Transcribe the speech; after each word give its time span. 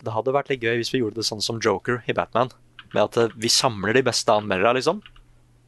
Det 0.00 0.14
hadde 0.14 0.34
vært 0.34 0.50
litt 0.52 0.64
gøy 0.64 0.78
hvis 0.80 0.92
vi 0.94 1.02
gjorde 1.02 1.20
det 1.20 1.26
sånn 1.28 1.42
som 1.44 1.60
Joker 1.62 2.00
i 2.08 2.16
Batman. 2.16 2.52
Med 2.94 3.02
at 3.04 3.18
eh, 3.20 3.34
vi 3.38 3.50
samler 3.52 3.96
de 3.96 4.04
beste 4.06 4.32
anmeldere, 4.32 4.78
liksom. 4.78 5.02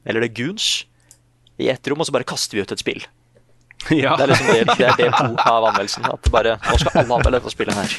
Eller 0.08 0.24
det 0.24 0.32
Goons. 0.38 0.86
I 1.60 1.68
ett 1.70 1.86
rom, 1.90 2.00
og 2.00 2.08
så 2.08 2.14
bare 2.14 2.26
kaster 2.26 2.58
vi 2.58 2.64
ut 2.64 2.72
et 2.74 2.82
spill. 2.82 3.04
Ja. 3.90 4.14
Det 4.16 4.24
er 4.24 4.30
liksom 4.30 4.50
del, 4.52 4.68
det 4.78 4.86
er 4.86 4.98
del 4.98 5.12
to 5.14 5.28
av 5.42 5.64
anmeldelsen. 5.72 6.06
At 6.06 6.28
bare, 6.34 6.54
nå 6.62 6.78
skal 6.78 7.02
alle 7.02 7.16
anmelde 7.18 7.40
dette 7.40 7.52
spillet 7.54 7.78
her. 7.78 7.96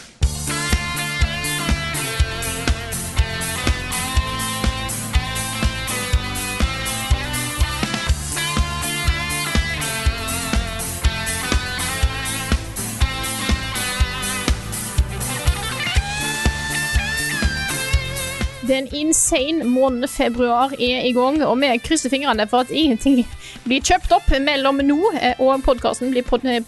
Den 18.67 18.88
insane 18.95 19.66
måneden 19.67 20.07
februar 20.07 20.71
er 20.79 21.04
i 21.04 21.12
gang, 21.12 21.41
og 21.43 21.57
vi 21.60 21.71
krysser 21.84 22.12
fingrene 22.13 22.46
for 22.48 22.63
at 22.63 22.71
ingenting 22.71 23.26
blir 23.65 23.84
kjøpt 23.84 24.13
opp 24.15 24.29
mellom 24.40 24.79
nå 24.88 24.99
eh, 25.20 25.35
og 25.43 25.65
podkasten 25.65 26.13
blir 26.13 26.24
pod 26.24 26.46
eh, 26.48 26.63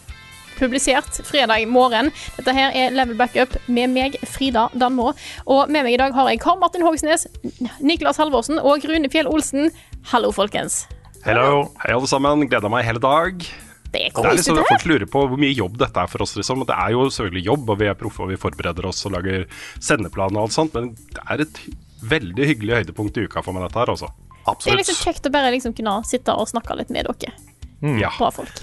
publisert 0.58 1.22
fredag 1.24 1.64
morgen. 1.72 2.12
Dette 2.36 2.56
her 2.56 2.76
er 2.76 2.92
Level 2.96 3.16
Backup 3.20 3.56
med 3.72 3.94
meg, 3.96 4.18
Frida 4.28 4.68
Danmo. 4.76 5.14
Og 5.48 5.72
med 5.72 5.88
meg 5.88 5.96
i 5.96 6.02
dag 6.02 6.16
har 6.16 6.32
jeg 6.32 6.42
Karl 6.44 6.60
Martin 6.60 6.84
Hogsnes, 6.84 7.28
Niklas 7.80 8.20
Halvorsen 8.20 8.60
og 8.60 8.84
Rune 8.92 9.12
Fjell 9.12 9.32
Olsen. 9.32 9.72
Hallo, 10.12 10.34
folkens. 10.36 10.84
Hello. 11.24 11.70
Hei, 11.80 11.94
alle 11.96 12.12
sammen. 12.12 12.44
Gleder 12.52 12.72
meg 12.72 12.84
hele 12.88 13.04
dag. 13.04 13.48
Det 13.96 14.04
er 14.10 14.12
Det 14.12 14.28
er 14.28 14.36
liksom, 14.36 14.60
folk 14.68 14.86
lurer 14.90 15.08
på 15.08 15.24
hvor 15.30 15.40
mye 15.40 15.56
jobb 15.56 15.80
dette 15.80 16.02
er 16.04 16.12
for 16.12 16.28
oss. 16.28 16.36
liksom. 16.36 16.68
Det 16.68 16.76
er 16.76 16.92
jo 16.92 17.08
selvfølgelig 17.08 17.46
jobb, 17.46 17.70
og 17.72 17.80
vi 17.80 17.88
er 17.88 17.96
proffe 17.96 18.24
og 18.26 18.32
vi 18.34 18.40
forbereder 18.40 18.92
oss 18.92 19.06
og 19.08 19.16
lager 19.16 19.48
sendeplan 19.80 20.36
og 20.36 20.48
alt 20.50 20.56
sånt, 20.58 20.76
men 20.76 20.92
det 21.16 21.24
er 21.24 21.46
et 21.46 21.62
veldig 22.12 22.48
hyggelig 22.52 22.80
høydepunkt 22.82 23.18
i 23.20 23.26
uka 23.28 23.44
for 23.46 23.56
meg, 23.56 23.68
dette 23.68 23.82
her, 23.82 23.92
altså. 23.94 24.12
Det 24.46 24.72
er 24.72 24.78
liksom 24.78 24.98
kjekt 25.02 25.26
å 25.26 25.34
bare 25.34 25.50
liksom 25.56 25.74
kunne 25.74 25.98
sitte 26.06 26.34
og 26.38 26.50
snakke 26.52 26.78
litt 26.78 26.92
med 26.94 27.08
dere. 27.10 27.34
Ja. 27.98 28.12
Bra 28.20 28.30
folk. 28.34 28.62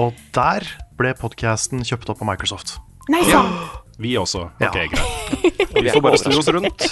Og 0.00 0.16
der 0.36 0.64
ble 0.98 1.12
podcasten 1.18 1.84
kjøpt 1.86 2.10
opp 2.12 2.22
av 2.24 2.30
Microsoft. 2.30 2.78
Nei 3.12 3.22
sann! 3.28 3.52
Vi 3.98 4.12
også. 4.20 4.44
Ja. 4.62 4.70
Ok, 4.70 4.78
greit. 4.92 5.72
Vi 5.74 5.90
får 5.90 6.04
bare 6.04 6.20
snu 6.20 6.36
oss 6.38 6.48
rundt. 6.54 6.84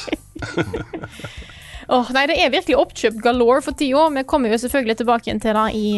Åh, 1.86 2.08
nei, 2.16 2.24
det 2.26 2.34
er 2.42 2.50
virkelig 2.50 2.78
oppkjøpt 2.80 3.20
galore 3.22 3.60
for 3.62 3.78
tida. 3.78 4.08
Vi 4.16 4.24
kommer 4.26 4.50
jo 4.50 4.58
selvfølgelig 4.58 4.96
tilbake 5.00 5.28
igjen 5.28 5.42
til 5.42 5.54
det 5.54 5.66
i, 5.78 5.92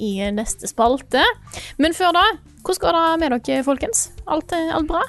i 0.00 0.12
neste 0.32 0.70
spalte. 0.70 1.20
Men 1.76 1.96
før 1.96 2.14
da, 2.16 2.24
hvordan 2.64 2.80
går 2.80 2.96
det 2.96 3.04
med 3.20 3.36
dere, 3.50 3.66
folkens? 3.66 4.06
Alt, 4.24 4.56
alt 4.56 4.88
bra? 4.88 5.02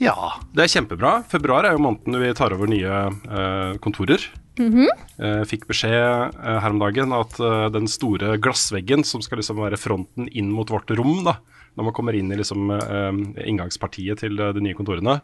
Ja. 0.00 0.16
Det 0.56 0.64
er 0.64 0.72
kjempebra. 0.72 1.18
Februar 1.28 1.66
er 1.68 1.76
jo 1.76 1.82
måneden 1.84 2.16
vi 2.22 2.30
tar 2.36 2.54
over 2.56 2.70
nye 2.70 3.00
eh, 3.12 3.74
kontorer. 3.84 4.22
Eh, 4.60 5.42
fikk 5.48 5.66
beskjed 5.70 5.92
eh, 6.36 6.58
her 6.60 6.72
om 6.72 6.80
dagen 6.80 7.12
at 7.16 7.36
eh, 7.40 7.66
den 7.72 7.88
store 7.88 8.34
glassveggen 8.42 9.04
som 9.08 9.22
skal 9.24 9.40
liksom 9.40 9.60
være 9.60 9.78
fronten 9.80 10.28
inn 10.36 10.50
mot 10.52 10.68
vårt 10.72 10.90
rom, 10.98 11.20
da, 11.24 11.36
når 11.76 11.88
man 11.90 11.96
kommer 11.96 12.16
inn 12.16 12.32
i 12.32 12.38
liksom, 12.40 12.72
eh, 12.76 13.20
inngangspartiet 13.48 14.24
til 14.24 14.40
eh, 14.40 14.54
de 14.56 14.64
nye 14.64 14.76
kontorene, 14.76 15.20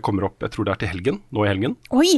kommer 0.00 0.24
opp 0.30 0.40
jeg 0.40 0.54
tror 0.54 0.64
det 0.64 0.72
er 0.72 0.78
til 0.80 0.88
helgen, 0.94 1.18
nå 1.28 1.42
i 1.44 1.50
helgen. 1.50 1.74
Oi! 1.92 2.14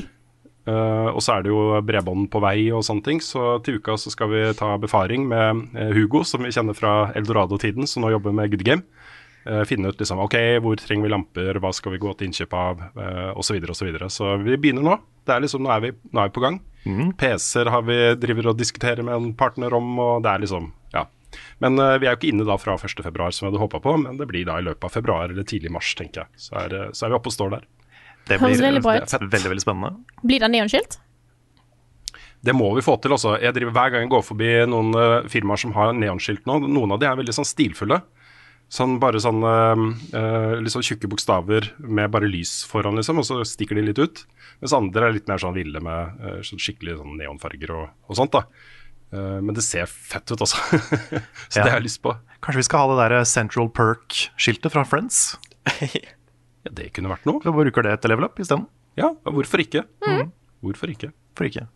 Og 0.67 1.19
så 1.23 1.33
er 1.35 1.43
det 1.43 1.51
jo 1.51 1.81
bredbånd 1.83 2.29
på 2.31 2.39
vei 2.43 2.69
og 2.75 2.85
sånne 2.87 3.03
ting, 3.07 3.19
så 3.23 3.57
til 3.67 3.81
uka 3.81 3.97
så 3.99 4.11
skal 4.11 4.31
vi 4.31 4.43
ta 4.59 4.73
befaring 4.83 5.25
med 5.31 5.75
Hugo, 5.95 6.23
som 6.27 6.43
vi 6.47 6.53
kjenner 6.55 6.79
fra 6.79 6.93
Eldorado-tiden, 7.19 7.87
som 7.91 8.03
nå 8.07 8.13
jobber 8.15 8.35
med 8.35 8.51
Good 8.55 8.63
Game. 8.67 8.87
Eh, 9.47 9.63
finne 9.69 9.93
ut 9.93 10.01
liksom, 10.01 10.19
ok, 10.25 10.35
hvor 10.65 10.79
trenger 10.81 11.07
vi 11.07 11.13
lamper, 11.13 11.59
hva 11.63 11.71
skal 11.75 11.95
vi 11.95 12.01
gå 12.03 12.13
til 12.19 12.27
innkjøp 12.27 12.55
av, 12.59 12.81
uh, 12.99 13.29
osv. 13.39 13.47
Så, 13.47 13.55
videre, 13.55 13.71
og 13.71 13.79
så, 13.79 13.87
videre. 13.87 14.09
så 14.11 14.33
vi 14.43 14.57
begynner 14.59 14.83
nå. 14.83 14.97
Det 15.27 15.37
er 15.37 15.45
liksom, 15.45 15.63
nå, 15.63 15.71
er 15.71 15.85
vi, 15.85 15.93
nå 16.11 16.23
er 16.23 16.31
vi 16.31 16.35
på 16.35 16.43
gang. 16.43 16.59
PC-er 17.19 17.71
har 17.71 17.85
vi 17.87 17.99
driver 18.23 18.53
og 18.53 18.59
diskuterer 18.59 19.07
med 19.07 19.15
en 19.15 19.31
partner 19.39 19.75
om, 19.75 19.93
og 20.03 20.25
det 20.27 20.33
er 20.33 20.43
liksom, 20.43 20.69
ja. 20.95 21.05
Men 21.63 21.79
uh, 21.79 21.95
vi 22.01 22.09
er 22.09 22.17
jo 22.17 22.19
ikke 22.19 22.33
inne 22.33 22.47
da 22.49 22.59
fra 22.59 22.75
1. 22.75 23.05
februar 23.07 23.35
som 23.35 23.47
vi 23.47 23.53
hadde 23.53 23.63
håpa 23.63 23.83
på, 23.83 23.95
men 24.03 24.19
det 24.19 24.27
blir 24.31 24.49
da 24.49 24.59
i 24.59 24.67
løpet 24.67 24.89
av 24.89 24.95
februar 24.99 25.31
eller 25.31 25.47
tidlig 25.47 25.71
mars, 25.75 25.95
tenker 25.99 26.25
jeg. 26.25 26.43
Så 26.49 26.59
er, 26.65 26.75
eh, 26.75 26.93
så 26.95 27.07
er 27.07 27.15
vi 27.15 27.19
oppe 27.21 27.31
og 27.31 27.37
står 27.37 27.55
der. 27.55 27.67
Det 28.27 28.41
blir 28.43 28.59
veldig 28.59 28.83
bra 28.83 28.97
ut. 28.99 29.17
veldig, 29.23 29.51
veldig 29.53 29.63
spennende. 29.63 30.21
Blir 30.27 30.43
det 30.43 30.51
neonskilt? 30.51 30.99
Det 32.43 32.55
må 32.55 32.73
vi 32.75 32.83
få 32.83 32.97
til. 33.03 33.15
også. 33.15 33.37
Jeg 33.43 33.55
driver 33.55 33.75
Hver 33.75 33.95
gang 33.95 34.07
jeg 34.07 34.13
går 34.13 34.27
forbi 34.27 34.51
noen 34.71 34.91
uh, 34.95 35.29
firmaer 35.31 35.63
som 35.63 35.75
har 35.79 35.95
neonskilt 35.95 36.47
nå, 36.47 36.59
noen 36.67 36.95
av 36.95 37.03
de 37.03 37.07
er 37.09 37.19
veldig 37.19 37.35
sånn 37.39 37.47
stilfulle. 37.47 38.01
Sånn 38.73 38.97
Bare 38.99 39.21
sånne 39.23 39.51
uh, 39.79 39.83
eh, 40.19 40.55
litt 40.59 40.75
sånn 40.75 40.85
tjukke 40.85 41.09
bokstaver 41.11 41.69
med 41.79 42.11
bare 42.11 42.27
lys 42.31 42.65
foran, 42.67 42.99
liksom, 42.99 43.21
og 43.23 43.27
så 43.29 43.39
stikker 43.47 43.79
de 43.79 43.85
litt 43.87 44.01
ut. 44.03 44.25
Mens 44.63 44.75
andre 44.75 45.07
er 45.07 45.15
litt 45.15 45.31
mer 45.31 45.39
sånn 45.39 45.55
ville 45.55 45.83
med 45.83 46.19
uh, 46.19 46.41
sånn 46.47 46.63
skikkelig 46.63 46.97
sånn 46.99 47.15
neonfarger 47.21 47.73
og, 47.77 47.93
og 48.11 48.19
sånt. 48.19 48.35
da. 48.35 48.43
Uh, 49.15 49.39
men 49.39 49.55
det 49.55 49.63
ser 49.63 49.87
fett 49.87 50.27
ut, 50.35 50.43
altså. 50.43 50.59
så 51.53 51.61
Ja. 51.61 51.63
det 51.63 51.69
har 51.69 51.79
jeg 51.79 51.87
lyst 51.87 52.03
på. 52.03 52.17
Kanskje 52.43 52.65
vi 52.65 52.67
skal 52.67 52.83
ha 52.83 52.91
det 52.91 53.05
der 53.05 53.29
Central 53.31 53.71
Perk-skiltet 53.71 54.75
fra 54.75 54.87
Friends? 54.87 55.37
Ja, 56.67 56.73
Det 56.75 56.89
kunne 56.97 57.13
vært 57.13 57.29
noe. 57.29 57.39
Vi 57.39 57.53
bruker 57.55 57.87
det 57.87 57.93
til 58.03 58.11
level 58.11 58.27
up 58.27 58.41
isteden. 58.43 58.65
Ja, 58.99 59.13
hvorfor 59.23 59.63
ikke? 59.63 59.85
Hvorfor 60.59 60.91
ikke? 60.91 61.13
For 61.39 61.47
ikke. 61.47 61.69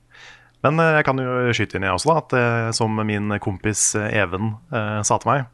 Men 0.67 0.83
jeg 0.83 1.05
kan 1.07 1.23
jo 1.23 1.53
skyte 1.55 1.79
inn 1.79 1.87
i 1.87 1.93
også, 1.93 2.11
da, 2.11 2.25
at 2.25 2.75
som 2.75 2.99
min 3.07 3.31
kompis 3.39 3.93
Even 3.95 4.57
sa 5.07 5.21
til 5.23 5.31
meg, 5.31 5.45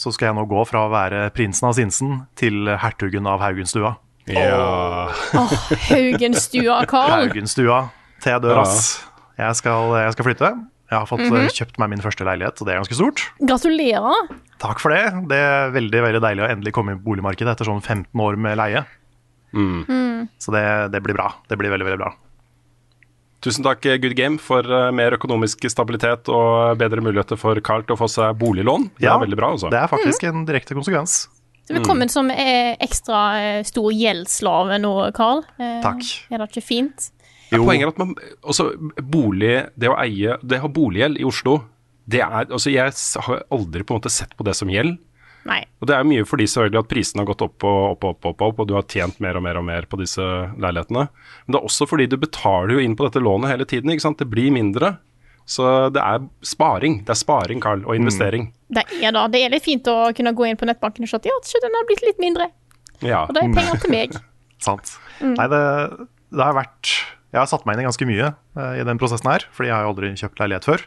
så 0.00 0.12
skal 0.14 0.30
jeg 0.30 0.38
nå 0.38 0.44
gå 0.50 0.64
fra 0.68 0.86
å 0.86 0.92
være 0.92 1.26
prinsen 1.36 1.68
av 1.68 1.76
Sinsen 1.78 2.16
til 2.38 2.68
hertugen 2.80 3.28
av 3.30 3.42
Haugenstua. 3.44 3.94
Ja. 4.30 5.08
Åh, 5.36 5.56
Haugenstua, 5.90 6.80
Carl. 6.88 7.26
Haugenstua 7.26 7.82
til 8.24 8.32
jeg 8.32 8.44
dør, 8.44 8.62
ass. 8.62 8.96
Jeg 9.36 9.58
skal, 9.60 9.92
jeg 10.00 10.16
skal 10.16 10.28
flytte. 10.30 10.50
Jeg 10.92 11.00
har 11.00 11.08
fått 11.08 11.24
eh, 11.26 11.46
kjøpt 11.50 11.78
meg 11.80 11.90
min 11.94 12.02
første 12.04 12.26
leilighet, 12.26 12.60
og 12.60 12.68
det 12.68 12.74
er 12.74 12.82
ganske 12.82 12.96
stort. 12.98 13.22
Gratulerer. 13.40 14.28
Takk 14.62 14.80
for 14.82 14.94
det. 14.94 15.02
Det 15.30 15.38
er 15.40 15.72
veldig 15.74 16.02
veldig 16.06 16.20
deilig 16.24 16.44
å 16.44 16.50
endelig 16.52 16.74
komme 16.76 16.94
inn 16.94 17.00
på 17.00 17.08
boligmarkedet 17.10 17.54
etter 17.56 17.68
sånn 17.68 17.82
15 17.82 18.22
år 18.24 18.38
med 18.40 18.58
leie. 18.60 18.84
Så 20.40 20.54
det, 20.54 20.64
det 20.94 21.00
blir 21.04 21.16
bra. 21.16 21.30
Det 21.50 21.58
blir 21.60 21.72
veldig, 21.72 21.88
veldig 21.88 22.00
bra. 22.00 22.12
Tusen 23.44 23.64
takk, 23.66 23.84
Good 24.00 24.14
Game, 24.16 24.38
for 24.40 24.64
eh, 24.64 24.90
mer 24.96 25.18
økonomisk 25.18 25.66
stabilitet 25.68 26.30
og 26.32 26.78
bedre 26.80 27.02
muligheter 27.04 27.36
for 27.36 27.58
Carl 27.64 27.84
til 27.84 27.96
å 27.96 28.00
få 28.00 28.08
seg 28.08 28.38
boliglån. 28.40 28.86
Det 28.96 29.04
Ja, 29.04 29.18
er 29.18 29.24
veldig 29.26 29.36
bra, 29.36 29.50
altså. 29.52 29.68
Det 29.72 29.80
er 29.82 29.90
faktisk 29.92 30.24
en 30.30 30.46
direkte 30.48 30.76
konsekvens. 30.76 31.26
Så 31.64 31.76
vi 31.76 31.82
kommer 31.84 32.08
som 32.12 32.30
eh, 32.32 32.72
ekstra 32.84 33.20
eh, 33.40 33.60
stor 33.68 33.92
gjeldsslave 33.92 34.80
nå, 34.80 34.94
Carl. 35.16 35.44
Takk. 35.84 36.08
Er 36.32 36.40
det 36.40 36.48
ikke 36.50 36.64
fint? 36.64 37.10
Ja, 37.52 37.60
Poenget 37.60 37.86
er 37.86 37.92
at 37.92 38.00
man, 38.00 38.14
også 38.42 38.70
bolig, 38.98 39.54
det 39.76 39.92
å 39.92 39.96
eie, 40.00 40.38
det 40.42 40.58
å 40.58 40.64
ha 40.64 40.70
boliggjeld 40.72 41.20
i 41.20 41.26
Oslo, 41.28 41.58
det 42.10 42.20
er, 42.24 42.48
altså 42.48 42.72
jeg 42.72 42.92
har 43.28 43.44
aldri 43.52 43.84
på 43.84 43.94
en 43.94 44.00
måte 44.00 44.12
sett 44.12 44.32
på 44.36 44.44
det 44.44 44.56
som 44.56 44.72
gjeld. 44.72 44.96
Nei. 45.44 45.60
Og 45.82 45.88
det 45.88 45.96
er 45.96 46.06
mye 46.08 46.24
fordi 46.24 46.46
selvfølgelig 46.48 46.80
at 46.80 46.90
prisene 46.90 47.20
har 47.20 47.28
gått 47.28 47.42
opp 47.44 47.66
og 47.68 47.80
opp 47.94 48.06
og 48.06 48.14
opp, 48.14 48.28
opp, 48.30 48.44
opp, 48.46 48.60
og 48.62 48.68
du 48.68 48.76
har 48.78 48.86
tjent 48.88 49.18
mer 49.20 49.36
og 49.36 49.44
mer 49.44 49.60
og 49.60 49.66
mer 49.66 49.88
på 49.90 49.98
disse 50.00 50.24
leilighetene. 50.56 51.06
Men 51.44 51.56
det 51.56 51.60
er 51.60 51.68
også 51.68 51.88
fordi 51.90 52.08
du 52.08 52.16
betaler 52.20 52.76
jo 52.76 52.84
inn 52.84 52.96
på 52.96 53.04
dette 53.06 53.22
lånet 53.22 53.52
hele 53.52 53.68
tiden, 53.68 53.92
ikke 53.92 54.06
sant. 54.06 54.22
Det 54.22 54.30
blir 54.30 54.54
mindre. 54.54 54.96
Så 55.44 55.90
det 55.92 56.00
er 56.00 56.24
sparing. 56.46 57.02
Det 57.04 57.12
er 57.12 57.20
sparing, 57.20 57.60
Carl, 57.60 57.84
og 57.84 57.96
investering. 57.98 58.48
Det 58.72 58.86
er 58.96 59.12
da. 59.12 59.26
Det 59.28 59.42
er 59.44 59.52
litt 59.52 59.64
fint 59.66 59.88
å 59.92 59.98
kunne 60.16 60.32
gå 60.36 60.48
inn 60.48 60.60
på 60.60 60.68
nettbanken 60.68 61.04
og 61.04 61.10
se 61.10 61.20
at 61.20 61.28
ja, 61.28 61.36
den 61.66 61.76
har 61.76 61.88
blitt 61.88 62.04
litt 62.06 62.22
mindre. 62.22 62.48
Ja. 63.04 63.26
Og 63.26 63.36
det 63.36 63.44
er 63.44 63.52
penger 63.56 63.82
til 63.82 63.92
meg. 63.92 64.16
Sant. 64.64 64.94
Nei, 65.20 65.44
det, 65.52 65.60
det 66.32 66.40
har 66.40 66.56
vært 66.56 66.88
Jeg 67.34 67.36
har 67.36 67.48
satt 67.50 67.66
meg 67.66 67.76
inn 67.76 67.84
i 67.84 67.88
ganske 67.90 68.06
mye 68.08 68.30
uh, 68.32 68.72
i 68.78 68.86
den 68.86 69.00
prosessen 69.00 69.28
her, 69.28 69.44
fordi 69.52 69.68
jeg 69.68 69.76
har 69.76 69.84
jo 69.84 69.92
aldri 69.92 70.14
kjøpt 70.16 70.40
leilighet 70.40 70.68
før. 70.70 70.86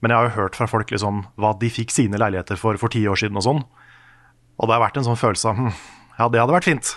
Men 0.00 0.14
jeg 0.14 0.16
har 0.16 0.28
jo 0.30 0.36
hørt 0.38 0.56
fra 0.56 0.68
folk 0.70 0.92
liksom 0.94 1.24
hva 1.36 1.52
de 1.60 1.68
fikk 1.68 1.92
sine 1.92 2.20
leiligheter 2.20 2.56
for 2.56 2.80
for 2.80 2.92
ti 2.92 3.02
år 3.10 3.20
siden 3.20 3.36
og 3.36 3.44
sånn. 3.44 3.64
Og 4.60 4.68
det 4.68 4.76
har 4.76 4.82
vært 4.84 4.98
en 5.00 5.06
sånn 5.08 5.16
følelse 5.20 5.48
av 5.50 5.56
hm, 5.56 5.70
ja, 6.20 6.28
det 6.28 6.40
hadde 6.42 6.52
vært 6.58 6.68
fint. 6.68 6.90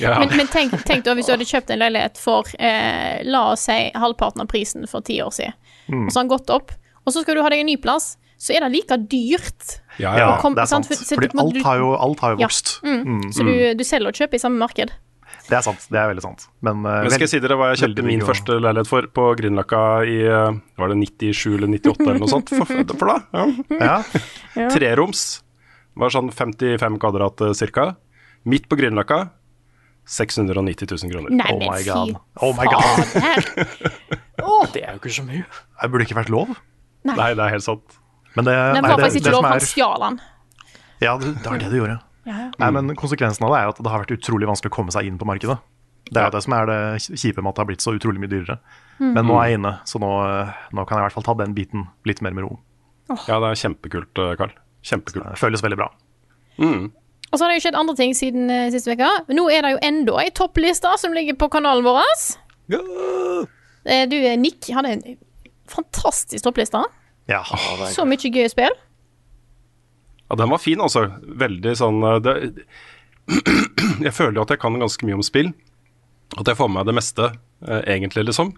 Ja. 0.00 0.16
Men, 0.18 0.32
men 0.40 0.48
tenk, 0.50 0.72
tenk 0.88 1.04
da 1.06 1.12
hvis 1.14 1.28
du 1.28 1.34
hadde 1.36 1.46
kjøpt 1.46 1.70
en 1.70 1.78
leilighet 1.82 2.18
for 2.18 2.48
eh, 2.58 3.20
la 3.28 3.42
oss 3.52 3.66
si 3.68 3.76
halvparten 3.94 4.42
av 4.42 4.48
prisen 4.50 4.86
for 4.90 5.04
ti 5.06 5.20
år 5.22 5.30
siden, 5.36 5.54
Mm. 5.84 6.06
og 6.06 6.12
så 6.14 6.16
har 6.16 6.24
den 6.24 6.30
gått 6.32 6.48
opp, 6.48 6.70
og 7.04 7.12
så 7.12 7.20
skal 7.20 7.36
du 7.36 7.42
ha 7.44 7.48
deg 7.52 7.60
en 7.60 7.66
ny 7.68 7.74
plass, 7.76 8.14
så 8.40 8.54
er 8.56 8.64
det 8.64 8.70
like 8.72 8.96
dyrt. 9.12 9.74
Ja, 10.00 10.14
Ja, 10.16 10.30
ja. 10.30 10.36
kom- 10.40 10.54
det 10.56 10.62
er 10.62 10.70
sant, 10.70 10.86
sant. 10.88 10.96
for- 10.96 11.16
Fordi 11.20 11.28
alt 11.38 11.62
har 11.62 11.76
jo, 11.76 11.90
alt 11.94 12.20
har 12.24 12.30
jo 12.32 12.38
Ja. 12.40 12.46
vokst. 12.48 12.80
Mm. 12.82 13.20
Så 13.36 13.44
du, 13.44 13.74
du 13.76 13.84
selger 13.84 14.08
og 14.08 14.14
kjøper 14.16 14.34
i 14.34 14.38
samme 14.40 14.56
marked. 14.58 14.90
Det 15.44 15.52
er 15.58 15.60
sant. 15.60 15.84
Det 15.92 15.98
er 16.00 16.08
veldig 16.08 16.22
sant. 16.24 16.46
Men, 16.62 16.80
uh, 16.86 17.02
Men 17.04 17.10
skal 17.10 17.20
jeg 17.26 17.28
si 17.28 17.38
dere 17.44 17.58
hva 17.60 17.74
jeg 17.76 17.84
kjøpte 17.84 18.02
min 18.08 18.20
første 18.24 18.56
leilighet 18.64 18.88
for 18.88 19.02
på 19.12 19.36
Grünerløkka 19.36 19.82
i 20.08 20.16
uh, 20.24 20.56
Var 20.80 20.88
det 20.88 20.96
97 21.04 21.54
eller 21.58 21.68
98 21.68 22.00
eller 22.00 22.18
noe 22.24 22.32
sånt? 22.32 22.48
For, 22.48 22.96
for 22.96 23.06
da? 23.12 23.20
Ja. 23.36 24.02
Ja. 24.56 24.68
Treroms. 24.72 25.42
Var 25.96 26.10
sånn 26.10 26.30
55 26.34 26.98
kvadrat 27.02 27.38
ca. 27.38 27.52
cirka. 27.54 27.84
Midt 28.44 28.68
på 28.68 28.76
Grünerløkka. 28.80 29.30
690 30.04 30.86
000 30.90 31.12
kroner. 31.14 31.30
Nei, 31.32 31.48
Oh 31.52 31.58
men 31.58 31.70
my 31.70 31.82
god. 31.86 32.16
Oh 32.44 32.52
my 32.52 32.66
god. 32.68 33.64
oh. 34.44 34.66
Det 34.74 34.82
er 34.84 34.92
jo 34.96 35.00
ikke 35.00 35.14
så 35.16 35.24
mye. 35.24 35.44
Det 35.80 35.90
burde 35.92 36.04
ikke 36.04 36.18
vært 36.18 36.32
lov. 36.34 36.50
Nei. 37.04 37.14
Nei, 37.16 37.30
det 37.38 37.44
er 37.46 37.54
helt 37.56 37.64
sant. 37.64 37.96
Men 38.34 38.44
det, 38.48 38.52
Den 38.52 38.82
nei, 38.82 38.90
var 38.90 38.98
det, 39.00 39.06
faktisk 39.06 39.24
det 39.24 39.30
ikke 39.30 39.36
lov, 39.36 39.40
som 39.40 39.48
for 39.48 39.54
er- 39.54 39.60
han 39.60 39.70
stjal 39.70 40.04
den. 40.04 40.18
Ja, 41.04 41.14
det, 41.20 41.30
det 41.40 41.48
var 41.52 41.58
det 41.62 41.70
du 41.72 41.78
gjorde. 41.78 41.96
Ja, 42.24 42.34
ja. 42.40 42.50
Nei, 42.60 42.68
men 42.72 42.94
Konsekvensen 42.96 43.44
av 43.46 43.52
det 43.54 43.60
er 43.62 43.70
at 43.72 43.80
det 43.84 43.90
har 43.92 44.02
vært 44.04 44.14
utrolig 44.16 44.48
vanskelig 44.48 44.72
å 44.72 44.76
komme 44.76 44.92
seg 44.94 45.08
inn 45.08 45.16
på 45.20 45.26
markedet. 45.28 45.56
Det 46.10 46.20
er 46.20 46.28
jo 46.28 46.34
det 46.36 46.42
som 46.44 46.52
er 46.56 46.68
det 46.68 46.78
kjipe 47.16 47.40
med 47.40 47.50
at 47.50 47.56
det 47.56 47.62
har 47.64 47.68
blitt 47.70 47.84
så 47.84 47.94
utrolig 47.96 48.20
mye 48.20 48.28
dyrere. 48.32 48.58
Mm. 49.00 49.12
Men 49.16 49.24
nå 49.28 49.36
er 49.40 49.48
jeg 49.48 49.58
inne, 49.58 49.72
så 49.88 50.00
nå, 50.02 50.10
nå 50.76 50.84
kan 50.84 50.98
jeg 50.98 51.02
i 51.02 51.06
hvert 51.08 51.16
fall 51.16 51.26
ta 51.30 51.34
den 51.40 51.54
biten 51.56 51.86
litt 52.08 52.20
mer 52.24 52.36
med 52.36 52.44
ro. 52.44 52.58
Ja, 53.28 53.38
det 53.40 53.50
er 53.54 53.60
kjempekult, 53.60 54.20
uh, 54.20 54.34
Carl. 54.40 54.52
Kjempekult. 54.84 55.24
Det 55.32 55.40
føles 55.40 55.64
veldig 55.64 55.78
bra. 55.80 55.88
Og 57.34 57.38
så 57.38 57.42
har 57.44 57.50
det 57.50 57.58
jo 57.58 57.64
skjedd 57.66 57.78
andre 57.80 57.96
ting 57.98 58.12
siden 58.14 58.50
uh, 58.52 58.68
sist 58.70 58.86
uke. 58.86 59.10
Nå 59.34 59.48
er 59.50 59.64
det 59.66 59.72
jo 59.74 59.82
enda 59.88 60.18
ei 60.22 60.30
toppliste 60.36 60.92
som 61.02 61.16
ligger 61.16 61.34
på 61.40 61.48
kanalen 61.50 61.86
vår. 61.86 62.12
Eh, 62.70 64.04
Du, 64.08 64.16
eh, 64.16 64.36
Nick, 64.38 64.68
hadde 64.72 64.92
en 64.94 65.02
fantastisk 65.68 66.44
toppliste. 66.46 66.80
Ja. 67.28 67.42
Så 67.90 68.06
mye 68.08 68.30
gøye 68.30 68.48
spill. 68.52 68.72
Ja, 70.28 70.36
den 70.40 70.52
var 70.52 70.62
fin, 70.62 70.80
altså. 70.80 71.08
Veldig 71.20 71.74
sånn 71.76 72.00
det, 72.24 72.34
Jeg 74.06 74.14
føler 74.14 74.38
jo 74.38 74.44
at 74.46 74.54
jeg 74.54 74.62
kan 74.62 74.78
ganske 74.80 75.04
mye 75.08 75.18
om 75.18 75.24
spill. 75.26 75.50
At 76.38 76.48
jeg 76.48 76.56
får 76.56 76.70
med 76.70 76.80
meg 76.80 76.88
det 76.88 76.96
meste, 76.96 77.28
egentlig, 77.84 78.24
liksom. 78.30 78.54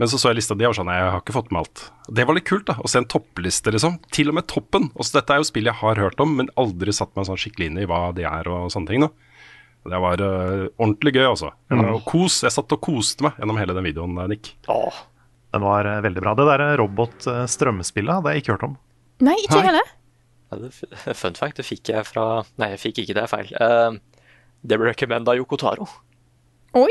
Men 0.00 0.10
så 0.10 0.18
så 0.18 0.32
jeg 0.32 0.40
lista 0.40 0.56
di 0.58 0.66
og 0.66 0.74
sånn 0.74 0.90
jeg 0.90 1.02
har 1.06 1.20
ikke 1.20 1.36
fått 1.36 1.52
med 1.54 1.62
alt. 1.62 1.84
Det 2.10 2.24
var 2.26 2.34
litt 2.34 2.48
kult, 2.48 2.66
da. 2.66 2.74
Å 2.82 2.90
se 2.90 2.98
en 2.98 3.06
toppliste, 3.10 3.70
liksom. 3.70 4.00
Til 4.14 4.32
og 4.32 4.38
med 4.40 4.48
toppen. 4.50 4.88
Også 4.98 5.20
dette 5.20 5.36
er 5.36 5.42
jo 5.42 5.46
spill 5.46 5.70
jeg 5.70 5.78
har 5.78 6.00
hørt 6.02 6.22
om, 6.22 6.32
men 6.40 6.50
aldri 6.58 6.94
satt 6.94 7.14
meg 7.14 7.28
sånn 7.28 7.38
skikkelig 7.38 7.70
inn 7.70 7.78
i 7.84 7.86
hva 7.90 8.08
de 8.16 8.26
er 8.26 8.50
og 8.50 8.72
sånne 8.74 8.90
ting. 8.90 9.06
da. 9.06 9.12
Det 9.84 10.00
var 10.00 10.22
uh, 10.24 10.64
ordentlig 10.80 11.12
gøy, 11.14 11.26
altså. 11.28 11.50
Mm. 11.68 11.98
kos. 12.08 12.40
Jeg 12.46 12.54
satt 12.54 12.72
og 12.72 12.80
koste 12.82 13.26
meg 13.26 13.36
gjennom 13.38 13.58
hele 13.60 13.76
den 13.76 13.84
videoen, 13.86 14.16
uh, 14.16 14.26
Nick. 14.30 14.54
Åh, 14.72 15.02
Den 15.54 15.62
var 15.62 15.86
eh, 15.86 16.00
veldig 16.02 16.22
bra. 16.24 16.32
Det 16.34 16.46
der 16.48 16.64
robot-strømmespillet 16.80 18.18
hadde 18.18 18.32
jeg 18.32 18.42
ikke 18.42 18.56
hørt 18.56 18.66
om. 18.70 18.78
Nei, 19.22 19.36
ikke 19.44 19.60
heller. 19.62 19.92
ja, 20.50 21.12
fun 21.14 21.36
fact, 21.38 21.60
det 21.60 21.68
fikk 21.68 21.92
jeg 21.92 22.08
fra 22.08 22.42
Nei, 22.58 22.72
jeg 22.72 22.82
fikk 22.88 23.04
ikke 23.04 23.18
det, 23.20 23.28
feil. 23.30 23.52
Uh, 23.60 24.00
det 24.64 24.80
ble 24.80 24.88
recommenda 24.90 25.36
Yoko 25.36 25.60
Taro. 25.60 25.86
Oi! 26.74 26.90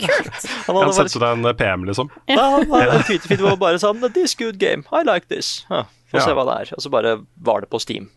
kult 0.00 0.46
Han 0.66 0.78
hadde 0.78 0.94
sendte 0.96 1.20
deg 1.20 1.38
en 1.44 1.56
PM, 1.58 1.84
liksom. 1.88 2.10
ja, 2.30 2.44
han 2.56 2.64
hadde 2.70 3.02
tweetet 3.04 3.26
fint, 3.28 3.40
det 3.40 3.44
var 3.44 3.58
bare 3.60 3.80
sånn 3.82 4.00
This 4.14 4.34
good 4.38 4.58
game, 4.62 4.84
I 4.92 5.04
like 5.04 5.28
this. 5.32 5.64
Ja, 5.68 5.84
Få 6.08 6.22
se 6.24 6.32
hva 6.32 6.44
det 6.48 6.54
er. 6.62 6.70
Og 6.76 6.80
så 6.84 6.92
bare 6.92 7.18
var 7.44 7.60
det 7.64 7.68
på 7.72 7.80
Steam. 7.84 8.08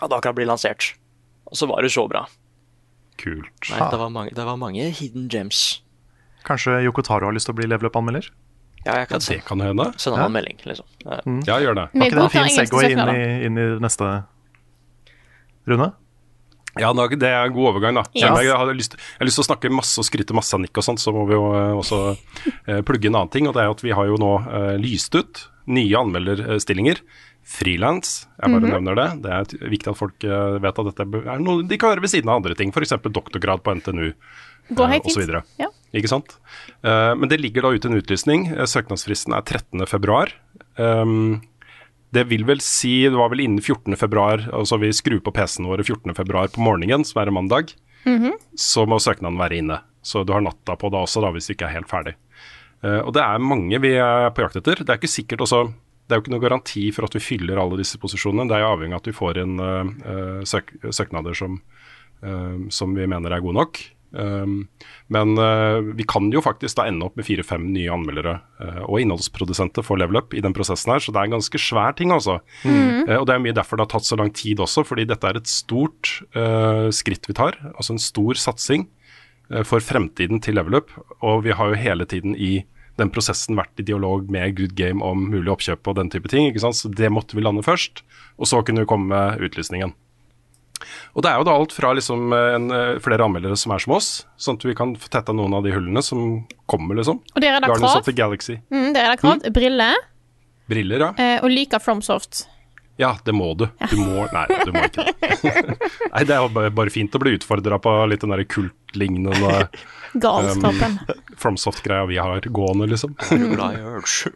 Og 0.00 0.08
da 0.08 0.18
kan 0.20 0.32
det 0.32 0.40
bli 0.40 0.46
lansert. 0.48 0.94
Og 1.50 1.58
så 1.60 1.68
var 1.68 1.84
det 1.84 1.92
så 1.92 2.06
bra. 2.08 2.24
Kult. 3.20 3.52
Nei, 3.68 3.80
det, 3.92 3.98
var 4.00 4.08
mange, 4.14 4.32
det 4.32 4.46
var 4.48 4.56
mange 4.56 4.86
hidden 4.96 5.28
gems. 5.32 5.82
Kanskje 6.48 6.78
Yoko 6.86 7.04
Taro 7.04 7.28
har 7.28 7.36
lyst 7.36 7.50
til 7.50 7.54
å 7.54 7.58
bli 7.60 7.68
level 7.68 7.90
up-anmelder? 7.90 8.30
Ja, 8.82 8.96
jeg 8.96 9.04
Ja, 9.04 9.08
kan 9.12 9.20
det 9.20 9.26
se, 9.28 9.36
kan 9.46 9.60
hende. 9.62 9.90
Send 10.00 10.16
han 10.16 10.30
en 10.32 10.34
melding, 10.34 10.58
liksom. 10.66 10.88
Ja. 11.04 11.20
Ja, 11.46 11.58
gjør 11.62 11.76
det. 11.78 11.84
Var 11.92 12.08
ikke 12.08 12.16
det 12.18 12.24
en 12.24 12.32
fin 12.34 12.56
Segway 12.56 12.88
inn 12.96 13.02
i, 13.12 13.26
inn 13.46 13.60
i 13.60 13.66
neste 13.84 14.08
runde? 15.70 15.92
Ja, 16.80 16.92
det 16.96 17.28
er 17.28 17.42
en 17.44 17.52
god 17.52 17.74
overgang, 17.74 17.98
da. 18.00 18.04
Yes. 18.16 18.22
Jeg, 18.24 18.54
har 18.56 18.70
lyst, 18.72 18.94
jeg 18.96 19.20
har 19.20 19.28
lyst 19.28 19.38
til 19.38 19.44
å 19.44 19.48
snakke 19.50 19.72
masse 19.72 20.00
og 20.00 20.06
skryte 20.08 20.36
masse 20.36 20.54
av 20.56 20.62
Nick 20.62 20.78
og 20.80 20.86
sånt, 20.86 21.02
så 21.02 21.12
må 21.12 21.26
vi 21.28 21.36
jo 21.36 21.50
eh, 21.52 21.74
også 21.76 21.98
eh, 22.14 22.80
plugge 22.86 23.10
en 23.10 23.18
annen 23.18 23.32
ting. 23.32 23.48
Og 23.48 23.56
det 23.56 23.64
er 23.64 23.74
at 23.74 23.84
vi 23.84 23.92
har 23.92 24.08
jo 24.08 24.16
nå 24.20 24.32
eh, 24.46 24.72
lyst 24.80 25.12
ut 25.18 25.44
nye 25.72 26.00
anmelderstillinger. 26.00 27.02
Frilans, 27.52 28.22
jeg 28.38 28.54
bare 28.54 28.70
nevner 28.70 28.96
det. 28.96 29.06
Det 29.24 29.34
er 29.34 29.70
viktig 29.72 29.90
at 29.90 29.98
folk 29.98 30.24
vet 30.62 30.76
at 30.78 30.88
dette 30.88 31.06
er 31.26 31.40
noe 31.42 31.64
de 31.66 31.78
kan 31.80 31.90
gjøre 31.90 32.04
ved 32.04 32.12
siden 32.12 32.30
av 32.30 32.38
andre 32.38 32.54
ting. 32.56 32.70
F.eks. 32.70 32.94
doktorgrad 33.02 33.64
på 33.66 33.74
NTNU 33.80 34.12
videre. 34.70 35.42
Ja. 35.58 35.66
Ikke 35.90 36.12
sant? 36.12 36.36
Men 36.86 37.26
det 37.28 37.40
ligger 37.42 37.66
da 37.66 37.72
ute 37.74 37.90
en 37.90 37.98
utlysning. 37.98 38.46
Søknadsfristen 38.70 39.34
er 39.34 39.42
13. 39.42 39.82
februar. 39.90 40.30
Um, 40.78 41.42
det 42.12 42.26
vil 42.28 42.44
vel 42.48 42.60
si, 42.64 43.02
det 43.08 43.16
var 43.16 43.30
vel 43.32 43.44
innen 43.44 43.62
14. 43.62 43.96
februar, 43.96 44.44
altså 44.52 44.76
vi 44.80 44.92
skrur 44.92 45.22
på 45.24 45.32
PC-en 45.32 45.70
våre 45.70 45.84
14. 45.84 46.12
februar 46.16 46.50
på 46.52 46.60
morgenen, 46.64 47.06
som 47.08 47.22
er 47.22 47.30
en 47.30 47.38
mandag, 47.38 47.72
så 48.58 48.84
må 48.88 48.98
søknaden 49.00 49.40
være 49.40 49.62
inne. 49.62 49.78
Så 50.02 50.24
du 50.26 50.34
har 50.34 50.42
natta 50.44 50.76
på 50.76 50.90
det 50.92 51.00
også, 51.00 51.22
da, 51.24 51.30
hvis 51.32 51.48
du 51.48 51.54
ikke 51.54 51.70
er 51.70 51.78
helt 51.78 51.90
ferdig. 51.90 52.16
Uh, 52.82 53.00
og 53.06 53.12
det 53.14 53.22
er 53.22 53.46
mange 53.46 53.78
vi 53.80 53.94
er 53.94 54.28
på 54.34 54.42
jakt 54.44 54.58
etter. 54.58 54.82
Det 54.82 54.90
er 54.90 55.00
ikke 55.00 55.10
sikkert 55.10 55.46
også 55.46 55.64
det 56.02 56.16
er 56.16 56.18
jo 56.18 56.24
ikke 56.26 56.32
noe 56.34 56.42
garanti 56.42 56.82
for 56.92 57.06
at 57.06 57.14
vi 57.16 57.22
fyller 57.22 57.60
alle 57.62 57.78
disse 57.78 57.96
posisjonene. 58.02 58.44
Det 58.50 58.56
er 58.56 58.64
jo 58.64 58.72
avhengig 58.74 58.96
av 58.96 59.00
at 59.00 59.06
vi 59.08 59.14
får 59.16 59.38
inn 59.40 59.60
eh, 59.62 60.40
søk 60.50 60.72
søknader 60.90 61.36
som, 61.38 61.54
uh, 62.26 62.58
som 62.74 62.92
vi 62.98 63.06
mener 63.08 63.32
er 63.32 63.44
gode 63.44 63.56
nok. 63.60 63.80
Um, 64.12 64.68
men 65.12 65.38
eh, 65.40 65.78
vi 65.96 66.04
kan 66.08 66.28
jo 66.32 66.42
faktisk 66.44 66.76
da 66.76 66.84
ende 66.88 67.06
opp 67.06 67.16
med 67.16 67.24
fire-fem 67.24 67.64
nye 67.72 67.92
anmeldere 67.92 68.34
eh, 68.60 68.82
og 68.84 69.00
innholdsprodusenter 69.00 69.84
for 69.86 70.00
Level 70.00 70.20
Up 70.20 70.36
i 70.36 70.42
den 70.44 70.52
prosessen 70.56 70.92
her, 70.92 71.00
så 71.00 71.14
det 71.14 71.20
er 71.20 71.30
en 71.30 71.36
ganske 71.38 71.60
svær 71.60 71.96
ting, 71.96 72.12
altså. 72.14 72.38
Eh, 72.68 73.16
og 73.16 73.26
det 73.28 73.36
er 73.36 73.44
mye 73.44 73.56
derfor 73.56 73.80
det 73.80 73.86
har 73.86 73.94
tatt 73.94 74.08
så 74.08 74.18
lang 74.20 74.32
tid 74.36 74.60
også, 74.62 74.84
fordi 74.88 75.06
dette 75.08 75.28
er 75.28 75.40
et 75.40 75.48
stort 75.50 76.18
uh, 76.36 76.88
skritt 76.94 77.26
vi 77.28 77.36
tar. 77.36 77.56
Altså 77.72 77.96
en 77.96 78.02
stor 78.02 78.38
satsing 78.38 78.86
for 79.68 79.84
fremtiden 79.84 80.40
til 80.40 80.56
Level 80.56 80.78
Up, 80.78 80.92
og 81.20 81.42
vi 81.44 81.52
har 81.56 81.72
jo 81.72 81.80
hele 81.80 82.06
tiden 82.08 82.36
i 82.36 82.62
den 83.00 83.10
prosessen 83.12 83.56
vært 83.58 83.80
i 83.80 83.86
dialog 83.88 84.30
med 84.32 84.54
Good 84.56 84.76
Game 84.78 85.04
om 85.04 85.26
mulig 85.32 85.50
oppkjøp 85.52 85.88
og 85.90 85.98
den 85.98 86.12
type 86.12 86.30
ting. 86.32 86.48
ikke 86.48 86.62
sant? 86.62 86.78
Så 86.78 86.92
det 86.92 87.10
måtte 87.12 87.36
vi 87.36 87.44
lande 87.44 87.64
først, 87.64 88.04
og 88.38 88.48
så 88.48 88.62
kunne 88.64 88.84
vi 88.84 88.90
komme 88.92 89.12
med 89.12 89.44
utlysningen. 89.44 89.92
Og 91.16 91.24
det 91.24 91.32
er 91.32 91.40
jo 91.40 91.46
da 91.48 91.56
alt 91.58 91.74
fra 91.76 91.92
liksom 91.96 92.32
en, 92.36 92.70
eh, 92.76 93.00
flere 93.04 93.26
anmeldere 93.26 93.58
som 93.58 93.74
er 93.74 93.82
som 93.84 93.96
oss, 93.96 94.10
sånn 94.40 94.58
at 94.60 94.66
vi 94.68 94.76
kan 94.78 94.94
få 94.96 95.10
tetta 95.12 95.34
noen 95.36 95.54
av 95.58 95.66
de 95.66 95.74
hullene 95.74 96.02
som 96.04 96.46
kommer, 96.70 96.98
liksom. 96.98 97.20
Og 97.34 97.40
dere 97.44 97.58
er 97.58 97.64
da 97.64 97.72
Guardians 97.72 97.92
krav. 97.92 98.00
of 98.00 98.08
the 98.08 98.16
Galaxy. 98.16 98.58
Mm, 98.72 98.88
dere 98.94 99.04
er 99.04 99.14
da 99.14 99.20
krav. 99.20 99.52
Briller. 99.52 100.08
Briller, 100.68 101.06
ja. 101.08 101.12
Eh, 101.18 101.38
og 101.42 101.50
liker 101.50 101.82
FromSoft. 101.82 102.46
Ja, 103.00 103.16
det 103.24 103.32
må 103.34 103.56
du. 103.56 103.64
Du 103.90 103.96
må 103.96 104.26
Nei, 104.32 104.44
du 104.66 104.72
må 104.74 104.84
ikke 104.84 105.06
det. 105.08 105.76
Nei, 106.12 106.24
det 106.28 106.36
er 106.36 106.44
jo 106.44 106.50
bare, 106.52 106.92
fint 106.92 107.14
å 107.16 107.20
bli 107.22 107.34
utfordra 107.38 107.78
på 107.82 107.94
litt 108.10 108.22
den 108.22 108.34
derre 108.34 108.44
kultlignende 108.46 109.66
Galskapen. 110.22 110.98
FromSoft-greia 111.40 112.04
vi 112.10 112.20
har 112.20 112.44
gående, 112.52 112.90
liksom. 112.92 113.16
Glad 113.30 113.78
i 113.78 113.84
Urge. 113.96 114.34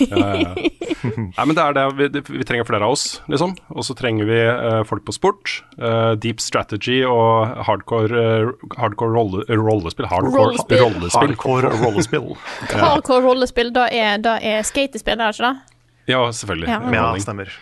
Ja, 0.00 0.18
ja, 0.36 0.40
ja. 0.44 0.54
Nei, 1.36 1.44
men 1.48 1.54
det 1.56 1.62
er 1.64 1.76
det. 1.76 1.84
Vi, 1.96 2.08
vi 2.36 2.44
trenger 2.44 2.66
flere 2.68 2.84
av 2.84 2.92
oss, 2.92 3.04
liksom. 3.32 3.54
Og 3.72 3.84
så 3.86 3.94
trenger 3.96 4.28
vi 4.28 4.36
uh, 4.44 4.82
folk 4.88 5.06
på 5.06 5.14
sport. 5.16 5.54
Uh, 5.80 6.12
deep 6.20 6.42
strategy 6.44 6.98
og 7.08 7.54
hardcore, 7.64 8.10
uh, 8.44 8.74
hardcore 8.76 9.14
rolle, 9.16 9.44
rollespill. 9.48 10.08
Hardcore 10.10 10.50
Rollespill. 10.50 10.82
rollespill. 10.84 11.16
Hardcore 11.32 11.72
rollespill. 11.80 12.28
Hardcore 12.74 13.24
rollespill, 13.24 13.72
da 13.76 13.86
er, 13.88 14.20
da 14.24 14.36
er 14.44 14.60
skatespill, 14.68 15.16
er 15.16 15.32
det 15.32 15.40
ikke 15.40 15.48
det? 15.48 15.76
Ja, 16.10 16.20
selvfølgelig. 16.34 16.68
Ja. 16.68 16.78
Ja, 16.92 17.08
Mm. 17.14 17.24
stemmer. 17.24 17.56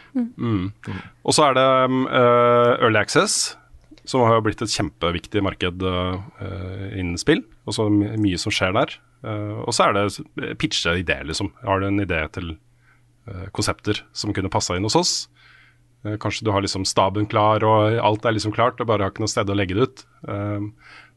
Og 1.28 1.34
så 1.36 1.48
er 1.50 1.56
det 1.58 1.64
Early 2.82 2.98
Access, 2.98 3.54
som 4.08 4.22
har 4.24 4.38
jo 4.38 4.44
blitt 4.46 4.62
et 4.64 4.72
kjempeviktig 4.72 5.42
marked 5.44 5.82
uh, 5.84 6.16
innen 6.96 7.18
spill. 7.20 7.42
Og 7.68 7.76
så 7.76 7.86
my 7.92 8.14
mye 8.18 8.38
som 8.40 8.54
skjer 8.54 8.72
der. 8.74 8.94
Eh, 9.24 9.58
og 9.64 9.72
så 9.74 9.88
er 9.88 9.96
det 9.96 10.04
s- 10.12 10.22
pitche 10.60 10.94
ideer, 11.00 11.24
liksom. 11.26 11.50
Har 11.64 11.80
du 11.80 11.86
en 11.88 12.00
idé 12.04 12.20
til 12.32 12.52
eh, 13.28 13.48
konsepter 13.52 14.02
som 14.12 14.32
kunne 14.36 14.50
passa 14.52 14.76
inn 14.78 14.86
hos 14.86 14.96
oss? 14.96 15.14
Eh, 16.06 16.14
kanskje 16.22 16.44
du 16.46 16.52
har 16.54 16.62
liksom 16.62 16.84
staben 16.86 17.26
klar, 17.26 17.64
og 17.66 17.98
alt 17.98 18.24
er 18.28 18.36
liksom 18.36 18.54
klart, 18.54 18.78
og 18.80 18.86
bare 18.86 19.02
har 19.02 19.10
ikke 19.10 19.24
noe 19.24 19.32
sted 19.32 19.50
å 19.50 19.56
legge 19.58 19.74
det 19.74 19.88
ut. 19.90 20.04
Eh, 20.28 20.68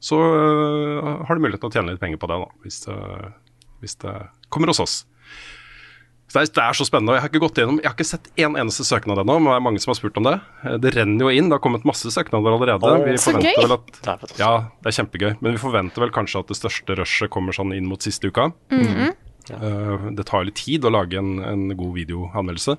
så 0.02 0.18
eh, 0.18 1.26
har 1.28 1.36
du 1.38 1.42
mulighet 1.46 1.62
til 1.62 1.70
å 1.70 1.76
tjene 1.78 1.94
litt 1.94 2.02
penger 2.02 2.18
på 2.22 2.30
det, 2.32 2.40
da, 2.42 2.50
hvis 2.66 2.80
det, 2.88 2.98
hvis 3.84 3.96
det 4.02 4.16
kommer 4.50 4.74
hos 4.74 4.82
oss. 4.82 4.96
Så 6.32 6.40
det, 6.40 6.44
er, 6.46 6.52
det 6.56 6.64
er 6.64 6.76
så 6.80 6.86
spennende. 6.88 7.12
og 7.12 7.18
Jeg 7.18 7.24
har 7.26 7.30
ikke 7.34 7.42
gått 7.44 7.58
gjennom, 7.60 7.80
jeg 7.84 7.90
har 7.90 7.96
ikke 7.98 8.08
sett 8.08 8.30
en 8.40 8.54
eneste 8.62 8.86
søknad 8.88 9.20
ennå, 9.20 9.36
men 9.42 9.50
det 9.52 9.56
er 9.58 9.64
mange 9.66 9.82
som 9.84 9.92
har 9.92 9.98
spurt 10.00 10.20
om 10.22 10.30
det. 10.30 10.38
Eh, 10.64 10.78
Det 10.80 10.94
renner 10.96 11.26
jo 11.28 11.34
inn. 11.36 11.50
Det 11.52 11.58
har 11.58 11.64
kommet 11.66 11.84
masse 11.90 12.08
søknader 12.16 12.56
allerede. 12.56 12.88
Oh, 12.88 13.04
vi 13.04 13.18
så 13.20 13.34
forventer 13.34 13.58
gøy. 13.58 13.66
vel 13.66 13.76
at. 13.76 14.38
Ja, 14.40 14.52
det 14.80 14.94
er 14.94 14.96
kjempegøy. 15.02 15.32
Men 15.44 15.58
vi 15.58 15.64
forventer 15.66 16.06
vel 16.06 16.14
kanskje 16.16 16.40
at 16.46 16.54
det 16.54 16.60
største 16.62 16.96
rushet 17.02 17.34
kommer 17.36 17.52
sånn 17.58 17.76
inn 17.76 17.90
mot 17.92 18.00
siste 18.08 18.32
uka. 18.32 18.48
Eh, 19.52 20.06
det 20.16 20.26
tar 20.30 20.46
litt 20.48 20.56
tid 20.62 20.86
å 20.88 20.94
lage 20.94 21.20
en, 21.20 21.34
en 21.44 21.68
god 21.76 21.98
videoanmeldelse. 22.00 22.78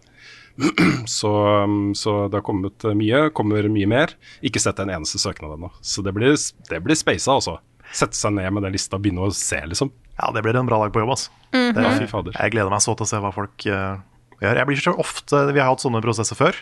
så, 1.09 1.30
um, 1.64 1.92
så 1.97 2.28
det 2.32 2.38
har 2.40 2.44
kommet 2.47 2.85
mye, 2.97 3.26
kommer 3.37 3.68
mye 3.73 3.88
mer. 3.88 4.14
Ikke 4.44 4.61
sett 4.62 4.80
en 4.80 4.92
eneste 4.92 5.21
søknad 5.21 5.59
ennå. 5.59 5.71
Så 5.85 6.04
det 6.06 6.12
blir, 6.16 6.37
det 6.71 6.80
blir 6.85 6.97
speisa, 6.99 7.37
altså. 7.37 7.59
Sette 7.92 8.16
seg 8.16 8.34
ned 8.37 8.49
med 8.54 8.64
den 8.64 8.75
lista 8.75 8.99
og 8.99 9.04
begynne 9.04 9.26
å 9.26 9.34
se, 9.37 9.61
liksom. 9.68 9.92
Ja, 10.18 10.30
det 10.34 10.42
blir 10.44 10.56
en 10.56 10.68
bra 10.68 10.78
dag 10.82 10.92
på 10.94 11.02
jobb, 11.02 11.14
altså. 11.14 11.32
Det, 11.52 11.84
Ja, 11.84 11.92
fy 11.99 12.08
fader. 12.08 12.37
jeg 12.38 12.54
gleder 12.54 12.72
meg 12.72 12.82
så 12.84 12.94
til 12.96 13.04
å 13.04 13.11
se 13.11 13.20
hva 13.20 13.32
folk 13.34 13.66
uh, 13.68 14.00
gjør. 14.40 14.61
Jeg 14.61 14.68
blir 14.68 14.80
så 14.80 14.94
ofte, 14.96 15.40
Vi 15.52 15.61
har 15.61 15.68
hatt 15.68 15.84
sånne 15.84 16.02
prosesser 16.04 16.38
før. 16.38 16.56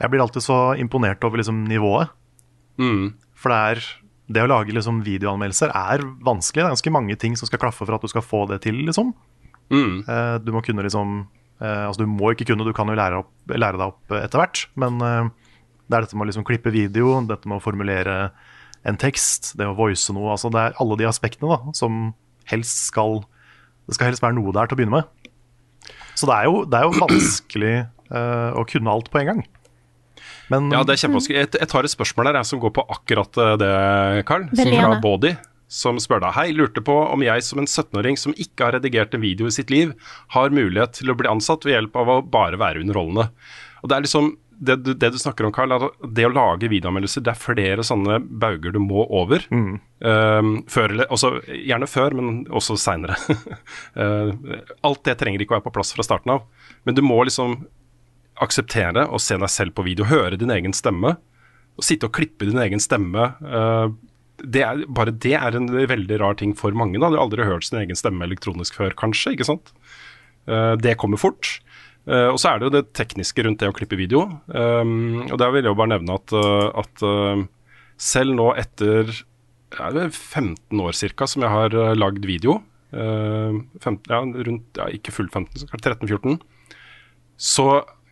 Jeg 0.00 0.10
blir 0.10 0.20
alltid 0.20 0.42
så 0.42 0.74
imponert 0.80 1.24
over 1.24 1.40
liksom, 1.40 1.64
nivået. 1.70 2.12
Mm. 2.78 3.14
For 3.38 3.52
det 3.52 3.60
er 3.60 3.84
det 4.34 4.42
å 4.42 4.50
lage 4.50 4.72
liksom 4.72 5.02
videoanmeldelser 5.04 5.70
er 5.70 6.02
vanskelig. 6.24 6.62
Det 6.62 6.66
er 6.66 6.74
ganske 6.74 6.94
mange 6.96 7.16
ting 7.20 7.36
som 7.36 7.48
skal 7.48 7.60
klaffe 7.62 7.84
for 7.84 7.94
at 7.94 8.02
du 8.04 8.10
skal 8.10 8.24
få 8.24 8.44
det 8.50 8.62
til, 8.64 8.80
liksom. 8.88 9.12
Eh, 10.08 10.36
du 10.44 10.50
må 10.52 10.60
kunne 10.60 10.84
liksom 10.84 11.22
uh, 11.62 11.86
Altså, 11.86 12.04
du 12.04 12.10
må 12.10 12.34
ikke 12.34 12.50
kunne, 12.50 12.66
du 12.66 12.74
kan 12.76 12.88
jo 12.90 12.96
lære, 12.98 13.22
opp, 13.24 13.32
lære 13.48 13.80
deg 13.80 13.86
opp 13.86 14.16
etter 14.18 14.40
hvert. 14.40 14.66
Men 14.80 15.00
det 15.00 15.96
er 15.96 16.04
dette 16.04 16.16
med 16.16 16.26
å 16.26 16.30
liksom 16.32 16.46
klippe 16.48 16.72
video, 16.72 17.20
dette 17.28 17.48
med 17.48 17.60
å 17.60 17.64
formulere 17.64 18.32
en 18.84 18.98
tekst, 19.00 19.54
det 19.58 19.66
å 19.68 19.76
voice 19.76 20.12
noe. 20.12 20.34
Altså, 20.34 20.50
det 20.52 20.60
er 20.60 20.78
alle 20.82 20.98
de 21.00 21.08
aspektene 21.08 21.56
da, 21.56 21.74
som 21.76 22.12
helst 22.50 22.86
skal 22.90 23.22
Det 23.88 23.96
skal 23.96 24.10
helst 24.10 24.22
være 24.24 24.36
noe 24.36 24.52
der 24.56 24.68
til 24.68 24.76
å 24.76 24.80
begynne 24.80 25.00
med. 25.00 25.30
Så 26.16 26.28
det 26.28 26.36
er 26.36 26.46
jo, 26.48 26.62
det 26.68 26.78
er 26.78 26.86
jo 26.86 27.00
vanskelig 27.04 27.74
uh, 28.12 28.50
å 28.56 28.64
kunne 28.68 28.92
alt 28.92 29.10
på 29.12 29.20
en 29.20 29.30
gang. 29.32 29.42
Men 30.52 30.70
Ja, 30.72 30.84
det 30.84 30.96
er 30.96 31.02
kjempevanskelig. 31.04 31.40
Jeg, 31.40 31.50
jeg 31.60 31.70
tar 31.72 31.88
et 31.88 31.94
spørsmål 31.94 32.30
der 32.30 32.38
jeg, 32.40 32.50
som 32.52 32.60
går 32.62 32.72
på 32.76 32.84
akkurat 32.92 33.40
eh, 33.40 33.52
det, 33.60 33.74
Carl. 34.28 34.46
Som 34.52 34.72
fra. 34.76 34.96
Body. 35.04 35.34
Som 35.74 35.98
spør 35.98 36.20
deg 36.22 36.34
Hei, 36.36 36.48
lurte 36.54 36.82
på 36.84 36.94
om 37.08 37.24
jeg 37.24 37.42
som 37.46 37.62
en 37.62 37.68
17-åring 37.68 38.18
som 38.20 38.34
ikke 38.36 38.66
har 38.66 38.76
redigert 38.76 39.16
en 39.16 39.24
video 39.24 39.48
i 39.48 39.54
sitt 39.54 39.72
liv, 39.72 39.94
har 40.36 40.52
mulighet 40.54 40.98
til 41.00 41.10
å 41.10 41.16
bli 41.18 41.30
ansatt 41.30 41.64
ved 41.64 41.78
hjelp 41.78 41.96
av 42.02 42.12
å 42.12 42.18
bare 42.20 42.60
være 42.60 42.84
underholdende. 42.84 43.30
Og 43.80 43.90
det 43.90 43.96
er 43.96 44.04
liksom 44.04 44.34
det 44.58 44.76
du, 44.84 44.92
det 44.94 45.10
du 45.14 45.18
snakker 45.18 45.46
om, 45.46 45.52
Carl, 45.54 45.72
er 45.74 45.86
at 45.88 46.04
det 46.16 46.26
å 46.28 46.32
lage 46.32 46.70
videoanmeldelser, 46.70 47.24
det 47.24 47.32
er 47.32 47.40
flere 47.40 47.84
sånne 47.86 48.18
bauger 48.22 48.74
du 48.74 48.80
må 48.82 49.04
over. 49.06 49.44
Um, 49.50 50.56
før, 50.70 50.96
også, 51.08 51.32
gjerne 51.48 51.88
før, 51.90 52.16
men 52.18 52.42
også 52.54 52.76
seinere. 52.80 53.18
alt 54.86 55.04
det 55.06 55.16
trenger 55.20 55.44
ikke 55.44 55.56
å 55.56 55.58
være 55.58 55.68
på 55.68 55.74
plass 55.78 55.94
fra 55.96 56.06
starten 56.06 56.36
av. 56.36 56.44
Men 56.86 56.98
du 56.98 57.02
må 57.04 57.20
liksom 57.26 57.62
akseptere 58.42 59.06
å 59.06 59.20
se 59.22 59.38
deg 59.38 59.52
selv 59.52 59.76
på 59.76 59.84
video, 59.86 60.08
høre 60.10 60.38
din 60.40 60.52
egen 60.54 60.74
stemme. 60.76 61.16
Å 61.74 61.84
sitte 61.84 62.08
og 62.08 62.14
klippe 62.16 62.46
din 62.48 62.60
egen 62.62 62.82
stemme. 62.82 63.30
Uh, 63.42 63.90
det 64.42 64.64
er, 64.66 64.82
bare 64.90 65.14
det 65.14 65.36
er 65.38 65.56
en 65.56 65.70
veldig 65.70 66.18
rar 66.20 66.38
ting 66.38 66.54
for 66.58 66.74
mange. 66.76 66.98
Da. 66.98 67.10
Du 67.10 67.18
har 67.18 67.26
aldri 67.26 67.46
hørt 67.46 67.66
sin 67.66 67.80
egen 67.82 67.98
stemme 67.98 68.26
elektronisk 68.26 68.76
før, 68.78 68.96
kanskje. 68.98 69.34
ikke 69.34 69.48
sant? 69.48 69.74
Uh, 70.50 70.74
det 70.80 70.98
kommer 71.00 71.20
fort. 71.20 71.58
Eh, 72.04 72.28
og 72.28 72.38
så 72.40 72.50
er 72.50 72.60
det 72.60 72.68
jo 72.68 72.74
det 72.74 72.84
tekniske 72.96 73.44
rundt 73.46 73.62
det 73.62 73.70
å 73.70 73.76
klippe 73.76 73.98
video. 73.98 74.26
Um, 74.48 75.24
og 75.30 75.38
der 75.40 75.54
vil 75.54 75.64
jeg 75.64 75.72
jo 75.72 75.78
bare 75.78 75.94
nevne 75.94 76.18
at, 76.18 76.34
eh, 76.36 76.66
at 76.82 77.04
uh, 77.06 77.44
selv 78.00 78.36
nå 78.36 78.50
etter 78.60 79.08
ja, 79.08 79.88
er 79.88 80.12
15 80.12 80.84
år 80.84 80.96
cirka 80.96 81.28
som 81.30 81.44
jeg 81.46 81.54
har 81.54 81.76
uh, 81.76 81.94
lagd 81.96 82.26
video, 82.28 82.58
uh, 82.92 83.56
15, 83.80 83.98
ja, 84.12 84.20
rundt, 84.20 84.68
ja, 84.80 84.90
ikke 84.92 85.14
fullt 85.16 85.32
15, 85.32 85.64
så 85.64 85.80
13-14, 85.80 86.38
så 87.40 87.68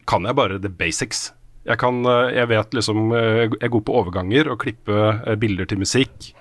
kan 0.09 0.27
jeg 0.27 0.41
bare 0.41 0.61
the 0.63 0.73
basics. 0.73 1.31
Jeg, 1.69 1.79
kan, 1.79 2.01
jeg 2.35 2.49
vet 2.51 2.73
liksom 2.75 3.13
Jeg 3.15 3.53
er 3.63 3.71
god 3.71 3.85
på 3.87 3.95
overganger 3.95 4.49
og 4.51 4.65
klippe 4.65 5.37
bilder 5.39 5.69
til 5.71 5.79
musikk. 5.79 6.33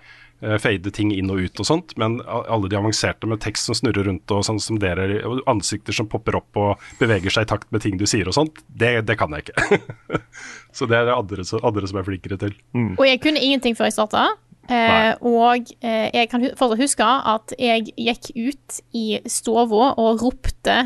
Eh, 0.41 0.57
Fade 0.61 0.93
ting 0.93 1.13
inn 1.15 1.31
og 1.33 1.41
ut 1.45 1.63
og 1.63 1.67
sånt. 1.67 1.95
Men 2.01 2.19
alle 2.27 2.69
de 2.71 2.79
avanserte 2.79 3.29
med 3.29 3.41
tekst 3.43 3.69
som 3.69 3.77
snurrer 3.77 4.09
rundt 4.09 4.35
og 4.35 4.45
sånn 4.47 4.61
som 4.61 4.79
dere, 4.81 5.21
og 5.27 5.41
ansikter 5.51 5.95
som 5.95 6.09
popper 6.11 6.39
opp 6.41 6.61
og 6.61 6.85
beveger 7.01 7.33
seg 7.33 7.47
i 7.47 7.51
takt 7.53 7.71
med 7.71 7.85
ting 7.85 7.99
du 7.99 8.07
sier 8.09 8.29
og 8.29 8.37
sånt, 8.37 8.63
det, 8.67 8.93
det 9.07 9.17
kan 9.19 9.33
jeg 9.37 9.47
ikke. 9.47 9.81
Så 10.77 10.87
det 10.89 10.99
er 10.99 11.09
det 11.09 11.17
andre, 11.17 11.45
andre 11.61 11.89
som 11.89 11.99
er 11.99 12.07
flinkere 12.07 12.39
til. 12.41 12.55
Og 12.97 13.05
jeg 13.07 13.21
kunne 13.23 13.43
ingenting 13.43 13.77
før 13.77 13.89
jeg 13.89 13.99
starta. 13.99 14.29
Eh, 14.71 15.13
og 15.25 15.71
eh, 15.81 16.07
jeg 16.13 16.29
kan 16.31 16.43
fortsatt 16.55 16.79
huske 16.79 17.05
at 17.05 17.53
jeg 17.59 17.91
gikk 17.97 18.29
ut 18.37 18.81
i 18.95 19.05
stua 19.27 19.65
og 19.65 20.21
ropte 20.21 20.77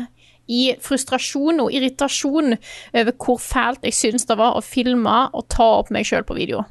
i 0.46 0.70
frustrasjon 0.82 1.60
og 1.64 1.74
irritasjon 1.74 2.54
over 2.56 3.12
hvor 3.18 3.38
fælt 3.42 3.86
jeg 3.86 3.96
syntes 3.98 4.26
det 4.28 4.38
var 4.38 4.56
å 4.56 4.64
filme 4.64 5.18
og 5.32 5.46
ta 5.52 5.66
opp 5.80 5.92
meg 5.94 6.06
sjøl 6.08 6.26
på 6.26 6.38
video. 6.38 6.64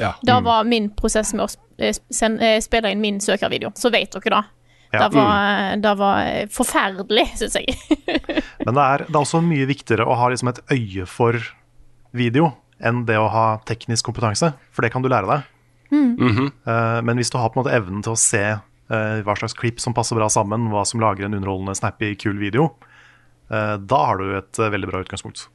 Ja. 0.00 0.14
Det 0.20 0.38
var 0.44 0.66
min 0.68 0.90
prosess 0.96 1.32
med 1.36 1.46
å 1.46 1.50
eh, 1.80 1.94
sen- 2.10 2.40
eh, 2.42 2.58
spille 2.64 2.90
inn 2.92 3.00
min 3.02 3.20
søkervideo. 3.20 3.72
Så 3.76 3.90
vet 3.92 4.12
dere 4.16 4.36
det. 4.40 4.42
Ja. 4.92 5.04
Det 5.08 5.14
var, 5.14 5.76
det 5.78 5.92
var 6.00 6.20
eh, 6.26 6.46
forferdelig, 6.50 7.26
syns 7.38 7.54
jeg. 7.60 7.76
Men 8.66 8.74
det 8.74 8.82
er, 8.86 9.04
det 9.06 9.14
er 9.14 9.20
også 9.22 9.40
mye 9.44 9.68
viktigere 9.70 10.06
å 10.06 10.16
ha 10.18 10.28
liksom 10.32 10.50
et 10.50 10.58
øye 10.74 11.06
for 11.06 11.38
video 12.16 12.52
enn 12.82 13.04
det 13.06 13.18
å 13.20 13.28
ha 13.30 13.44
teknisk 13.68 14.08
kompetanse, 14.08 14.52
for 14.72 14.82
det 14.82 14.90
kan 14.94 15.04
du 15.04 15.08
lære 15.12 15.28
deg. 15.30 15.48
Eh, 15.92 17.00
men 17.02 17.18
hvis 17.18 17.30
du 17.32 17.36
har 17.38 17.50
på 17.50 17.58
en 17.58 17.64
måte 17.64 17.74
evnen 17.76 18.02
til 18.06 18.14
å 18.14 18.18
se 18.18 18.40
eh, 18.50 19.20
hva 19.26 19.34
slags 19.38 19.54
klipp 19.58 19.80
som 19.82 19.94
passer 19.94 20.16
bra 20.18 20.28
sammen, 20.32 20.68
hva 20.72 20.84
som 20.88 21.02
lager 21.02 21.26
en 21.26 21.34
underholdende, 21.38 21.74
snappy, 21.78 22.12
kul 22.20 22.38
video, 22.40 22.70
eh, 23.50 23.76
da 23.78 23.98
har 24.06 24.18
du 24.22 24.32
et 24.38 24.60
veldig 24.62 24.90
bra 24.90 25.02
utgangspunkt. 25.04 25.48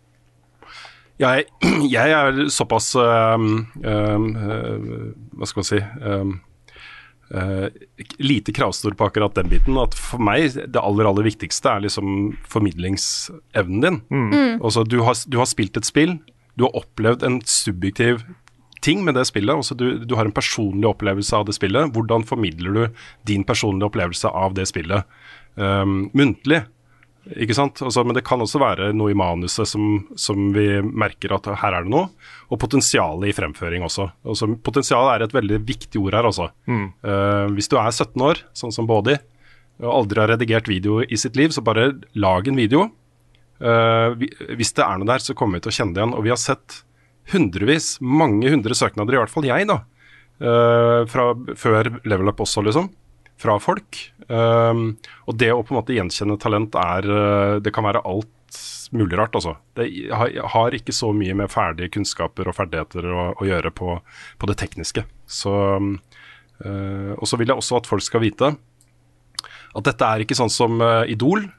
Jeg, 1.22 1.45
jeg 1.95 2.12
er 2.12 2.41
såpass 2.51 2.91
øhm, 3.00 3.53
øh, 3.86 4.25
Hva 5.36 5.48
skal 5.48 5.62
man 5.62 5.69
si 5.69 5.79
øh, 5.79 6.34
Lite 8.22 8.53
kravstor 8.53 8.93
på 8.98 9.07
akkurat 9.07 9.36
den 9.38 9.50
biten. 9.50 9.79
At 9.81 9.95
for 9.98 10.22
meg 10.22 10.53
det 10.60 10.81
aller 10.81 11.10
aller 11.10 11.25
viktigste 11.25 11.72
er 11.72 11.86
liksom 11.88 12.36
formidlingsevnen 12.45 13.81
din. 13.81 14.01
Altså, 14.62 14.84
du, 14.86 15.00
har, 15.07 15.17
du 15.25 15.39
har 15.41 15.50
spilt 15.50 15.77
et 15.79 15.88
spill, 15.88 16.19
du 16.53 16.67
har 16.67 16.77
opplevd 16.77 17.25
en 17.25 17.39
subjektiv 17.41 18.22
ting 18.86 19.01
med 19.03 19.17
det 19.17 19.25
spillet. 19.27 19.55
Altså, 19.55 19.75
du, 19.75 20.05
du 20.05 20.15
har 20.15 20.29
en 20.29 20.36
personlig 20.36 20.88
opplevelse 20.89 21.36
av 21.36 21.48
det 21.48 21.57
spillet. 21.57 21.91
Hvordan 21.95 22.27
formidler 22.27 22.77
du 22.77 23.01
din 23.27 23.43
personlige 23.48 23.89
opplevelse 23.89 24.29
av 24.29 24.53
det 24.57 24.67
spillet 24.69 25.07
um, 25.57 26.05
muntlig? 26.13 26.62
Ikke 27.34 27.55
sant? 27.58 27.79
Altså, 27.82 28.03
men 28.05 28.13
det 28.13 28.22
kan 28.27 28.41
også 28.44 28.60
være 28.62 28.91
noe 28.94 29.10
i 29.10 29.17
manuset 29.17 29.65
som, 29.67 29.86
som 30.20 30.51
vi 30.53 30.67
merker 30.86 31.34
at 31.34 31.48
her 31.62 31.74
er 31.79 31.86
det 31.88 31.89
noe. 31.94 32.10
Og 32.53 32.60
potensialet 32.62 33.32
i 33.32 33.34
fremføring 33.34 33.82
også. 33.88 34.05
Altså, 34.29 34.51
potensial 34.62 35.10
er 35.15 35.25
et 35.25 35.34
veldig 35.34 35.58
viktig 35.65 36.01
ord 36.03 36.13
her, 36.20 36.27
altså. 36.29 36.51
Eh, 36.70 37.48
hvis 37.58 37.72
du 37.72 37.79
er 37.82 37.89
17 37.89 38.22
år, 38.27 38.44
sånn 38.53 38.72
som 38.75 38.86
Body, 38.89 39.15
og 39.82 39.89
aldri 40.03 40.22
har 40.22 40.29
redigert 40.36 40.70
video 40.70 41.01
i 41.01 41.17
sitt 41.17 41.36
liv, 41.36 41.50
så 41.51 41.63
bare 41.65 41.89
lag 42.15 42.48
en 42.48 42.55
video. 42.62 42.86
Uh, 43.60 44.12
vi- 44.20 44.29
hvis 44.60 44.74
det 44.75 44.84
er 44.84 44.98
noe 45.00 45.08
der, 45.08 45.20
så 45.24 45.34
kommer 45.36 45.58
vi 45.58 45.65
til 45.65 45.72
å 45.72 45.75
kjenne 45.77 45.94
det 45.96 46.01
igjen. 46.03 46.13
Og 46.15 46.24
vi 46.24 46.32
har 46.32 46.39
sett 46.39 46.82
hundrevis, 47.32 47.98
mange 48.03 48.50
hundre 48.51 48.75
søknader, 48.75 49.15
i 49.15 49.20
hvert 49.24 49.32
fall 49.34 49.48
jeg, 49.48 49.67
da. 49.67 49.77
uh, 50.44 51.05
fra 51.08 51.25
før 51.55 51.89
level 52.05 52.27
up 52.32 52.41
også, 52.44 52.63
liksom. 52.67 52.89
Fra 53.42 53.58
folk. 53.60 54.00
Um, 54.30 54.96
og 55.27 55.38
det 55.38 55.51
å 55.51 55.63
på 55.63 55.74
en 55.74 55.80
måte 55.82 55.96
gjenkjenne 55.96 56.38
talent 56.42 56.74
er 56.80 57.06
eh, 57.06 57.58
Det 57.62 57.74
kan 57.75 57.86
være 57.86 58.01
alt 58.08 58.60
mulig 58.96 59.18
rart, 59.20 59.36
altså. 59.36 59.58
Det 59.75 59.89
har, 60.15 60.75
ikke 60.77 60.94
så 60.96 61.10
mye 61.13 61.36
med 61.36 61.51
ferdige 61.51 61.92
kunnskaper 61.98 62.48
og 62.48 62.56
ferdigheter 62.56 63.10
å, 63.12 63.25
å 63.36 63.48
gjøre 63.48 63.74
på, 63.75 63.98
på 64.39 64.50
det 64.50 64.56
tekniske. 64.62 65.04
Så 65.27 65.51
eh, 65.75 67.12
Og 67.18 67.27
så 67.27 67.42
vil 67.42 67.51
jeg 67.51 67.60
også 67.60 67.82
at 67.82 67.92
folk 67.92 68.06
skal 68.06 68.24
vite 68.24 68.54
at 69.75 69.88
dette 69.89 70.08
er 70.08 70.24
ikke 70.24 70.38
sånn 70.38 70.51
som 70.54 70.80
eh, 70.84 71.12
Idol, 71.12 71.50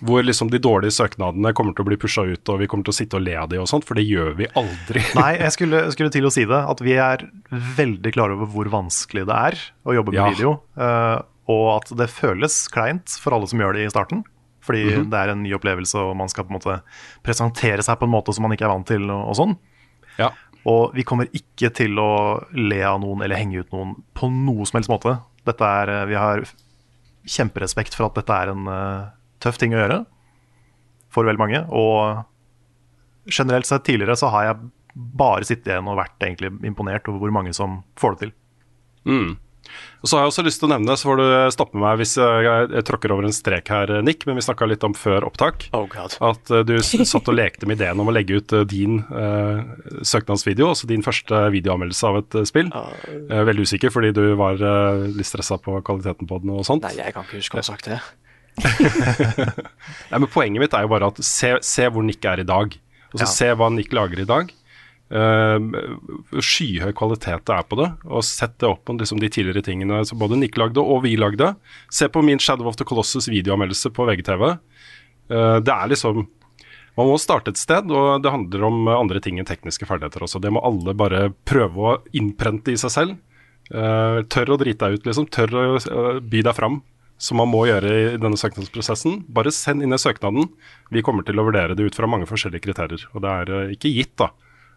hvor 0.00 0.24
liksom 0.26 0.50
de 0.50 0.58
dårlige 0.58 0.90
søknadene 0.96 1.52
kommer 1.54 1.72
til 1.76 1.84
å 1.84 1.88
bli 1.88 1.96
pusha 2.00 2.24
ut, 2.26 2.48
og 2.48 2.58
vi 2.60 2.66
kommer 2.66 2.84
til 2.84 2.92
å 2.94 2.96
sitte 2.98 3.16
og 3.16 3.22
le 3.24 3.36
av 3.38 3.48
de 3.52 3.58
og 3.62 3.68
sånt, 3.70 3.84
for 3.86 3.94
det 3.94 4.04
gjør 4.08 4.34
vi 4.40 4.48
aldri. 4.58 5.02
Nei, 5.20 5.30
jeg 5.38 5.52
skulle, 5.56 5.84
skulle 5.94 6.10
til 6.14 6.26
å 6.26 6.32
si 6.34 6.44
det, 6.50 6.58
at 6.74 6.80
vi 6.84 6.96
er 6.98 7.24
veldig 7.50 8.12
klar 8.16 8.34
over 8.34 8.50
hvor 8.50 8.68
vanskelig 8.72 9.24
det 9.30 9.38
er 9.52 9.58
å 9.86 9.94
jobbe 9.96 10.12
med 10.16 10.20
Ja. 10.22 10.30
video. 10.34 10.54
eh, 10.76 11.22
og 11.46 11.66
at 11.76 11.90
det 12.00 12.06
føles 12.08 12.54
kleint 12.72 13.18
for 13.20 13.34
alle 13.36 13.46
som 13.46 13.60
gjør 13.60 13.74
det 13.76 13.82
i 13.84 13.92
starten. 13.92 14.22
Fordi 14.64 15.04
det 15.12 15.18
er 15.20 15.28
en 15.34 15.42
ny 15.44 15.50
opplevelse, 15.52 15.92
og 16.00 16.14
man 16.16 16.30
skal 16.32 16.46
på 16.48 16.54
en 16.54 16.56
måte 16.56 16.78
presentere 17.22 17.84
seg 17.84 17.98
på 18.00 18.06
en 18.08 18.14
måte 18.14 18.32
som 18.32 18.46
man 18.46 18.54
ikke 18.56 18.64
er 18.64 18.72
vant 18.72 18.86
til. 18.88 19.04
Og, 19.12 19.26
og 19.28 19.36
sånn. 19.36 19.52
Ja. 20.16 20.30
Og 20.64 20.94
vi 20.96 21.04
kommer 21.04 21.28
ikke 21.36 21.68
til 21.76 22.00
å 22.00 22.06
le 22.56 22.78
av 22.88 22.96
noen 23.02 23.20
eller 23.26 23.36
henge 23.36 23.60
ut 23.60 23.74
noen 23.76 23.92
på 24.16 24.30
noe 24.32 24.64
som 24.64 24.78
helst 24.80 24.88
måte. 24.88 25.18
Dette 25.44 25.68
er, 25.68 25.92
eh, 25.98 26.06
vi 26.08 26.16
har 26.16 26.46
kjemperespekt 27.28 27.92
for 27.96 28.08
at 28.08 28.16
dette 28.18 28.36
er 28.40 28.52
en 28.54 28.64
eh, 28.72 29.04
tøff 29.44 29.60
ting 29.60 29.76
å 29.76 29.82
gjøre 29.82 30.00
for 31.14 31.28
veldig 31.28 31.42
mange. 31.42 31.62
Og 31.70 32.24
generelt 33.30 33.68
sett 33.68 33.86
tidligere 33.86 34.18
så 34.18 34.32
har 34.34 34.48
jeg 34.48 34.72
bare 34.94 35.46
sittet 35.46 35.72
igjen 35.72 35.88
og 35.90 35.98
vært 35.98 36.22
egentlig 36.22 36.52
imponert 36.66 37.08
over 37.10 37.24
hvor 37.24 37.34
mange 37.34 37.54
som 37.56 37.82
får 38.00 38.16
det 38.16 38.26
til. 38.26 38.36
Og 40.04 40.08
så 40.08 40.16
har 40.16 40.24
jeg 40.24 40.32
også 40.34 40.42
lyst 40.44 40.60
til 40.60 40.68
å 40.68 40.72
nevne, 40.74 40.94
så 41.00 41.08
får 41.08 41.20
du 41.20 41.26
stoppe 41.54 41.80
meg 41.80 41.96
hvis 41.96 42.12
jeg, 42.20 42.44
jeg 42.76 42.84
tråkker 42.84 43.14
over 43.14 43.24
en 43.24 43.34
strek 43.34 43.70
her, 43.72 43.92
Nick, 44.04 44.26
men 44.28 44.36
vi 44.36 44.44
snakka 44.44 44.68
litt 44.68 44.84
om 44.84 44.92
før 44.96 45.24
opptak. 45.30 45.64
Oh 45.76 45.86
god. 45.90 46.16
At 46.24 46.52
eh, 46.52 46.64
du 46.68 46.74
satt 46.84 47.30
og 47.32 47.38
lekte 47.38 47.68
med 47.68 47.80
ideen 47.80 48.02
om 48.02 48.12
å 48.12 48.14
legge 48.14 48.36
ut 48.36 48.52
eh, 48.52 48.66
din 48.68 49.00
uh, 49.08 49.64
søknadsvideo, 50.04 50.68
altså 50.74 50.90
din 50.90 51.04
første 51.06 51.46
videoanmeldelse 51.56 52.10
av 52.10 52.20
et 52.20 52.36
spill. 52.50 52.68
Er 52.74 53.48
veldig 53.48 53.64
usikker 53.64 53.94
fordi 53.94 54.12
du 54.16 54.26
var 54.40 54.60
uh, 54.60 55.06
litt 55.08 55.30
stressa 55.30 55.56
på 55.64 55.80
kvaliteten 55.86 56.28
på 56.28 56.42
den 56.44 56.52
og 56.52 56.68
sånt. 56.68 56.84
Nei, 56.84 56.98
jeg 57.00 57.16
kan 57.16 57.24
ikke 57.24 57.40
huske 57.40 57.56
å 57.56 57.62
ha 57.64 57.68
sagt 57.72 57.88
det. 57.88 58.02
Nei, 60.10 60.18
men 60.18 60.28
Poenget 60.30 60.62
mitt 60.62 60.76
er 60.76 60.84
jo 60.86 60.92
bare 60.92 61.08
at 61.12 61.20
se, 61.26 61.56
se 61.64 61.88
hvor 61.90 62.04
Nick 62.06 62.24
er 62.28 62.42
i 62.42 62.48
dag. 62.48 62.76
Og 63.12 63.20
så 63.20 63.24
Ja. 63.24 63.32
Se 63.32 63.48
hva 63.54 63.70
Nick 63.72 63.94
lager 63.94 64.22
i 64.22 64.28
dag. 64.28 64.52
Uh, 65.14 65.60
skyhøy 66.42 66.94
kvalitet 66.96 67.44
det 67.46 67.54
er 67.54 67.66
på 67.68 67.78
det. 67.78 67.90
Og 68.08 68.24
sett 68.26 68.56
det 68.58 68.70
opp 68.70 68.88
mot 68.88 69.02
liksom, 69.02 69.20
de 69.22 69.30
tidligere 69.30 69.64
tingene 69.64 70.00
som 70.08 70.18
både 70.18 70.38
Nick 70.40 70.58
lagde 70.58 70.82
og 70.82 71.04
vi 71.04 71.14
lagde. 71.20 71.54
Se 71.92 72.08
på 72.08 72.22
min 72.24 72.42
Shadow 72.42 72.70
of 72.70 72.78
the 72.80 72.86
Colossus 72.88 73.28
videoanmeldelse 73.30 73.92
på 73.94 74.08
VGTV. 74.08 74.56
Uh, 75.30 75.58
det 75.64 75.74
er 75.74 75.92
liksom 75.92 76.26
Man 76.94 77.08
må 77.10 77.14
starte 77.18 77.50
et 77.50 77.58
sted, 77.58 77.90
og 77.90 78.22
det 78.22 78.30
handler 78.30 78.64
om 78.68 78.84
andre 78.86 79.18
ting 79.18 79.40
enn 79.40 79.48
tekniske 79.48 79.86
ferdigheter 79.88 80.22
også. 80.22 80.38
Det 80.38 80.52
må 80.54 80.60
alle 80.62 80.94
bare 80.94 81.32
prøve 81.42 81.74
å 81.74 81.94
innprente 82.14 82.70
i 82.70 82.78
seg 82.78 82.92
selv. 82.94 83.16
Uh, 83.72 84.22
tør 84.30 84.54
å 84.54 84.58
drite 84.60 84.86
deg 84.86 85.00
ut, 85.00 85.08
liksom. 85.08 85.26
Tør 85.32 85.56
å 85.58 85.64
eh, 85.80 86.20
by 86.20 86.42
deg 86.46 86.54
fram, 86.54 86.76
som 87.20 87.38
man 87.38 87.50
må 87.50 87.64
gjøre 87.68 87.90
i 87.90 88.06
denne 88.20 88.38
søknadsprosessen. 88.38 89.22
Bare 89.32 89.52
send 89.54 89.84
inn 89.84 89.94
i 89.94 90.00
søknaden. 90.00 90.48
Vi 90.94 91.02
kommer 91.06 91.26
til 91.26 91.38
å 91.38 91.46
vurdere 91.46 91.76
det 91.78 91.86
ut 91.86 91.98
fra 91.98 92.08
mange 92.10 92.28
forskjellige 92.28 92.66
kriterier. 92.66 93.06
Og 93.14 93.24
det 93.24 93.34
er 93.42 93.52
eh, 93.54 93.74
ikke 93.76 93.92
gitt 93.94 94.14
da, 94.20 94.30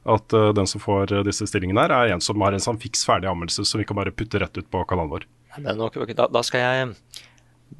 at 0.07 0.35
eh, 0.37 0.51
den 0.57 0.69
som 0.69 0.83
får 0.83 1.15
eh, 1.15 1.23
disse 1.27 1.47
stillingene 1.49 1.87
her, 1.87 1.95
er 1.95 2.15
en 2.15 2.23
som 2.23 2.41
har 2.45 2.55
en 2.55 2.63
sånn 2.63 2.79
fiks 2.81 3.03
ferdig 3.07 3.29
anmeldelse 3.31 3.65
som 3.67 3.81
vi 3.81 3.87
kan 3.89 3.97
bare 3.99 4.13
putte 4.15 4.41
rett 4.43 4.59
ut 4.59 4.69
på 4.69 4.83
kanalen 4.89 5.13
vår. 5.15 5.27
Nok, 5.57 5.97
da, 6.13 6.27
da 6.29 6.43
skal 6.45 6.61
jeg 6.61 6.89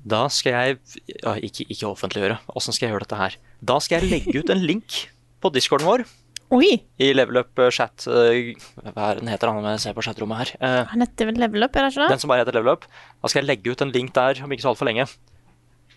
Da 0.10 0.24
skal 0.34 0.56
jeg 0.56 0.78
ja, 1.22 1.36
ikke, 1.38 1.68
ikke 1.70 1.92
offentliggjøre. 1.92 2.40
Åssen 2.58 2.74
skal 2.74 2.88
jeg 2.88 2.96
gjøre 2.96 3.06
dette 3.06 3.20
her? 3.22 3.38
Da 3.62 3.78
skal 3.84 4.02
jeg 4.02 4.10
legge 4.16 4.42
ut 4.42 4.50
en 4.52 4.66
link 4.66 5.04
på 5.38 5.52
discorden 5.54 5.88
vår 5.88 6.08
Oi! 6.56 6.78
i 7.04 7.08
level 7.12 7.42
up 7.42 7.60
eh, 7.60 7.72
chat 7.76 8.06
eh, 8.08 8.54
Hva 8.94 9.10
er 9.12 9.18
den 9.20 9.28
heter 9.28 9.52
han 9.52 9.66
jeg 9.74 9.82
ser 9.84 9.96
på 9.98 10.04
chatrommet 10.06 10.40
her? 10.40 10.52
Eh, 10.64 10.84
Han 10.94 11.04
heter 11.04 11.28
vel 11.28 11.42
Level 11.44 11.66
Up, 11.66 11.76
er 11.76 11.88
det 11.88 11.96
ikke 11.96 12.12
Den 12.14 12.22
som 12.22 12.32
bare 12.32 12.46
heter 12.46 12.56
level 12.56 12.78
up. 12.78 12.86
Da 13.20 13.32
skal 13.32 13.44
jeg 13.44 13.50
legge 13.50 13.74
ut 13.74 13.84
en 13.84 13.92
link 13.92 14.14
der 14.16 14.40
om 14.46 14.54
ikke 14.56 14.64
så 14.64 14.72
altfor 14.72 14.88
lenge. 14.88 15.08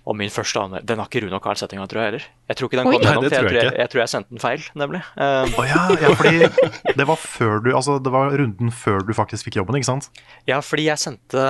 Og 0.08 0.16
min 0.16 0.32
første 0.32 0.58
anmeldelse 0.58 0.88
Den 0.88 0.98
har 1.02 1.10
ikke 1.10 1.22
Rune 1.26 1.38
og 1.38 1.44
Carl 1.44 1.60
sett 1.60 1.74
engang, 1.76 1.90
tror 1.92 2.02
jeg 2.02 2.10
heller. 2.10 2.26
Jeg 2.50 2.58
tror 2.58 2.70
ikke 2.70 2.80
den 2.80 2.88
kom 2.88 3.04
gjennom, 3.04 3.26
for 3.28 3.36
jeg 3.36 3.54
jeg 3.54 3.68
jeg, 3.68 3.76
jeg 3.78 3.92
tror 3.92 4.02
jeg 4.02 4.12
sendte 4.14 4.34
den 4.34 4.42
feil, 4.42 4.66
nemlig. 4.82 5.02
Um, 5.14 5.54
oh, 5.60 5.68
ja, 5.68 5.84
ja, 6.02 6.10
fordi 6.18 6.96
det 6.98 7.06
var 7.12 7.20
før 7.20 7.62
du 7.62 7.70
Altså, 7.76 7.98
det 8.02 8.14
var 8.16 8.34
runden 8.40 8.74
før 8.74 9.04
du 9.06 9.14
faktisk 9.14 9.46
fikk 9.46 9.60
jobben, 9.60 9.78
ikke 9.78 9.90
sant? 9.92 10.10
ja, 10.50 10.58
fordi 10.64 10.88
jeg 10.88 10.98
sendte 10.98 11.46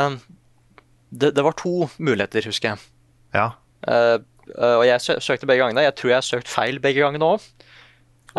det, 1.10 1.32
det 1.34 1.42
var 1.46 1.56
to 1.58 1.88
muligheter, 1.98 2.44
husker 2.46 2.74
jeg. 2.74 2.84
Ja. 3.34 3.48
Uh, 3.86 4.20
eh, 4.52 4.76
og 4.76 4.84
jeg 4.86 5.02
sø 5.02 5.16
søkte 5.22 5.48
begge 5.48 5.64
gangene. 5.64 5.86
Jeg 5.88 5.96
tror 5.98 6.12
jeg 6.12 6.20
har 6.20 6.26
søkt 6.26 6.50
feil 6.50 6.78
begge 6.82 7.02
gangene 7.02 7.32
òg. 7.32 7.48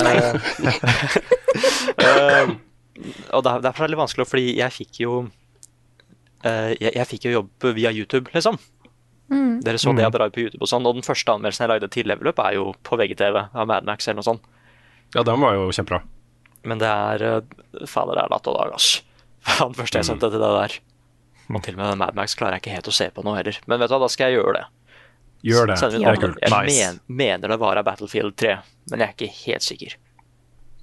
og 3.35 3.41
der, 3.43 3.61
derfor 3.63 3.83
er 3.83 3.87
det 3.87 3.93
litt 3.93 4.03
vanskelig, 4.03 4.27
fordi 4.29 4.45
jeg 4.55 4.71
fikk 4.75 4.93
jo 5.03 5.11
uh, 6.45 6.71
jeg, 6.77 6.91
jeg 6.95 7.07
fikk 7.09 7.25
jo 7.27 7.35
jobb 7.39 7.51
via 7.75 7.91
YouTube, 7.91 8.31
liksom. 8.35 8.55
Dere 9.63 9.79
så 9.79 9.93
det 9.95 10.03
jeg 10.03 10.11
drar 10.11 10.31
på 10.33 10.41
YouTube 10.43 10.65
og 10.65 10.71
sånn. 10.71 10.87
Og 10.87 10.97
den 10.97 11.05
første 11.05 11.31
anmeldelsen 11.31 11.63
jeg 11.63 11.71
lagde 11.71 11.89
til 11.93 12.09
leveløp, 12.11 12.39
er 12.43 12.57
jo 12.57 12.63
på 12.83 12.97
VGTV 12.99 13.37
av 13.47 13.69
Mad 13.69 13.87
Max 13.87 14.07
eller 14.07 14.19
noe 14.19 14.27
sånt. 14.27 14.43
Ja, 15.15 15.23
den 15.27 15.43
var 15.43 15.55
jo 15.55 15.69
kjempebra. 15.71 16.01
Men 16.67 16.81
det 16.81 16.91
er 16.91 17.25
uh, 17.25 17.85
Fader, 17.89 18.17
det 18.17 18.25
er 18.25 18.33
natt 18.33 18.49
og 18.51 18.57
dag, 18.57 18.69
ass. 18.75 18.89
Den 19.61 19.77
første 19.77 20.01
jeg 20.01 20.09
sendte 20.11 20.29
til 20.29 20.41
det 20.41 20.51
der. 20.53 20.75
Og 21.51 21.63
til 21.65 21.75
og 21.75 21.81
med 21.81 22.03
Mad 22.03 22.17
Max 22.17 22.35
klarer 22.37 22.57
jeg 22.57 22.65
ikke 22.65 22.75
helt 22.75 22.91
å 22.91 22.95
se 22.95 23.07
på 23.11 23.23
nå 23.25 23.33
heller. 23.35 23.57
Men 23.67 23.81
vet 23.81 23.91
du 23.91 23.95
hva, 23.95 24.03
da 24.05 24.11
skal 24.11 24.29
jeg 24.29 24.39
gjøre 24.39 24.59
det. 24.59 24.65
Gjør 25.41 25.71
det. 25.71 25.77
Sende 25.81 25.99
Det 25.99 26.07
er 26.11 26.19
kult. 26.21 26.39
Jeg 26.41 26.51
Nice. 26.53 26.87
men, 26.91 26.99
mener 27.17 27.53
det 27.53 27.59
var 27.59 27.79
av 27.81 27.85
Battlefield 27.87 28.35
3, 28.37 28.55
men 28.91 28.99
jeg 29.01 29.07
er 29.07 29.15
ikke 29.15 29.31
helt 29.45 29.65
sikker. 29.65 29.95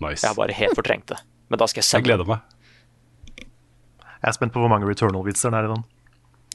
Nice. 0.03 0.23
Jeg 0.23 0.29
har 0.31 0.39
bare 0.39 0.57
helt 0.57 0.75
fortrengt 0.79 1.07
det. 1.13 1.19
Men 1.49 1.61
da 1.61 1.67
skal 1.71 1.83
jeg 1.83 1.93
Jeg 1.99 2.07
gleder 2.09 2.27
meg. 2.29 2.43
Jeg 4.19 4.29
er 4.29 4.35
spent 4.35 4.53
på 4.53 4.59
hvor 4.63 4.71
mange 4.73 4.89
Returnal-vitser 4.89 5.55
det 5.55 5.61
er 5.63 5.69
i 5.69 5.73
den. 5.75 5.87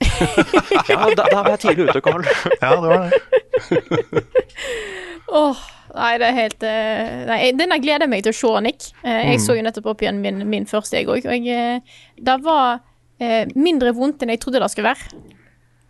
Ja, 0.90 1.06
da, 1.16 1.24
da 1.32 1.42
var 1.44 1.54
jeg 1.54 1.62
tidlig 1.64 1.90
ute, 1.90 2.02
Carl. 2.04 2.26
Ja, 2.62 2.74
det 2.76 2.90
var 2.92 3.06
det. 3.08 4.24
Åh, 5.34 5.62
nei, 5.96 6.10
det 6.22 6.28
er 6.28 6.36
helt 6.38 6.66
eh, 6.68 7.22
Nei, 7.30 7.38
denne 7.58 7.78
gleder 7.82 8.06
jeg 8.06 8.12
meg 8.12 8.26
til 8.26 8.34
å 8.34 8.38
se, 8.38 8.52
Nick. 8.66 8.90
Jeg 9.06 9.30
jeg 9.32 9.42
så 9.42 9.56
jo 9.58 9.64
nettopp 9.66 9.88
opp 9.94 10.04
igjen 10.04 10.20
min, 10.24 10.44
min 10.50 10.68
første, 10.70 11.00
jeg 11.00 11.08
òg. 11.10 11.24
Og 11.24 11.48
jeg, 11.48 11.56
eh, 11.80 12.02
det 12.20 12.36
var 12.44 12.82
eh, 13.24 13.48
mindre 13.56 13.94
vondt 13.96 14.22
enn 14.26 14.34
jeg 14.36 14.44
trodde 14.44 14.62
det 14.62 14.70
skulle 14.74 14.92
være, 14.92 15.24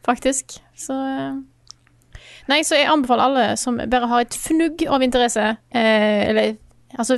faktisk. 0.05 0.59
Så 0.79 0.93
eh, 0.95 1.41
Nei, 2.51 2.59
så 2.67 2.75
jeg 2.75 2.89
anbefaler 2.91 3.23
alle 3.23 3.45
som 3.59 3.77
bare 3.79 4.09
har 4.11 4.25
et 4.25 4.35
fnugg 4.35 4.83
av 4.91 5.03
interesse 5.05 5.43
eh, 5.71 6.19
Eller 6.27 6.55
altså, 6.99 7.17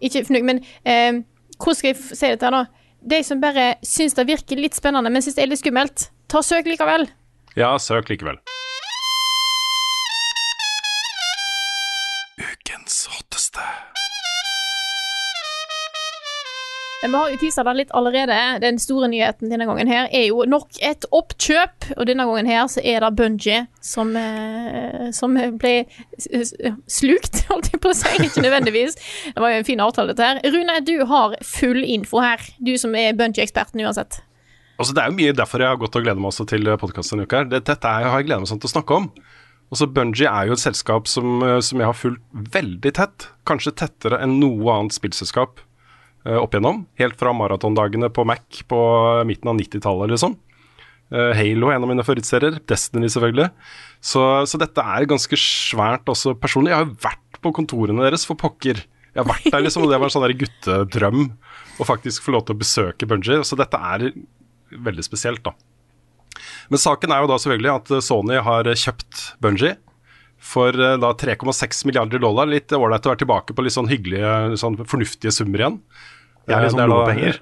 ikke 0.00 0.24
fnugg, 0.28 0.46
men 0.46 0.62
eh, 0.84 1.22
hvordan 1.58 1.78
skal 1.80 1.90
jeg 1.92 1.98
si 2.20 2.30
dette 2.30 2.52
da? 2.54 2.64
De 3.00 3.22
som 3.24 3.40
bare 3.40 3.74
syns 3.86 4.14
det 4.16 4.28
virker 4.28 4.60
litt 4.60 4.76
spennende, 4.76 5.10
men 5.12 5.24
syns 5.24 5.38
det 5.38 5.46
er 5.46 5.50
litt 5.52 5.62
skummelt, 5.62 6.10
ta 6.28 6.42
søk 6.44 6.68
likevel. 6.68 7.08
Ja, 7.56 7.72
søk 7.80 8.12
likevel. 8.12 8.38
Vi 17.02 17.08
har 17.14 17.30
jo 17.32 17.36
tisa 17.40 17.62
det 17.64 17.72
litt 17.78 17.92
allerede. 17.96 18.36
Den 18.60 18.76
store 18.78 19.08
nyheten 19.08 19.48
denne 19.48 19.64
gangen 19.64 19.88
her 19.88 20.10
er 20.12 20.26
jo 20.26 20.42
nok 20.44 20.76
et 20.84 21.06
oppkjøp. 21.16 21.94
Og 21.96 22.08
denne 22.10 22.26
gangen 22.28 22.50
her 22.50 22.66
så 22.68 22.82
er 22.84 23.00
det 23.00 23.10
Bungie 23.16 23.62
som, 23.80 24.12
eh, 24.20 25.08
som 25.16 25.38
ble 25.56 25.86
slukt, 26.20 27.40
holdt 27.48 27.70
jeg 27.72 27.80
på 27.80 27.94
å 27.94 27.96
si. 27.96 28.12
Ikke 28.26 28.44
nødvendigvis. 28.44 28.98
Det 29.32 29.40
var 29.40 29.54
jo 29.54 29.62
en 29.62 29.68
fin 29.70 29.80
avtale, 29.80 30.12
dette 30.12 30.28
her. 30.28 30.42
Rune, 30.52 30.76
du 30.84 30.98
har 31.08 31.38
full 31.40 31.80
info 31.80 32.20
her. 32.20 32.44
Du 32.60 32.74
som 32.76 32.92
er 32.92 33.16
Bungie-eksperten 33.16 33.80
uansett. 33.80 34.20
Altså, 34.76 34.92
det 34.92 35.00
er 35.00 35.08
jo 35.08 35.18
mye 35.22 35.38
derfor 35.40 35.64
jeg 35.64 35.72
har 35.72 35.80
gått 35.80 35.96
og 35.96 36.04
gleder 36.04 36.20
meg 36.20 36.34
også 36.34 36.48
til 36.52 36.68
podkasten 36.84 37.16
denne 37.16 37.30
uka. 37.30 37.46
Dette 37.48 37.80
har 37.80 38.20
jeg 38.20 38.28
gledet 38.28 38.44
meg 38.44 38.52
sånn 38.52 38.60
til 38.60 38.68
å 38.68 38.74
snakke 38.76 39.00
om. 39.00 39.08
Også 39.72 39.88
Bungie 39.88 40.28
er 40.28 40.50
jo 40.50 40.58
et 40.58 40.62
selskap 40.62 41.08
som, 41.08 41.40
eh, 41.46 41.62
som 41.64 41.80
jeg 41.80 41.88
har 41.88 41.96
fulgt 41.96 42.22
veldig 42.60 42.92
tett. 43.00 43.30
Kanskje 43.48 43.72
tettere 43.86 44.20
enn 44.20 44.36
noe 44.42 44.76
annet 44.76 45.00
spillselskap 45.00 45.62
eh, 45.62 45.69
opp 46.26 46.52
igjennom. 46.52 46.84
Helt 47.00 47.16
fra 47.20 47.32
maratondagene 47.36 48.10
på 48.12 48.26
Mac 48.28 48.62
på 48.68 48.80
midten 49.28 49.48
av 49.52 49.56
90-tallet, 49.56 50.12
liksom. 50.12 50.36
Eh, 51.10 51.32
Halo 51.34 51.70
er 51.70 51.78
en 51.78 51.86
av 51.86 51.90
mine 51.90 52.04
favorittserier. 52.06 52.60
Destiny, 52.70 53.10
selvfølgelig. 53.10 53.48
Så, 54.00 54.22
så 54.46 54.60
dette 54.60 54.84
er 54.84 55.08
ganske 55.10 55.38
svært 55.40 56.10
også 56.10 56.36
personlig. 56.38 56.72
Jeg 56.72 56.78
har 56.78 56.86
jo 56.86 56.98
vært 57.02 57.40
på 57.42 57.54
kontorene 57.56 58.06
deres, 58.06 58.26
for 58.28 58.38
pokker. 58.38 58.84
Jeg 59.10 59.18
har 59.18 59.26
vært 59.26 59.48
der, 59.50 59.64
liksom, 59.66 59.84
og 59.86 59.90
det 59.90 59.98
var 59.98 60.10
en 60.10 60.14
sånn 60.14 60.38
guttedrøm 60.44 61.24
å 61.80 61.88
faktisk 61.88 62.26
få 62.26 62.36
lov 62.36 62.46
til 62.46 62.54
å 62.54 62.60
besøke 62.60 63.08
Bungie. 63.10 63.42
Så 63.46 63.58
dette 63.58 63.80
er 63.80 64.10
veldig 64.70 65.04
spesielt, 65.06 65.42
da. 65.42 65.56
Men 66.70 66.78
saken 66.78 67.10
er 67.10 67.24
jo 67.24 67.30
da 67.32 67.40
selvfølgelig 67.42 67.72
at 67.74 67.94
eh, 67.96 68.04
Sony 68.06 68.42
har 68.46 68.70
kjøpt 68.70 69.24
Bungie 69.42 69.74
for 70.40 70.74
eh, 70.74 70.96
da 71.02 71.12
3,6 71.14 71.84
milliarder 71.86 72.18
dollar. 72.22 72.48
Litt 72.50 72.72
ålreit 72.72 73.06
å 73.06 73.12
være 73.12 73.20
tilbake 73.24 73.54
på 73.54 73.62
litt 73.66 73.76
sånn 73.76 73.90
hyggelige, 73.90 74.56
sånn 74.60 74.78
fornuftige 74.88 75.32
summer 75.36 75.62
igjen. 75.66 75.78
Ja, 76.48 76.58
litt 76.62 76.70
Eh, 76.70 76.72
sånn 76.72 76.80
det 76.80 76.84
er 76.86 76.92
lommepenger. 76.94 77.40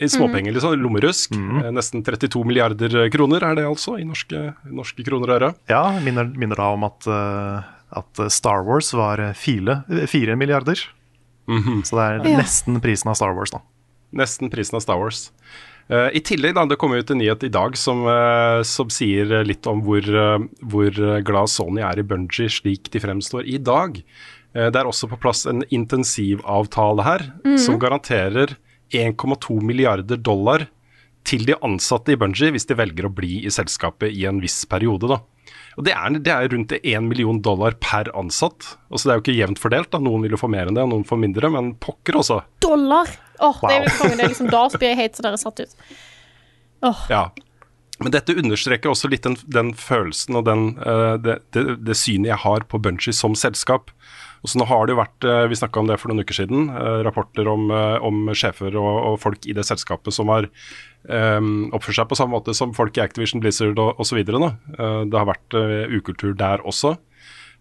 I 0.00 0.08
småpenger, 0.08 0.54
liksom. 0.56 0.74
Lommerusk. 0.80 1.34
Eh, 1.36 1.70
Nesten 1.76 2.02
32 2.02 2.40
milliarder 2.48 3.10
kroner 3.12 3.44
er 3.44 3.54
det 3.58 3.66
altså, 3.68 3.98
i 4.00 4.04
norske, 4.08 4.54
norske 4.64 5.04
kroner 5.04 5.28
og 5.28 5.36
øre. 5.36 5.50
Ja, 5.68 5.82
minner, 6.00 6.24
minner 6.24 6.56
da 6.56 6.70
om 6.72 6.84
at, 6.88 7.04
eh, 7.06 7.62
at 8.00 8.22
Star 8.32 8.62
Wars 8.64 8.92
var 8.96 9.20
fire, 9.36 9.82
fire 10.08 10.36
milliarder. 10.40 10.80
Så 11.84 11.96
det 11.98 12.04
er 12.06 12.28
Ja. 12.30 12.38
nesten 12.38 12.80
prisen 12.80 13.10
av 13.10 13.16
Star 13.16 13.34
Wars, 13.34 13.50
da. 13.50 13.60
Nesten 14.14 14.50
prisen 14.50 14.76
av 14.76 14.80
Star 14.82 14.96
Wars. 14.98 15.30
Eh, 15.90 16.10
I 16.14 16.20
tillegg, 16.22 16.54
da, 16.54 16.64
det 16.70 16.78
kom 16.78 16.94
ut 16.94 17.10
en 17.10 17.18
nyhet 17.18 17.42
i 17.48 17.50
dag 17.50 17.74
som, 17.78 18.04
eh, 18.06 18.62
som 18.62 18.90
sier 18.94 19.42
litt 19.46 19.66
om 19.66 19.82
hvor, 19.82 19.98
eh, 19.98 20.44
hvor 20.62 20.90
glad 21.26 21.50
Sony 21.50 21.82
er 21.82 21.98
i 21.98 22.06
Bungie 22.06 22.48
slik 22.48 22.90
de 22.90 23.02
fremstår 23.02 23.48
i 23.48 23.58
dag. 23.58 24.02
Det 24.50 24.74
er 24.74 24.82
også 24.82 25.06
på 25.06 25.20
plass 25.22 25.44
en 25.46 25.62
intensivavtale 25.70 27.04
her 27.06 27.22
som 27.56 27.78
garanterer 27.78 28.56
1,2 28.90 29.60
milliarder 29.62 30.18
dollar 30.18 30.64
til 31.22 31.44
de 31.46 31.54
ansatte 31.62 32.10
i 32.10 32.16
Bungie 32.18 32.50
hvis 32.50 32.66
de 32.66 32.74
velger 32.74 33.06
å 33.06 33.14
bli 33.14 33.44
i 33.46 33.52
selskapet 33.54 34.10
i 34.10 34.24
en 34.26 34.40
viss 34.42 34.64
periode. 34.66 35.06
da. 35.06 35.20
Og 35.78 35.84
Det 35.84 35.94
er, 35.94 36.18
det 36.18 36.32
er 36.34 36.48
rundt 36.50 36.72
1 36.82 37.06
million 37.06 37.40
dollar 37.40 37.78
per 37.78 38.10
ansatt. 38.12 38.74
Altså 38.90 39.06
Det 39.06 39.12
er 39.12 39.20
jo 39.20 39.22
ikke 39.22 39.38
jevnt 39.38 39.62
fordelt. 39.62 39.90
da. 39.92 39.98
Noen 39.98 40.22
vil 40.22 40.32
jo 40.32 40.42
få 40.42 40.50
mer 40.50 40.66
enn 40.66 40.74
det, 40.74 40.82
og 40.82 40.90
noen 40.90 41.06
får 41.06 41.22
mindre, 41.22 41.48
men 41.48 41.74
pokker 41.78 42.18
også. 42.18 42.42
Dollar! 42.58 43.06
Åh, 43.40 43.60
det 43.66 43.76
er 43.76 43.86
jo 43.86 43.94
kongen. 43.98 44.18
Det 44.18 44.24
er 44.24 44.34
liksom 44.34 44.50
da 44.52 44.64
blir 44.74 44.92
jeg 44.92 45.00
helt 45.00 45.16
så 45.18 45.24
dere 45.26 45.40
satt 45.40 45.62
ut. 45.62 45.78
Ja. 47.10 47.22
Men 48.00 48.14
dette 48.14 48.36
understreker 48.40 48.92
også 48.92 49.10
litt 49.12 49.26
den, 49.26 49.36
den 49.52 49.74
følelsen 49.76 50.38
og 50.40 50.46
den, 50.48 50.70
uh, 50.80 51.16
det, 51.20 51.42
det, 51.52 51.64
det 51.84 51.96
synet 52.00 52.32
jeg 52.32 52.42
har 52.46 52.64
på 52.68 52.80
Bunchy 52.80 53.12
som 53.16 53.36
selskap. 53.36 53.92
Og 54.40 54.48
så 54.48 54.60
nå 54.60 54.64
har 54.70 54.86
det 54.86 54.94
jo 54.94 55.00
vært, 55.02 55.24
eh, 55.28 55.46
Vi 55.52 55.58
snakka 55.58 55.82
om 55.82 55.88
det 55.90 55.98
for 56.00 56.08
noen 56.08 56.24
uker 56.24 56.32
siden, 56.32 56.70
eh, 56.72 57.02
rapporter 57.04 57.48
om, 57.48 57.68
om 58.00 58.30
sjefer 58.32 58.72
og, 58.72 58.94
og 59.10 59.18
folk 59.20 59.44
i 59.44 59.52
det 59.52 59.66
selskapet 59.68 60.16
som 60.16 60.32
har 60.32 60.48
um, 61.04 61.68
oppført 61.76 61.98
seg 61.98 62.08
på 62.08 62.16
samme 62.16 62.32
måte 62.38 62.54
som 62.56 62.72
folk 62.72 62.96
i 62.96 63.04
Activision 63.04 63.42
Blizzard 63.44 63.76
og 63.76 64.00
osv. 64.00 64.16
Uh, 64.24 65.04
det 65.04 65.18
har 65.18 65.28
vært 65.28 65.58
ukultur 65.92 66.32
der 66.32 66.64
også. 66.64 66.96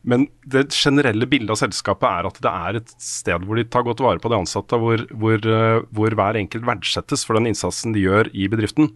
Men 0.07 0.27
det 0.47 0.69
generelle 0.71 1.27
bildet 1.27 1.51
av 1.53 1.59
selskapet 1.59 2.07
er 2.07 2.27
at 2.29 2.37
det 2.43 2.51
er 2.51 2.79
et 2.79 2.93
sted 3.03 3.43
hvor 3.45 3.59
de 3.59 3.65
tar 3.67 3.83
godt 3.87 4.03
vare 4.03 4.21
på 4.23 4.31
de 4.31 4.37
ansatte, 4.39 4.79
hvor, 4.79 5.03
hvor, 5.11 5.39
eh, 5.43 5.81
hvor 5.95 6.15
hver 6.15 6.39
enkelt 6.39 6.67
verdsettes 6.67 7.25
for 7.27 7.35
den 7.35 7.49
innsatsen 7.51 7.95
de 7.95 8.05
gjør 8.05 8.31
i 8.31 8.47
bedriften. 8.51 8.93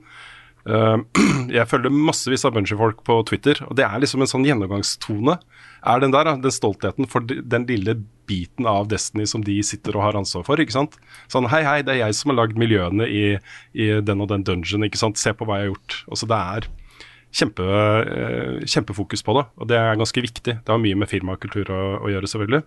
Eh, 0.64 0.98
jeg 1.58 1.68
følger 1.68 1.92
massevis 1.92 2.46
av 2.48 2.56
Bungie-folk 2.56 3.04
på 3.08 3.20
Twitter, 3.28 3.60
og 3.68 3.76
det 3.80 3.86
er 3.88 4.00
liksom 4.00 4.24
en 4.24 4.32
sånn 4.32 4.48
gjennomgangstone. 4.48 5.36
Er 5.84 6.04
den 6.04 6.16
der, 6.16 6.32
den 6.40 6.56
stoltheten 6.56 7.10
for 7.12 7.28
den 7.28 7.68
lille 7.68 7.98
biten 8.30 8.70
av 8.70 8.88
Destiny 8.88 9.28
som 9.28 9.44
de 9.44 9.58
sitter 9.68 9.98
og 9.98 10.06
har 10.06 10.20
ansvar 10.22 10.48
for. 10.48 10.62
ikke 10.62 10.78
sant? 10.78 10.96
Sånn 11.32 11.50
hei, 11.52 11.66
hei, 11.68 11.82
det 11.84 11.98
er 11.98 12.06
jeg 12.06 12.16
som 12.16 12.32
har 12.32 12.46
lagd 12.46 12.60
miljøene 12.60 13.10
i, 13.12 13.26
i 13.76 13.90
den 14.00 14.24
og 14.24 14.32
den 14.32 14.48
dungeon, 14.48 14.88
ikke 14.88 15.02
sant. 15.02 15.20
Se 15.20 15.36
på 15.36 15.50
hva 15.50 15.60
jeg 15.60 15.68
har 15.68 15.74
gjort. 15.74 16.00
Altså 16.08 16.32
det 16.32 16.40
er 16.40 16.72
kjempe, 17.34 17.66
eh, 17.66 18.64
kjempefokus 18.70 19.26
på 19.26 19.36
det, 19.40 19.48
og 19.58 19.70
det 19.70 19.78
er 19.80 20.00
ganske 20.00 20.24
viktig. 20.24 20.60
Det 20.62 20.70
har 20.70 20.82
mye 20.82 21.00
med 21.02 21.10
firmakultur 21.10 21.72
å, 21.74 21.82
å 22.06 22.12
gjøre, 22.14 22.30
selvfølgelig. 22.30 22.64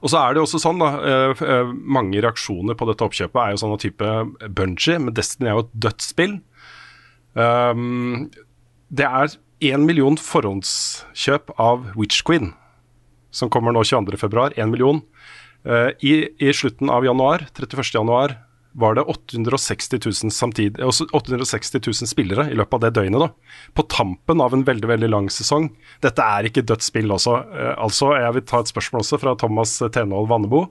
Og 0.00 0.12
så 0.12 0.20
er 0.20 0.34
det 0.34 0.42
også 0.42 0.60
sånn, 0.62 0.80
da. 0.80 0.90
eh, 1.04 1.42
eh, 1.44 1.72
mange 1.96 2.20
reaksjoner 2.24 2.76
på 2.78 2.88
dette 2.88 3.04
oppkjøpet 3.04 3.40
er 3.42 3.54
jo 3.54 3.62
sånn 3.62 3.74
av 3.76 3.82
type 3.82 4.12
bungee, 4.56 5.00
men 5.00 5.16
Destiny 5.16 5.50
er 5.50 5.58
jo 5.58 5.66
et 5.66 5.74
dødsspill. 5.86 6.38
Um, 7.38 8.30
det 8.90 9.06
er 9.06 9.36
én 9.70 9.84
million 9.86 10.16
forhåndskjøp 10.18 11.52
av 11.60 11.92
Witch 11.94 12.24
Queen, 12.26 12.54
som 13.30 13.52
kommer 13.52 13.76
nå 13.76 13.84
22.2. 13.86 14.56
Én 14.58 14.72
million. 14.72 15.02
Uh, 15.68 15.92
i, 16.00 16.24
I 16.40 16.54
slutten 16.56 16.90
av 16.92 17.04
januar, 17.04 17.44
31. 17.52 17.92
januar, 18.00 18.38
var 18.72 18.94
det 18.94 19.02
860 19.02 19.98
000, 20.04 20.30
samtidig, 20.30 20.84
også 20.84 21.08
860 21.12 21.80
000 21.86 22.10
spillere 22.10 22.46
i 22.50 22.56
løpet 22.58 22.76
av 22.76 22.84
det 22.84 22.92
døgnet. 23.00 23.24
da, 23.24 23.58
På 23.74 23.82
tampen 23.90 24.40
av 24.40 24.54
en 24.54 24.64
veldig 24.66 24.88
veldig 24.88 25.10
lang 25.10 25.30
sesong. 25.32 25.70
Dette 26.04 26.22
er 26.22 26.46
ikke 26.46 26.64
dødt 26.66 26.86
spill 26.86 27.10
også. 27.10 27.34
Eh, 27.50 27.74
altså, 27.76 28.14
Jeg 28.20 28.36
vil 28.36 28.46
ta 28.46 28.60
et 28.62 28.70
spørsmål 28.70 29.02
også 29.02 29.18
fra 29.18 29.34
Thomas 29.34 29.74
Tenhold 29.92 30.30
Vannebo. 30.30 30.68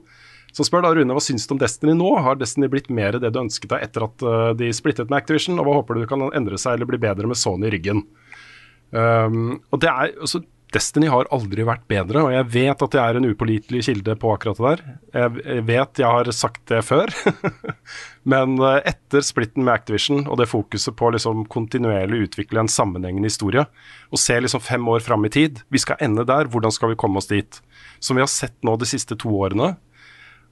Som 0.52 0.66
spør 0.66 0.82
da, 0.82 0.94
Rune, 0.96 1.14
hva 1.14 1.22
syns 1.22 1.46
du 1.46 1.54
om 1.54 1.60
Destiny 1.60 1.92
nå? 1.94 2.08
Har 2.24 2.38
Destiny 2.40 2.70
blitt 2.72 2.88
mer 2.90 3.20
det 3.22 3.30
du 3.34 3.38
ønsket 3.42 3.70
deg 3.70 3.84
etter 3.86 4.06
at 4.08 4.24
uh, 4.26 4.50
de 4.58 4.72
splittet 4.74 5.10
med 5.10 5.20
Activision? 5.20 5.60
Og 5.60 5.68
hva 5.68 5.76
håper 5.78 6.00
du 6.00 6.08
kan 6.10 6.24
endre 6.34 6.58
seg 6.58 6.74
eller 6.74 6.90
bli 6.90 6.98
bedre 7.02 7.30
med 7.30 7.38
Sony 7.38 7.68
i 7.68 7.74
ryggen? 7.76 8.02
Um, 8.90 9.60
og 9.70 9.78
det 9.84 9.92
er, 9.92 10.16
altså, 10.18 10.42
Destiny 10.70 11.08
har 11.10 11.26
aldri 11.34 11.64
vært 11.66 11.82
bedre, 11.90 12.22
og 12.26 12.32
jeg 12.34 12.46
vet 12.52 12.82
at 12.86 12.94
jeg 12.94 13.02
er 13.02 13.18
en 13.18 13.26
upålitelig 13.26 13.82
kilde 13.88 14.14
på 14.22 14.30
akkurat 14.30 14.60
det 14.60 14.68
der. 14.68 14.82
Jeg 15.16 15.64
vet 15.66 16.02
jeg 16.02 16.14
har 16.14 16.30
sagt 16.36 16.62
det 16.70 16.84
før, 16.86 17.10
men 18.32 18.54
eh, 18.62 18.78
etter 18.92 19.26
splitten 19.26 19.66
med 19.66 19.74
Activision 19.74 20.22
og 20.28 20.38
det 20.38 20.46
fokuset 20.50 20.94
på 20.96 21.10
liksom 21.16 21.42
kontinuerlig 21.50 22.28
utvikle 22.28 22.62
en 22.62 22.70
sammenhengende 22.70 23.32
historie, 23.32 23.66
og 24.14 24.22
se 24.22 24.38
liksom 24.38 24.62
fem 24.62 24.86
år 24.94 25.02
fram 25.02 25.26
i 25.26 25.32
tid, 25.34 25.64
vi 25.74 25.82
skal 25.82 25.98
ende 26.06 26.26
der, 26.28 26.50
hvordan 26.50 26.74
skal 26.74 26.94
vi 26.94 27.00
komme 27.02 27.18
oss 27.18 27.30
dit? 27.32 27.62
Som 27.98 28.20
vi 28.20 28.24
har 28.24 28.30
sett 28.30 28.54
nå 28.66 28.78
de 28.78 28.88
siste 28.88 29.18
to 29.18 29.34
årene, 29.42 29.74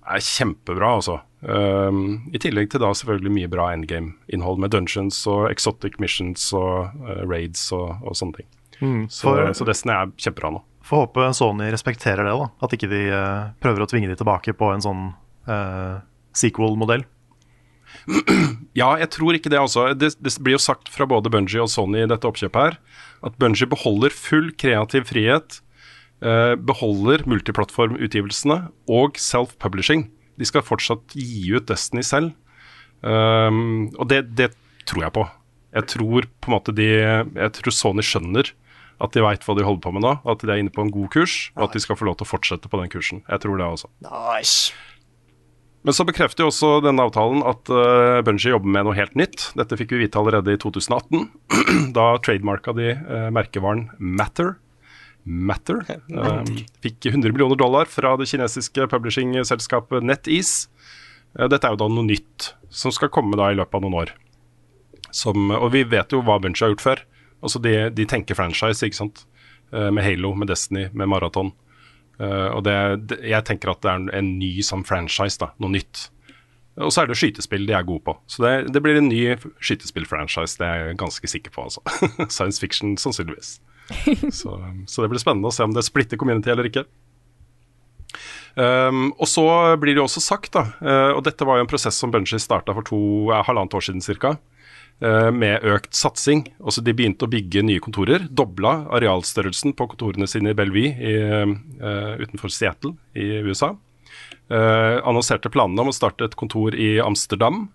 er 0.08 0.24
kjempebra, 0.24 0.94
altså. 0.98 1.20
Um, 1.42 2.30
I 2.34 2.40
tillegg 2.42 2.72
til 2.72 2.82
da 2.82 2.90
selvfølgelig 2.96 3.34
mye 3.34 3.50
bra 3.52 3.70
endgame-innhold 3.76 4.58
med 4.64 4.72
dungeons 4.74 5.20
og 5.30 5.50
exotic 5.52 5.98
missions 6.02 6.48
og 6.56 6.94
uh, 7.04 7.22
raids 7.28 7.68
og, 7.76 8.00
og 8.02 8.18
sånne 8.18 8.40
ting. 8.40 8.48
Mm, 8.80 9.06
for, 9.10 9.42
så, 9.50 9.60
så 9.60 9.68
Destiny 9.68 9.94
er 9.94 10.12
kjempebra 10.20 10.52
nå. 10.54 10.62
Får 10.88 11.04
håpe 11.04 11.28
Sony 11.36 11.68
respekterer 11.72 12.24
det, 12.24 12.32
da. 12.32 12.48
At 12.64 12.74
ikke 12.74 12.88
de 12.90 13.02
uh, 13.12 13.50
prøver 13.60 13.84
å 13.84 13.88
tvinge 13.90 14.08
de 14.08 14.16
tilbake 14.16 14.54
på 14.56 14.70
en 14.72 14.84
sånn 14.84 15.06
uh, 15.50 16.00
sequel-modell. 16.36 17.04
Ja, 18.76 18.92
jeg 19.00 19.08
tror 19.10 19.34
ikke 19.34 19.50
det, 19.50 19.58
altså. 19.58 19.88
Det, 19.96 20.12
det, 20.22 20.32
blir 20.44 20.54
jo 20.54 20.62
sagt 20.62 20.90
fra 20.92 21.06
både 21.08 21.32
Bungie 21.32 21.64
og 21.64 21.70
Sony 21.72 22.04
i 22.04 22.08
dette 22.08 22.28
oppkjøpet 22.28 22.60
her, 22.60 22.76
at 23.26 23.34
Bungie 23.40 23.66
beholder 23.66 24.14
full 24.14 24.52
kreativ 24.60 25.08
frihet, 25.10 25.58
uh, 26.22 26.54
beholder 26.54 27.24
multiplattformutgivelsene 27.26 28.60
og 28.94 29.18
self-publishing. 29.18 30.06
De 30.38 30.46
skal 30.46 30.62
fortsatt 30.62 31.16
gi 31.18 31.50
ut 31.56 31.66
Destiny 31.66 32.06
selv. 32.06 32.36
Um, 33.02 33.90
og 33.98 34.08
det, 34.10 34.22
det, 34.38 34.52
tror 34.88 35.04
jeg 35.04 35.14
på. 35.18 35.26
Jeg 35.74 35.90
tror 35.92 36.24
på 36.40 36.48
en 36.48 36.54
måte 36.56 36.72
de 36.74 36.86
Jeg 36.88 37.50
tror 37.58 37.74
Sony 37.76 38.02
skjønner 38.02 38.48
at 38.98 39.14
de 39.14 39.22
veit 39.22 39.44
hva 39.46 39.54
de 39.54 39.66
holder 39.66 39.82
på 39.84 39.94
med 39.94 40.04
nå, 40.04 40.16
at 40.26 40.42
de 40.42 40.50
er 40.50 40.60
inne 40.62 40.74
på 40.74 40.82
en 40.84 40.92
god 40.94 41.10
kurs, 41.14 41.38
og 41.56 41.68
at 41.68 41.78
de 41.78 41.82
skal 41.82 41.98
få 41.98 42.08
lov 42.08 42.18
til 42.18 42.26
å 42.26 42.32
fortsette 42.32 42.70
på 42.70 42.80
den 42.80 42.90
kursen. 42.92 43.22
Jeg 43.28 43.44
tror 43.44 43.60
det 43.60 43.66
også. 43.66 43.90
Nice. 44.06 44.74
Men 45.86 45.94
så 45.94 46.04
bekrefter 46.04 46.42
jo 46.42 46.50
også 46.50 46.70
denne 46.84 47.04
avtalen 47.06 47.44
at 47.46 47.70
uh, 47.70 48.18
Bungie 48.26 48.50
jobber 48.50 48.72
med 48.74 48.88
noe 48.88 48.96
helt 48.98 49.14
nytt. 49.18 49.50
Dette 49.56 49.78
fikk 49.78 49.94
vi 49.94 50.02
vite 50.02 50.18
allerede 50.20 50.52
i 50.52 50.58
2018. 50.60 51.28
da 51.96 52.08
trademarka 52.24 52.74
de 52.76 52.90
uh, 52.98 53.28
merkevaren 53.34 53.86
Matter. 53.96 54.56
Matter. 55.22 55.84
Uh, 56.10 56.42
fikk 56.82 57.08
100 57.12 57.30
millioner 57.30 57.58
dollar 57.60 57.88
fra 57.90 58.16
det 58.18 58.26
kinesiske 58.30 58.88
publishing-selskapet 58.90 60.04
NetEase. 60.04 60.66
Uh, 61.38 61.46
dette 61.46 61.62
er 61.62 61.76
jo 61.76 61.82
da 61.84 61.88
noe 61.92 62.08
nytt 62.10 62.52
som 62.74 62.92
skal 62.92 63.12
komme 63.14 63.38
da 63.38 63.52
i 63.52 63.56
løpet 63.56 63.78
av 63.78 63.86
noen 63.86 64.00
år. 64.02 64.14
Som, 65.14 65.52
og 65.54 65.70
vi 65.72 65.86
vet 65.88 66.12
jo 66.12 66.20
hva 66.26 66.40
Bungie 66.42 66.66
har 66.66 66.74
gjort 66.74 66.84
før. 66.84 67.04
Altså 67.44 67.60
de, 67.62 67.74
de 67.94 68.06
tenker 68.08 68.38
franchise, 68.38 68.84
ikke 68.84 68.98
sant. 68.98 69.24
Uh, 69.72 69.90
med 69.94 70.04
Halo, 70.04 70.34
med 70.38 70.50
Destiny, 70.50 70.88
med 70.92 71.10
Marathon. 71.10 71.52
Uh, 72.18 72.50
og 72.56 72.64
det, 72.66 72.76
jeg 73.22 73.46
tenker 73.46 73.72
at 73.72 73.82
det 73.84 73.92
er 73.92 74.06
en, 74.18 74.30
ny 74.40 74.58
sånn 74.66 74.86
franchise, 74.88 75.38
da, 75.40 75.52
noe 75.62 75.76
nytt. 75.76 76.08
Og 76.78 76.92
så 76.94 77.02
er 77.02 77.10
det 77.10 77.18
skytespill 77.18 77.66
de 77.66 77.74
er 77.74 77.86
gode 77.86 78.04
på. 78.06 78.14
Så 78.30 78.42
det, 78.44 78.52
det 78.74 78.82
blir 78.82 78.98
en 78.98 79.10
ny 79.10 79.22
skytespill-franchise, 79.62 80.58
det 80.60 80.66
er 80.66 80.82
jeg 80.82 81.00
ganske 81.00 81.30
sikker 81.30 81.54
på. 81.54 81.66
altså. 81.66 81.82
Science 82.34 82.62
fiction, 82.62 82.96
sannsynligvis. 83.00 83.58
så, 84.40 84.58
så, 84.86 85.02
det 85.02 85.10
blir 85.10 85.22
spennende 85.22 85.50
å 85.50 85.54
se 85.54 85.66
om 85.66 85.74
det 85.74 85.86
splitter 85.86 86.20
community 86.20 86.52
eller 86.52 86.68
ikke. 86.70 86.86
Um, 88.58 89.12
og 89.20 89.28
så 89.30 89.44
blir 89.78 89.94
det 89.94 90.00
jo 90.00 90.08
også 90.08 90.22
sagt, 90.24 90.52
da, 90.56 90.64
uh, 90.82 91.12
og 91.14 91.22
dette 91.26 91.46
var 91.46 91.58
jo 91.58 91.66
en 91.66 91.70
prosess 91.70 91.98
som 92.00 92.10
Bungie 92.10 92.40
starta 92.42 92.74
for 92.74 92.86
to, 92.86 92.98
uh, 93.30 93.42
halvannet 93.46 93.76
år 93.78 93.84
siden 93.86 94.02
ca. 94.02 94.34
Eh, 94.98 95.30
med 95.30 95.62
økt 95.62 95.94
satsing. 95.94 96.42
Også 96.58 96.82
de 96.82 96.94
begynte 96.96 97.26
å 97.26 97.30
bygge 97.30 97.62
nye 97.62 97.82
kontorer. 97.82 98.24
Dobla 98.26 98.88
arealstørrelsen 98.98 99.76
på 99.78 99.86
kontorene 99.92 100.26
sine 100.26 100.50
i 100.50 100.58
Bellevue 100.58 100.90
i, 100.90 101.12
uh, 101.78 102.16
utenfor 102.18 102.50
Seattle 102.50 102.96
i 103.14 103.38
USA. 103.46 103.76
Uh, 104.50 104.98
annonserte 105.06 105.52
planene 105.54 105.84
om 105.84 105.92
å 105.92 105.94
starte 105.94 106.26
et 106.26 106.34
kontor 106.38 106.74
i 106.74 106.96
Amsterdam. 107.04 107.68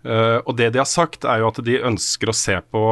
Og 0.00 0.54
det 0.56 0.70
de 0.72 0.78
har 0.80 0.88
sagt, 0.88 1.26
er 1.28 1.42
jo 1.42 1.50
at 1.50 1.58
de 1.60 1.74
ønsker 1.84 2.30
å 2.30 2.32
se 2.32 2.54
på 2.72 2.82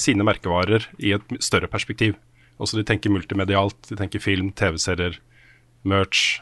sine 0.00 0.24
merkevarer 0.24 0.86
i 0.96 1.10
et 1.12 1.34
større 1.44 1.68
perspektiv. 1.68 2.14
Også 2.56 2.78
de 2.78 2.86
tenker 2.88 3.12
multimedialt, 3.12 3.76
de 3.90 3.98
tenker 4.00 4.22
film, 4.24 4.48
TV-serier, 4.56 5.18
merch, 5.84 6.40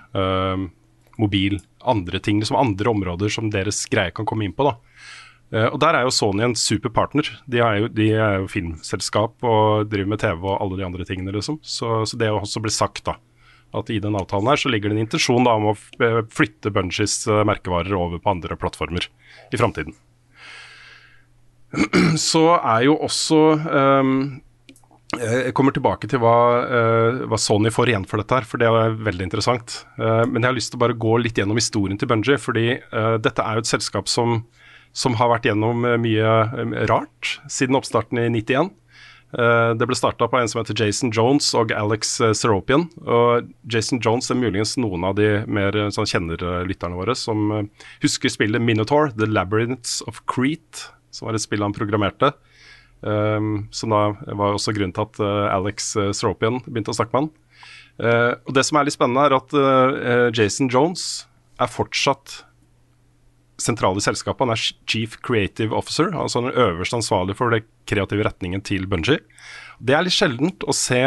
mobil, 1.18 1.58
andre 1.82 2.22
ting, 2.22 2.38
liksom 2.38 2.60
andre 2.60 2.92
områder 2.94 3.34
som 3.34 3.50
deres 3.50 3.82
greie 3.90 4.14
kan 4.14 4.30
komme 4.30 4.46
inn 4.46 4.54
på. 4.54 4.70
da. 4.70 4.76
Uh, 5.54 5.68
og 5.70 5.78
Der 5.82 5.94
er 5.94 6.06
jo 6.06 6.14
Sony 6.14 6.42
en 6.42 6.56
super 6.58 6.90
partner. 6.90 7.28
De 7.46 7.60
er, 7.62 7.82
jo, 7.82 7.90
de 7.92 8.08
er 8.14 8.40
jo 8.40 8.50
filmselskap 8.50 9.44
og 9.46 9.86
driver 9.92 10.10
med 10.10 10.22
TV 10.22 10.42
og 10.42 10.58
alle 10.58 10.80
de 10.80 10.86
andre 10.86 11.06
tingene. 11.06 11.34
liksom. 11.34 11.60
Så, 11.62 12.02
så 12.06 12.18
det 12.18 12.32
også 12.32 12.62
blir 12.64 12.74
sagt 12.74 13.04
da, 13.06 13.16
at 13.76 13.92
i 13.94 14.00
den 14.02 14.18
avtalen 14.18 14.50
her 14.50 14.58
så 14.58 14.72
ligger 14.72 14.90
det 14.90 14.98
en 14.98 15.04
intensjon 15.04 15.46
da 15.46 15.54
om 15.58 15.70
å 15.70 15.76
eh, 16.02 16.24
flytte 16.34 16.72
Bungies 16.74 17.20
uh, 17.30 17.44
merkevarer 17.46 17.94
over 17.94 18.18
på 18.22 18.32
andre 18.34 18.58
plattformer 18.58 19.06
i 19.52 19.60
framtiden. 19.60 19.94
Så 22.30 22.42
er 22.56 22.86
jo 22.86 22.94
også 23.02 23.38
um, 23.66 24.12
Jeg 25.18 25.50
kommer 25.58 25.74
tilbake 25.74 26.08
til 26.08 26.22
hva, 26.22 26.36
uh, 26.62 27.24
hva, 27.30 27.38
Sony 27.38 27.70
får 27.74 27.90
igjen 27.92 28.06
for 28.08 28.22
dette, 28.22 28.38
her, 28.38 28.46
for 28.48 28.62
det 28.62 28.70
er 28.70 28.98
veldig 28.98 29.26
interessant. 29.28 29.82
men 29.98 30.40
jeg 30.40 30.48
har 30.48 30.56
lyst 30.56 30.72
til 30.74 30.80
å 30.80 30.84
bare 30.86 30.98
gå 31.06 31.18
litt 31.22 31.38
gjennom 31.38 31.58
historien 31.58 31.98
til 31.98 32.10
Bungie, 32.10 32.38
fordi 32.40 32.68
dette 33.22 33.42
er 33.42 33.58
jo 33.58 33.66
et 33.66 33.70
selskap 33.70 34.10
som 34.10 34.40
som 34.96 35.16
har 35.20 35.30
vært 35.30 35.50
gjennom 35.50 35.84
eh, 35.84 35.98
mye 36.00 36.32
eh, 36.56 36.74
rart 36.88 37.36
siden 37.52 37.76
oppstarten 37.78 38.20
i 38.22 38.28
91. 38.32 38.72
Eh, 39.36 39.70
det 39.76 39.88
ble 39.88 39.98
starta 39.98 40.28
på 40.30 40.40
en 40.40 40.48
som 40.48 40.62
heter 40.62 40.78
Jason 40.80 41.12
Jones 41.12 41.50
og 41.58 41.74
Alex 41.76 42.16
Seropian. 42.38 42.88
Og 43.04 43.50
Jason 43.72 44.00
Jones 44.00 44.32
er 44.32 44.40
muligens 44.40 44.76
noen 44.80 45.04
av 45.06 45.18
de 45.20 45.42
mer 45.44 45.76
sånn 45.92 46.08
kjennerlytterne 46.08 46.96
våre 46.96 47.16
som 47.18 47.68
husker 48.04 48.32
spillet 48.32 48.64
Minotaur, 48.64 49.12
The 49.12 49.28
Labyrinths 49.28 50.00
of 50.08 50.22
Crete, 50.30 50.88
som 51.12 51.28
var 51.28 51.36
et 51.36 51.44
spill 51.44 51.64
han 51.64 51.76
programmerte. 51.76 52.32
Um, 53.06 53.66
som 53.76 53.92
da 53.92 54.16
var 54.34 54.54
også 54.56 54.72
grunnen 54.72 54.94
til 54.96 55.04
at 55.04 55.18
Alex 55.52 55.90
Seropian 56.16 56.62
begynte 56.64 56.94
å 56.94 56.96
snakke 56.96 57.12
med 57.12 57.26
han. 57.26 57.28
Uh, 58.00 58.32
og 58.48 58.56
Det 58.56 58.64
som 58.64 58.80
er 58.80 58.88
litt 58.88 58.96
spennende, 58.96 59.26
er 59.28 59.36
at 59.36 59.52
uh, 59.52 60.30
Jason 60.32 60.72
Jones 60.72 61.26
er 61.60 61.70
fortsatt 61.70 62.40
sentrale 63.60 64.02
selskapet. 64.04 64.44
Han 64.44 64.54
er 64.54 64.64
chief 64.88 65.16
creative 65.24 65.76
officer, 65.76 66.12
altså 66.14 66.44
den 66.44 66.56
øverste 66.56 67.00
ansvarlig 67.00 67.36
for 67.38 67.54
den 67.54 67.66
kreative 67.88 68.26
retningen 68.28 68.64
til 68.66 68.86
Bunji. 68.90 69.18
Det 69.80 69.96
er 69.96 70.06
litt 70.06 70.16
sjeldent 70.16 70.66
å 70.66 70.74
se 70.76 71.02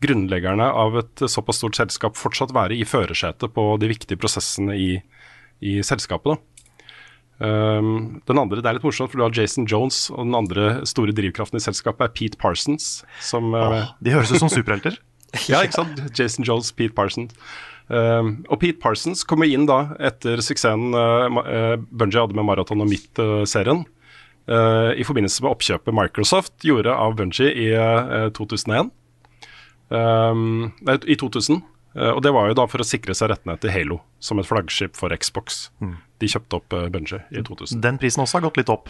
grunnleggerne 0.00 0.64
av 0.64 0.96
et 1.02 1.24
såpass 1.28 1.60
stort 1.60 1.76
selskap 1.76 2.16
fortsatt 2.16 2.54
være 2.56 2.78
i 2.78 2.86
førersetet 2.88 3.52
på 3.52 3.64
de 3.80 3.90
viktige 3.90 4.20
prosessene 4.20 4.76
i, 4.78 4.94
i 5.60 5.80
selskapet. 5.84 6.36
da. 6.36 6.46
Um, 7.40 8.20
den 8.28 8.36
andre, 8.36 8.60
Det 8.60 8.68
er 8.68 8.76
litt 8.76 8.84
morsomt, 8.84 9.12
for 9.12 9.20
du 9.20 9.24
har 9.24 9.32
Jason 9.32 9.64
Jones, 9.64 10.10
og 10.12 10.26
den 10.26 10.36
andre 10.36 10.86
store 10.88 11.14
drivkraften 11.16 11.56
i 11.56 11.64
selskapet 11.64 12.04
er 12.04 12.12
Pete 12.16 12.40
Parsons. 12.40 13.00
Som, 13.24 13.54
oh, 13.56 13.94
de 14.00 14.12
høres 14.12 14.32
ut 14.32 14.42
som 14.42 14.52
superhelter. 14.52 14.98
ja, 15.48 15.62
ikke 15.64 15.78
sant? 15.78 16.00
Jason 16.16 16.44
Jones, 16.44 16.72
Pete 16.76 16.96
Parsons. 16.96 17.32
Uh, 17.90 18.36
og 18.46 18.60
Pete 18.62 18.78
Parsons 18.78 19.24
kommer 19.26 19.50
inn 19.50 19.66
da 19.66 19.96
etter 19.98 20.38
suksessen 20.44 20.94
uh, 20.94 21.74
Bungie 21.90 22.22
hadde 22.22 22.36
med 22.38 22.46
Marathon 22.46 22.84
og 22.84 22.90
Midt-serien. 22.90 23.82
Uh, 24.50 24.92
I 24.94 25.06
forbindelse 25.06 25.42
med 25.42 25.50
oppkjøpet 25.50 25.94
Microsoft 25.94 26.66
gjorde 26.66 26.94
av 26.94 27.16
Bungie 27.18 27.50
i 27.50 27.68
2001. 28.36 28.92
Um, 29.90 30.70
nei, 30.86 30.96
i 31.10 31.16
2000. 31.18 31.64
og 32.14 32.20
det 32.22 32.30
var 32.30 32.46
jo 32.46 32.54
da 32.54 32.68
for 32.70 32.78
å 32.78 32.86
sikre 32.86 33.14
seg 33.18 33.32
rettene 33.32 33.56
til 33.58 33.72
Halo 33.74 33.96
som 34.22 34.38
et 34.38 34.46
flaggskip 34.46 34.94
for 34.94 35.10
Xbox. 35.10 35.64
Mm. 35.82 35.96
De 36.22 36.28
kjøpte 36.30 36.60
opp 36.60 36.76
Bungie 36.94 37.24
i 37.34 37.42
2000. 37.42 37.82
Den 37.82 37.98
prisen 37.98 38.22
også 38.22 38.38
har 38.38 38.46
gått 38.46 38.62
litt 38.62 38.70
opp. 38.70 38.86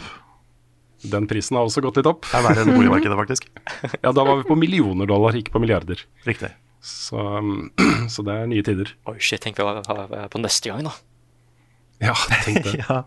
Den 1.01 1.25
prisen 1.29 1.57
har 1.57 1.65
også 1.65 1.81
gått 1.81 1.97
litt 1.97 2.09
opp. 2.09 2.27
Det 2.29 2.37
er 2.37 2.45
verre 2.45 2.65
enn 2.65 2.75
boligmarkedet, 2.75 3.17
faktisk. 3.17 3.47
ja, 4.05 4.11
da 4.13 4.21
var 4.21 4.37
vi 4.37 4.45
på 4.45 4.57
millioner 4.59 5.09
dollar, 5.09 5.33
ikke 5.37 5.55
på 5.55 5.61
milliarder. 5.63 6.05
Riktig. 6.27 6.51
Så, 6.81 7.21
så 8.13 8.25
det 8.25 8.35
er 8.35 8.49
nye 8.49 8.65
tider. 8.65 8.91
Oi, 9.09 9.17
shit, 9.21 9.41
tenk 9.43 9.59
hva 9.61 9.79
vi 9.85 10.21
er 10.21 10.29
på 10.33 10.41
neste 10.41 10.71
gang, 10.71 10.87
da. 10.89 10.95
Ja, 12.01 12.15
tenk 12.41 12.63
det. 12.67 12.79
Ja. 12.81 13.03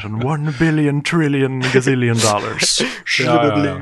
Sånn 0.00 0.22
one 0.24 0.54
billion 0.56 1.02
trillion 1.04 1.60
gazillion 1.74 2.20
dollars. 2.22 2.78
Ja, 3.20 3.36
ja, 3.44 3.60
ja. 3.64 3.76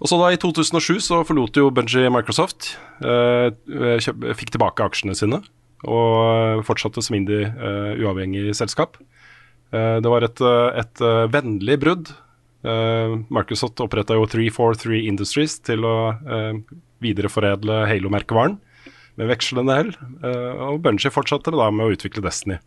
Og 0.00 0.08
så 0.08 0.16
da 0.16 0.30
I 0.32 0.38
2007 0.40 1.02
så 1.04 1.18
forlot 1.28 1.58
jo 1.60 1.66
Benji 1.76 2.06
Microsoft. 2.08 2.70
Eh, 3.04 3.50
kjøp, 4.00 4.30
fikk 4.38 4.54
tilbake 4.54 4.86
aksjene 4.86 5.12
sine 5.18 5.42
og 5.80 6.62
fortsatte 6.68 7.00
som 7.04 7.16
indie 7.16 7.46
eh, 7.48 8.00
uavhengig 8.00 8.54
selskap. 8.56 8.96
Eh, 9.72 9.98
det 10.00 10.10
var 10.12 10.24
et, 10.24 10.40
eh, 10.40 10.80
et 10.82 11.02
eh, 11.04 11.26
vennlig 11.32 11.76
brudd. 11.82 12.10
Eh, 12.60 13.14
Microsoft 13.32 13.80
oppretta 13.80 14.16
jo 14.18 14.26
343 14.28 15.00
Industries 15.08 15.56
til 15.64 15.86
å 15.88 15.96
eh, 16.12 16.58
videreforedle 17.00 17.84
Halo-merkevaren 17.88 18.58
med 19.20 19.30
vekslende 19.30 19.76
hell. 19.78 19.92
Eh, 20.24 20.64
og 20.68 20.82
Bungie 20.84 21.12
fortsatte 21.12 21.54
da 21.54 21.70
med 21.72 21.86
å 21.86 21.96
utvikle 21.96 22.24
Destiny. 22.24 22.60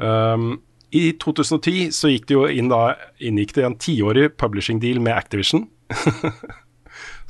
Um, 0.00 0.62
I 0.96 1.10
2010 1.20 1.90
så 1.92 2.08
gikk 2.08 2.30
det 2.30 2.36
jo 2.38 2.46
inn 2.48 2.70
da, 2.72 2.94
inngikk 3.20 3.52
det 3.58 3.66
en 3.66 3.76
tiårig 3.78 4.30
publishing 4.40 4.80
deal 4.82 5.02
med 5.02 5.18
Activision. 5.18 5.66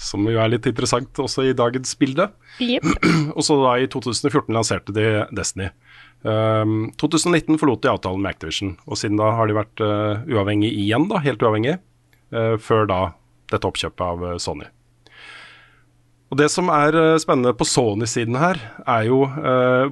Som 0.00 0.28
jo 0.30 0.38
er 0.40 0.52
litt 0.52 0.68
interessant 0.68 1.18
også 1.20 1.48
i 1.48 1.56
dagens 1.56 1.92
bilde. 2.00 2.30
Yep. 2.62 2.86
Og 3.36 3.42
så 3.44 3.56
da 3.60 3.74
i 3.80 3.88
2014 3.90 4.54
lanserte 4.56 4.94
de 4.96 5.08
Destiny. 5.36 5.70
Um, 6.20 6.90
2019 7.00 7.56
forlot 7.56 7.80
de 7.82 7.88
avtalen 7.88 8.20
med 8.20 8.34
Activision, 8.34 8.74
og 8.84 8.98
siden 9.00 9.16
da 9.16 9.30
har 9.38 9.48
de 9.48 9.56
vært 9.56 9.80
uh, 9.80 10.20
uavhengig 10.28 10.68
igjen, 10.82 11.06
da, 11.08 11.22
helt 11.24 11.40
uavhengig, 11.40 11.78
uh, 12.36 12.56
før 12.60 12.84
da 12.90 13.00
dette 13.50 13.66
oppkjøpet 13.66 14.04
av 14.04 14.26
uh, 14.26 14.36
Sony. 14.42 14.68
Og 16.30 16.38
Det 16.38 16.50
som 16.52 16.68
er 16.70 16.94
spennende 17.18 17.56
på 17.58 17.66
Sony-siden 17.66 18.36
her, 18.38 18.60
er 18.86 19.08
jo 19.08 19.24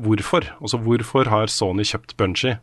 hvorfor. 0.04 0.44
Altså 0.62 0.78
hvorfor 0.78 1.26
har 1.26 1.50
Sony 1.50 1.82
kjøpt 1.82 2.14
Bungie? 2.14 2.60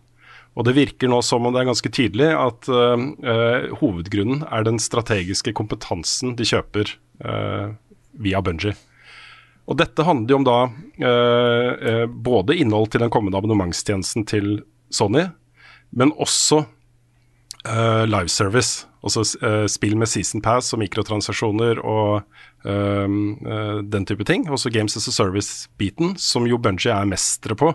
Og 0.56 0.64
det 0.64 0.78
virker 0.78 1.12
nå 1.12 1.18
som 1.28 1.44
om 1.44 1.52
det 1.52 1.60
er 1.60 1.68
ganske 1.68 1.92
tydelig 1.92 2.30
at 2.40 2.70
hovedgrunnen 3.82 4.46
er 4.48 4.64
den 4.64 4.80
strategiske 4.80 5.52
kompetansen 5.60 6.38
de 6.40 6.48
kjøper 6.48 6.94
via 8.16 8.40
Bungie. 8.48 8.78
Og 9.66 9.78
dette 9.80 10.06
handler 10.06 10.34
jo 10.34 10.40
om 10.40 10.46
da 10.46 10.58
eh, 11.02 12.06
både 12.06 12.58
innhold 12.62 12.92
til 12.94 13.02
den 13.02 13.14
kommende 13.14 13.40
abonnementstjenesten 13.40 14.26
til 14.30 14.60
Sony, 14.94 15.28
men 15.96 16.14
også 16.22 16.66
live 17.66 18.30
service. 18.30 18.86
Altså 19.02 19.24
spill 19.74 19.96
med 19.98 20.06
season 20.06 20.42
pass 20.46 20.68
og 20.76 20.84
mikrotransaksjoner 20.84 21.80
og 21.82 22.22
den 22.62 24.06
type 24.06 24.28
ting. 24.30 24.46
Også 24.54 24.70
Games 24.70 24.94
as 25.00 25.08
a 25.10 25.14
Service-biten, 25.16 26.14
som 26.22 26.46
jo 26.46 26.60
Bungie 26.62 26.94
er 26.94 27.10
mestere 27.10 27.58
på. 27.58 27.72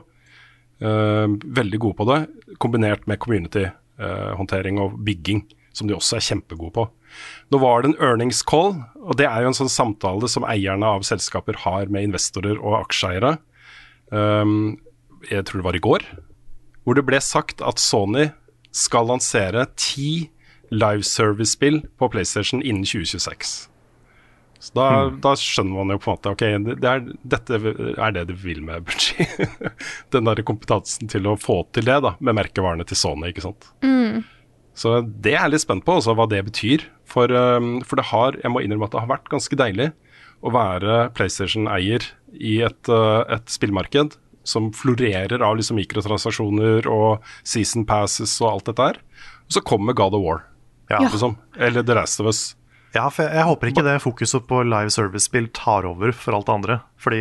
Veldig 0.78 1.80
gode 1.82 1.98
på 1.98 2.06
det, 2.06 2.20
kombinert 2.62 3.10
med 3.10 3.18
community-håndtering 3.18 4.78
og 4.78 4.94
bygging, 5.06 5.42
som 5.74 5.90
de 5.90 5.98
også 5.98 6.20
er 6.20 6.26
kjempegode 6.28 6.74
på. 6.78 6.86
Nå 7.50 7.60
var 7.62 7.82
det 7.82 7.90
en 7.90 8.00
earnings 8.02 8.42
call, 8.46 8.76
og 9.00 9.16
det 9.18 9.26
er 9.28 9.42
jo 9.42 9.52
en 9.52 9.58
sånn 9.58 9.72
samtale 9.72 10.28
som 10.30 10.46
eierne 10.48 10.86
av 10.98 11.06
selskaper 11.06 11.62
har 11.64 11.90
med 11.92 12.10
investorer 12.10 12.60
og 12.60 12.80
aksjeeiere. 12.84 13.36
Um, 14.10 14.78
jeg 15.30 15.46
tror 15.46 15.60
det 15.60 15.68
var 15.68 15.78
i 15.78 15.84
går, 15.84 16.06
hvor 16.84 16.96
det 16.96 17.06
ble 17.06 17.20
sagt 17.22 17.62
at 17.62 17.82
Sony 17.82 18.30
skal 18.74 19.10
lansere 19.10 19.66
ti 19.78 20.30
live 20.70 21.02
service-spill 21.02 21.82
på 21.98 22.08
PlayStation 22.12 22.62
innen 22.62 22.86
2026. 22.86 23.70
Så 24.60 24.74
da, 24.76 24.86
mm. 25.08 25.20
da, 25.24 25.32
skjønner 25.40 25.72
man 25.78 25.94
jo 25.94 26.00
på 26.02 26.10
en 26.10 26.18
måte 26.18 26.32
Ok, 26.34 26.42
det 26.82 26.88
er, 26.90 27.06
dette 27.32 27.56
er 27.56 28.10
det 28.12 28.26
du 28.28 28.34
vil 28.36 28.60
med 28.64 28.84
Bungie. 28.84 29.46
Den 30.12 30.28
der 30.28 30.42
kompetansen 30.44 31.08
til 31.08 31.30
å 31.30 31.38
få 31.40 31.62
til 31.72 31.88
det, 31.88 31.96
da, 32.04 32.12
med 32.20 32.36
merkevarene 32.36 32.84
til 32.84 33.00
Sony, 33.00 33.30
ikke 33.32 33.46
sant. 33.46 33.70
Mm. 33.80 34.20
Så 34.76 35.00
det 35.02 35.34
er 35.34 35.44
jeg 35.44 35.54
litt 35.54 35.64
spent 35.64 35.84
på, 35.86 35.98
også 35.98 36.14
hva 36.18 36.28
det 36.30 36.42
betyr. 36.46 36.86
For, 37.10 37.32
um, 37.32 37.80
for, 37.86 37.98
det 37.98 38.08
har, 38.12 38.38
jeg 38.38 38.52
må 38.54 38.62
innrømme 38.62 38.86
at 38.86 38.94
det 38.94 39.02
har 39.02 39.10
vært 39.10 39.30
ganske 39.32 39.58
deilig 39.58 39.90
å 40.40 40.52
være 40.54 41.10
PlayStation-eier 41.16 42.06
i 42.38 42.60
et, 42.64 42.92
uh, 42.92 43.26
et, 43.28 43.50
spillmarked 43.50 44.16
som 44.46 44.70
florerer 44.74 45.42
av 45.44 45.58
liksom 45.58 45.76
mikrotransaksjoner 45.78 46.86
og 46.90 47.26
season 47.44 47.84
passes 47.88 48.38
og 48.40 48.54
alt 48.54 48.70
dette 48.70 48.86
her. 48.92 49.02
Og 49.50 49.58
så 49.58 49.64
kommer 49.66 49.96
God 49.96 50.16
of 50.16 50.24
War, 50.24 50.46
ja. 50.88 51.02
liksom. 51.02 51.36
Eller 51.58 51.84
The 51.84 51.98
Last 51.98 52.22
of 52.22 52.30
Us. 52.30 52.42
Ja, 52.94 53.04
for 53.12 53.22
jeg, 53.22 53.36
jeg, 53.36 53.46
håper 53.46 53.70
ikke 53.70 53.86
det 53.86 54.00
fokuset 54.02 54.46
på 54.50 54.64
live 54.66 54.90
service-spill 54.90 55.50
tar 55.54 55.86
over 55.86 56.14
for 56.16 56.34
alt 56.34 56.48
det 56.48 56.56
andre. 56.56 56.80
Fordi 56.98 57.20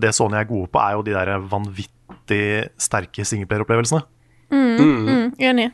det 0.00 0.14
Sony 0.16 0.40
er 0.40 0.48
gode 0.48 0.70
på, 0.72 0.80
er 0.82 0.96
jo 0.96 1.04
de 1.06 1.14
der 1.14 1.36
vanvittig 1.52 2.44
sterke 2.82 3.26
singleplayer-opplevelsene. 3.28 4.02
Mm, 4.50 4.72
mm. 4.78 5.06
mm, 5.06 5.28
enig. 5.50 5.68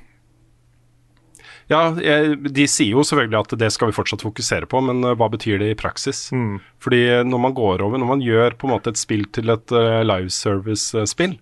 Ja, 1.70 1.85
de 1.94 2.64
sier 2.66 2.96
jo 2.96 3.04
selvfølgelig 3.06 3.38
at 3.44 3.52
det 3.61 3.68
skal 3.70 3.90
vi 3.90 3.94
fortsatt 3.94 4.24
fokusere 4.26 4.66
på, 4.70 4.80
men 4.83 5.04
uh, 5.06 5.14
hva 5.14 5.28
betyr 5.30 5.61
det 5.62 5.68
i 5.70 5.78
praksis? 5.78 6.26
Mm. 6.35 6.59
Fordi 6.83 7.02
når 7.28 7.44
man 7.46 7.54
går 7.54 7.85
over, 7.87 8.00
når 8.00 8.11
man 8.11 8.24
gjør 8.24 8.56
på 8.59 8.66
en 8.66 8.74
måte 8.74 8.90
et 8.90 8.98
spill 8.98 9.22
til 9.30 9.54
et 9.54 9.76
uh, 9.76 10.00
live 10.02 10.33
service-spill, 10.35 11.37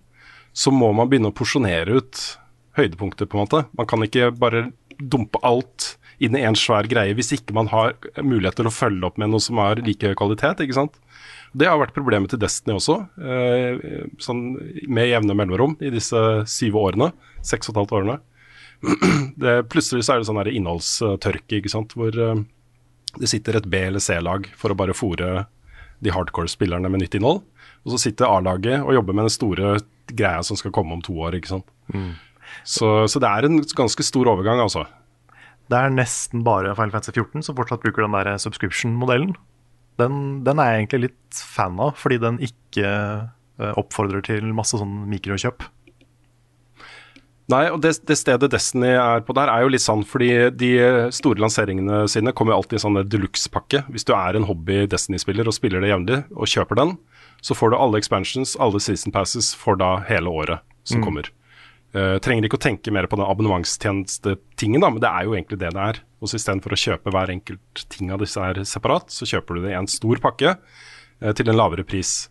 så 0.53 0.73
må 0.73 0.91
man 0.93 1.09
begynne 1.09 1.31
å 1.31 1.35
porsjonere 1.35 1.97
ut 1.97 2.21
høydepunkter, 2.77 3.29
på 3.29 3.37
en 3.37 3.43
måte. 3.43 3.63
Man 3.77 3.89
kan 3.89 4.05
ikke 4.05 4.29
bare 4.37 4.69
dumpe 4.99 5.41
alt 5.47 5.95
inn 6.19 6.35
i 6.35 6.43
en 6.43 6.57
svær 6.57 6.87
greie 6.91 7.15
hvis 7.15 7.31
ikke 7.37 7.55
man 7.55 7.69
har 7.71 7.95
mulighet 8.19 8.59
til 8.59 8.67
å 8.67 8.73
følge 8.73 9.07
opp 9.07 9.19
med 9.21 9.31
noe 9.31 9.43
som 9.43 9.59
har 9.61 9.79
like 9.83 10.13
kvalitet. 10.19 10.63
ikke 10.63 10.75
sant? 10.75 10.99
Det 11.55 11.65
har 11.65 11.79
vært 11.81 11.95
problemet 11.95 12.29
til 12.29 12.41
Destiny 12.41 12.75
også, 12.75 12.99
eh, 13.17 13.79
sånn 14.21 14.43
med 14.85 15.09
jevne 15.09 15.33
mellomrom 15.33 15.77
i 15.81 15.89
disse 15.93 16.19
syv 16.51 16.77
årene. 16.77 17.11
Seks 17.41 17.71
og 17.71 17.73
et 17.73 17.79
halvt 17.81 17.95
årene. 18.01 18.19
Det, 19.39 19.53
plutselig 19.71 20.03
så 20.03 20.13
er 20.13 20.21
det 20.21 20.27
sånn 20.27 20.39
innholdstørke, 20.51 21.59
ikke 21.59 21.71
sant, 21.71 21.93
hvor 21.95 22.11
eh, 22.11 22.41
det 23.19 23.29
sitter 23.31 23.55
et 23.55 23.67
B- 23.71 23.85
eller 23.87 24.03
C-lag 24.03 24.49
for 24.59 24.73
å 24.73 24.77
bare 24.77 24.95
fòre 24.95 25.45
de 26.03 26.11
hardcore-spillerne 26.11 26.91
med 26.91 27.03
nytt 27.03 27.15
innhold. 27.15 27.41
Og 27.85 27.93
så 27.93 28.01
sitter 28.03 28.27
A-laget 28.27 28.83
og 28.83 28.93
jobber 28.95 29.15
med 29.15 29.29
den 29.29 29.33
store 29.33 29.77
greia 30.09 30.43
som 30.45 30.59
skal 30.59 30.73
komme 30.75 30.95
om 30.95 31.03
to 31.05 31.15
år. 31.23 31.37
ikke 31.37 31.53
sant. 31.53 31.67
Mm. 31.93 32.13
Så, 32.63 33.07
så, 33.07 33.21
det 33.21 33.29
er 33.29 33.47
en 33.47 33.61
ganske 33.63 34.05
stor 34.05 34.29
overgang, 34.31 34.61
altså. 34.63 34.85
Det 35.69 35.77
er 35.77 35.93
nesten 35.93 36.43
bare 36.45 36.73
Final 36.77 36.95
Fantasy 36.95 37.13
14 37.13 37.45
som 37.45 37.57
fortsatt 37.57 37.83
bruker 37.83 38.05
den 38.05 38.15
der 38.17 38.39
subscription-modellen. 38.41 39.35
Den, 40.01 40.15
den, 40.45 40.61
er 40.61 40.71
jeg 40.71 40.83
egentlig 40.83 41.01
litt 41.09 41.41
fan 41.55 41.77
av, 41.83 41.93
fordi 41.99 42.17
den 42.23 42.39
ikke 42.41 42.89
uh, 42.89 43.73
oppfordrer 43.77 44.23
til 44.25 44.47
masse 44.55 44.79
sånn 44.79 45.03
mikrokjøp. 45.11 45.65
Nei, 47.49 47.63
og 47.73 47.79
det, 47.81 47.95
det, 48.05 48.13
stedet 48.19 48.51
Destiny 48.53 48.91
er 48.93 49.23
på 49.25 49.33
der, 49.33 49.49
er 49.49 49.63
jo 49.63 49.71
litt 49.73 49.81
sånn 49.81 50.03
fordi 50.05 50.29
de 50.53 50.69
store 51.15 51.41
lanseringene 51.41 52.03
sine 52.11 52.33
kommer 52.37 52.53
alltid 52.53 52.77
i 52.77 52.83
sånn 52.83 53.01
deluxe-pakke. 53.09 53.87
Hvis 53.89 54.05
du 54.05 54.13
er 54.13 54.37
en 54.37 54.45
hobby 54.45 54.83
Destiny-spiller 54.89 55.49
og 55.49 55.55
spiller 55.57 55.81
det 55.81 55.89
jevnlig, 55.89 56.19
og 56.37 56.51
kjøper 56.51 56.77
den, 56.77 56.93
så 57.41 57.57
får 57.57 57.73
du 57.73 57.79
alle 57.79 57.97
expansions, 57.97 58.53
alle 58.61 58.81
season 58.83 59.15
passes 59.15 59.55
for 59.57 59.79
da 59.79 59.95
hele 60.09 60.29
året 60.29 60.61
som 60.85 61.01
mm. 61.01 61.05
kommer. 61.07 61.31
Uh, 61.89 62.19
trenger 62.21 62.45
ikke 62.45 62.59
å 62.59 62.61
tenke 62.61 62.93
mer 62.93 63.07
på 63.09 63.17
den 63.17 63.25
abonnementstjenestetingen, 63.25 64.83
men 64.85 65.01
det 65.01 65.09
er 65.09 65.25
jo 65.25 65.33
egentlig 65.33 65.57
det 65.63 65.73
det 65.73 65.85
er. 65.87 66.01
Og 66.21 66.29
så 66.29 66.37
Istedenfor 66.37 66.75
å 66.75 66.81
kjøpe 66.83 67.13
hver 67.15 67.33
enkelt 67.33 67.85
ting 67.89 68.11
av 68.13 68.21
disse 68.21 68.43
her 68.43 68.61
separat, 68.67 69.09
så 69.09 69.25
kjøper 69.25 69.57
du 69.57 69.65
det 69.65 69.73
i 69.73 69.79
en 69.79 69.89
stor 69.89 70.21
pakke 70.21 70.53
uh, 70.53 71.31
til 71.33 71.49
en 71.49 71.57
lavere 71.57 71.87
pris. 71.87 72.27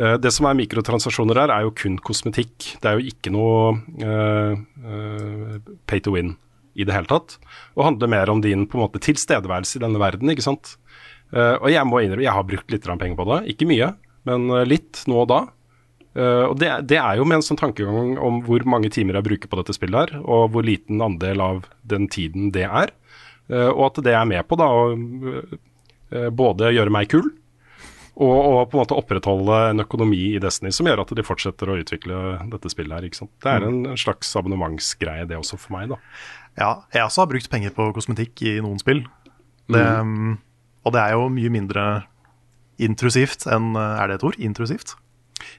Uh, 0.00 0.16
det 0.20 0.32
som 0.34 0.48
er 0.48 0.58
mikrotransaksjoner 0.60 1.42
her, 1.42 1.52
er 1.54 1.66
jo 1.66 1.74
kun 1.76 1.98
kosmetikk. 2.00 2.74
Det 2.82 2.90
er 2.90 2.98
jo 2.98 3.12
ikke 3.12 3.32
noe 3.34 3.76
pay 5.88 6.02
to 6.02 6.14
win 6.16 6.36
i 6.72 6.86
det 6.88 6.94
hele 6.96 7.10
tatt. 7.10 7.38
Og 7.76 7.86
handler 7.86 8.10
mer 8.12 8.32
om 8.32 8.40
din 8.44 8.66
på 8.66 8.78
en 8.78 8.86
måte 8.86 9.02
tilstedeværelse 9.04 9.78
i 9.78 9.84
denne 9.84 10.00
verden, 10.00 10.30
ikke 10.32 10.44
sant. 10.44 10.76
og 11.32 11.68
jeg 11.68 11.84
må 11.88 12.00
innrømme, 12.00 12.24
jeg 12.24 12.36
har 12.36 12.44
brukt 12.48 12.72
litt 12.72 12.86
penger 12.88 13.18
på 13.18 13.28
det. 13.28 13.40
Ikke 13.52 13.68
mye, 13.68 13.92
men 14.28 14.48
litt 14.68 15.04
nå 15.08 15.24
og 15.24 15.28
da. 15.32 15.42
Uh, 16.12 16.50
og 16.50 16.58
det, 16.60 16.68
det, 16.90 16.98
er 17.00 17.16
jo 17.16 17.24
med 17.24 17.38
en 17.38 17.46
sånn 17.46 17.60
tankegang 17.60 18.18
om 18.20 18.42
hvor 18.44 18.64
mange 18.68 18.90
timer 18.92 19.16
jeg 19.16 19.28
bruker 19.30 19.48
på 19.48 19.58
dette 19.62 19.76
spillet 19.76 20.12
her, 20.12 20.20
og 20.20 20.50
hvor 20.52 20.66
liten 20.66 21.00
andel 21.00 21.40
av 21.40 21.62
den 21.88 22.08
tiden 22.12 22.50
det 22.52 22.66
er. 22.68 22.92
Uh, 23.48 23.70
og 23.72 23.86
at 23.88 24.02
det 24.04 24.16
er 24.16 24.28
med 24.28 24.44
på 24.48 24.58
da 24.60 24.68
å 24.68 24.90
uh, 24.92 26.28
både 26.36 26.74
gjøre 26.76 26.92
meg 26.92 27.08
kul, 27.12 27.30
og, 28.12 28.32
og, 28.36 28.58
på 28.68 28.76
en 28.76 28.82
måte 28.82 28.96
opprettholde 28.98 29.58
en 29.70 29.84
økonomi 29.86 30.20
i 30.34 30.40
Destiny 30.42 30.72
som 30.74 30.88
gjør 30.88 31.00
at 31.04 31.12
de 31.16 31.24
fortsetter 31.24 31.70
å 31.72 31.78
utvikle 31.80 32.18
dette 32.52 32.72
spillet 32.72 32.98
her. 32.98 33.06
ikke 33.08 33.22
sant? 33.22 33.32
Det 33.40 33.52
er 33.54 33.66
en, 33.66 33.78
en 33.94 34.00
slags 34.00 34.34
abonnementsgreie 34.36 35.24
det 35.30 35.38
også 35.38 35.56
for 35.60 35.76
meg, 35.78 35.94
da. 35.94 36.00
Ja, 36.60 36.72
jeg 36.92 37.06
også 37.06 37.24
har 37.24 37.30
brukt 37.30 37.48
penger 37.52 37.72
på 37.76 37.88
kosmetikk 37.96 38.42
i 38.44 38.58
noen 38.60 38.80
spill. 38.82 39.06
Det, 39.72 39.80
mm. 39.80 40.34
Og 40.84 40.92
det 40.92 41.00
er 41.00 41.14
jo 41.16 41.30
mye 41.32 41.52
mindre 41.54 41.86
intrusivt 42.82 43.46
enn 43.46 43.76
Er 43.78 44.10
det 44.10 44.18
et 44.18 44.26
ord? 44.26 44.36
Intrusivt? 44.42 44.96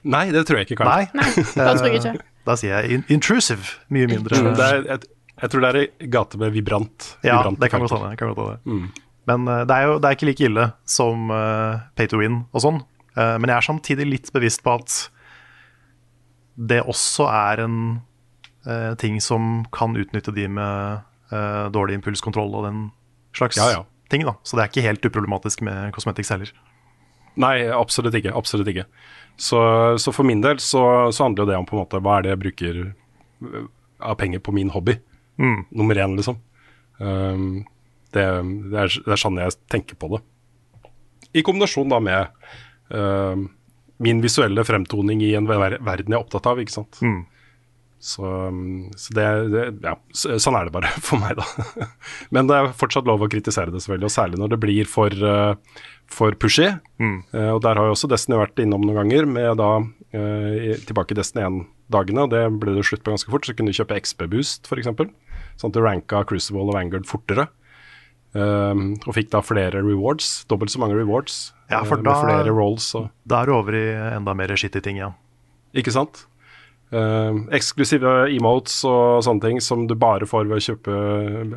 Nei, 0.06 0.28
det 0.34 0.44
tror 0.46 0.60
jeg 0.60 0.68
ikke, 0.68 0.82
Karl. 0.82 1.08
Nei, 1.16 1.24
Nei 1.58 1.66
det 1.66 1.74
tror 1.80 1.90
jeg 1.90 2.00
ikke. 2.02 2.14
Da 2.44 2.58
sier 2.60 2.82
jeg 2.82 2.98
in 2.98 3.04
intrusive. 3.08 3.78
Mye 3.88 4.04
mindre. 4.10 4.36
Mm, 4.36 4.50
er, 4.60 4.82
jeg, 4.84 5.06
jeg, 5.40 5.48
tror 5.48 5.62
det 5.64 5.68
er 5.70 5.78
i 5.80 6.08
gate 6.12 6.40
med 6.42 6.52
vibrant. 6.52 7.06
Ja, 7.24 7.38
vibrant 7.38 7.62
det 7.62 7.70
kan 7.72 7.80
godt 7.80 7.94
hende. 7.96 8.58
Mm. 8.68 9.03
Men 9.30 9.48
uh, 9.48 9.62
det 9.68 9.76
er 9.76 9.86
jo 9.88 9.98
det 10.00 10.08
er 10.08 10.18
ikke 10.18 10.28
like 10.28 10.48
ille 10.48 10.66
som 10.88 11.30
uh, 11.32 11.84
pay 11.96 12.10
to 12.10 12.20
win 12.20 12.42
og 12.52 12.64
sånn. 12.64 12.82
Eh, 13.14 13.36
men 13.38 13.50
jeg 13.50 13.56
er 13.56 13.68
samtidig 13.68 14.06
litt 14.08 14.32
bevisst 14.34 14.64
på 14.64 14.74
at 14.74 14.98
det 16.54 16.82
også 16.82 17.26
er 17.30 17.64
en 17.64 17.78
eh, 18.66 18.92
ting 18.98 19.20
som 19.22 19.64
kan 19.74 19.96
utnytte 19.98 20.34
de 20.34 20.46
med 20.50 21.02
eh, 21.34 21.64
dårlig 21.74 22.00
impulskontroll 22.00 22.54
og 22.54 22.68
den 22.68 22.84
slags 23.34 23.58
Ja, 23.58 23.70
ja. 23.70 23.82
ting. 24.10 24.26
da. 24.26 24.36
Så 24.42 24.56
det 24.56 24.64
er 24.64 24.72
ikke 24.72 24.86
helt 24.88 25.06
uproblematisk 25.06 25.62
med 25.66 25.94
cosmetics 25.94 26.32
heller. 26.34 26.50
Nei, 27.34 27.66
absolutt 27.66 28.14
ikke. 28.14 28.34
Absolutt 28.34 28.70
ikke. 28.70 28.86
Så, 29.36 29.58
så 29.98 30.14
for 30.14 30.26
min 30.26 30.42
del 30.42 30.60
så, 30.62 31.10
så 31.10 31.26
handler 31.26 31.42
jo 31.42 31.50
det 31.50 31.58
om 31.58 31.66
på 31.66 31.74
en 31.74 31.82
måte 31.82 31.98
hva 32.02 32.18
er 32.18 32.26
det 32.26 32.34
jeg 32.34 32.42
bruker 32.44 32.82
av 33.98 34.18
penger 34.20 34.42
på 34.42 34.54
min 34.54 34.70
hobby. 34.70 34.94
Mm. 35.42 35.64
Nummer 35.74 35.98
én, 35.98 36.14
liksom. 36.14 36.38
Um, 37.02 37.64
det, 38.14 38.24
det, 38.70 38.78
er, 38.86 38.96
det 39.04 39.12
er 39.16 39.20
sånn 39.20 39.42
jeg 39.42 39.58
tenker 39.72 39.98
på 40.00 40.14
det. 40.14 40.22
I 41.34 41.42
kombinasjon 41.42 41.90
da 41.90 42.00
med 42.02 42.30
uh, 42.94 43.36
min 44.04 44.20
visuelle 44.22 44.64
fremtoning 44.66 45.22
i 45.24 45.34
en 45.38 45.48
ver 45.50 45.78
verden 45.82 46.14
jeg 46.14 46.18
er 46.18 46.22
opptatt 46.22 46.50
av, 46.50 46.60
ikke 46.62 46.76
sant. 46.76 47.00
Mm. 47.02 47.22
Så, 48.04 48.28
så 49.00 49.14
det, 49.16 49.26
det 49.48 49.62
Ja, 49.86 49.94
sånn 50.12 50.58
er 50.58 50.68
det 50.68 50.74
bare 50.74 50.90
for 51.06 51.18
meg, 51.22 51.40
da. 51.40 51.88
Men 52.34 52.50
det 52.50 52.58
er 52.58 52.76
fortsatt 52.76 53.08
lov 53.08 53.24
å 53.24 53.30
kritisere 53.32 53.72
det, 53.72 53.82
selvfølgelig, 53.82 54.10
og 54.10 54.16
særlig 54.16 54.40
når 54.42 54.54
det 54.54 54.60
blir 54.62 54.90
for, 54.90 55.24
uh, 55.24 55.82
for 56.12 56.36
pushy. 56.38 56.68
Eh, 57.00 57.50
og 57.50 57.62
der 57.64 57.80
har 57.80 57.88
jo 57.88 57.94
også 57.96 58.10
Destiny 58.12 58.38
vært 58.38 58.60
innom 58.62 58.84
noen 58.84 59.02
ganger, 59.02 59.30
med 59.30 59.56
da 59.60 59.76
tilbake 60.14 61.10
i 61.10 61.16
Destiny 61.18 61.42
1-dagene. 61.42 62.22
og 62.22 62.30
Det 62.30 62.42
ble 62.62 62.76
det 62.76 62.84
slutt 62.86 63.02
på 63.02 63.10
ganske 63.10 63.32
fort. 63.32 63.48
Så 63.48 63.50
kunne 63.58 63.72
du 63.72 63.74
kjøpe 63.74 63.96
XP-boost, 63.98 64.68
f.eks. 64.70 64.92
Sånn 65.58 65.72
at 65.72 65.74
du 65.74 65.80
ranka 65.82 66.20
Crucible 66.28 66.62
og 66.62 66.76
Vanguard 66.76 67.08
fortere. 67.10 67.48
Um, 68.34 68.96
og 69.06 69.14
fikk 69.14 69.28
da 69.30 69.40
flere 69.46 69.78
rewards. 69.86 70.44
Dobbelt 70.50 70.72
så 70.74 70.80
mange 70.82 70.96
rewards. 70.98 71.52
Ja, 71.70 71.84
for 71.86 72.00
eh, 72.00 72.02
med 72.02 72.10
da- 72.10 72.20
flere 72.24 72.50
rolls 72.54 72.88
og 72.98 73.08
Da 73.30 73.42
er 73.42 73.46
du 73.46 73.52
over 73.54 73.76
i 73.78 73.84
enda 74.16 74.34
mer 74.34 74.48
skittige 74.58 74.82
ting, 74.82 74.98
ja. 74.98 75.12
Ikke 75.74 75.92
sant? 75.94 76.24
Uh, 76.92 77.46
eksklusive 77.54 78.28
emotes 78.34 78.80
og 78.86 79.22
sånne 79.26 79.40
ting 79.42 79.60
som 79.62 79.86
du 79.90 79.94
bare 79.98 80.26
får 80.26 80.46
ved 80.50 80.58
å 80.60 80.64
kjøpe 80.66 80.96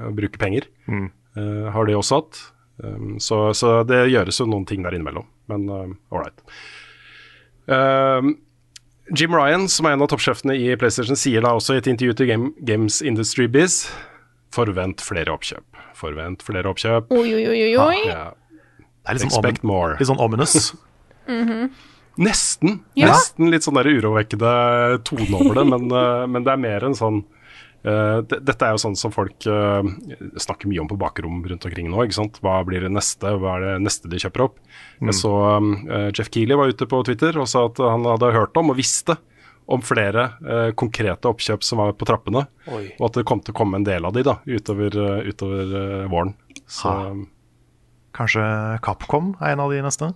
og 0.07 0.15
bruke 0.17 0.37
penger, 0.41 0.69
Mm. 0.87 1.09
Uh, 1.37 1.69
har 1.69 1.85
de 1.85 1.93
også 1.93 2.21
hatt. 2.21 2.39
Um, 2.83 3.17
så, 3.21 3.53
så 3.57 3.83
det 3.85 4.07
gjøres 4.09 4.39
jo 4.39 4.45
noen 4.49 4.65
ting 4.65 4.81
der 4.85 4.93
innimellom, 4.97 5.25
men 5.49 5.67
all 5.69 6.21
right. 6.23 6.41
Um, 7.67 8.37
Jim 9.15 9.33
Ryan, 9.35 9.67
som 9.69 9.85
er 9.87 9.95
en 9.95 10.01
av 10.03 10.09
toppsjefene 10.11 10.55
i 10.57 10.75
PlayStation, 10.79 11.15
sier 11.19 11.41
da 11.45 11.53
også 11.55 11.75
i 11.77 11.81
et 11.81 11.87
intervju 11.91 12.15
til 12.19 12.27
Game, 12.31 12.49
Games 12.67 13.01
Industry 13.01 13.45
Biz 13.47 13.85
forvent 14.55 15.03
flere 15.05 15.31
oppkjøp. 15.35 15.76
Forvent 15.97 16.43
flere 16.45 16.69
oppkjøp. 16.69 17.09
Oi, 17.17 17.27
oi, 17.33 17.45
oi, 17.49 17.61
oi. 17.81 18.01
Ja, 18.05 18.27
Det 18.77 19.09
er 19.09 19.17
litt 19.17 19.23
sånn, 19.25 19.33
expect 19.33 19.63
more. 19.65 19.95
litt 19.99 20.09
sånn 20.11 20.21
ominous. 20.21 20.73
Nesten. 22.17 22.79
Ja. 22.97 23.11
Nesten 23.13 23.51
litt 23.53 23.65
sånn 23.65 23.77
der 23.77 23.89
urovekkende 23.91 24.51
tone 25.05 25.27
over 25.37 25.59
det, 25.59 25.65
men, 25.69 25.89
eh, 26.01 26.23
men 26.33 26.45
det 26.47 26.53
er 26.55 26.61
mer 26.63 26.85
en 26.87 26.95
sånn 26.97 27.19
uh, 27.85 28.23
det- 28.25 28.39
Dette 28.47 28.65
er 28.65 28.73
jo 28.73 28.81
sånn 28.81 28.95
som 28.97 29.13
folk 29.13 29.45
uh, 29.45 29.85
snakker 30.41 30.65
mye 30.71 30.81
om 30.81 30.89
på 30.89 30.97
bakrom 30.97 31.43
rundt 31.45 31.67
omkring 31.69 31.91
nå. 31.93 32.01
ikke 32.07 32.17
sant? 32.17 32.39
Hva 32.41 32.55
blir 32.65 32.81
det 32.87 32.89
neste? 32.95 33.35
Hva 33.37 33.57
er 33.59 33.67
det 33.67 33.75
neste 33.85 34.09
de 34.09 34.17
kjøper 34.23 34.47
opp? 34.47 34.57
Jeg 34.97 35.13
så 35.19 35.31
eh, 35.45 36.09
Jeff 36.17 36.31
Keeley 36.33 36.57
var 36.57 36.73
ute 36.73 36.87
på 36.89 37.03
Twitter 37.05 37.37
og 37.37 37.45
sa 37.51 37.67
at 37.69 37.77
han 37.85 38.07
hadde 38.09 38.33
hørt 38.33 38.57
om 38.57 38.73
og 38.73 38.79
visste 38.81 39.19
om 39.67 39.81
flere 39.83 40.29
eh, 40.47 40.69
konkrete 40.79 41.27
oppkjøp 41.29 41.65
som 41.65 41.81
var 41.81 41.95
på 41.99 42.07
trappene, 42.07 42.45
Oi. 42.71 42.85
og 42.99 43.09
at 43.09 43.19
det 43.19 43.25
kom 43.27 43.41
til 43.43 43.55
å 43.55 43.57
komme 43.59 43.79
en 43.79 43.87
del 43.87 44.07
av 44.07 44.15
de 44.15 44.23
da, 44.23 44.37
utover, 44.47 44.95
eh, 44.95 45.27
utover 45.27 45.73
uh, 45.75 46.05
våren. 46.11 46.35
Så 46.67 46.93
Ha. 46.93 47.11
Kanskje 48.17 48.43
Capcom 48.81 49.35
er 49.37 49.53
en 49.53 49.61
av 49.61 49.69
de 49.69 49.81
neste? 49.85 50.07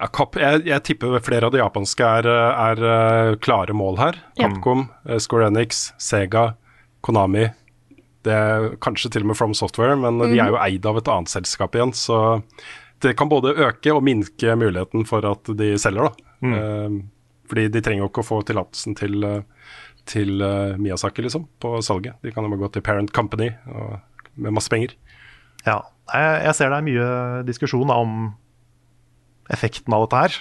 Ja, 0.00 0.06
Cap, 0.14 0.36
jeg, 0.38 0.62
jeg 0.68 0.84
tipper 0.86 1.18
flere 1.24 1.48
av 1.48 1.54
de 1.54 1.60
japanske 1.60 2.06
er, 2.06 2.28
er 2.30 2.82
eh, 2.90 3.32
klare 3.42 3.74
mål 3.76 3.98
her. 4.00 4.20
Ja. 4.38 4.46
Capcom, 4.46 4.86
eh, 5.08 5.18
Square 5.20 5.50
Enix, 5.50 5.88
Sega, 6.00 6.52
Konami. 7.04 7.48
Det 8.24 8.36
er 8.36 8.68
kanskje 8.84 9.10
til 9.12 9.24
og 9.24 9.32
med 9.32 9.38
From 9.40 9.56
Software, 9.56 9.96
men 9.98 10.20
de 10.20 10.36
er 10.36 10.52
jo 10.52 10.60
eid 10.60 10.86
av 10.86 11.00
et 11.00 11.08
annet 11.10 11.32
selskap 11.32 11.76
igjen. 11.76 11.92
Så 11.96 12.20
det 13.02 13.16
kan 13.16 13.30
både 13.32 13.56
øke 13.56 13.94
og 13.96 14.04
minke 14.06 14.54
muligheten 14.60 15.06
for 15.08 15.24
at 15.26 15.50
de 15.56 15.72
selger, 15.80 16.10
da. 16.10 16.28
Eh, 16.54 17.00
fordi 17.50 17.66
de 17.72 17.82
trenger 17.82 18.04
jo 18.04 18.10
ikke 18.10 18.22
å 18.22 18.28
få 18.28 18.40
tillatelsen 18.46 18.94
til, 18.98 19.24
eh, 19.26 19.72
til 20.08 20.38
uh, 20.38 20.78
Miyazaki, 20.78 21.24
liksom, 21.26 21.48
på 21.62 21.78
salget. 21.84 22.20
De 22.22 22.30
kan 22.34 22.46
jo 22.46 22.52
bare 22.52 22.62
gå 22.62 22.70
til 22.76 22.84
Parent 22.86 23.10
Company 23.16 23.50
og, 23.66 23.98
med 24.40 24.54
masse 24.54 24.70
penger. 24.72 24.94
Ja. 25.66 25.80
Jeg, 26.10 26.30
jeg 26.46 26.56
ser 26.58 26.72
det 26.72 26.78
er 26.78 26.86
mye 26.86 27.08
diskusjon 27.46 27.90
om 27.94 28.14
effekten 29.50 29.94
av 29.94 30.06
dette 30.06 30.22
her 30.22 30.38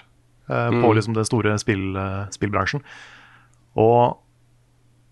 eh, 0.49 0.77
på 0.81 0.93
liksom 0.97 1.13
den 1.17 1.27
store 1.27 1.53
spill, 1.61 1.97
spillbransjen. 2.33 2.81
Og 3.77 4.17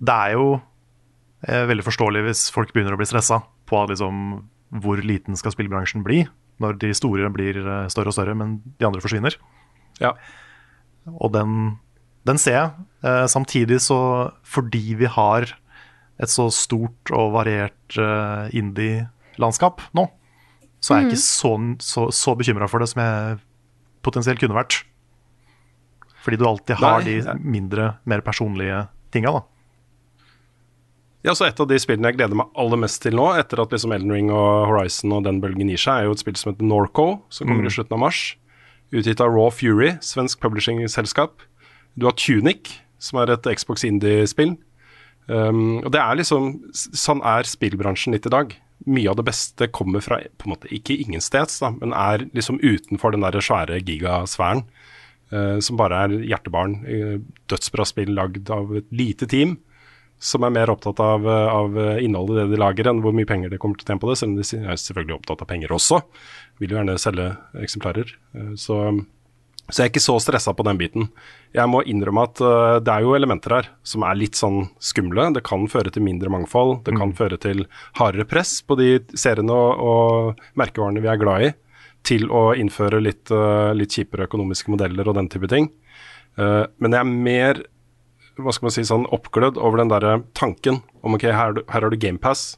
det 0.02 0.16
er 0.16 0.38
jo 0.38 0.48
veldig 1.48 1.86
forståelig 1.86 2.24
hvis 2.26 2.42
folk 2.54 2.74
begynner 2.74 2.96
å 2.96 3.00
bli 3.00 3.06
stressa 3.10 3.40
på 3.70 3.84
liksom, 3.92 4.24
hvor 4.82 5.02
liten 5.06 5.38
skal 5.38 5.54
spillbransjen 5.54 6.02
bli 6.06 6.24
når 6.62 6.80
de 6.82 6.90
store 6.98 7.30
blir 7.34 7.60
større 7.94 8.10
og 8.10 8.18
større, 8.18 8.34
men 8.38 8.58
de 8.82 8.88
andre 8.90 9.04
forsvinner. 9.04 9.38
Ja. 10.02 10.16
Og 11.16 11.32
den, 11.36 11.78
den 12.28 12.42
ser 12.42 12.58
jeg. 12.58 12.86
Eh, 13.08 13.26
samtidig 13.32 13.80
så 13.86 14.00
fordi 14.48 14.98
vi 15.00 15.10
har 15.10 15.50
et 16.18 16.32
så 16.34 16.48
stort 16.54 17.12
og 17.14 17.36
variert 17.36 17.98
uh, 18.02 18.50
indie-landskap 18.50 19.84
nå, 19.94 20.08
så 20.82 20.96
er 20.96 21.04
jeg 21.04 21.12
ikke 21.12 21.22
så, 21.22 21.52
så, 21.86 22.08
så 22.10 22.34
bekymra 22.40 22.70
for 22.72 22.82
det 22.82 22.88
som 22.90 23.04
jeg 23.04 23.36
potensielt 24.06 24.42
kunne 24.42 24.58
vært. 24.58 24.80
Fordi 26.26 26.40
du 26.42 26.48
alltid 26.50 26.82
har 26.82 27.06
Nei, 27.06 27.20
de 27.22 27.36
mindre, 27.46 27.92
mer 28.10 28.24
personlige 28.26 28.88
tinga, 29.14 29.38
da. 29.38 29.46
Ja, 31.26 31.36
så 31.36 31.48
Et 31.48 31.60
av 31.60 31.68
de 31.70 31.78
spillene 31.82 32.12
jeg 32.12 32.18
gleder 32.20 32.38
meg 32.40 32.50
aller 32.58 32.80
mest 32.82 33.02
til 33.04 33.18
nå, 33.18 33.30
etter 33.40 33.62
at 33.62 33.74
liksom 33.74 33.94
Elden 33.96 34.14
Ring 34.16 34.34
og 34.34 34.68
Horizon 34.70 35.16
og 35.18 35.26
den 35.28 35.42
bølgen 35.44 35.70
gir 35.72 35.82
seg, 35.82 36.02
er 36.02 36.10
jo 36.10 36.18
et 36.18 36.24
spill 36.24 36.38
som 36.40 36.54
heter 36.54 36.68
Norco, 36.68 37.08
som 37.34 37.50
kommer 37.50 37.68
i 37.68 37.74
slutten 37.74 37.98
av 37.98 38.04
mars. 38.06 38.22
Utgitt 38.96 39.22
av 39.24 39.34
Raw 39.34 39.50
Fury, 39.52 39.94
svensk 40.06 40.40
publishing-selskap. 40.44 41.47
Du 41.98 42.08
har 42.08 42.16
Tunic, 42.18 42.78
som 43.02 43.20
er 43.22 43.34
et 43.34 43.50
Xbox 43.58 43.86
Indie-spill. 43.88 44.56
Um, 45.28 45.82
og 45.84 45.92
det 45.92 46.00
er 46.00 46.16
liksom 46.16 46.54
Sånn 46.72 47.20
er 47.26 47.48
spillbransjen 47.50 48.16
litt 48.16 48.30
i 48.30 48.32
dag. 48.32 48.54
Mye 48.88 49.12
av 49.12 49.18
det 49.20 49.26
beste 49.28 49.68
kommer 49.76 50.04
fra 50.06 50.22
på 50.24 50.48
en 50.48 50.54
måte 50.54 50.70
ikke 50.72 50.96
ingensteds, 51.04 51.58
da, 51.60 51.74
men 51.76 51.96
er 51.98 52.28
liksom 52.38 52.62
utenfor 52.64 53.12
den 53.16 53.26
der 53.26 53.40
svære 53.44 53.82
gigasfæren. 53.82 54.64
Uh, 55.28 55.58
som 55.60 55.76
bare 55.80 56.06
er 56.06 56.20
hjertebarn. 56.30 56.78
Uh, 56.88 57.18
dødsbra 57.52 57.88
spill 57.90 58.14
lagd 58.16 58.54
av 58.54 58.72
et 58.80 58.88
lite 58.96 59.28
team 59.28 59.58
som 60.20 60.44
er 60.44 60.54
mer 60.54 60.72
opptatt 60.74 61.00
av, 61.00 61.28
eh, 61.30 61.48
av 61.54 61.78
innholdet 62.02 62.38
i 62.38 62.40
det 62.40 62.56
de 62.56 62.58
lager, 62.58 62.90
enn 62.90 63.02
hvor 63.04 63.14
mye 63.14 63.28
penger 63.30 63.52
de 63.54 63.60
kommer 63.62 63.78
til 63.78 63.86
å 63.86 63.90
tjene 63.92 64.02
på 64.02 64.10
det. 64.10 64.18
Selv 64.18 64.32
om 64.32 64.38
de 64.40 64.72
er 64.72 64.80
selvfølgelig 64.82 65.18
opptatt 65.20 65.42
av 65.42 65.48
penger 65.48 65.74
også. 65.76 66.02
Vil 66.60 66.74
jo 66.74 66.80
gjerne 66.80 66.98
selge 66.98 67.28
eksemplarer. 67.62 68.14
Eh, 68.36 68.56
Så, 68.56 69.06
så 69.70 69.82
jeg 69.82 69.88
er 69.88 69.92
ikke 69.92 70.04
så 70.04 70.16
stressa 70.24 70.54
på 70.56 70.64
den 70.64 70.78
biten. 70.80 71.08
Jeg 71.56 71.68
må 71.68 71.82
innrømme 71.84 72.24
at 72.24 72.40
uh, 72.40 72.80
det 72.80 72.94
er 72.94 73.04
jo 73.04 73.16
elementer 73.18 73.56
her 73.58 73.70
som 73.84 74.06
er 74.08 74.16
litt 74.16 74.40
sånn 74.40 74.70
skumle. 74.80 75.26
Det 75.36 75.44
kan 75.48 75.66
føre 75.72 75.92
til 75.92 76.06
mindre 76.06 76.32
mangfold. 76.32 76.86
Det 76.88 76.96
kan 76.96 77.12
føre 77.18 77.40
til 77.44 77.66
hardere 78.00 78.28
press 78.30 78.62
på 78.64 78.78
de 78.80 78.94
seriene 79.20 79.52
og, 79.52 79.82
og 79.84 80.60
merkevarene 80.60 81.04
vi 81.04 81.12
er 81.12 81.20
glad 81.20 81.48
i, 81.50 81.54
til 82.08 82.30
å 82.32 82.54
innføre 82.56 83.02
litt, 83.04 83.28
uh, 83.36 83.74
litt 83.76 83.92
kjipere 83.98 84.30
økonomiske 84.30 84.72
modeller 84.72 85.10
og 85.12 85.18
den 85.20 85.28
type 85.34 85.50
ting. 85.52 85.68
Uh, 86.40 86.64
men 86.80 86.96
jeg 86.96 87.02
er 87.04 87.12
mer 87.28 87.64
hva 88.38 88.54
skal 88.54 88.68
man 88.68 88.74
si, 88.76 88.84
sånn 88.86 89.08
oppglødd 89.10 89.56
over 89.58 89.82
den 89.82 89.90
der 89.90 90.22
tanken 90.38 90.84
om 91.02 91.16
ok, 91.18 91.24
her, 91.28 91.38
har 91.40 91.56
du- 91.58 91.64
her 91.68 91.82
har 91.82 91.90
du 91.90 91.98
GamePass, 91.98 92.52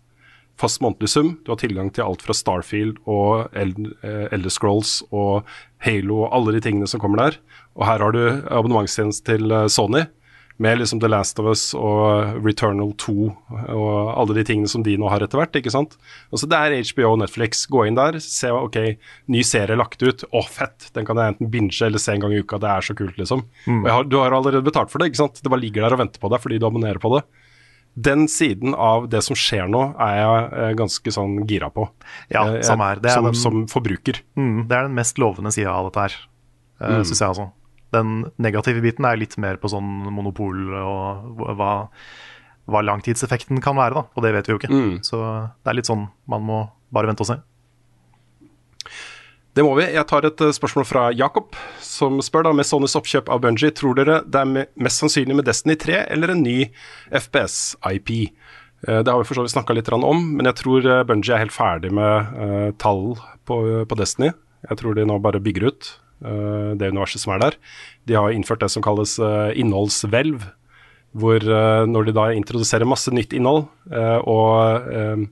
fast 0.59 0.81
månedlig 0.83 1.09
sum, 1.13 1.33
du 1.45 1.53
har 1.53 1.59
tilgang 1.61 1.89
til 1.95 2.05
alt 2.05 2.23
fra 2.25 2.35
Starfield 2.35 2.99
og 3.09 3.49
eh, 3.55 4.27
Elder 4.35 4.53
Scrolls 4.53 4.99
og 5.09 5.47
Halo 5.85 6.25
og 6.25 6.33
alle 6.35 6.57
de 6.57 6.63
tingene 6.67 6.89
som 6.89 7.01
kommer 7.01 7.23
der. 7.23 7.41
Og 7.79 7.85
her 7.87 8.03
har 8.03 8.15
du 8.15 8.23
abonnementstjeneste 8.51 9.31
til 9.31 9.51
eh, 9.55 9.69
Sony 9.71 10.05
med 10.59 10.81
liksom 10.81 10.99
The 10.99 11.07
Last 11.07 11.39
of 11.39 11.47
Us 11.47 11.61
og 11.77 12.43
Returnal 12.43 12.91
2 12.99 13.13
og 13.71 13.91
alle 14.11 14.35
de 14.35 14.43
tingene 14.49 14.67
som 14.67 14.83
de 14.83 14.97
nå 14.99 15.07
har 15.07 15.23
etter 15.23 15.39
hvert. 15.39 15.55
ikke 15.55 15.71
sant? 15.71 15.95
Altså 16.35 16.49
Det 16.51 16.59
er 16.59 16.75
HBO 16.89 17.13
og 17.13 17.21
Netflix. 17.21 17.61
Gå 17.71 17.85
inn 17.87 17.95
der, 17.95 18.17
se 18.19 18.51
ok, 18.51 18.75
ny 19.31 19.43
serie 19.47 19.79
lagt 19.79 20.03
ut. 20.03 20.25
Å, 20.35 20.41
fett! 20.43 20.89
Den 20.91 21.07
kan 21.07 21.15
jeg 21.15 21.31
enten 21.31 21.51
binge 21.53 21.79
eller 21.87 22.03
se 22.03 22.11
en 22.11 22.25
gang 22.25 22.35
i 22.35 22.41
uka. 22.43 22.59
Det 22.59 22.73
er 22.73 22.89
så 22.89 22.97
kult, 22.99 23.15
liksom. 23.21 23.45
Jeg 23.87 23.95
har, 23.95 24.03
du 24.03 24.19
har 24.19 24.35
allerede 24.35 24.67
betalt 24.67 24.91
for 24.91 24.99
det, 24.99 25.13
ikke 25.13 25.21
sant? 25.23 25.39
Det 25.39 25.47
bare 25.53 25.63
ligger 25.63 25.87
der 25.87 25.95
og 25.95 26.03
venter 26.03 26.19
på 26.19 26.33
deg 26.35 26.43
fordi 26.43 26.59
du 26.59 26.67
abonnerer 26.67 26.99
på 26.99 27.13
det. 27.15 27.23
Den 27.99 28.27
siden 28.31 28.75
av 28.77 29.07
det 29.11 29.19
som 29.25 29.35
skjer 29.35 29.67
nå, 29.71 29.81
er 29.99 30.15
jeg 30.21 30.43
eh, 30.63 30.73
ganske 30.79 31.11
sånn 31.11 31.39
gira 31.49 31.67
på. 31.73 31.87
Ja, 32.31 32.45
Eh, 32.47 32.61
jeg- 32.61 32.77
her. 32.77 32.95
Det 33.03 33.09
er 33.11 33.15
som, 33.17 33.25
den- 33.25 33.35
som 33.35 33.67
forbruker. 33.67 34.21
Mm, 34.37 34.67
det 34.69 34.77
er 34.77 34.83
den 34.87 34.95
mest 34.95 35.17
lovende 35.17 35.51
sida 35.51 35.71
av 35.73 35.89
dette 35.91 36.01
her, 36.07 36.15
mm. 36.81 37.03
syns 37.03 37.19
jeg 37.19 37.27
altså. 37.29 37.51
Den 37.91 38.31
negative 38.37 38.81
biten 38.85 39.05
er 39.09 39.17
litt 39.17 39.35
mer 39.37 39.57
på 39.57 39.67
sånn 39.71 39.89
monopol 40.13 40.55
og 40.77 41.57
hva, 41.57 41.89
hva 42.69 42.81
langtidseffekten 42.85 43.59
kan 43.61 43.75
være, 43.75 43.95
da. 43.95 44.03
Og 44.15 44.23
det 44.23 44.33
vet 44.35 44.45
vi 44.47 44.53
jo 44.53 44.59
ikke. 44.59 45.01
Så 45.03 45.17
det 45.63 45.71
er 45.71 45.73
litt 45.79 45.89
sånn 45.89 46.07
man 46.27 46.41
må 46.45 46.69
bare 46.93 47.07
vente 47.07 47.21
og 47.25 47.27
se. 47.27 47.39
Det 49.59 49.63
må 49.67 49.73
vi. 49.75 49.89
Jeg 49.91 50.07
tar 50.07 50.23
et 50.23 50.39
uh, 50.39 50.53
spørsmål 50.55 50.85
fra 50.87 51.01
Jakob, 51.11 51.57
som 51.83 52.21
spør 52.23 52.45
da 52.47 52.53
med 52.55 52.63
Sonys 52.63 52.93
oppkjøp 52.95 53.27
av 53.27 53.41
Bungie, 53.43 53.73
tror 53.75 53.97
dere 53.97 54.21
det 54.23 54.39
er 54.39 54.69
mest 54.79 55.03
sannsynlig 55.03 55.35
med 55.35 55.49
Destiny 55.49 55.75
3 55.75 55.97
eller 56.15 56.31
en 56.31 56.45
ny 56.45 56.69
FPS-IP? 57.19 58.13
Uh, 58.87 59.01
det 59.03 59.11
har 59.11 59.19
vi 59.19 59.27
for 59.27 59.35
så 59.35 59.43
vidt 59.43 59.57
snakka 59.57 59.75
litt 59.75 59.91
om, 59.97 60.23
men 60.37 60.47
jeg 60.47 60.61
tror 60.61 60.87
uh, 60.87 61.01
Bungie 61.09 61.35
er 61.35 61.43
helt 61.43 61.51
ferdig 61.57 61.91
med 61.91 62.79
tall 62.79 63.17
på, 63.43 63.59
på, 63.83 63.99
Destiny. 63.99 64.31
Jeg 64.69 64.79
tror 64.79 64.95
de 64.95 65.07
nå 65.09 65.19
bare 65.19 65.43
bygger 65.43 65.67
ut 65.67 65.91
det 66.19 66.89
universet 66.91 67.23
som 67.23 67.31
er 67.35 67.43
der. 67.43 67.59
De 68.07 68.15
har 68.15 68.31
innført 68.35 68.63
det 68.63 68.67
som 68.71 68.83
kalles 68.83 69.13
innholdshvelv, 69.55 70.41
hvor 71.15 71.45
når 71.87 72.09
de 72.09 72.15
da 72.15 72.25
introduserer 72.35 72.87
masse 72.87 73.11
nytt 73.15 73.31
innhold 73.35 73.69
og 74.27 75.29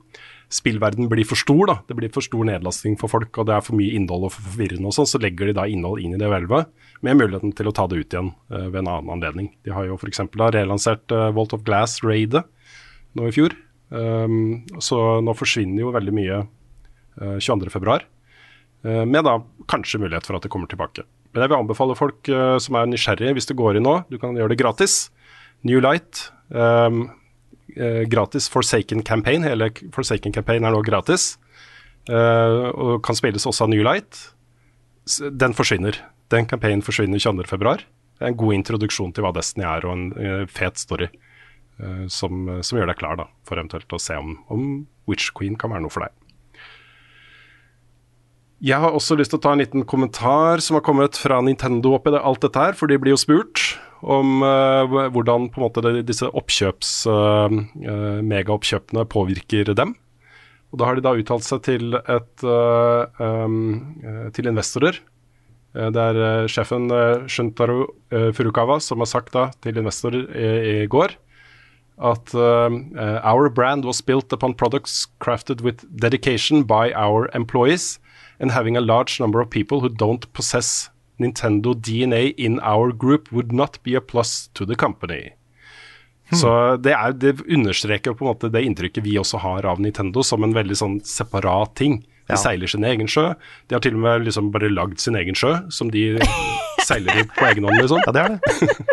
spillverden 0.52 1.10
blir 1.10 1.26
for 1.28 1.38
stor, 1.38 1.64
da. 1.68 1.76
Det 1.88 1.96
blir 1.98 2.12
for 2.12 2.24
stor 2.24 2.46
nedlasting 2.48 2.96
for 3.00 3.12
folk, 3.12 3.30
og 3.36 3.48
det 3.48 3.56
er 3.56 3.64
for 3.64 3.76
mye 3.78 3.94
innhold 3.98 4.28
og 4.28 4.34
for 4.34 4.46
forvirrende 4.48 4.88
og 4.88 4.96
sånn, 4.96 5.08
så 5.10 5.20
legger 5.20 5.50
de 5.50 5.56
da 5.58 5.66
innhold 5.68 6.00
inn 6.02 6.16
i 6.16 6.20
det 6.20 6.30
hvelvet, 6.30 6.70
med 7.04 7.18
muligheten 7.20 7.52
til 7.56 7.68
å 7.68 7.74
ta 7.76 7.86
det 7.90 8.00
ut 8.00 8.16
igjen 8.16 8.30
uh, 8.52 8.68
ved 8.68 8.80
en 8.82 8.92
annen 8.94 9.12
anledning. 9.18 9.50
De 9.66 9.74
har 9.76 9.88
jo 9.88 9.98
f.eks. 9.98 10.24
relansert 10.56 11.14
uh, 11.14 11.28
Vault 11.36 11.52
of 11.56 11.66
Glass-raidet 11.68 12.44
nå 13.18 13.28
i 13.28 13.34
fjor. 13.34 13.56
Um, 13.88 14.64
så 14.84 15.20
nå 15.24 15.36
forsvinner 15.36 15.84
jo 15.84 15.92
veldig 15.94 16.16
mye 16.16 16.40
uh, 16.42 17.36
22.2, 17.36 18.00
uh, 18.88 19.04
med 19.04 19.22
da 19.28 19.38
kanskje 19.68 20.00
mulighet 20.00 20.28
for 20.28 20.38
at 20.38 20.48
det 20.48 20.52
kommer 20.52 20.70
tilbake. 20.70 21.04
Men 21.32 21.44
jeg 21.44 21.52
vil 21.52 21.60
anbefale 21.60 21.96
folk 21.98 22.32
uh, 22.32 22.56
som 22.62 22.80
er 22.80 22.88
nysgjerrige, 22.88 23.36
hvis 23.36 23.48
du 23.48 23.54
går 23.58 23.78
inn 23.78 23.86
nå, 23.86 24.00
du 24.08 24.16
kan 24.20 24.36
gjøre 24.36 24.54
det 24.54 24.60
gratis. 24.60 25.06
New 25.66 25.80
Light. 25.82 26.28
Um, 26.48 27.02
eh, 27.02 27.14
gratis 28.10 28.48
Forsaken 28.52 29.04
Campaign. 29.06 29.46
Hele 29.46 29.70
Forsaken 29.94 30.34
Campaign 30.34 30.66
er 30.66 30.74
nå 30.74 30.82
gratis. 30.86 31.36
Eh, 32.08 32.68
og 32.72 33.02
kan 33.04 33.18
spilles 33.18 33.46
også 33.48 33.66
av 33.66 33.72
New 33.72 33.84
Light. 33.84 34.20
Den 35.30 35.56
forsvinner. 35.56 36.00
Den 36.32 36.48
campaignen 36.48 36.84
forsvinner 36.84 37.20
22.2. 37.20 37.78
Det 38.18 38.26
er 38.26 38.32
en 38.32 38.40
god 38.40 38.56
introduksjon 38.58 39.14
til 39.14 39.24
hva 39.24 39.32
Destiny 39.36 39.64
er, 39.68 39.86
og 39.86 39.94
en 39.94 40.08
uh, 40.18 40.44
fet 40.50 40.80
story 40.80 41.06
som, 42.10 42.48
som, 42.66 42.74
gjør 42.74 42.88
deg 42.90 42.98
klar 42.98 43.14
da, 43.20 43.28
for 43.46 43.54
eventuelt 43.54 43.92
å 43.94 44.00
se 44.02 44.16
om, 44.18 44.32
om 44.50 44.62
Witch 45.06 45.30
Queen 45.30 45.54
kan 45.54 45.70
være 45.70 45.84
noe 45.84 45.92
for 45.94 46.02
deg. 46.02 46.10
Jeg 48.58 48.82
har 48.82 48.90
også 48.90 49.14
lyst 49.14 49.30
til 49.30 49.38
å 49.38 49.44
ta 49.44 49.52
en 49.54 49.62
liten 49.62 49.84
kommentar 49.86 50.58
som 50.64 50.74
har 50.74 50.82
kommet 50.82 51.14
fra 51.14 51.38
Nintendo 51.46 51.92
oppi 51.94 52.10
det, 52.10 52.18
alt 52.18 52.42
dette 52.42 52.64
her, 52.64 52.74
for 52.74 52.90
de 52.90 52.98
blir 52.98 53.14
jo 53.14 53.20
spurt 53.22 53.78
om 54.02 54.42
uh, 54.44 55.08
hvordan 55.10 55.48
på 55.50 55.60
en 55.60 55.66
måte 55.66 55.82
det, 55.84 56.06
disse 56.08 56.28
oppkjøps, 56.28 56.92
uh, 57.10 57.50
uh, 57.50 58.18
megaoppkjøpene 58.22 59.06
påvirker 59.10 59.72
dem. 59.74 59.94
Og 60.72 60.80
Da 60.80 60.88
har 60.88 60.98
de 60.98 61.04
da 61.04 61.14
uttalt 61.16 61.46
seg 61.46 61.62
til, 61.64 61.94
et, 61.96 62.42
um, 62.44 63.94
til 64.36 64.50
investorer. 64.50 64.98
Det 65.72 66.02
er 66.02 66.48
sjefen 66.50 66.90
Shuntaro 67.28 67.86
Furukawa 68.36 68.76
som 68.82 69.00
har 69.00 69.08
sagt 69.08 69.32
da 69.32 69.46
til 69.64 69.80
investorer 69.80 70.26
i, 70.28 70.50
i 70.82 70.86
går 70.90 71.14
at 72.04 72.34
our 72.34 73.48
brand 73.48 73.86
was 73.88 74.02
built 74.02 74.32
upon 74.32 74.54
products 74.54 75.06
crafted 75.20 75.62
with 75.62 75.86
dedication 75.96 76.64
by 76.64 76.92
our 76.92 77.30
employees 77.32 77.98
and 78.40 78.50
having 78.50 78.76
a 78.76 78.84
large 78.84 79.20
number 79.20 79.40
of 79.40 79.48
people 79.48 79.80
who 79.80 79.88
don't 79.88 80.30
possess 80.34 80.90
Nintendo 81.18 81.74
DNA 81.74 82.34
in 82.36 82.60
our 82.60 82.92
group 82.92 83.32
would 83.32 83.52
not 83.52 83.82
be 83.82 83.96
a 83.98 84.00
plus 84.00 84.48
to 84.54 84.66
the 84.66 84.74
company. 84.78 85.32
Hmm. 86.30 86.38
Så 86.38 86.76
det, 86.76 86.92
er, 86.92 87.12
det, 87.12 87.40
understreker 87.48 88.12
på 88.12 88.24
en 88.24 88.32
måte 88.34 88.50
det 88.52 88.62
inntrykket 88.66 89.04
vi 89.04 89.16
også 89.18 89.40
har 89.40 89.66
av 89.66 89.80
Nintendo 89.80 90.22
som 90.26 90.44
en 90.44 90.52
veldig 90.56 90.76
sånn 90.76 90.98
separat 91.08 91.74
ting. 91.80 92.02
De 92.28 92.36
ja. 92.36 92.40
seiler 92.40 92.68
sin 92.68 92.84
egen 92.84 93.08
sjø. 93.08 93.30
De 93.68 93.76
har 93.76 93.80
til 93.84 93.96
og 93.96 94.04
med 94.04 94.26
liksom 94.28 94.50
bare 94.52 94.68
lagd 94.68 95.00
sin 95.00 95.16
egen 95.16 95.38
sjø, 95.38 95.54
som 95.72 95.88
de 95.92 96.10
seiler 96.88 97.22
i 97.22 97.24
på 97.32 97.48
egen 97.48 97.64
hånd, 97.64 97.80
liksom. 97.80 98.04
Ja, 98.04 98.12
det 98.12 98.24
er 98.24 98.36
det. 98.36 98.86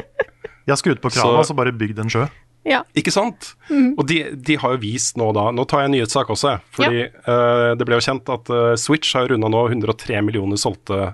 De 0.66 0.74
har 0.74 0.80
skutt 0.82 1.04
på 1.04 1.12
krana 1.14 1.44
og 1.44 1.46
så 1.46 1.54
bare 1.58 1.76
bygd 1.76 2.00
en 2.02 2.10
sjø. 2.10 2.24
Ja. 2.66 2.80
Ikke 2.98 3.14
sant? 3.14 3.52
Mm. 3.70 3.92
Og 3.94 4.08
de, 4.10 4.22
de, 4.34 4.56
har 4.58 4.74
jo 4.74 4.82
vist 4.82 5.20
nå 5.22 5.28
da 5.38 5.52
Nå 5.54 5.68
tar 5.70 5.84
jeg 5.84 5.92
en 5.92 5.96
nyhetssak 6.00 6.32
også, 6.34 6.56
fordi 6.74 7.04
ja. 7.04 7.12
uh, 7.28 7.74
det 7.78 7.86
ble 7.86 8.00
jo 8.00 8.06
kjent 8.08 8.32
at 8.34 8.50
uh, 8.50 8.72
Switch 8.80 9.14
har 9.14 9.30
runda 9.30 9.52
nå 9.54 9.68
103 9.70 10.24
millioner 10.26 10.58
solgte 10.58 11.12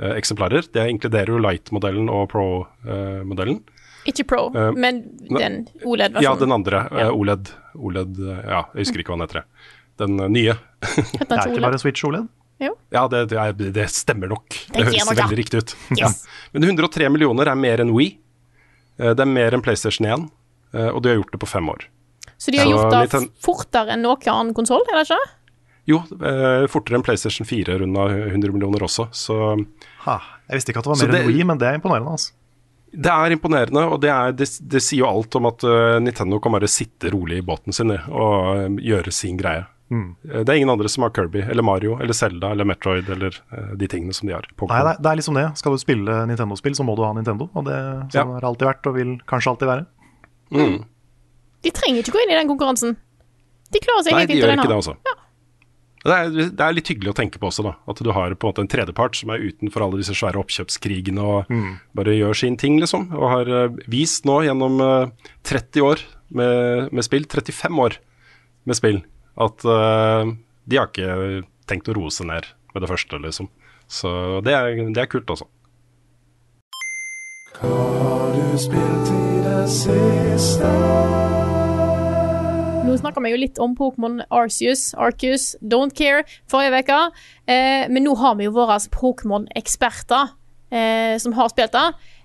eksemplarer. 0.00 0.68
Det 0.72 0.86
inkluderer 0.90 1.34
jo 1.34 1.40
Light-modellen 1.42 2.10
og 2.12 2.28
Pro-modellen. 2.32 3.60
ikke 4.08 4.24
Pro, 4.32 4.48
men 4.52 5.02
den 5.28 5.66
OLED-versjonen. 5.84 6.24
Ja, 6.24 6.34
den 6.38 6.52
andre. 6.52 6.84
Ja. 6.90 7.10
OLED. 7.12 7.52
OLED 7.74 8.18
Ja, 8.20 8.64
jeg 8.74 8.86
husker 8.86 9.02
ikke 9.02 9.14
hva 9.14 9.20
den 9.20 9.26
heter. 9.28 9.44
Den 10.02 10.16
nye. 10.32 10.56
det 10.82 11.28
er 11.28 11.52
ikke 11.52 11.62
bare 11.62 11.78
Switch 11.82 12.04
OLED? 12.08 12.28
Jo. 12.62 12.76
Ja, 12.94 13.06
det, 13.10 13.24
det, 13.32 13.38
er, 13.38 13.54
det, 13.74 13.88
stemmer 13.90 14.30
nok. 14.30 14.54
Det, 14.70 14.84
høres 14.86 15.08
veldig 15.10 15.38
riktig 15.38 15.62
ut. 15.62 15.74
Yes. 15.96 15.98
Ja. 16.02 16.10
Men 16.54 16.68
103 16.70 17.08
millioner 17.10 17.50
er 17.50 17.58
mer 17.58 17.82
enn 17.82 17.90
Wii. 17.94 18.12
Det 19.02 19.24
er 19.24 19.28
mer 19.28 19.56
enn 19.56 19.64
PlayStation 19.64 20.06
1. 20.06 20.28
Eh, 20.72 20.88
og 20.88 21.02
de 21.02 21.12
har 21.12 21.20
gjort 21.20 21.34
det 21.34 21.40
på 21.42 21.50
fem 21.50 21.68
år. 21.68 21.86
Så 22.38 22.50
de 22.50 22.58
har 22.58 22.70
gjort 22.70 22.94
det 23.12 23.22
fortere 23.44 23.94
enn 23.94 24.04
noen 24.06 24.28
annen 24.32 24.54
konsoll, 24.56 24.82
er 24.90 24.98
det 24.98 25.06
ikke? 25.06 25.20
Jo, 25.88 25.98
eh, 25.98 26.68
fortere 26.70 26.98
enn 26.98 27.02
PlayStation 27.02 27.46
4 27.48 27.80
runda 27.82 28.06
100 28.06 28.54
millioner 28.54 28.84
også, 28.86 29.08
så 29.10 29.38
ha, 30.04 30.20
Jeg 30.46 30.60
visste 30.60 30.70
ikke 30.70 30.82
at 30.82 30.86
det 30.86 30.92
var 30.92 31.02
mer 31.02 31.18
enn 31.18 31.28
Wii, 31.32 31.44
men 31.48 31.58
det 31.58 31.68
er 31.68 31.78
imponerende, 31.80 32.14
altså. 32.14 32.38
Det 32.92 33.08
er 33.08 33.32
imponerende, 33.32 33.82
og 33.88 34.00
det, 34.02 34.10
er, 34.12 34.34
det, 34.36 34.46
det 34.68 34.82
sier 34.84 35.00
jo 35.00 35.08
alt 35.08 35.34
om 35.38 35.48
at 35.48 35.64
uh, 35.64 35.96
Nintendo 36.02 36.38
kan 36.44 36.52
bare 36.52 36.68
sitte 36.68 37.08
rolig 37.14 37.38
i 37.40 37.44
båten 37.46 37.72
sin 37.72 37.88
og 37.94 38.34
uh, 38.52 38.66
gjøre 38.84 39.14
sin 39.16 39.38
greie. 39.40 39.64
Mm. 39.92 40.10
Det 40.24 40.44
er 40.44 40.58
ingen 40.58 40.72
andre 40.72 40.88
som 40.92 41.04
har 41.04 41.12
Kirby 41.16 41.42
eller 41.42 41.64
Mario 41.64 41.98
eller 42.00 42.16
Zelda 42.16 42.52
eller 42.52 42.68
Metroid 42.68 43.08
eller 43.12 43.38
uh, 43.52 43.72
de 43.80 43.88
tingene 43.88 44.12
som 44.16 44.28
de 44.28 44.36
har. 44.36 44.44
Nei, 44.68 44.82
det 44.92 45.08
er 45.08 45.18
liksom 45.18 45.40
det. 45.40 45.46
Skal 45.60 45.72
du 45.72 45.80
spille 45.80 46.18
Nintendo-spill, 46.28 46.76
så 46.76 46.84
må 46.84 46.98
du 47.00 47.02
ha 47.04 47.14
Nintendo. 47.16 47.48
Og 47.56 47.64
det 47.68 47.80
sånn 48.12 48.20
ja. 48.20 48.26
har 48.36 48.48
alltid 48.50 48.68
vært 48.68 48.92
og 48.92 48.96
vil 49.00 49.16
kanskje 49.28 49.54
alltid 49.54 49.72
være. 49.72 49.88
Mm. 50.52 50.78
De 51.64 51.74
trenger 51.80 52.04
ikke 52.04 52.16
gå 52.18 52.24
inn 52.26 52.36
i 52.36 52.38
den 52.42 52.52
konkurransen. 52.52 52.96
De 53.72 53.80
klarer 53.80 54.04
seg 54.04 54.16
Nei, 54.16 54.24
de 54.28 54.36
gjør 54.36 54.52
ikke 54.52 54.68
Det, 54.68 54.80
altså. 54.82 54.96
ja. 55.08 55.16
Det, 56.02 56.14
er, 56.14 56.30
det, 56.50 56.62
er, 56.64 56.74
litt 56.74 56.88
hyggelig 56.90 57.12
å 57.12 57.16
tenke 57.16 57.38
på 57.38 57.46
også, 57.48 57.64
da. 57.66 57.72
At 57.90 58.00
du 58.02 58.10
har 58.10 58.34
på 58.34 58.48
en 58.48 58.50
måte 58.50 58.64
en 58.64 58.70
tredjepart 58.70 59.18
som 59.18 59.30
er 59.30 59.44
utenfor 59.44 59.84
alle 59.84 60.00
disse 60.00 60.16
svære 60.18 60.40
oppkjøpskrigene 60.42 61.22
og 61.22 61.52
mm. 61.52 61.68
bare 61.98 62.16
gjør 62.16 62.40
sin 62.42 62.58
ting, 62.58 62.80
liksom. 62.82 63.08
Og 63.14 63.28
har 63.30 63.52
uh, 63.52 63.78
vist 63.90 64.26
nå 64.26 64.40
gjennom 64.48 64.82
uh, 64.82 64.90
eh, 65.06 65.32
30 65.46 65.86
år 65.86 66.02
med, 66.34 66.90
med, 66.90 67.06
spill, 67.06 67.28
35 67.30 67.82
år 67.86 67.98
med 68.66 68.78
spill, 68.78 69.02
at 69.46 69.66
uh, 69.68 70.34
de 70.66 70.80
har 70.80 70.90
ikke 70.90 71.46
tenkt 71.70 71.90
å 71.90 71.96
roe 71.98 72.10
seg 72.14 72.32
ned 72.32 72.50
med 72.74 72.82
det 72.82 72.90
første, 72.90 73.22
liksom. 73.22 73.52
Så 73.92 74.40
det 74.42 74.56
er, 74.56 74.74
det 74.90 75.04
er 75.04 75.10
kult, 75.12 75.30
altså. 75.30 75.46
Hva 77.60 77.78
har 78.02 78.34
du 78.34 78.58
spilt 78.58 79.14
i 79.14 79.40
det 79.46 79.64
siste? 79.70 81.51
Nå 82.82 82.96
snakka 82.98 83.22
vi 83.22 83.30
jo 83.30 83.38
litt 83.38 83.58
om 83.62 83.76
Pokémon 83.78 84.24
Arceus, 84.34 84.88
Arceus, 84.98 85.52
Don't 85.62 85.94
Care 85.94 86.24
forrige 86.50 86.80
uke. 86.82 86.98
Eh, 87.46 87.86
men 87.86 88.02
nå 88.02 88.16
har 88.18 88.34
vi 88.40 88.48
jo 88.48 88.54
våre 88.56 88.80
Pokémon-eksperter 88.90 90.32
eh, 90.74 91.14
som 91.22 91.36
har 91.36 91.52
spilt 91.52 91.76
det. 91.76 91.84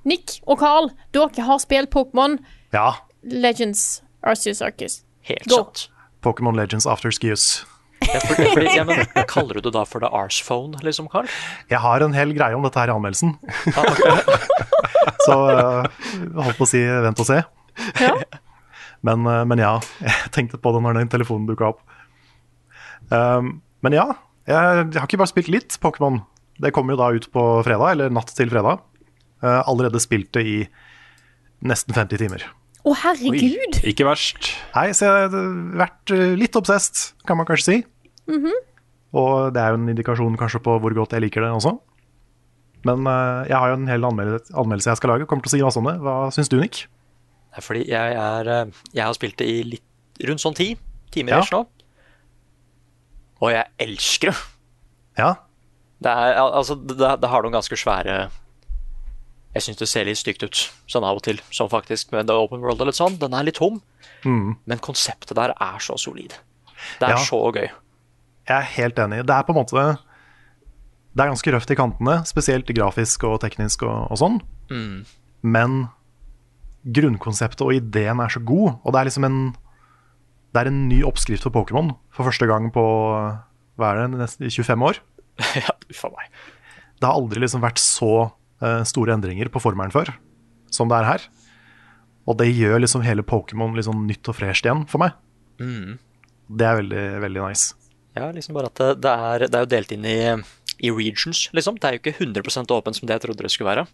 Nick 0.09 0.39
og 0.47 0.57
Carl, 0.63 0.89
dere 1.13 1.45
har 1.45 1.61
spilt 1.61 1.91
Pokémon 1.93 2.39
ja. 2.73 2.87
Legends 3.21 4.01
Arceus 4.25 4.63
Arceus. 4.65 5.03
Helt 5.29 5.45
sant. 5.45 5.91
Pokémon 6.25 6.57
Legends 6.57 6.89
After 6.89 7.13
Skius. 7.13 7.61
Ja, 8.07 8.83
men, 8.87 9.05
kaller 9.29 9.57
du 9.57 9.67
det 9.67 9.75
da 9.77 9.85
for 9.85 10.01
the 10.01 10.09
Arsephone, 10.09 10.81
liksom, 10.81 11.09
Carl? 11.11 11.29
Jeg 11.69 11.83
har 11.85 12.01
en 12.01 12.17
hel 12.17 12.33
greie 12.33 12.57
om 12.57 12.65
dette 12.65 12.81
her 12.81 12.89
i 12.89 12.97
anmeldelsen. 12.97 13.37
Ah, 13.75 13.85
okay. 13.93 14.41
Så 15.27 15.37
uh, 15.37 15.85
holdt 16.41 16.57
på 16.57 16.65
å 16.65 16.69
si 16.69 16.81
vent 16.81 17.21
og 17.21 17.29
se. 17.29 17.41
Ja. 18.01 18.13
Men, 19.05 19.25
uh, 19.27 19.43
men, 19.47 19.61
ja, 19.61 19.75
jeg 20.07 20.33
tenkte 20.35 20.59
på 20.61 20.73
det 20.75 20.83
når 20.85 21.01
den 21.01 21.11
telefonen 21.13 21.47
dukka 21.49 21.73
opp. 21.73 21.81
Um, 23.11 23.59
men 23.85 23.95
ja, 23.95 24.07
jeg, 24.49 24.57
jeg, 24.57 24.99
har 24.99 25.07
ikke 25.07 25.21
bare 25.21 25.33
spilt 25.33 25.51
litt 25.53 25.79
Pokémon. 25.83 26.21
Det 26.61 26.73
kommer 26.73 26.95
jo 26.95 27.01
da 27.01 27.11
ut 27.13 27.27
på 27.33 27.43
fredag, 27.67 27.93
eller 27.93 28.13
natt 28.13 28.33
til 28.37 28.51
fredag. 28.53 28.81
Uh, 29.43 29.61
allerede 29.67 30.01
spilt 30.01 30.31
det 30.37 30.45
i 30.47 30.57
nesten 31.67 31.93
50 31.95 32.23
timer. 32.23 32.47
Å, 32.87 32.93
herregud! 33.03 33.81
Oi, 33.81 33.91
ikke 33.91 34.07
verst. 34.07 34.53
Nei, 34.73 34.89
så 34.95 35.09
jeg 35.09 35.27
har 35.27 35.51
vært 35.81 36.13
litt 36.39 36.55
obsesst, 36.57 37.11
kan 37.27 37.39
man 37.39 37.47
kanskje 37.49 37.65
si. 37.67 37.77
Mm 38.31 38.45
-hmm. 38.45 38.63
Og 39.17 39.53
det 39.53 39.61
er 39.61 39.73
jo 39.73 39.79
en 39.79 39.89
indikasjon 39.89 40.37
kanskje 40.37 40.63
på 40.63 40.79
hvor 40.79 40.93
godt 40.93 41.15
jeg 41.15 41.21
liker 41.21 41.41
det 41.41 41.51
også. 41.51 41.77
Men 42.87 43.07
uh, 43.07 43.47
jeg 43.47 43.57
har 43.57 43.71
jo 43.71 43.79
en 43.79 43.89
hel 43.89 44.05
anmeldelse, 44.05 44.53
anmeldelse 44.53 44.89
jeg 44.89 44.97
skal 44.97 45.13
lage. 45.13 45.25
Kommer 45.29 45.43
til 45.43 45.49
å 45.49 45.55
si 45.55 45.65
masse 45.65 45.81
om 45.81 45.89
det. 45.89 45.97
Hva 46.03 46.15
syns 46.31 46.51
du, 46.51 46.59
Nick? 46.61 46.85
Fordi 47.63 47.87
jeg, 47.89 48.17
er, 48.21 48.51
eh, 48.53 48.83
jeg 48.93 49.03
har 49.03 49.15
spilt 49.17 49.37
det 49.39 49.47
i 49.49 49.61
litt, 49.65 49.85
rundt 50.27 50.43
sånn 50.43 50.57
ti 50.57 50.71
timer 51.13 51.39
ja. 51.39 51.45
nå. 51.53 51.63
Og 53.41 53.53
jeg 53.53 53.69
elsker 53.81 54.33
det. 54.33 54.37
Ja. 55.17 55.31
Det, 56.01 56.11
er, 56.11 56.37
altså, 56.41 56.77
det, 56.77 56.97
det 56.97 57.29
har 57.31 57.45
noen 57.45 57.57
ganske 57.57 57.77
svære 57.79 58.27
jeg 59.57 59.65
syns 59.65 59.79
det 59.79 59.87
ser 59.89 60.05
litt 60.05 60.19
stygt 60.19 60.43
ut 60.45 60.59
sånn 60.89 61.05
av 61.07 61.17
og 61.17 61.23
til. 61.25 61.39
sånn 61.49 61.71
faktisk 61.71 62.11
med 62.13 62.29
The 62.29 62.35
Open 62.37 62.61
World 62.61 62.83
og 62.83 62.91
litt 62.91 62.99
sånn. 62.99 63.17
Den 63.21 63.33
er 63.33 63.47
litt 63.47 63.57
tom, 63.57 63.79
mm. 64.21 64.49
men 64.69 64.83
konseptet 64.83 65.37
der 65.39 65.55
er 65.55 65.79
så 65.83 65.97
solid. 65.97 66.35
Det 66.99 67.07
er 67.07 67.15
ja. 67.15 67.23
så 67.25 67.39
gøy. 67.49 67.65
Jeg 68.47 68.55
er 68.57 68.67
helt 68.75 68.99
enig. 69.01 69.23
Det 69.27 69.33
er 69.33 69.47
på 69.47 69.51
en 69.51 69.57
måte 69.59 69.85
Det 71.17 71.23
er 71.23 71.31
ganske 71.31 71.51
røft 71.55 71.71
i 71.73 71.77
kantene, 71.79 72.19
spesielt 72.29 72.69
grafisk 72.77 73.25
og 73.27 73.39
teknisk 73.41 73.87
og, 73.87 74.11
og 74.13 74.21
sånn. 74.21 74.37
Mm. 74.69 74.99
Men 75.41 75.79
grunnkonseptet 76.93 77.63
og 77.65 77.75
ideen 77.75 78.21
er 78.23 78.31
så 78.31 78.41
god, 78.43 78.77
og 78.83 78.93
det 78.93 78.99
er 78.99 79.09
liksom 79.09 79.27
en 79.27 79.39
Det 80.55 80.61
er 80.61 80.69
en 80.71 80.85
ny 80.89 81.01
oppskrift 81.05 81.43
for 81.43 81.53
Pokémon 81.53 81.91
for 82.09 82.25
første 82.25 82.47
gang 82.47 82.71
på 82.73 82.83
hva 83.77 83.89
er 83.91 83.99
det, 83.99 84.17
nesten 84.17 84.47
25 84.49 84.85
år. 84.87 84.99
ja, 85.67 85.73
for 85.93 86.15
meg. 86.15 86.31
Det 86.97 87.05
har 87.05 87.19
aldri 87.19 87.43
liksom 87.43 87.61
vært 87.61 87.77
så 87.77 88.31
eh, 88.63 88.81
store 88.87 89.13
endringer 89.13 89.51
på 89.53 89.61
formelen 89.61 89.93
før 89.93 90.15
som 90.73 90.89
det 90.91 90.99
er 90.99 91.09
her. 91.11 91.25
Og 92.27 92.37
det 92.41 92.49
gjør 92.51 92.81
liksom 92.83 93.05
hele 93.05 93.25
Pokémon 93.25 93.75
liksom 93.77 94.05
nytt 94.07 94.27
og 94.27 94.37
fresht 94.39 94.67
igjen 94.67 94.85
for 94.91 95.03
meg. 95.03 95.15
Mm. 95.61 95.97
Det 96.47 96.67
er 96.67 96.79
veldig, 96.81 97.05
veldig 97.23 97.43
nice. 97.43 97.75
Ja, 98.17 98.29
liksom 98.33 98.57
bare 98.57 98.71
at 98.71 98.79
det, 98.81 98.89
det, 99.05 99.13
er, 99.13 99.45
det 99.45 99.59
er 99.59 99.65
jo 99.65 99.71
delt 99.71 99.93
inn 99.93 100.07
i, 100.07 100.19
i 100.83 100.91
regions, 100.93 101.47
liksom. 101.55 101.77
Det 101.79 101.89
er 101.89 101.97
jo 101.97 102.03
ikke 102.03 102.17
100% 102.17 102.73
åpent 102.75 102.99
som 102.99 103.07
det 103.07 103.17
jeg 103.17 103.27
trodde 103.27 103.45
det 103.45 103.53
skulle 103.53 103.71
være. 103.71 103.85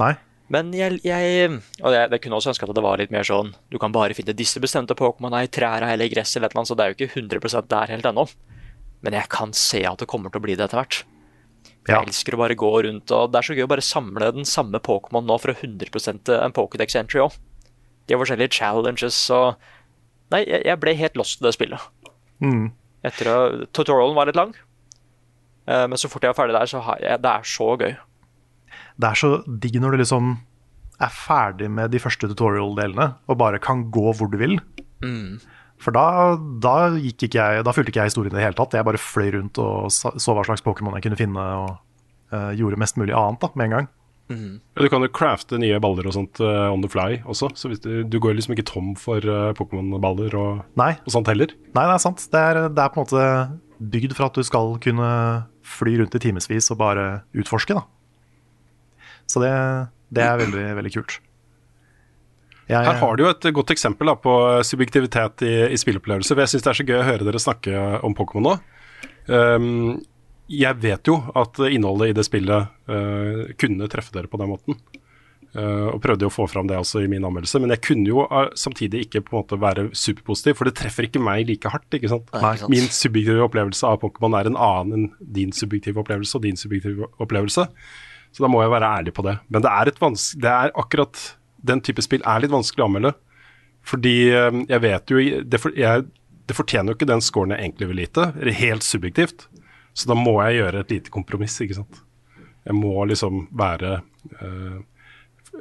Nei. 0.00 0.14
Men 0.50 0.72
jeg, 0.74 0.98
jeg 1.06 1.50
Og 1.78 1.92
jeg, 1.94 2.08
jeg 2.10 2.20
kunne 2.24 2.38
også 2.40 2.50
ønske 2.50 2.66
at 2.66 2.74
det 2.74 2.82
var 2.82 2.98
litt 2.98 3.12
mer 3.14 3.22
sånn 3.22 3.52
Du 3.70 3.76
kan 3.78 3.92
bare 3.94 4.16
finne 4.18 4.34
disse 4.34 4.58
bestemte 4.62 4.96
Pokémon 4.98 5.36
i 5.38 5.46
trærne 5.46 5.92
eller 5.92 6.08
i 6.08 6.12
gress 6.12 6.34
eller 6.34 6.48
et 6.48 6.56
eller 6.56 6.64
annet, 6.64 6.70
så 6.72 6.76
det 6.78 6.84
er 6.84 6.90
jo 6.90 6.96
ikke 6.98 7.38
100% 7.38 7.68
der 7.70 7.92
helt 7.94 8.08
ennå. 8.10 8.24
Men 9.06 9.14
jeg 9.16 9.30
kan 9.32 9.54
se 9.56 9.84
at 9.86 10.02
det 10.02 10.08
kommer 10.10 10.32
til 10.34 10.42
å 10.42 10.44
bli 10.48 10.56
det 10.58 10.66
etter 10.66 10.80
hvert. 10.82 11.02
Jeg 11.86 11.94
Ja. 11.94 12.00
elsker 12.02 12.34
å 12.34 12.40
bare 12.42 12.54
gå 12.58 12.70
rundt, 12.84 13.10
og 13.14 13.30
det 13.32 13.38
er 13.38 13.46
så 13.46 13.54
gøy 13.56 13.64
å 13.64 13.70
bare 13.70 13.84
samle 13.84 14.32
den 14.34 14.44
samme 14.44 14.80
Pokémon 14.82 15.24
nå 15.24 15.38
for 15.40 15.52
å 15.52 15.56
100 15.56 16.42
en 16.44 16.52
Pokédex 16.52 16.94
entry 16.98 17.20
òg. 17.22 17.38
De 18.06 18.14
har 18.14 18.20
forskjellige 18.20 18.52
challenges 18.58 19.30
og 19.30 19.54
Nei, 20.30 20.44
jeg, 20.46 20.62
jeg 20.64 20.78
ble 20.78 20.92
helt 20.94 21.16
lost 21.18 21.40
i 21.40 21.44
det 21.44 21.54
spillet. 21.56 21.80
Mm. 22.40 22.68
Etter 23.02 23.26
å 23.32 23.38
Tutorialen 23.74 24.14
var 24.14 24.26
litt 24.28 24.36
lang, 24.38 24.52
eh, 25.66 25.86
men 25.90 25.98
så 25.98 26.06
fort 26.08 26.22
jeg 26.22 26.30
var 26.30 26.38
ferdig 26.38 26.54
der, 26.54 26.66
så 26.70 26.82
har 26.86 27.00
jeg 27.02 27.22
Det 27.22 27.30
er 27.30 27.42
så 27.42 27.76
gøy. 27.80 27.96
Det 29.00 29.10
er 29.10 29.18
så 29.18 29.32
digg 29.46 29.78
når 29.80 29.96
du 29.96 30.02
liksom 30.04 30.34
er 31.00 31.12
ferdig 31.14 31.70
med 31.72 31.92
de 31.94 32.00
første 32.02 32.28
tutorial-delene 32.28 33.06
og 33.30 33.38
bare 33.40 33.60
kan 33.62 33.86
gå 33.92 34.12
hvor 34.16 34.28
du 34.30 34.36
vil. 34.40 34.58
Mm. 35.00 35.40
For 35.80 35.96
da, 35.96 36.36
da, 36.60 36.74
gikk 37.00 37.24
ikke 37.28 37.38
jeg, 37.40 37.64
da 37.64 37.72
fulgte 37.72 37.94
ikke 37.94 38.02
jeg 38.02 38.12
historien 38.12 38.34
i 38.34 38.36
det 38.36 38.44
hele 38.44 38.58
tatt. 38.58 38.76
Jeg 38.76 38.84
bare 38.84 39.00
fløy 39.00 39.30
rundt 39.38 39.60
og 39.62 39.88
så 39.92 40.34
hva 40.36 40.44
slags 40.44 40.64
Pokémon 40.66 40.98
jeg 40.98 41.06
kunne 41.06 41.20
finne, 41.20 41.46
og 41.62 41.78
uh, 42.34 42.52
gjorde 42.58 42.80
mest 42.80 43.00
mulig 43.00 43.16
annet 43.16 43.40
da, 43.40 43.50
med 43.56 43.68
en 43.70 43.76
gang. 43.78 43.88
Ja, 44.76 44.84
du 44.84 44.90
kan 44.92 45.02
jo 45.02 45.10
crafte 45.10 45.58
nye 45.58 45.80
baller 45.82 46.06
og 46.06 46.14
sånt 46.14 46.38
uh, 46.44 46.68
on 46.70 46.84
the 46.84 46.90
fly 46.92 47.16
også, 47.24 47.48
så 47.58 47.70
hvis 47.70 47.80
du, 47.82 48.04
du 48.06 48.20
går 48.22 48.36
liksom 48.38 48.54
ikke 48.54 48.68
tom 48.68 48.92
for 48.98 49.24
uh, 49.26 49.50
Pokémon-baller 49.58 50.36
og, 50.38 50.60
og 50.76 51.10
sånt 51.10 51.32
heller. 51.32 51.50
nei, 51.74 51.86
det 51.88 51.96
er 51.96 52.04
sant. 52.04 52.22
Det 52.30 52.44
er, 52.52 52.60
det 52.70 52.84
er 52.84 52.92
på 52.92 53.00
en 53.00 53.08
måte 53.08 53.24
bygd 53.96 54.14
for 54.14 54.28
at 54.28 54.36
du 54.36 54.46
skal 54.46 54.76
kunne 54.84 55.08
fly 55.66 55.96
rundt 55.98 56.14
i 56.14 56.22
timevis 56.22 56.70
og 56.70 56.78
bare 56.78 57.08
utforske, 57.34 57.74
da. 57.74 57.86
Så 59.30 59.42
det, 59.42 59.50
det 60.10 60.26
er 60.26 60.40
veldig, 60.40 60.68
veldig 60.80 60.94
kult. 60.98 61.20
Jeg, 62.70 62.86
Her 62.86 63.00
har 63.00 63.16
du 63.18 63.24
jo 63.24 63.30
et 63.32 63.48
godt 63.54 63.72
eksempel 63.74 64.10
da, 64.12 64.14
på 64.18 64.34
subjektivitet 64.66 65.42
i, 65.46 65.54
i 65.74 65.78
spilleopplevelser. 65.80 66.38
Jeg 66.44 66.52
syns 66.52 66.66
det 66.66 66.70
er 66.70 66.78
så 66.78 66.86
gøy 66.86 67.00
å 67.00 67.08
høre 67.08 67.26
dere 67.26 67.42
snakke 67.42 67.82
om 68.06 68.14
Pokémon 68.14 68.46
nå. 68.46 68.54
Um, 69.30 69.98
jeg 70.50 70.78
vet 70.82 71.06
jo 71.06 71.16
at 71.38 71.58
innholdet 71.70 72.12
i 72.12 72.16
det 72.18 72.26
spillet 72.26 72.70
uh, 72.90 73.42
kunne 73.58 73.90
treffe 73.90 74.14
dere 74.14 74.30
på 74.30 74.38
den 74.40 74.50
måten. 74.52 74.78
Uh, 75.50 75.90
og 75.90 75.98
prøvde 76.02 76.22
jo 76.22 76.30
å 76.30 76.34
få 76.34 76.44
fram 76.46 76.68
det 76.70 76.76
også 76.78 77.02
i 77.02 77.08
min 77.10 77.24
anmeldelse. 77.26 77.58
Men 77.62 77.74
jeg 77.74 77.82
kunne 77.88 78.06
jo 78.06 78.22
uh, 78.30 78.52
samtidig 78.54 79.08
ikke 79.08 79.24
på 79.26 79.34
en 79.34 79.40
måte 79.42 79.58
være 79.62 79.88
superpositiv, 79.90 80.60
for 80.60 80.70
det 80.70 80.76
treffer 80.78 81.08
ikke 81.08 81.22
meg 81.22 81.50
like 81.50 81.72
hardt. 81.74 81.88
ikke 81.98 82.12
sant? 82.12 82.30
Nei, 82.36 82.52
ikke 82.54 82.66
sant? 82.68 82.74
Min 82.76 82.86
subjektive 82.86 83.48
opplevelse 83.48 83.90
av 83.90 83.98
Pokémon 84.04 84.38
er 84.38 84.50
en 84.50 84.58
annen 84.58 84.94
enn 84.94 85.34
din 85.38 85.50
subjektive 85.54 86.02
opplevelse 86.04 86.38
og 86.38 86.46
din 86.46 86.60
subjektive 86.60 87.10
opplevelse. 87.18 87.66
Så 88.30 88.44
da 88.44 88.50
må 88.50 88.62
jeg 88.62 88.72
være 88.72 88.92
ærlig 89.00 89.14
på 89.16 89.24
det. 89.26 89.36
Men 89.48 89.64
det 89.64 89.70
er, 89.70 89.90
et 89.90 90.00
det 90.42 90.50
er 90.50 90.72
akkurat 90.78 91.22
den 91.66 91.82
type 91.84 92.02
spill 92.04 92.22
er 92.24 92.42
litt 92.42 92.52
vanskelig 92.54 92.84
å 92.84 92.88
anmelde. 92.88 93.14
Fordi 93.86 94.16
eh, 94.30 94.60
jeg 94.68 94.84
vet 94.84 95.12
jo 95.12 95.24
Det, 95.50 95.60
for, 95.60 95.74
jeg, 95.76 96.06
det 96.46 96.56
fortjener 96.56 96.92
jo 96.92 96.98
ikke 96.98 97.10
den 97.10 97.24
scoren 97.24 97.54
jeg 97.54 97.64
egentlig 97.64 97.90
vil 97.90 98.02
lite, 98.04 98.30
helt 98.60 98.86
subjektivt. 98.86 99.48
Så 99.96 100.10
da 100.10 100.16
må 100.18 100.36
jeg 100.44 100.60
gjøre 100.60 100.84
et 100.84 100.94
lite 100.94 101.12
kompromiss, 101.12 101.58
ikke 101.62 101.80
sant. 101.80 102.02
Jeg 102.66 102.76
må 102.76 102.92
liksom 103.08 103.48
være 103.56 104.00
øh, 104.44 104.80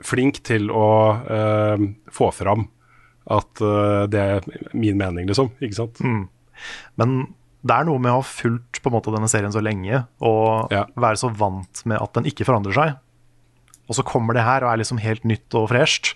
flink 0.05 0.43
til 0.45 0.69
å 0.69 0.89
øh, 1.23 1.85
få 2.13 2.29
fram 2.35 2.67
at 3.29 3.61
øh, 3.63 4.03
det 4.11 4.19
er 4.19 4.47
min 4.73 4.99
mening, 4.99 5.29
liksom. 5.29 5.51
Ikke 5.63 5.79
sant. 5.79 6.01
Men 6.99 7.19
det 7.65 7.75
er 7.75 7.85
noe 7.89 7.99
med 7.99 8.11
å 8.13 8.21
ha 8.21 8.25
fulgt 8.25 8.79
på 8.81 8.87
en 8.89 8.95
måte 8.95 9.11
denne 9.11 9.27
serien 9.27 9.51
så 9.51 9.59
lenge 9.63 10.05
og 10.23 10.71
Ja. 10.71 10.85
være 10.95 11.19
så 11.19 11.29
vant 11.35 11.81
med 11.85 11.99
at 12.01 12.13
den 12.15 12.23
ikke 12.29 12.45
forandrer 12.47 12.73
seg. 12.73 12.97
Og 13.89 13.95
så 13.97 14.03
kommer 14.05 14.33
det 14.37 14.43
her 14.45 14.63
og 14.63 14.71
er 14.71 14.77
liksom 14.83 14.99
helt 15.01 15.25
nytt 15.25 15.53
og 15.59 15.67
fresht. 15.71 16.13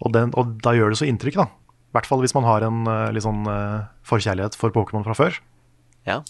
Og, 0.00 0.12
den, 0.14 0.30
og 0.38 0.54
da 0.64 0.72
gjør 0.72 0.90
det 0.94 0.98
så 1.02 1.08
inntrykk, 1.10 1.34
da. 1.36 1.44
I 1.90 1.92
hvert 1.98 2.06
fall 2.06 2.20
hvis 2.22 2.32
man 2.34 2.44
har 2.46 2.62
en 2.64 2.86
eh, 2.86 3.10
litt 3.12 3.24
sånn 3.26 3.42
eh, 3.50 3.82
forkjærlighet 4.06 4.54
for 4.56 4.70
Pokémon 4.72 5.04
fra 5.04 5.12
før. 5.18 5.36
Ja. 6.06 6.20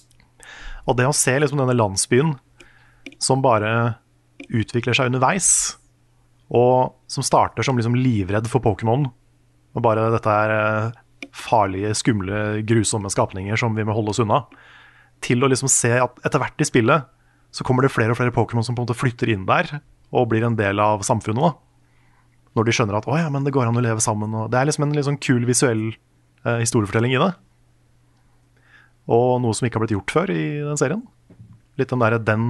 Og 0.88 0.96
det 0.96 1.06
å 1.06 1.14
se 1.14 1.36
liksom 1.38 1.60
denne 1.60 1.76
landsbyen 1.76 2.32
som 3.20 3.42
bare 3.44 3.98
utvikler 4.48 4.96
seg 4.96 5.12
underveis, 5.12 5.76
og 6.50 6.96
som 7.06 7.22
starter 7.22 7.62
som 7.62 7.76
liksom 7.78 7.94
livredd 7.94 8.48
for 8.50 8.58
Pokémon, 8.64 9.04
og 9.76 9.82
bare 9.84 10.08
dette 10.16 10.32
er 10.34 10.50
eh, 10.56 10.90
farlige, 11.36 11.92
skumle, 11.98 12.60
grusomme 12.66 13.10
skapninger 13.12 13.58
som 13.60 13.76
vi 13.76 13.84
må 13.86 13.94
holde 13.96 14.14
oss 14.14 14.22
unna, 14.22 14.42
til 15.24 15.44
å 15.44 15.50
liksom 15.50 15.70
se 15.70 15.92
at 16.00 16.20
etter 16.26 16.42
hvert 16.42 16.62
i 16.62 16.68
spillet 16.68 17.08
så 17.54 17.66
kommer 17.66 17.84
det 17.84 17.92
flere 17.92 18.14
og 18.14 18.18
flere 18.18 18.34
Pokémon 18.34 18.64
som 18.64 18.76
på 18.76 18.82
en 18.82 18.88
måte 18.88 18.98
flytter 18.98 19.30
inn 19.32 19.46
der 19.48 19.80
og 20.14 20.30
blir 20.30 20.44
en 20.46 20.56
del 20.58 20.80
av 20.82 21.04
samfunnet. 21.06 21.42
da. 21.42 21.52
Når 22.58 22.66
de 22.66 22.74
skjønner 22.74 22.98
at 22.98 23.06
å 23.10 23.18
ja, 23.18 23.28
men 23.30 23.46
det 23.46 23.52
går 23.54 23.68
an 23.68 23.78
å 23.78 23.84
leve 23.84 24.02
sammen. 24.02 24.32
Og 24.34 24.50
det 24.50 24.58
er 24.58 24.66
liksom 24.70 24.86
en 24.86 25.06
sånn 25.06 25.20
kul 25.22 25.46
visuell 25.46 25.84
eh, 25.92 26.58
historiefortelling 26.62 27.14
i 27.14 27.20
det. 27.22 27.30
Og 29.10 29.38
noe 29.42 29.54
som 29.54 29.66
ikke 29.66 29.78
har 29.78 29.84
blitt 29.86 29.94
gjort 29.94 30.14
før 30.14 30.32
i 30.34 30.42
den 30.62 30.78
serien. 30.78 31.04
Litt 31.78 31.92
den, 31.92 32.02
der, 32.02 32.18
den, 32.22 32.48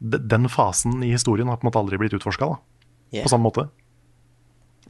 den 0.00 0.48
fasen 0.52 1.02
i 1.04 1.12
historien 1.12 1.48
har 1.48 1.60
på 1.60 1.66
en 1.66 1.70
måte 1.72 1.82
aldri 1.84 2.00
blitt 2.00 2.16
utforska 2.16 2.56
Yeah. 3.08 3.24
på 3.24 3.30
samme 3.32 3.48
måte. 3.48 3.62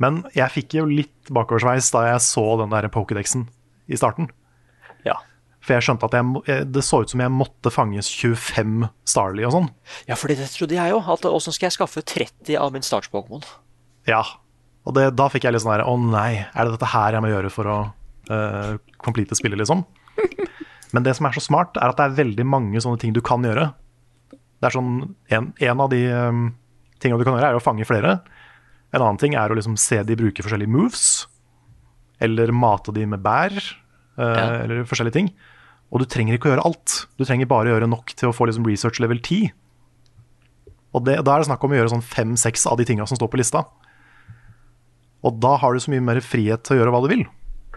Men 0.02 0.22
jeg 0.36 0.54
fikk 0.54 0.76
jo 0.78 0.86
litt 0.88 1.32
bakoversveis 1.34 1.90
da 1.94 2.04
jeg 2.12 2.24
så 2.26 2.44
den 2.60 2.74
der 2.74 2.86
Pokédexen 2.92 3.48
i 3.90 3.98
starten. 3.98 4.30
Ja. 5.06 5.16
For 5.64 5.74
jeg 5.76 5.88
skjønte 5.88 6.08
at 6.08 6.16
jeg, 6.16 6.66
det 6.70 6.84
så 6.86 7.02
ut 7.02 7.12
som 7.12 7.22
jeg 7.22 7.34
måtte 7.34 7.72
fanges 7.74 8.10
25 8.14 8.86
Starly 9.08 9.46
og 9.48 9.54
sånn. 9.56 9.70
ja, 10.08 10.18
for 10.18 10.30
det 10.30 10.46
trodde 10.54 10.78
jeg 10.78 10.94
jo. 10.94 11.00
At 11.02 11.26
åssen 11.28 11.56
skal 11.56 11.68
jeg 11.68 11.78
skaffe 11.78 12.04
30 12.06 12.54
av 12.60 12.74
min 12.74 12.86
starts-Pokémon? 12.86 13.44
Ja. 14.08 14.22
Og 14.88 14.94
det, 14.96 15.10
da 15.18 15.26
fikk 15.32 15.44
jeg 15.44 15.52
litt 15.52 15.64
sånn 15.64 15.74
her 15.74 15.84
Å 15.84 15.94
nei, 16.00 16.46
er 16.46 16.64
det 16.64 16.78
dette 16.78 16.88
her 16.94 17.16
jeg 17.16 17.24
må 17.24 17.32
gjøre 17.32 17.52
for 17.52 17.68
å 17.68 17.78
uh, 18.30 18.78
complete 19.04 19.36
spillet, 19.36 19.60
liksom? 19.60 19.82
Men 20.94 21.04
det 21.04 21.18
som 21.18 21.28
er 21.28 21.36
så 21.36 21.42
smart, 21.44 21.76
er 21.76 21.90
at 21.90 21.98
det 21.98 22.06
er 22.06 22.16
veldig 22.22 22.46
mange 22.48 22.80
sånne 22.80 23.00
ting 23.02 23.12
du 23.12 23.20
kan 23.24 23.44
gjøre. 23.44 23.66
Det 24.32 24.70
er 24.70 24.74
sånn, 24.74 24.94
En, 25.28 25.50
en 25.52 25.82
av 25.84 25.90
de 25.92 26.00
um, 26.08 26.46
tingene 27.02 27.20
du 27.20 27.26
kan 27.26 27.36
gjøre, 27.36 27.50
er 27.52 27.58
å 27.58 27.64
fange 27.64 27.84
flere. 27.88 28.20
En 28.94 29.02
annen 29.02 29.18
ting 29.20 29.34
er 29.36 29.50
å 29.52 29.56
liksom 29.58 29.76
se 29.80 30.00
de 30.06 30.16
bruke 30.16 30.44
forskjellige 30.44 30.72
moves. 30.72 31.26
Eller 32.24 32.50
mate 32.56 32.92
de 32.96 33.04
med 33.06 33.22
bær. 33.24 33.52
uh, 34.18 34.24
Ja. 34.24 34.46
Eller 34.64 34.84
forskjellige 34.88 35.16
ting. 35.18 35.32
Og 35.92 36.00
du 36.02 36.04
trenger 36.08 36.36
ikke 36.36 36.48
å 36.50 36.52
gjøre 36.54 36.64
alt. 36.68 37.06
Du 37.16 37.24
trenger 37.24 37.48
bare 37.48 37.70
å 37.70 37.76
gjøre 37.76 37.88
nok 37.88 38.12
til 38.16 38.28
å 38.28 38.34
få 38.36 38.48
liksom 38.48 38.66
research 38.68 39.00
level 39.00 39.20
10. 39.20 39.50
Og 40.96 41.04
det, 41.04 41.18
da 41.24 41.34
er 41.34 41.42
det 41.42 41.48
snakk 41.50 41.64
om 41.64 41.72
å 41.72 41.78
gjøre 41.78 41.92
sånn 41.92 42.04
fem-seks 42.04 42.66
av 42.68 42.78
de 42.80 42.84
tinga 42.88 43.06
som 43.06 43.16
står 43.16 43.28
på 43.32 43.40
lista. 43.40 43.62
Og 45.24 45.36
da 45.42 45.56
har 45.60 45.74
du 45.74 45.80
så 45.82 45.92
mye 45.92 46.04
mer 46.04 46.20
frihet 46.24 46.64
til 46.64 46.76
å 46.76 46.80
gjøre 46.80 46.92
hva 46.94 47.02
du 47.04 47.08
vil. 47.12 47.24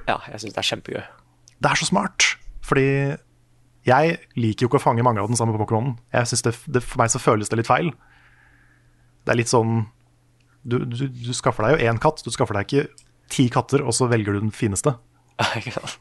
Ja, 0.07 0.20
jeg 0.32 0.41
syns 0.43 0.55
det 0.55 0.62
er 0.64 0.70
kjempegøy. 0.72 1.03
Det 1.62 1.72
er 1.72 1.80
så 1.80 1.88
smart, 1.89 2.26
fordi 2.66 2.86
jeg 3.86 4.18
liker 4.38 4.66
jo 4.66 4.70
ikke 4.70 4.80
å 4.80 4.84
fange 4.84 5.03
mange 5.05 5.22
av 5.24 5.30
den 5.30 5.38
samme 5.39 5.55
Pokémonen. 5.57 5.95
Jeg 6.14 6.30
synes 6.32 6.45
det, 6.45 6.53
det, 6.78 6.84
For 6.86 7.01
meg 7.01 7.12
så 7.14 7.22
føles 7.22 7.49
det 7.49 7.59
litt 7.62 7.70
feil. 7.70 7.91
Det 9.26 9.34
er 9.34 9.39
litt 9.41 9.51
sånn 9.51 9.86
Du, 10.64 10.80
du, 10.86 11.07
du 11.09 11.34
skaffer 11.34 11.66
deg 11.66 11.80
jo 11.80 11.89
én 11.89 11.99
katt, 12.01 12.22
du 12.26 12.32
skaffer 12.34 12.57
deg 12.57 12.70
ikke 12.70 13.07
ti 13.32 13.47
katter, 13.51 13.84
og 13.86 13.95
så 13.95 14.07
velger 14.12 14.38
du 14.38 14.45
den 14.47 14.55
fineste. 14.55 14.95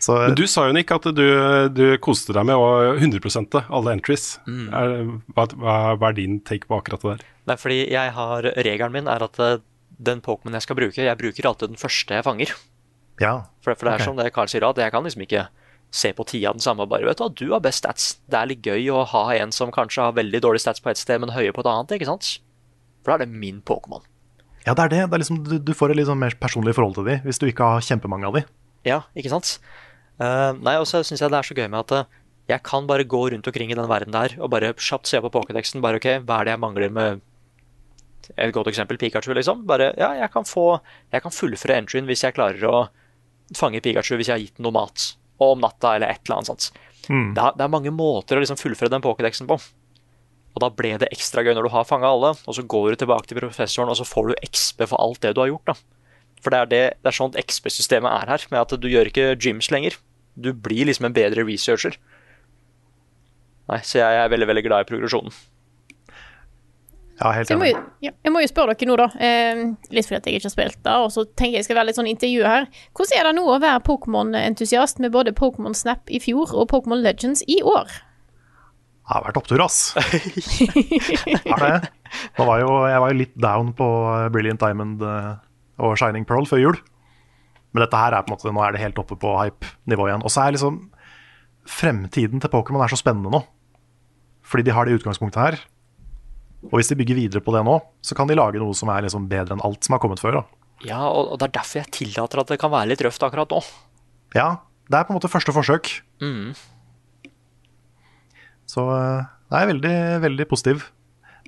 Så 0.00 0.14
Men 0.16 0.34
du 0.36 0.46
sa 0.48 0.66
jo, 0.68 0.74
Nick, 0.76 0.90
at 0.92 1.06
du, 1.16 1.26
du 1.72 1.84
koste 2.04 2.34
deg 2.36 2.46
med 2.48 2.56
å 2.56 2.96
100% 2.96 3.56
alle 3.62 3.94
entries. 3.96 4.34
Er, 4.48 4.94
hva, 5.36 5.46
hva, 5.56 5.76
hva 6.00 6.10
er 6.10 6.16
din 6.16 6.38
take 6.44 6.68
på 6.68 6.76
akkurat 6.76 7.04
det 7.04 7.14
der? 7.14 7.24
Nei, 7.50 7.56
fordi 7.60 7.78
jeg 7.92 8.14
har 8.16 8.48
Regelen 8.64 8.96
min 8.96 9.10
er 9.12 9.24
at 9.24 9.40
eh, 9.40 9.62
den 10.00 10.22
Pokémon 10.24 10.56
jeg 10.56 10.64
skal 10.64 10.78
bruke, 10.78 11.04
jeg 11.04 11.20
bruker 11.20 11.48
alltid 11.48 11.74
den 11.74 11.80
første 11.80 12.16
jeg 12.16 12.26
fanger. 12.26 12.52
ja. 13.24 13.34
For, 13.64 13.74
for 13.74 13.88
det 13.88 13.92
er 13.92 14.00
okay. 14.00 14.08
som 14.08 14.20
det 14.20 14.30
Carl 14.36 14.52
sier, 14.52 14.68
at 14.68 14.80
jeg 14.80 14.94
kan 14.94 15.04
liksom 15.04 15.24
ikke 15.26 15.46
se 15.90 16.12
på 16.14 16.24
tida 16.28 16.52
den 16.54 16.62
samme 16.62 16.86
og 16.86 16.92
bare 16.92 17.08
vet 17.08 17.18
du 17.18 17.24
hva, 17.24 17.32
du 17.34 17.46
har 17.52 17.64
best 17.64 17.82
stats. 17.82 18.12
Det 18.30 18.38
er 18.38 18.52
litt 18.52 18.64
gøy 18.64 18.88
å 18.94 19.02
ha 19.10 19.24
en 19.36 19.52
som 19.52 19.72
kanskje 19.74 20.06
har 20.06 20.16
veldig 20.16 20.40
dårlige 20.44 20.64
stats 20.64 20.84
på 20.84 20.92
et 20.92 21.00
sted, 21.00 21.20
men 21.20 21.34
høye 21.34 21.52
på 21.52 21.64
et 21.64 21.72
annet, 21.72 21.96
ikke 21.98 22.08
sant? 22.08 22.38
For 23.00 23.12
da 23.12 23.18
er 23.18 23.26
det 23.26 23.40
min 23.42 23.60
Pokémon. 23.66 24.04
ja, 24.66 24.74
det 24.74 24.84
er 24.84 24.92
det. 24.92 25.02
det 25.08 25.16
er 25.16 25.22
liksom, 25.22 25.42
du, 25.46 25.58
du 25.58 25.74
får 25.76 25.92
et 25.92 26.00
litt 26.00 26.08
sånn 26.10 26.20
mer 26.20 26.36
personlig 26.40 26.76
forhold 26.76 26.98
til 26.98 27.08
de 27.08 27.20
hvis 27.24 27.40
du 27.40 27.46
ikke 27.48 27.74
har 27.74 27.84
kjempemange 27.84 28.28
av 28.28 28.36
de. 28.38 28.44
Ja, 28.88 29.02
ikke 29.16 29.32
sant? 29.32 29.58
Uh, 30.20 30.52
nei, 30.60 30.76
og 30.80 30.86
så 30.88 31.00
syns 31.06 31.22
jeg 31.22 31.32
det 31.32 31.38
er 31.38 31.48
så 31.48 31.56
gøy 31.56 31.68
med 31.72 31.80
at 31.80 31.94
uh, 31.96 32.18
Jeg 32.50 32.60
kan 32.66 32.84
bare 32.88 33.06
gå 33.08 33.22
rundt 33.32 33.46
omkring 33.48 33.70
i 33.72 33.76
den 33.78 33.88
verden 33.88 34.12
der 34.12 34.34
og 34.36 34.50
bare 34.52 34.74
kjapt 34.76 35.08
se 35.08 35.20
på 35.22 35.32
pokédexen. 35.32 35.80
Bare 35.84 36.00
ok, 36.00 36.08
hva 36.26 36.40
er 36.40 36.48
det 36.48 36.56
jeg 36.56 36.64
mangler 36.64 36.92
med 36.92 37.26
et 38.36 38.52
godt 38.54 38.68
eksempel, 38.70 38.98
Pikachu, 39.00 39.32
liksom. 39.34 39.64
Bare, 39.66 39.90
ja, 39.98 40.12
jeg 40.20 40.30
kan 40.30 40.44
få 40.46 40.80
Jeg 41.12 41.22
kan 41.22 41.34
fullføre 41.34 41.80
entryen 41.80 42.06
hvis 42.06 42.24
jeg 42.24 42.36
klarer 42.36 42.62
å 42.68 42.88
fange 43.56 43.80
Pikachu 43.82 44.16
hvis 44.16 44.28
jeg 44.30 44.36
har 44.36 44.44
gitt 44.44 44.58
den 44.58 44.68
noe 44.68 44.76
mat. 44.76 45.14
Og 45.40 45.56
om 45.56 45.64
natta, 45.64 45.96
eller 45.96 46.12
et 46.12 46.22
eller 46.26 46.40
annet 46.40 46.50
sånt. 46.52 46.70
Mm. 47.08 47.32
Det, 47.34 47.42
er, 47.42 47.56
det 47.56 47.64
er 47.64 47.72
mange 47.72 47.92
måter 47.94 48.36
å 48.36 48.42
liksom 48.42 48.60
fullføre 48.60 48.92
den 48.92 49.02
pokédexen 49.02 49.48
på. 49.50 49.56
Og 50.50 50.64
da 50.64 50.70
ble 50.74 50.96
det 50.98 51.10
ekstra 51.14 51.44
gøy 51.46 51.54
når 51.54 51.68
du 51.68 51.72
har 51.74 51.86
fanga 51.86 52.10
alle, 52.10 52.32
og 52.34 52.56
så 52.56 52.64
går 52.66 52.90
du 52.90 53.02
tilbake 53.04 53.30
til 53.30 53.38
professoren, 53.38 53.90
og 53.92 53.98
så 54.00 54.06
får 54.08 54.30
du 54.30 54.46
XP 54.50 54.82
for 54.90 54.98
alt 54.98 55.22
det 55.22 55.34
du 55.36 55.44
har 55.44 55.52
gjort. 55.52 55.72
da. 55.72 55.76
For 56.40 56.52
det 56.52 56.58
er, 56.58 56.70
det, 56.70 56.82
det 57.04 57.10
er 57.12 57.16
sånn 57.16 57.36
XP-systemet 57.38 58.10
er 58.10 58.32
her, 58.32 58.46
med 58.50 58.62
at 58.64 58.74
du 58.80 58.88
gjør 58.90 59.10
ikke 59.12 59.34
gyms 59.36 59.70
lenger. 59.70 59.98
Du 60.40 60.50
blir 60.56 60.88
liksom 60.88 61.10
en 61.10 61.14
bedre 61.16 61.44
researcher. 61.46 61.98
Nei, 63.70 63.80
Så 63.86 64.00
jeg 64.00 64.18
er 64.18 64.30
veldig 64.32 64.48
veldig 64.50 64.66
glad 64.66 64.86
i 64.86 64.90
progresjonen. 64.90 65.34
Ja, 67.20 67.34
helt 67.36 67.50
enig. 67.50 67.52
jeg 67.52 67.60
må, 67.60 67.66
jo, 67.68 67.80
ja, 68.06 68.12
jeg 68.24 68.32
må 68.32 68.40
jo 68.40 68.48
spørre 68.48 68.74
dere 68.74 68.88
nå, 68.88 68.96
da. 68.96 69.08
Eh, 69.20 69.58
litt 69.92 70.08
fordi 70.08 70.16
at 70.16 70.26
jeg 70.26 70.40
ikke 70.40 70.48
har 70.48 70.54
spilt 70.54 70.78
det, 70.86 70.94
og 71.04 71.10
så 71.12 71.26
tenker 71.28 71.58
jeg 71.58 71.60
jeg 71.60 71.68
skal 71.68 71.78
være 71.78 71.90
litt 71.90 71.98
sånn 72.00 72.08
intervju 72.08 72.46
her. 72.48 72.68
Hvordan 72.96 73.18
er 73.18 73.28
det 73.28 73.34
nå 73.36 73.44
å 73.44 73.58
være 73.60 73.82
Pokémon-entusiast 73.84 75.02
med 75.04 75.12
både 75.12 75.36
Pokémon 75.36 75.76
Snap 75.76 76.08
i 76.08 76.22
fjor 76.24 76.54
og 76.56 76.70
Pokémon 76.72 77.04
Legends 77.04 77.44
i 77.44 77.60
år? 77.60 77.92
Det 79.10 79.16
har 79.16 79.24
vært 79.26 79.38
opptur, 79.40 79.58
ass. 79.64 79.78
Har 81.50 81.62
det. 81.64 81.88
Nå 82.38 82.44
var 82.46 82.60
jo, 82.62 82.68
jeg 82.86 83.00
var 83.02 83.10
jo 83.10 83.16
litt 83.18 83.32
down 83.42 83.72
på 83.74 83.86
Brilliant 84.30 84.62
Diamond 84.62 85.02
eh, 85.02 85.32
og 85.82 85.96
Shining 85.98 86.22
Pearl 86.28 86.46
før 86.46 86.62
jul. 86.62 86.78
Men 87.74 87.82
dette 87.82 87.98
her 87.98 88.14
er 88.14 88.22
på 88.22 88.30
en 88.30 88.36
måte, 88.36 88.52
nå 88.54 88.62
er 88.62 88.76
det 88.76 88.84
helt 88.84 89.00
oppe 89.02 89.18
på 89.18 89.32
hype-nivå 89.34 90.06
igjen. 90.06 90.22
Og 90.22 90.30
så 90.30 90.44
er 90.44 90.54
liksom 90.54 90.78
Fremtiden 91.70 92.40
til 92.40 92.50
Pokémon 92.54 92.82
er 92.86 92.90
så 92.94 93.00
spennende 93.00 93.34
nå. 93.34 93.42
Fordi 94.46 94.64
de 94.66 94.72
har 94.78 94.86
det 94.86 94.96
utgangspunktet 95.00 95.42
her. 95.42 95.58
Og 96.70 96.78
hvis 96.78 96.90
de 96.92 96.98
bygger 97.02 97.18
videre 97.18 97.42
på 97.44 97.52
det 97.54 97.66
nå, 97.66 97.76
så 98.06 98.14
kan 98.14 98.30
de 98.30 98.38
lage 98.38 98.62
noe 98.62 98.78
som 98.78 98.90
er 98.94 99.04
liksom 99.08 99.26
bedre 99.30 99.58
enn 99.58 99.66
alt 99.66 99.86
som 99.86 99.98
har 99.98 100.02
kommet 100.02 100.22
før. 100.22 100.38
da. 100.38 100.42
Ja, 100.86 101.02
og, 101.10 101.34
og 101.34 101.42
det 101.42 101.50
er 101.50 101.58
derfor 101.58 101.82
jeg 101.82 101.92
tillater 101.98 102.42
at 102.44 102.54
det 102.54 102.62
kan 102.62 102.72
være 102.72 102.92
litt 102.92 103.02
røft 103.04 103.26
akkurat 103.26 103.52
nå. 103.52 103.60
Ja, 104.38 104.48
det 104.86 104.98
er 104.98 105.06
på 105.06 105.14
en 105.14 105.18
måte 105.18 105.30
første 105.34 105.54
forsøk. 105.54 105.92
Mm. 106.22 106.54
Så 108.70 108.86
eh, 108.94 109.28
det 109.50 109.60
er 109.60 109.70
veldig, 109.72 109.98
veldig 110.24 110.48
positiv. 110.50 110.88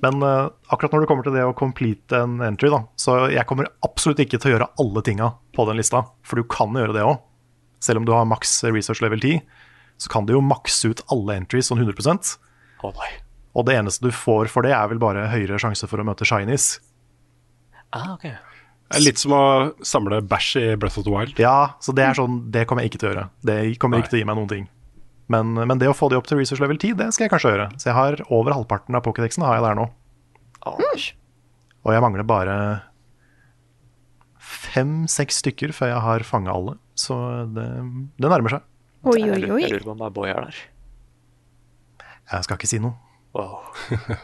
Men 0.03 0.23
eh, 0.25 0.49
akkurat 0.73 0.95
når 0.95 1.03
det 1.03 1.09
kommer 1.11 1.27
til 1.27 1.35
det 1.37 1.45
å 1.47 1.55
complete 1.57 2.23
en 2.25 2.39
entry, 2.43 2.71
da, 2.73 2.83
så 2.99 3.23
jeg 3.31 3.47
kommer 3.49 3.71
absolutt 3.85 4.23
ikke 4.25 4.39
til 4.41 4.51
å 4.51 4.55
gjøre 4.57 4.71
alle 4.83 5.03
tinga 5.05 5.29
på 5.55 5.67
den 5.69 5.79
lista, 5.79 6.03
for 6.27 6.39
du 6.41 6.47
kan 6.49 6.75
gjøre 6.75 6.95
det 6.97 7.05
òg. 7.07 7.21
Selv 7.83 8.01
om 8.01 8.07
du 8.07 8.13
har 8.15 8.27
maks 8.27 8.61
research 8.67 9.03
level 9.03 9.21
10, 9.23 9.43
så 10.03 10.11
kan 10.11 10.27
du 10.27 10.35
jo 10.35 10.43
makse 10.43 10.89
ut 10.89 11.03
alle 11.13 11.37
entries 11.39 11.69
sånn 11.71 11.83
100 11.83 12.35
oh 12.83 12.95
nei. 12.97 13.11
Og 13.53 13.67
det 13.67 13.77
eneste 13.77 14.07
du 14.07 14.15
får 14.15 14.49
for 14.51 14.65
det, 14.65 14.73
er 14.75 14.89
vel 14.91 14.99
bare 15.01 15.27
høyere 15.31 15.59
sjanse 15.61 15.87
for 15.87 16.01
å 16.01 16.07
møte 16.07 16.25
shinies. 16.27 16.77
Ah, 17.93 18.15
ok. 18.15 18.25
Det 18.93 18.99
er 18.99 19.05
litt 19.05 19.21
som 19.21 19.35
å 19.37 19.43
samle 19.85 20.19
bæsj 20.25 20.53
i 20.59 20.65
Breath 20.79 20.99
of 20.99 21.05
the 21.05 21.13
Wild. 21.13 21.37
Ja, 21.41 21.75
så 21.81 21.93
det 21.95 22.07
er 22.07 22.17
sånn, 22.17 22.41
det 22.53 22.65
kommer 22.69 22.83
jeg 22.83 22.91
ikke 22.91 23.03
til 23.03 23.11
å 23.11 23.13
gjøre. 23.13 23.27
Det 23.45 23.59
kommer 23.81 23.99
Nei. 23.99 24.03
ikke 24.03 24.13
til 24.13 24.19
å 24.19 24.23
gi 24.23 24.29
meg 24.29 24.39
noen 24.39 24.51
ting. 24.51 24.65
Men, 25.31 25.53
men 25.55 25.79
det 25.79 25.87
å 25.87 25.95
få 25.95 26.09
de 26.11 26.17
opp 26.19 26.27
til 26.27 26.37
research 26.41 26.59
level 26.61 26.77
10, 26.77 26.97
det 26.99 27.07
skal 27.15 27.25
jeg 27.27 27.31
kanskje 27.33 27.53
gjøre. 27.53 27.67
Så 27.79 27.89
jeg 27.89 27.95
har 27.97 28.17
over 28.33 28.55
halvparten 28.57 28.95
av 28.97 29.03
Pokédexen 29.05 29.45
har 29.47 29.55
jeg 29.59 29.63
der 29.65 29.77
nå. 29.79 29.85
Mm. 30.63 31.05
Og 31.83 31.91
jeg 31.95 32.03
mangler 32.03 32.27
bare 32.27 32.57
fem-seks 34.43 35.39
stykker 35.43 35.73
før 35.75 35.93
jeg 35.93 36.03
har 36.05 36.25
fanga 36.27 36.53
alle. 36.53 36.75
Så 36.99 37.15
det, 37.55 37.65
det 38.19 38.31
nærmer 38.31 38.57
seg. 38.57 38.65
Oi, 39.03 39.19
oi, 39.27 39.41
oi. 39.51 39.61
Jeg 39.63 39.73
lurer 39.73 39.85
på 39.87 39.93
om 39.95 39.99
det 40.03 40.07
er 40.07 40.15
Boy 40.15 40.29
her 40.31 40.45
der. 40.47 40.61
Jeg 42.33 42.45
skal 42.47 42.59
ikke 42.59 42.69
si 42.71 42.79
noe. 42.83 42.95
Wow. 43.35 43.59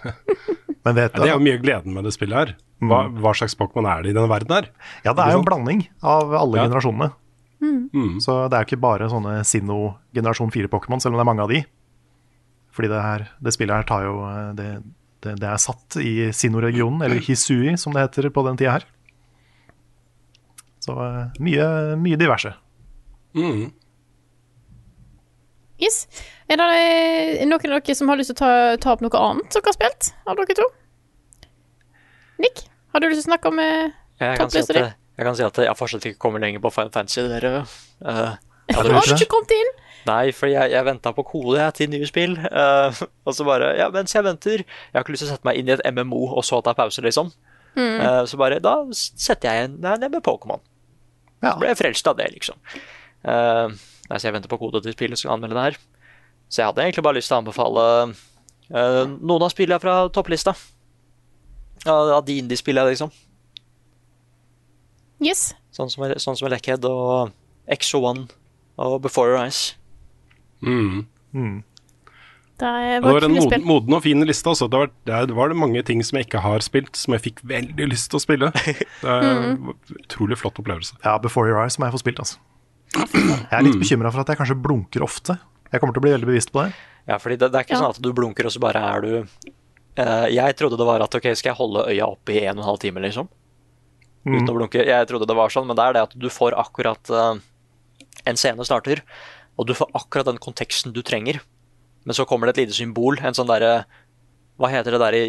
Men 0.85 0.95
vet 0.95 1.15
Ja, 1.17 1.23
det 1.23 1.27
er 1.27 1.33
jo 1.33 1.41
mye 1.43 1.57
av 1.57 1.63
gleden 1.65 1.95
med 1.95 2.05
det 2.07 2.13
spillet 2.15 2.37
her. 2.39 2.51
Hva, 2.79 3.01
hva 3.11 3.33
slags 3.35 3.57
Pokémon 3.59 3.87
er 3.91 4.05
det 4.05 4.13
i 4.13 4.15
denne 4.15 4.29
verden 4.31 4.53
her? 4.55 4.69
Ja, 5.03 5.11
det 5.11 5.25
er 5.25 5.33
jo 5.35 5.41
en 5.41 5.47
blanding 5.49 5.81
av 5.99 6.31
alle 6.31 6.61
Ja. 6.61 6.67
generasjonene. 6.69 7.09
Mm. 7.59 8.19
Så 8.23 8.35
det 8.47 8.55
er 8.55 8.67
ikke 8.67 8.79
bare 8.79 9.09
sånne 9.11 9.41
Sinnoh 9.47 9.97
generasjon 10.15 10.51
4-Pokémon, 10.53 11.01
selv 11.03 11.15
om 11.15 11.19
det 11.19 11.25
er 11.25 11.31
mange 11.31 11.45
av 11.45 11.51
de. 11.51 11.63
Fordi 12.75 12.91
det, 12.91 13.01
her, 13.03 13.25
det 13.43 13.53
spillet 13.55 13.81
her 13.81 13.87
tar 13.89 14.05
jo 14.05 14.21
eh, 14.29 14.51
Det, 14.55 14.69
det, 15.25 15.35
det 15.41 15.49
er 15.49 15.59
satt 15.59 15.97
i 15.99 16.29
Sinnoh-regionen, 16.35 17.03
eller 17.03 17.23
Hisui 17.25 17.75
som 17.81 17.95
det 17.95 18.05
heter 18.05 18.29
på 18.31 18.45
den 18.47 18.59
tida 18.59 18.77
her. 18.77 18.87
Så 20.85 20.95
eh, 21.03 21.39
mye, 21.43 21.67
mye 21.99 22.19
diverse. 22.19 22.53
Mm. 23.35 23.69
Yes. 25.79 26.03
Er 26.49 26.59
det 26.59 26.69
eh, 26.75 27.45
noen 27.47 27.59
av 27.59 27.79
dere 27.79 27.95
som 27.95 28.11
har 28.11 28.19
lyst 28.19 28.33
til 28.33 28.39
å 28.39 28.41
ta, 28.41 28.53
ta 28.81 28.95
opp 28.95 29.03
noe 29.03 29.23
annet 29.23 29.51
dere 29.53 29.71
har 29.71 29.75
spilt, 29.75 30.13
av 30.27 30.39
dere 30.39 30.57
to? 30.59 30.67
Nick, 32.39 32.63
har 32.93 33.03
du 33.03 33.09
lyst 33.09 33.21
til 33.21 33.27
å 33.27 33.31
snakke 33.33 33.51
om 33.51 33.61
eh, 33.63 33.91
topplista 34.39 34.75
di? 34.75 34.87
Jeg 35.19 35.27
kan 35.27 35.35
si 35.35 35.43
at 35.43 35.57
jeg 35.65 35.75
fortsatt 35.75 36.05
ikke 36.07 36.21
kommer 36.23 36.39
lenger 36.39 36.61
på 36.63 36.71
Final 36.71 36.93
Fantasy. 36.95 37.25
Dere. 37.27 37.65
Uh, 37.99 38.37
Har 38.71 38.87
du 38.87 38.93
ikke 38.95 39.27
kommet 39.27 39.51
inn? 39.51 39.71
Nei, 40.07 40.29
for 40.31 40.47
jeg, 40.47 40.71
jeg 40.71 40.85
venta 40.87 41.11
på 41.11 41.25
kode 41.27 41.57
jeg, 41.59 41.75
til 41.75 41.91
nye 41.91 42.07
spill. 42.07 42.37
Uh, 42.39 42.95
og 43.27 43.35
så 43.35 43.43
bare 43.43 43.73
Ja, 43.75 43.89
mens 43.91 44.15
jeg 44.15 44.23
venter 44.23 44.63
Jeg 44.63 44.95
har 44.95 45.03
ikke 45.03 45.17
lyst 45.17 45.25
til 45.25 45.27
å 45.27 45.33
sette 45.33 45.49
meg 45.49 45.59
inn 45.59 45.67
i 45.67 45.75
et 45.75 45.83
MMO 45.91 46.21
og 46.29 46.45
så 46.47 46.61
ta 46.63 46.71
pause, 46.77 47.03
liksom. 47.03 47.33
Eh, 47.79 48.23
så 48.25 48.35
bare 48.39 48.57
Da 48.63 48.73
setter 48.95 49.45
jeg 49.45 49.59
igjen 49.59 49.75
Nei, 49.83 49.97
det 50.01 50.09
med 50.11 50.23
Pokémon. 50.25 50.63
Ja. 51.43 51.51
Så 51.51 51.59
ble 51.61 51.69
jeg 51.69 51.79
frelst 51.83 52.07
av 52.09 52.17
det, 52.19 52.31
liksom. 52.33 52.57
Uh, 53.19 53.75
nei, 54.07 54.17
så 54.17 54.29
jeg 54.29 54.35
venter 54.39 54.51
på 54.51 54.59
kode 54.59 54.81
til 54.83 54.95
spillet 54.95 55.19
skal 55.19 55.35
anmelde 55.35 55.59
det 55.59 55.67
her. 55.67 55.79
Så 56.47 56.63
jeg 56.63 56.71
hadde 56.71 56.87
egentlig 56.87 57.05
bare 57.05 57.19
lyst 57.19 57.31
til 57.31 57.37
å 57.37 57.43
anbefale 57.43 57.85
noen 58.69 59.43
av 59.43 59.51
spillene 59.51 59.79
fra 59.83 60.01
topplista. 60.13 60.55
Av 61.87 62.11
av 62.17 62.25
de 62.27 62.39
indie-spillene, 62.41 62.91
liksom. 62.91 63.11
Yes. 65.21 65.53
Sånn 65.75 65.89
som, 65.91 66.03
sånn 66.17 66.37
som 66.39 66.49
Leckhead 66.51 66.85
og 66.89 67.31
Exo1 67.71 68.29
og 68.79 69.01
Before 69.03 69.29
Your 69.33 69.41
Eyes. 69.43 69.75
Mm. 70.63 71.05
Det 72.59 72.67
er- 72.67 72.99
Det 72.99 73.11
var 73.13 73.23
en 73.23 73.31
moden, 73.35 73.63
moden 73.65 73.93
og 73.93 74.03
fin 74.03 74.19
liste. 74.25 74.43
Altså. 74.49 74.67
Det, 74.69 74.77
var, 74.79 74.89
det 75.27 75.35
var 75.35 75.53
mange 75.55 75.83
ting 75.85 76.01
som 76.03 76.17
jeg 76.17 76.27
ikke 76.27 76.41
har 76.43 76.59
spilt, 76.59 76.95
som 76.95 77.13
jeg 77.13 77.21
fikk 77.21 77.39
veldig 77.47 77.87
lyst 77.89 78.09
til 78.11 78.19
å 78.19 78.23
spille. 78.23 78.51
Det 79.01 79.07
er 79.07 79.23
en 79.23 79.73
utrolig 80.03 80.37
flott 80.37 80.59
opplevelse. 80.59 80.97
Ja, 81.05 81.17
Before 81.19 81.47
Your 81.47 81.61
Eyes 81.63 81.77
må 81.79 81.87
jeg 81.87 81.93
få 81.95 82.01
spilt, 82.03 82.19
altså. 82.19 82.37
Jeg 82.95 83.53
er 83.53 83.61
litt 83.63 83.79
bekymra 83.79 84.11
for 84.11 84.21
at 84.21 84.27
jeg 84.33 84.37
kanskje 84.41 84.57
blunker 84.59 85.03
ofte. 85.05 85.37
Jeg 85.71 85.79
kommer 85.79 85.93
til 85.93 86.01
å 86.01 86.05
bli 86.07 86.11
veldig 86.17 86.27
bevisst 86.27 86.51
på 86.51 86.63
det. 86.65 86.73
Ja, 87.07 87.17
fordi 87.21 87.37
det, 87.39 87.51
det 87.53 87.59
er 87.59 87.63
ikke 87.67 87.77
Ja. 87.77 87.83
sånn 87.83 87.95
at 87.95 88.01
du 88.01 88.11
blunker, 88.13 88.45
og 88.45 88.51
så 88.51 88.59
bare 88.59 88.81
er 88.81 89.01
du 89.01 89.11
uh, 89.99 90.27
Jeg 90.29 90.55
trodde 90.57 90.77
det 90.77 90.85
var 90.89 91.01
at 91.05 91.15
ok, 91.15 91.29
skal 91.37 91.51
jeg 91.53 91.57
holde 91.59 91.85
øya 91.87 92.07
oppe 92.09 92.33
i 92.33 92.43
en 92.45 92.57
og 92.57 92.63
en 92.63 92.69
halv 92.73 92.79
time, 92.81 92.99
liksom? 93.05 93.29
Uten 94.27 94.51
å 94.51 94.57
blunke. 94.57 94.83
Jeg 94.83 95.07
trodde 95.09 95.27
det 95.29 95.37
var 95.37 95.53
sånn, 95.53 95.67
men 95.69 95.77
det 95.79 95.85
er 95.85 95.95
det 95.95 96.05
at 96.09 96.17
du 96.19 96.27
får 96.33 96.57
akkurat 96.59 97.11
uh, 97.13 97.39
En 98.27 98.39
scene 98.39 98.65
starter, 98.67 99.01
og 99.55 99.69
du 99.69 99.73
får 99.77 99.89
akkurat 99.95 100.27
den 100.27 100.41
konteksten 100.41 100.93
du 100.95 101.01
trenger. 101.05 101.39
Men 102.07 102.17
så 102.17 102.25
kommer 102.27 102.47
det 102.47 102.57
et 102.57 102.61
lite 102.65 102.77
symbol, 102.77 103.19
en 103.21 103.35
sånn 103.35 103.49
derre 103.49 103.83
Hva 104.59 104.69
heter 104.71 104.95
det 104.95 104.99
der 105.01 105.15
i 105.17 105.23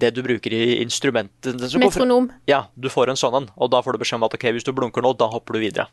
Det 0.00 0.12
du 0.16 0.22
bruker 0.24 0.54
i 0.54 0.78
instrumentet 0.82 1.56
Metronom. 1.80 2.30
Ja, 2.48 2.66
du 2.76 2.88
får 2.92 3.12
en 3.12 3.20
sånn 3.20 3.36
en, 3.42 3.50
og 3.56 3.72
da 3.72 3.82
får 3.84 3.96
du 3.96 4.02
beskjed 4.04 4.20
om 4.20 4.28
at 4.28 4.36
ok, 4.36 4.48
hvis 4.56 4.66
du 4.66 4.74
blunker 4.76 5.04
nå, 5.04 5.14
da 5.16 5.30
hopper 5.32 5.56
du 5.56 5.64
videre. 5.64 5.88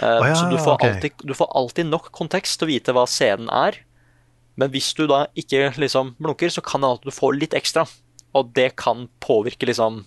Uh, 0.00 0.18
oh, 0.18 0.26
ja, 0.26 0.34
så 0.34 0.46
du 0.50 0.56
får, 0.58 0.78
okay. 0.78 0.94
alltid, 0.96 1.26
du 1.26 1.34
får 1.36 1.50
alltid 1.58 1.90
nok 1.90 2.10
kontekst 2.14 2.58
til 2.58 2.66
å 2.66 2.72
vite 2.72 2.94
hva 2.96 3.06
scenen 3.10 3.50
er. 3.52 3.82
Men 4.56 4.72
hvis 4.72 4.88
du 4.96 5.04
da 5.10 5.26
ikke 5.38 5.68
liksom 5.76 6.14
blunker, 6.22 6.50
så 6.50 6.62
kan 6.64 6.80
det 6.82 6.88
hende 6.88 7.02
at 7.02 7.06
du 7.06 7.14
får 7.14 7.36
litt 7.36 7.56
ekstra. 7.56 7.84
Og 8.36 8.50
det 8.56 8.70
kan 8.80 9.06
påvirke 9.22 9.68
liksom 9.68 10.04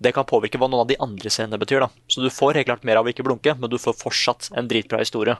Det 0.00 0.14
kan 0.16 0.24
påvirke 0.24 0.56
hva 0.60 0.68
noen 0.70 0.86
av 0.86 0.88
de 0.88 0.96
andre 1.02 1.30
scenene 1.32 1.58
betyr. 1.60 1.82
da. 1.84 1.90
Så 2.08 2.22
du 2.24 2.30
får 2.32 2.56
helt 2.56 2.70
klart 2.70 2.86
mer 2.88 2.96
av 2.96 3.04
å 3.08 3.12
ikke 3.12 3.26
blunke, 3.26 3.52
men 3.58 3.70
du 3.70 3.76
får 3.78 3.98
fortsatt 4.00 4.48
en 4.56 4.68
dritbra 4.70 5.02
historie. 5.02 5.36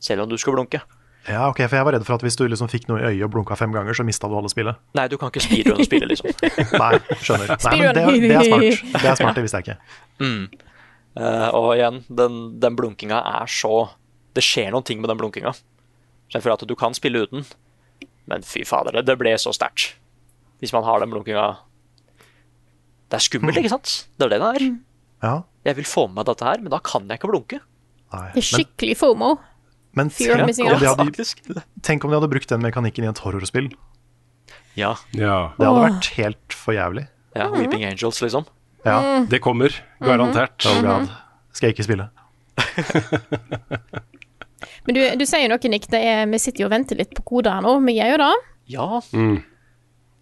Selv 0.00 0.22
om 0.22 0.30
du 0.30 0.36
skulle 0.38 0.60
blunke. 0.60 0.82
Ja, 1.24 1.46
ok, 1.48 1.62
for 1.64 1.78
jeg 1.78 1.86
var 1.88 1.94
redd 1.96 2.04
for 2.04 2.18
at 2.18 2.24
hvis 2.26 2.36
du 2.36 2.44
liksom 2.44 2.68
fikk 2.68 2.84
noe 2.90 3.00
i 3.00 3.04
øyet 3.08 3.24
og 3.24 3.32
blunka 3.32 3.56
fem 3.56 3.72
ganger, 3.72 3.96
så 3.96 4.04
mista 4.04 4.28
du 4.28 4.36
alle 4.36 4.50
spillet. 4.52 4.76
Nei, 4.94 5.06
du 5.08 5.16
kan 5.20 5.32
ikke 5.32 5.40
speedrunne 5.40 5.86
spillet, 5.88 6.10
liksom. 6.12 6.34
Nei, 6.82 6.90
skjønner. 7.24 7.54
Nei, 7.64 7.74
men 7.80 7.96
det, 7.96 8.04
det 8.28 8.36
er 8.36 8.48
smart. 8.50 8.82
Det 8.92 9.08
er 9.08 9.18
smart, 9.22 9.38
det 9.38 9.44
visste 9.46 9.62
jeg 9.62 9.66
ikke. 9.66 9.78
Eh, 11.14 11.48
og 11.56 11.70
igjen, 11.78 12.02
den, 12.12 12.38
den 12.60 12.76
blunkinga 12.76 13.20
er 13.40 13.50
så 13.50 13.86
Det 14.34 14.42
skjer 14.42 14.72
noen 14.74 14.82
ting 14.84 14.98
med 15.00 15.12
den 15.12 15.20
blunkinga. 15.20 15.52
For 16.34 16.50
at 16.52 16.64
du 16.66 16.74
kan 16.76 16.96
spille 16.96 17.22
uten, 17.24 17.44
men 18.26 18.42
fy 18.44 18.64
fader, 18.66 18.98
det, 18.98 19.06
det 19.06 19.14
ble 19.20 19.32
så 19.38 19.52
sterkt. 19.54 19.94
Hvis 20.60 20.72
man 20.74 20.84
har 20.86 21.00
den 21.00 21.12
blunkinga 21.12 21.44
Det 23.14 23.20
er 23.20 23.24
skummelt, 23.28 23.56
ikke 23.62 23.70
sant? 23.72 23.92
Det 24.18 24.26
er 24.26 24.30
det 24.34 24.40
det 24.42 24.50
er. 24.58 24.64
Ja, 25.24 25.34
Jeg 25.64 25.78
vil 25.78 25.86
få 25.88 26.02
med 26.10 26.18
meg 26.20 26.26
dette 26.32 26.44
her, 26.44 26.58
men 26.60 26.72
da 26.74 26.80
kan 26.84 27.06
jeg 27.08 27.16
ikke 27.20 27.30
blunke. 27.30 27.58
nei. 28.12 28.26
Det 28.34 28.42
er 28.42 28.48
skikkelig 28.50 28.96
FOMO. 29.00 29.30
Men, 29.94 30.10
men 30.10 30.10
tenk, 30.10 30.42
om 30.42 30.50
de 30.82 30.90
hadde, 30.90 31.62
tenk 31.86 32.02
om 32.04 32.10
de 32.10 32.16
hadde 32.18 32.28
brukt 32.32 32.50
den 32.50 32.64
mekanikken 32.66 33.06
i 33.06 33.08
et 33.12 33.20
horrorspill. 33.22 33.68
Ja. 34.74 34.96
Ja, 35.14 35.54
Det 35.54 35.62
hadde 35.68 35.84
vært 35.86 36.08
helt 36.18 36.56
for 36.58 36.74
jævlig. 36.74 37.06
ja 37.38 37.46
Weeping 37.54 37.86
Angels, 37.86 38.18
liksom. 38.24 38.42
Ja, 38.84 38.98
det 39.30 39.38
kommer. 39.40 39.70
Garantert. 40.02 40.58
oh 40.66 40.82
god. 40.82 41.06
Skal 41.54 41.70
jeg 41.70 41.76
ikke 41.78 41.86
spille. 41.86 42.10
Men 44.84 44.96
du, 44.96 45.00
du 45.20 45.24
sier 45.28 45.48
noe, 45.48 45.70
Nick. 45.72 45.86
Det 45.92 46.00
er, 46.04 46.24
vi 46.28 46.40
sitter 46.42 46.64
jo 46.64 46.68
og 46.68 46.74
venter 46.74 46.98
litt 46.98 47.14
på 47.16 47.24
koder 47.30 47.56
her 47.56 47.64
nå. 47.64 47.76
Vi 47.86 47.96
gjør 47.98 48.14
jo 48.16 48.20
det. 48.24 48.32
Ja, 48.74 48.88
Mm. 49.12 49.42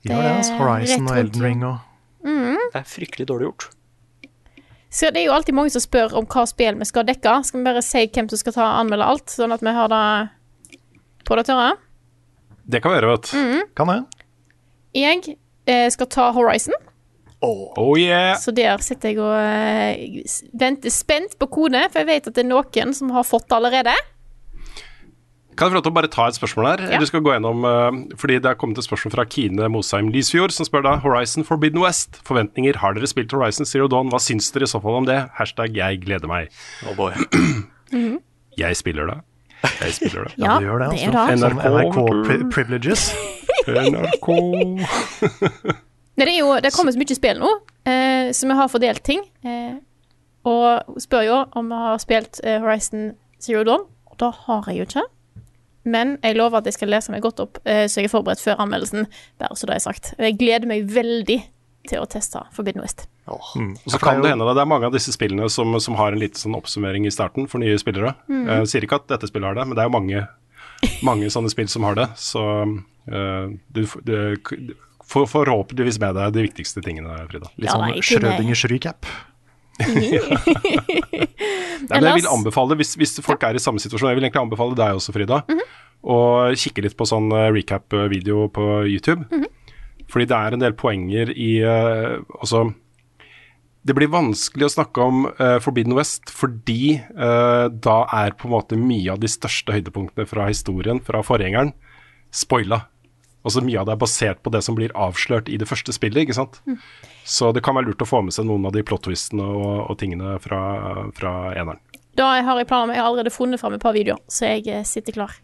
Ja, 0.03 0.17
det 0.19 0.27
er 0.27 0.41
ja. 0.43 0.55
Horizon 0.59 1.05
og 1.07 1.15
Elden 1.21 1.43
Ring 1.47 1.61
og 1.63 1.77
det 2.73 2.81
er 2.81 2.89
fryktelig 2.89 3.29
dårlig 3.29 3.51
gjort. 3.51 3.69
Så 4.93 5.09
det 5.09 5.23
er 5.23 5.31
jo 5.31 5.35
alltid 5.37 5.57
mange 5.57 5.73
som 5.73 5.81
spør 5.81 6.19
om 6.21 6.27
hva 6.29 6.45
spill 6.49 6.77
vi 6.81 6.89
skal 6.89 7.07
dekke. 7.09 7.39
Skal 7.49 7.63
vi 7.63 7.69
bare 7.69 7.85
si 7.85 8.05
hvem 8.13 8.29
som 8.29 8.41
skal 8.41 8.57
ta 8.59 8.69
anmelde 8.81 9.09
alt, 9.09 9.33
sånn 9.33 9.55
at 9.55 9.65
vi 9.65 9.73
har 9.73 9.89
det 9.93 10.05
på 11.29 11.39
det 11.39 11.47
tørre? 11.49 11.77
Det 12.69 12.83
kan 12.85 12.93
være, 12.95 13.13
vet 13.15 13.31
du. 13.33 13.63
Kan 13.79 13.93
det? 13.93 14.01
Jeg 14.97 15.37
eh, 15.65 15.89
skal 15.93 16.11
ta 16.13 16.29
Horizon, 16.37 16.77
Oh 17.43 17.99
yeah! 17.99 18.37
så 18.39 18.53
der 18.55 18.79
sitter 18.79 19.11
jeg 19.11 19.19
og 19.19 19.35
eh, 19.35 20.23
venter 20.55 20.93
spent 20.95 21.35
på 21.41 21.49
kode, 21.51 21.81
for 21.91 22.03
jeg 22.03 22.07
vet 22.07 22.29
at 22.31 22.37
det 22.37 22.45
er 22.45 22.51
noen 22.53 22.95
som 22.95 23.11
har 23.11 23.27
fått 23.27 23.49
det 23.51 23.57
allerede. 23.57 23.95
Kan 25.57 25.69
jeg 25.69 25.73
få 25.73 25.77
lov 25.77 25.85
til 25.85 25.93
å 25.93 25.97
bare 25.99 26.09
ta 26.13 26.27
et 26.31 26.37
spørsmål 26.39 26.67
her? 26.71 26.83
Ja. 26.95 26.99
Du 27.03 27.07
skal 27.07 27.21
gå 27.21 27.35
gjennom, 27.35 27.65
eh, 27.69 28.17
fordi 28.17 28.39
Det 28.41 28.51
er 28.51 28.55
kommet 28.55 28.79
et 28.79 28.87
spørsmål 28.87 29.13
fra 29.13 29.25
Kine 29.25 29.69
Mosheim 29.69 30.09
Lisfjord, 30.09 30.51
som 30.51 30.65
spør 30.65 30.83
da 30.83 30.97
Horizon 31.05 31.45
Forbidden 31.45 31.81
West. 31.81 32.21
Forventninger. 32.25 32.77
Har 32.77 32.95
dere 32.95 33.07
spilt 33.07 33.31
Horizon 33.33 33.67
Zero 33.67 33.87
Dawn? 33.89 34.09
Hva 34.09 34.19
syns 34.19 34.51
dere 34.51 34.65
i 34.65 34.73
så 34.73 34.81
fall 34.81 35.03
om 35.03 35.05
det? 35.07 35.31
Hashtag 35.37 35.77
jeg 35.77 36.01
gleder 36.05 36.29
meg. 36.29 36.49
Oh 36.89 36.97
boy. 36.97 37.13
Jeg 38.59 38.77
spiller 38.77 39.07
det. 39.07 39.15
Jeg 39.63 39.95
spiller 39.95 40.25
det. 40.25 40.35
Ja, 40.37 40.59
det 40.59 40.67
gjør 40.67 40.79
det, 40.79 40.89
altså. 40.93 41.11
det. 41.11 41.21
er 41.23 41.37
NRK, 41.37 41.63
NRK 41.73 42.27
pri 42.27 42.37
privileges. 42.53 43.05
NRK 43.69 44.29
Nei, 46.13 46.27
det, 46.27 46.35
er 46.35 46.39
jo, 46.39 46.51
det 46.61 46.73
kommer 46.75 46.93
så 46.93 47.01
mye 47.01 47.17
spill 47.17 47.41
nå, 47.41 47.53
eh, 47.89 48.29
så 48.37 48.49
vi 48.51 48.59
har 48.59 48.69
fordelt 48.73 49.03
ting. 49.07 49.23
Eh, 49.47 49.79
og 50.45 50.99
spør 51.01 51.27
jo 51.29 51.39
om 51.57 51.71
vi 51.71 51.81
har 51.85 52.03
spilt 52.03 52.43
eh, 52.45 52.59
Horizon 52.61 53.13
Zero 53.41 53.65
Dawn, 53.69 53.87
og 54.11 54.19
da 54.21 54.33
har 54.45 54.69
jeg 54.69 54.83
jo 54.83 54.89
ikke. 54.91 55.07
Men 55.85 56.15
jeg 56.23 56.37
lover 56.39 56.61
at 56.61 56.69
jeg 56.69 56.77
skal 56.77 56.93
lese 56.93 57.13
meg 57.15 57.25
godt 57.25 57.43
opp, 57.43 57.59
eh, 57.67 57.85
så 57.91 58.01
jeg 58.01 58.11
er 58.11 58.15
forberedt 58.15 58.43
før 58.43 58.61
anmeldelsen. 58.63 59.09
Bare 59.43 59.59
så 59.59 59.69
det 59.69 59.77
er 59.77 59.85
sagt. 59.85 60.13
Jeg 60.19 60.39
gleder 60.39 60.71
meg 60.71 60.87
veldig 60.91 61.41
til 61.91 61.99
å 61.99 62.07
teste 62.07 62.45
Forbidden 62.55 62.85
West. 62.85 63.09
Mm. 63.27 63.73
Og 63.75 63.91
så 63.91 63.99
kan 64.03 64.21
det 64.23 64.31
hende 64.33 64.47
det 64.47 64.63
er 64.63 64.71
mange 64.71 64.87
av 64.87 64.95
disse 64.95 65.15
spillene 65.15 65.49
som, 65.51 65.75
som 65.83 65.97
har 65.99 66.15
en 66.15 66.23
liten 66.23 66.39
sånn 66.39 66.55
oppsummering 66.59 67.07
i 67.09 67.15
starten 67.15 67.49
for 67.51 67.63
nye 67.63 67.79
spillere. 67.81 68.15
Jeg 68.31 68.71
sier 68.71 68.87
ikke 68.87 69.01
at 69.03 69.11
dette 69.11 69.31
spillet 69.31 69.51
har 69.51 69.59
det, 69.59 69.67
men 69.67 69.79
det 69.79 69.83
er 69.83 69.91
jo 69.91 69.97
mange, 69.97 70.23
mange 71.07 71.31
sånne 71.35 71.51
spill 71.51 71.71
som 71.71 71.87
har 71.89 71.99
det. 71.99 72.07
Så 72.23 72.43
uh, 72.43 73.47
du, 73.75 73.83
du 74.07 74.75
får 75.13 75.29
forhåpentligvis 75.33 75.99
med 76.03 76.17
deg 76.19 76.35
de 76.37 76.47
viktigste 76.47 76.83
tingene, 76.85 77.19
Frida. 77.31 77.51
Litt 77.57 77.71
Ja, 77.71 77.77
sånn. 77.77 77.99
Schrødingers 78.07 78.65
recap. 78.71 79.11
Nei, 81.83 81.97
men 81.97 82.07
jeg 82.07 82.21
vil 82.21 82.29
anbefale, 82.31 82.77
hvis, 82.79 82.95
hvis 83.01 83.17
folk 83.25 83.43
er 83.47 83.57
i 83.57 83.63
samme 83.63 83.83
situasjon, 83.83 84.11
jeg 84.13 84.19
vil 84.19 84.27
egentlig 84.27 84.45
anbefale 84.45 84.77
deg 84.79 84.99
også, 84.99 85.15
Frida, 85.17 85.43
å 86.03 86.19
kikke 86.59 86.85
litt 86.87 86.97
på 86.99 87.07
sånn 87.09 87.31
eh, 87.35 87.51
recap-video 87.55 88.47
på 88.55 88.69
YouTube. 88.91 89.25
Fordi 90.13 90.29
det 90.29 90.39
er 90.39 90.55
en 90.55 90.63
del 90.63 90.75
poenger 90.77 91.31
i 91.33 91.53
eh, 91.65 92.19
Altså 92.37 92.67
Det 93.81 93.95
blir 93.97 94.11
vanskelig 94.13 94.67
å 94.67 94.75
snakke 94.75 95.07
om 95.09 95.25
uh, 95.39 95.57
Forbidden 95.63 95.97
West 95.97 96.31
fordi 96.31 96.99
uh, 97.17 97.67
da 97.73 97.97
er 98.15 98.37
på 98.39 98.47
en 98.47 98.55
måte 98.55 98.79
mye 98.79 99.15
av 99.15 99.23
de 99.23 99.31
største 99.31 99.75
høydepunktene 99.75 100.29
fra 100.29 100.47
historien 100.51 101.01
fra 101.03 101.25
forgjengeren 101.27 101.73
spoila. 102.33 102.85
Altså 103.43 103.63
Mye 103.67 103.81
av 103.81 103.89
det 103.89 103.97
er 103.97 104.03
basert 104.03 104.43
på 104.43 104.53
det 104.55 104.63
som 104.63 104.77
blir 104.79 104.93
avslørt 104.95 105.49
i 105.51 105.59
det 105.59 105.67
første 105.67 105.95
spillet. 105.95 106.25
ikke 106.25 106.37
sant? 106.39 106.61
Så 107.27 107.53
det 107.55 107.63
kan 107.67 107.75
være 107.75 107.91
lurt 107.91 108.03
å 108.03 108.09
få 108.09 108.23
med 108.23 108.35
seg 108.35 108.47
noen 108.47 108.67
av 108.67 108.75
de 108.75 108.85
plot-twistene 108.87 109.43
og, 109.43 109.91
og 109.91 109.99
tingene 109.99 110.37
fra, 110.43 110.61
fra 111.17 111.33
eneren. 111.55 111.81
Da 112.19 112.29
har 112.45 112.59
jeg 112.61 112.69
planer 112.69 112.91
om 112.91 112.93
Jeg 112.93 113.01
har 113.01 113.09
allerede 113.09 113.33
funnet 113.33 113.61
fram 113.61 113.75
et 113.77 113.83
par 113.83 113.95
videoer, 113.97 114.21
så 114.29 114.51
jeg 114.51 114.69
eh, 114.69 114.85
sitter 114.87 115.17
klar. 115.17 115.35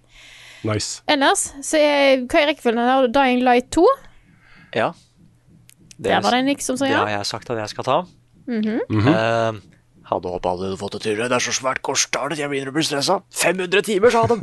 Nice. 0.68 1.02
Ellers, 1.08 1.48
så 1.64 1.78
er, 1.80 2.24
hva 2.26 2.42
er 2.42 2.50
rekkefølgen 2.52 2.82
her? 2.82 3.08
Dying 3.14 3.44
Light 3.46 3.70
2? 3.74 3.84
Ja. 4.76 4.92
Det, 5.96 6.10
Der 6.10 6.22
var 6.22 6.34
det 6.36 6.44
Nick 6.46 6.62
som 6.62 6.76
sa 6.78 6.86
ja. 6.86 7.00
det 7.00 7.14
har 7.14 7.22
jeg 7.22 7.30
sagt 7.30 7.50
at 7.50 7.58
jeg 7.62 7.72
skal 7.72 7.86
ta. 7.86 7.98
Eh, 8.48 9.60
hadde 10.08 10.32
håpa 10.32 10.52
alle 10.52 10.68
hadde 10.70 10.80
fått 10.80 10.98
det 10.98 11.02
tidligere. 11.06 11.30
Det 11.30 11.38
er 11.38 11.46
så 11.48 11.54
svært 11.56 11.82
korsdalet, 11.84 12.38
jeg 12.40 12.50
begynner 12.50 12.72
å 12.72 12.76
bli 12.76 12.84
stressa. 12.86 13.20
500 13.34 13.86
timer, 13.88 14.14
sa 14.14 14.26
de! 14.30 14.38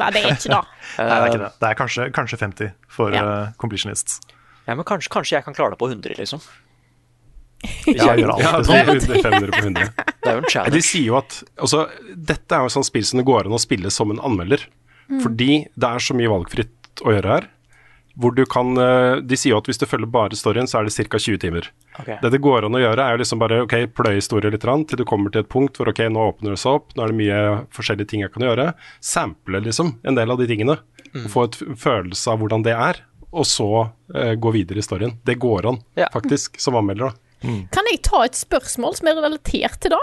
Nei, 0.00 0.10
det 0.10 0.22
er 0.24 0.32
ikke 0.34 0.50
det. 0.50 0.60
Nei, 0.98 1.06
det 1.06 1.16
er 1.16 1.26
ikke 1.30 1.42
det. 1.44 1.50
Det 1.62 1.68
er 1.70 1.78
kanskje, 1.78 2.06
kanskje 2.16 2.38
50 2.40 2.70
for 2.96 3.14
Ja. 3.14 3.22
uh, 3.24 3.52
completionists. 3.62 4.20
Ja, 4.66 4.74
men 4.74 4.84
kanskje, 4.88 5.10
kanskje 5.12 5.36
jeg 5.38 5.44
kan 5.46 5.54
klare 5.54 5.74
det 5.74 5.78
på 5.82 5.88
100, 5.90 6.16
liksom. 6.18 6.40
Ja, 7.88 8.12
gjør 8.18 8.34
alt 8.34 8.42
Ja, 8.44 8.50
det 8.52 8.58
det 8.58 8.66
sånn. 8.68 8.76
er 8.76 8.90
100, 8.92 9.22
500 9.24 9.52
på 9.54 9.62
100. 9.64 9.90
Det 10.24 10.30
er 10.32 10.38
jo 10.40 10.62
en 10.64 10.72
De 10.74 10.80
sier 10.84 11.06
jo 11.06 11.16
at 11.20 11.36
altså, 11.56 11.84
Dette 12.16 12.56
er 12.56 12.64
jo 12.64 12.68
et 12.70 12.74
sånt 12.76 12.88
spill 12.88 13.06
som 13.08 13.20
det 13.22 13.26
går 13.28 13.48
an 13.48 13.56
å 13.56 13.60
spille 13.62 13.92
som 13.94 14.10
en 14.12 14.20
anmelder. 14.24 14.66
Fordi 15.22 15.50
det 15.76 15.88
er 15.90 16.00
så 16.04 16.16
mye 16.16 16.30
valgfritt 16.32 17.02
å 17.04 17.12
gjøre 17.14 17.32
her. 17.38 17.46
Hvor 18.18 18.30
du 18.34 18.44
kan, 18.46 18.76
eh, 18.78 19.20
De 19.26 19.34
sier 19.36 19.50
jo 19.52 19.58
at 19.58 19.66
hvis 19.66 19.78
du 19.80 19.86
følger 19.90 20.06
bare 20.10 20.36
storyen, 20.38 20.68
så 20.70 20.78
er 20.78 20.84
det 20.86 20.92
ca. 20.94 21.18
20 21.18 21.38
timer. 21.42 21.68
Okay. 21.98 22.18
Det 22.22 22.30
det 22.30 22.40
går 22.40 22.64
an 22.68 22.76
å 22.78 22.82
gjøre, 22.82 22.98
er 23.02 23.16
jo 23.16 23.22
liksom 23.24 23.40
bare 23.42 23.62
ok, 23.64 23.74
pløye 23.94 24.14
historien 24.20 24.52
litt 24.54 24.62
grann, 24.62 24.84
til 24.86 24.96
du 24.98 25.04
kommer 25.04 25.30
til 25.34 25.42
et 25.42 25.48
punkt 25.50 25.74
hvor 25.76 25.88
ok, 25.90 25.98
nå 26.14 26.22
åpner 26.30 26.54
det 26.54 26.58
seg 26.62 26.76
opp, 26.78 26.94
nå 26.94 27.02
er 27.02 27.08
det 27.10 27.18
mye 27.18 27.40
forskjellige 27.74 28.08
ting 28.08 28.20
jeg 28.22 28.30
kan 28.32 28.46
gjøre. 28.46 28.74
Sample 29.00 29.60
liksom 29.66 29.98
en 30.04 30.14
del 30.14 30.30
av 30.30 30.38
de 30.38 30.46
tingene. 30.46 30.78
Mm. 31.14 31.28
få 31.30 31.44
et 31.46 31.54
følelse 31.78 32.26
av 32.32 32.40
hvordan 32.40 32.64
det 32.66 32.72
er, 32.74 32.96
og 33.32 33.44
så 33.46 33.66
eh, 34.14 34.34
gå 34.34 34.50
videre 34.52 34.78
i 34.78 34.82
storyen. 34.82 35.12
Det 35.24 35.36
går 35.38 35.66
an, 35.70 35.78
Ja. 35.96 36.08
faktisk, 36.12 36.58
som 36.60 36.74
anmelder. 36.74 37.12
da. 37.14 37.48
Kan 37.70 37.84
jeg 37.90 38.02
ta 38.02 38.22
et 38.24 38.32
spørsmål 38.34 38.96
som 38.96 39.06
er 39.08 39.14
relatert 39.22 39.78
til 39.80 39.90
det? 39.94 40.00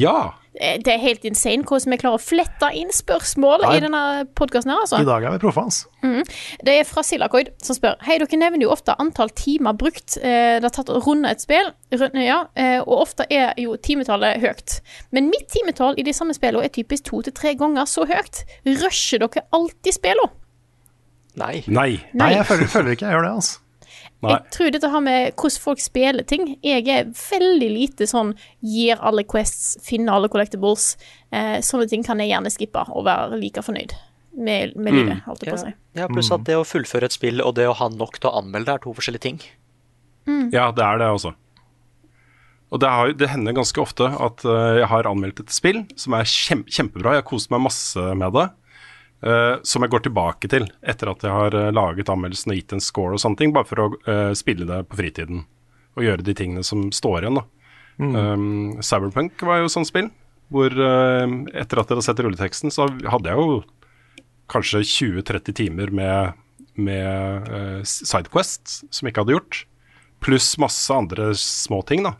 Ja! 0.00 0.32
Eh, 0.58 0.78
Det 0.82 0.88
er 0.92 0.98
helt 0.98 1.24
insane 1.24 1.62
hvordan 1.62 1.92
vi 1.92 1.98
klarer 2.00 2.18
å 2.18 2.22
flette 2.22 2.70
inn 2.74 2.90
spørsmål 2.90 3.62
Nei. 3.62 3.76
i 3.76 3.82
denne 3.84 4.00
podkasten 4.34 4.72
her, 4.72 4.80
I 4.80 4.82
altså. 4.82 5.04
dag 5.06 5.22
er 5.24 5.30
vi 5.36 5.38
proffe, 5.38 5.62
Mm. 6.02 6.24
Det 6.64 6.74
er 6.80 6.84
fra 6.88 7.02
Silakoid 7.04 7.50
som 7.62 7.76
spør 7.76 7.96
Hei, 8.02 8.16
dere 8.18 8.38
nevner 8.40 8.62
jo 8.64 8.70
ofte 8.72 8.94
antall 8.98 9.28
timer 9.36 9.74
brukt 9.76 10.16
eh, 10.16 10.56
det 10.58 10.64
har 10.64 10.70
tatt 10.70 10.88
å 10.88 10.98
runde 11.04 11.28
et 11.30 11.40
spill, 11.44 11.70
runde, 11.92 12.24
ja, 12.24 12.46
eh, 12.56 12.80
og 12.80 13.02
ofte 13.04 13.26
er 13.30 13.52
jo 13.60 13.76
timetallet 13.76 14.40
høyt. 14.40 14.80
Men 15.12 15.28
mitt 15.30 15.48
timetall 15.52 15.94
i 15.98 16.02
de 16.02 16.12
samme 16.16 16.34
spillene 16.34 16.64
er 16.64 16.72
typisk 16.74 17.04
to 17.04 17.20
til 17.22 17.32
tre 17.36 17.54
ganger 17.54 17.84
så 17.86 18.06
høyt. 18.08 18.44
Rusher 18.66 19.18
dere 19.22 19.44
alltid 19.52 19.92
spillene? 19.94 20.30
Nei. 21.36 21.62
Nei. 21.68 22.00
Nei, 22.12 22.32
jeg 22.34 22.46
føler, 22.46 22.66
føler 22.66 22.90
ikke 22.96 23.06
jeg 23.06 23.14
gjør 23.14 23.22
det. 23.28 23.34
altså. 23.38 23.58
Nei. 24.20 24.34
Jeg 24.34 24.52
tror 24.52 24.74
dette 24.74 24.90
har 24.92 25.00
med 25.04 25.30
hvordan 25.32 25.62
folk 25.62 25.80
spiller 25.80 26.26
ting. 26.28 26.50
Jeg 26.66 26.84
er 26.92 27.08
veldig 27.16 27.70
lite 27.72 28.08
sånn 28.10 28.34
gir 28.60 29.00
alle 29.00 29.24
quests, 29.24 29.78
finner 29.84 30.18
alle 30.18 30.28
collectibles. 30.32 30.92
Eh, 31.32 31.58
sånne 31.64 31.88
ting 31.88 32.04
kan 32.04 32.20
jeg 32.20 32.32
gjerne 32.34 32.52
skippe 32.52 32.84
og 32.92 33.06
være 33.08 33.40
like 33.40 33.64
fornøyd 33.64 33.96
med, 34.36 34.76
med 34.76 34.94
livet, 34.94 35.22
holdt 35.26 35.46
jeg 35.46 35.54
på 35.54 35.56
å 35.56 35.62
si. 35.64 35.72
Ja, 35.98 36.08
pluss 36.10 36.30
at 36.34 36.44
det 36.46 36.58
å 36.60 36.66
fullføre 36.68 37.08
et 37.08 37.16
spill 37.16 37.40
og 37.42 37.56
det 37.56 37.66
å 37.70 37.76
ha 37.80 37.88
nok 37.92 38.20
til 38.20 38.30
å 38.30 38.36
anmelde 38.42 38.76
er 38.76 38.84
to 38.84 38.92
forskjellige 38.96 39.24
ting. 39.24 39.40
Ja, 40.52 40.68
det 40.76 40.84
er 40.84 41.00
det 41.00 41.08
også. 41.16 41.32
Og 42.70 42.78
det, 42.78 42.90
har, 42.92 43.10
det 43.18 43.32
hender 43.32 43.56
ganske 43.56 43.82
ofte 43.82 44.06
at 44.06 44.44
eh, 44.46 44.80
jeg 44.82 44.88
har 44.92 45.08
anmeldt 45.10 45.40
et 45.42 45.54
spill 45.54 45.82
som 45.98 46.14
er 46.14 46.28
kjem, 46.28 46.62
kjempebra, 46.70 47.16
jeg 47.16 47.24
har 47.24 47.30
kost 47.32 47.50
meg 47.50 47.64
masse 47.64 48.04
med 48.20 48.36
det, 48.36 48.46
eh, 49.22 49.54
som 49.62 49.84
jeg 49.84 49.92
går 49.92 50.04
tilbake 50.06 50.50
til 50.50 50.66
etter 50.80 51.10
at 51.12 51.24
jeg 51.24 51.34
har 51.34 51.56
uh, 51.56 51.70
laget 51.74 52.10
anmeldelsen 52.12 52.52
og 52.52 52.60
gitt 52.60 52.74
en 52.76 52.84
score 52.84 53.16
og 53.16 53.22
sånne 53.22 53.40
ting, 53.40 53.54
bare 53.56 53.68
for 53.68 53.82
å 53.82 53.88
uh, 54.06 54.32
spille 54.38 54.68
det 54.68 54.82
på 54.90 55.00
fritiden 55.00 55.44
og 55.98 56.06
gjøre 56.06 56.26
de 56.26 56.34
tingene 56.38 56.64
som 56.66 56.88
står 56.94 57.24
igjen. 57.24 57.40
da. 57.40 57.46
Um, 58.00 58.78
Cyberpunk 58.84 59.42
var 59.44 59.60
jo 59.60 59.72
sånn 59.72 59.88
spill, 59.88 60.08
hvor 60.50 60.70
etter 60.70 61.80
at 61.80 61.90
dere 61.90 61.98
har 61.98 62.04
sett 62.06 62.22
rulleteksten, 62.22 62.72
så 62.74 62.86
hadde 62.88 63.28
jeg 63.28 63.38
jo 63.38 63.58
kanskje 64.50 64.80
20-30 64.86 65.56
timer 65.58 65.92
med, 65.94 66.38
med 66.78 67.84
sidequests 67.86 68.80
som 68.88 69.06
jeg 69.06 69.12
ikke 69.12 69.26
hadde 69.26 69.36
gjort 69.36 69.60
pluss 70.24 70.48
masse 70.62 70.94
andre 70.94 71.28
små 71.38 71.82
ting. 71.86 72.06
da. 72.06 72.14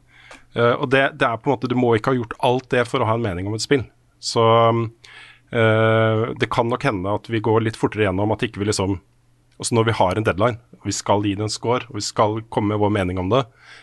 Og 0.76 0.90
det, 0.92 1.06
det 1.18 1.26
er 1.26 1.40
på 1.40 1.48
en 1.48 1.56
måte, 1.56 1.70
Du 1.70 1.78
må 1.78 1.94
ikke 1.96 2.12
ha 2.12 2.20
gjort 2.20 2.36
alt 2.42 2.70
det 2.74 2.84
for 2.90 3.02
å 3.02 3.08
ha 3.08 3.16
en 3.16 3.24
mening 3.24 3.48
om 3.50 3.56
et 3.56 3.64
spill. 3.64 3.86
Så 4.20 4.44
eh, 4.44 4.80
det 5.50 6.46
kan 6.54 6.68
nok 6.70 6.84
hende 6.86 7.10
at 7.10 7.26
vi 7.26 7.40
går 7.42 7.64
litt 7.66 7.78
fortere 7.78 8.04
gjennom 8.04 8.30
at 8.30 8.44
ikke 8.46 8.60
vi 8.62 8.68
liksom 8.68 9.00
Altså 9.60 9.74
Når 9.76 9.84
vi 9.90 9.92
har 9.98 10.16
en 10.16 10.24
deadline, 10.24 10.56
og 10.80 10.86
vi 10.88 10.92
skal 10.96 11.26
gi 11.26 11.34
det 11.36 11.44
en 11.44 11.52
score, 11.52 11.84
og 11.90 11.98
vi 11.98 12.02
skal 12.06 12.38
komme 12.48 12.72
med 12.72 12.80
vår 12.80 12.92
mening 12.96 13.18
om 13.20 13.28
det, 13.28 13.42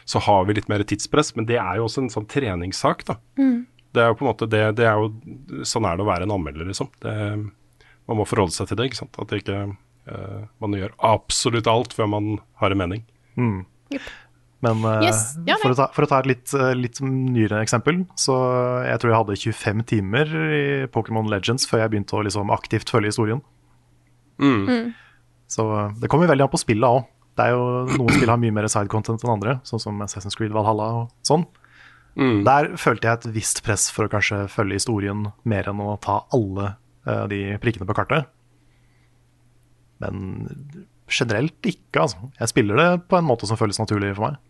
så 0.09 0.17
har 0.25 0.47
vi 0.47 0.55
litt 0.57 0.71
mer 0.71 0.81
tidspress. 0.81 1.35
Men 1.37 1.45
det 1.45 1.59
er 1.61 1.77
jo 1.77 1.85
også 1.85 2.01
en 2.01 2.09
sånn 2.09 2.25
treningssak, 2.25 3.03
da. 3.05 3.19
Det 3.93 4.01
er 4.01 4.09
jo 4.09 4.17
på 4.17 4.25
en 4.25 4.29
måte 4.31 4.47
det, 4.49 4.63
det 4.79 4.87
er 4.89 4.97
jo, 4.97 5.11
Sånn 5.69 5.85
er 5.85 5.99
det 5.99 6.01
å 6.01 6.09
være 6.09 6.25
en 6.25 6.33
anmelder, 6.33 6.65
liksom. 6.71 6.89
Det, 7.05 7.13
man 8.09 8.19
må 8.19 8.25
forholde 8.25 8.55
seg 8.55 8.71
til 8.71 8.79
det. 8.79 8.89
ikke 8.89 9.01
sant? 9.03 9.21
At 9.21 9.29
det 9.29 9.43
ikke, 9.43 9.59
uh, 10.09 10.41
man 10.63 10.77
gjør 10.79 10.97
absolutt 11.13 11.69
alt 11.69 11.93
før 11.93 12.09
man 12.15 12.33
har 12.63 12.73
en 12.73 12.81
mening. 12.81 13.05
Men 14.65 14.81
eh, 14.89 15.03
Yes, 15.05 15.35
ja, 15.45 15.57
for, 15.61 15.73
å 15.73 15.77
ta, 15.77 15.87
for 15.93 16.07
å 16.07 16.09
ta 16.09 16.21
et 16.23 16.29
litt, 16.31 16.53
eh, 16.57 16.73
litt 16.77 17.01
nyere 17.03 17.59
eksempel, 17.61 18.01
så 18.17 18.37
jeg 18.87 19.01
tror 19.01 19.11
jeg 19.11 19.19
hadde 19.21 19.41
25 19.43 19.83
timer 19.91 20.31
i 20.57 20.63
Pokémon 20.93 21.29
Legends 21.29 21.67
før 21.69 21.83
jeg 21.83 21.93
begynte 21.93 22.17
å 22.17 22.23
liksom 22.25 22.53
aktivt 22.55 22.89
følge 22.93 23.13
historien. 23.13 23.43
Så 25.51 25.67
eh, 25.77 25.93
det 26.01 26.09
kommer 26.11 26.31
veldig 26.31 26.47
an 26.47 26.53
på 26.53 26.61
spillet 26.61 26.89
òg. 26.89 27.05
Det 27.37 27.45
er 27.45 27.53
jo 27.53 27.67
Noen 27.91 28.15
spill 28.15 28.33
har 28.33 28.41
mye 28.41 28.55
mer 28.55 28.65
side 28.71 28.89
content 28.89 29.21
enn 29.21 29.35
andre, 29.35 29.59
sånn 29.67 29.81
som 29.83 30.01
Assassin's 30.01 30.37
Creed 30.37 30.55
Valhalla 30.55 30.89
og 31.03 31.27
sånn. 31.27 31.45
Der 32.47 32.71
følte 32.81 33.05
jeg 33.05 33.19
et 33.19 33.27
visst 33.35 33.61
press 33.61 33.91
for 33.93 34.07
å 34.07 34.09
kanskje 34.09 34.47
følge 34.49 34.79
historien 34.79 35.27
mer 35.45 35.69
enn 35.69 35.83
å 35.85 35.99
ta 36.01 36.23
alle 36.33 36.71
uh, 37.05 37.27
de 37.29 37.43
prikkene 37.61 37.85
på 37.85 37.93
kartet. 37.93 38.25
Men 40.01 40.41
generelt 41.07 41.69
ikke, 41.69 42.07
altså. 42.07 42.31
Jeg 42.39 42.51
spiller 42.51 42.81
det 42.81 42.89
på 43.11 43.19
en 43.19 43.27
måte 43.27 43.45
som 43.45 43.59
føles 43.59 43.77
naturlig 43.77 44.15
for 44.17 44.31
meg. 44.31 44.41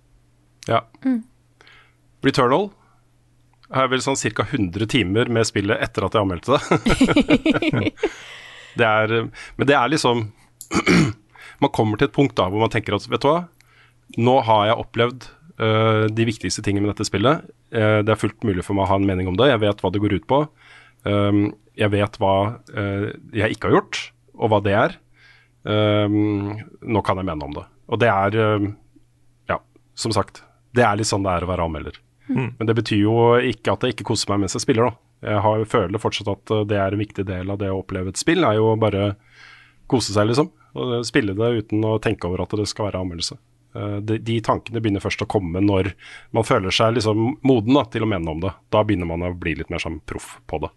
Ja. 0.68 0.84
Returnal 2.26 2.70
har 3.74 3.90
vel 3.92 4.04
sånn 4.04 4.18
ca. 4.20 4.46
100 4.48 4.88
timer 4.92 5.32
med 5.34 5.48
spillet 5.48 5.82
etter 5.84 6.08
at 6.08 6.16
jeg 6.16 6.24
anmeldte 6.24 6.56
det. 6.56 7.92
det 8.80 8.88
er, 8.88 9.16
men 9.58 9.70
det 9.70 9.76
er 9.76 9.92
liksom 9.92 10.28
Man 11.64 11.74
kommer 11.74 12.00
til 12.00 12.10
et 12.10 12.16
punkt 12.16 12.36
da 12.38 12.48
hvor 12.52 12.62
man 12.62 12.72
tenker 12.72 12.96
at 12.96 13.08
vet 13.10 13.24
du 13.24 13.30
hva, 13.30 13.40
nå 14.22 14.36
har 14.46 14.68
jeg 14.70 14.82
opplevd 14.84 15.28
uh, 15.60 16.06
de 16.14 16.28
viktigste 16.28 16.62
tingene 16.64 16.86
med 16.86 16.94
dette 16.94 17.08
spillet. 17.10 17.48
Uh, 17.74 18.06
det 18.06 18.14
er 18.14 18.20
fullt 18.22 18.46
mulig 18.46 18.64
for 18.66 18.78
meg 18.78 18.86
å 18.86 18.92
ha 18.92 19.00
en 19.00 19.08
mening 19.10 19.32
om 19.32 19.40
det. 19.40 19.50
Jeg 19.50 19.64
vet 19.64 19.82
hva 19.82 19.92
det 19.92 20.02
går 20.04 20.20
ut 20.20 20.28
på. 20.30 20.44
Um, 21.08 21.48
jeg 21.78 21.90
vet 21.96 22.20
hva 22.22 22.36
uh, 22.78 23.08
jeg 23.34 23.58
ikke 23.58 23.72
har 23.72 23.80
gjort, 23.80 24.02
og 24.38 24.54
hva 24.54 24.62
det 24.64 24.76
er. 24.78 24.98
Um, 25.68 26.62
nå 26.86 27.04
kan 27.04 27.20
jeg 27.20 27.28
mene 27.28 27.50
om 27.50 27.58
det. 27.58 27.66
Og 27.90 28.04
det 28.04 28.12
er 28.12 28.38
Ja, 29.50 29.58
som 29.98 30.14
sagt. 30.16 30.44
Det 30.76 30.84
er 30.84 31.00
litt 31.00 31.10
sånn 31.10 31.26
det 31.26 31.34
er 31.34 31.46
å 31.46 31.50
være 31.52 31.66
anmelder. 31.68 32.02
Men 32.28 32.68
det 32.68 32.76
betyr 32.76 33.00
jo 33.00 33.18
ikke 33.40 33.74
at 33.74 33.86
jeg 33.86 33.96
ikke 33.96 34.10
koser 34.10 34.34
meg 34.34 34.44
mens 34.44 34.58
jeg 34.58 34.66
spiller, 34.66 34.90
da. 34.90 35.04
Jeg 35.28 35.42
har, 35.42 35.64
føler 35.66 36.02
fortsatt 36.02 36.30
at 36.30 36.52
uh, 36.54 36.64
det 36.68 36.78
er 36.78 36.94
en 36.94 37.02
viktig 37.02 37.24
del 37.26 37.50
av 37.50 37.60
det 37.62 37.72
å 37.74 37.80
oppleve 37.80 38.12
et 38.14 38.20
spill, 38.20 38.44
er 38.46 38.60
jo 38.60 38.76
bare 38.78 39.14
kose 39.90 40.14
seg, 40.14 40.28
liksom. 40.30 40.52
Og 40.78 41.00
spille 41.08 41.34
det 41.38 41.54
uten 41.64 41.86
å 41.88 41.96
tenke 42.04 42.28
over 42.30 42.44
at 42.44 42.54
det 42.60 42.68
skal 42.70 42.90
være 42.90 43.02
anmeldelse. 43.02 43.40
Uh, 43.78 43.98
de, 44.06 44.20
de 44.22 44.38
tankene 44.46 44.82
begynner 44.84 45.02
først 45.04 45.24
å 45.24 45.30
komme 45.30 45.64
når 45.64 45.94
man 46.36 46.46
føler 46.48 46.76
seg 46.76 46.98
liksom 46.98 47.40
moden 47.48 47.80
da, 47.80 47.88
til 47.90 48.06
å 48.06 48.12
mene 48.12 48.36
om 48.36 48.44
det. 48.44 48.54
Da 48.74 48.84
begynner 48.86 49.10
man 49.10 49.26
å 49.26 49.34
bli 49.34 49.56
litt 49.58 49.72
mer 49.74 49.82
sånn 49.82 50.02
proff 50.06 50.36
på 50.52 50.62
det. 50.66 50.74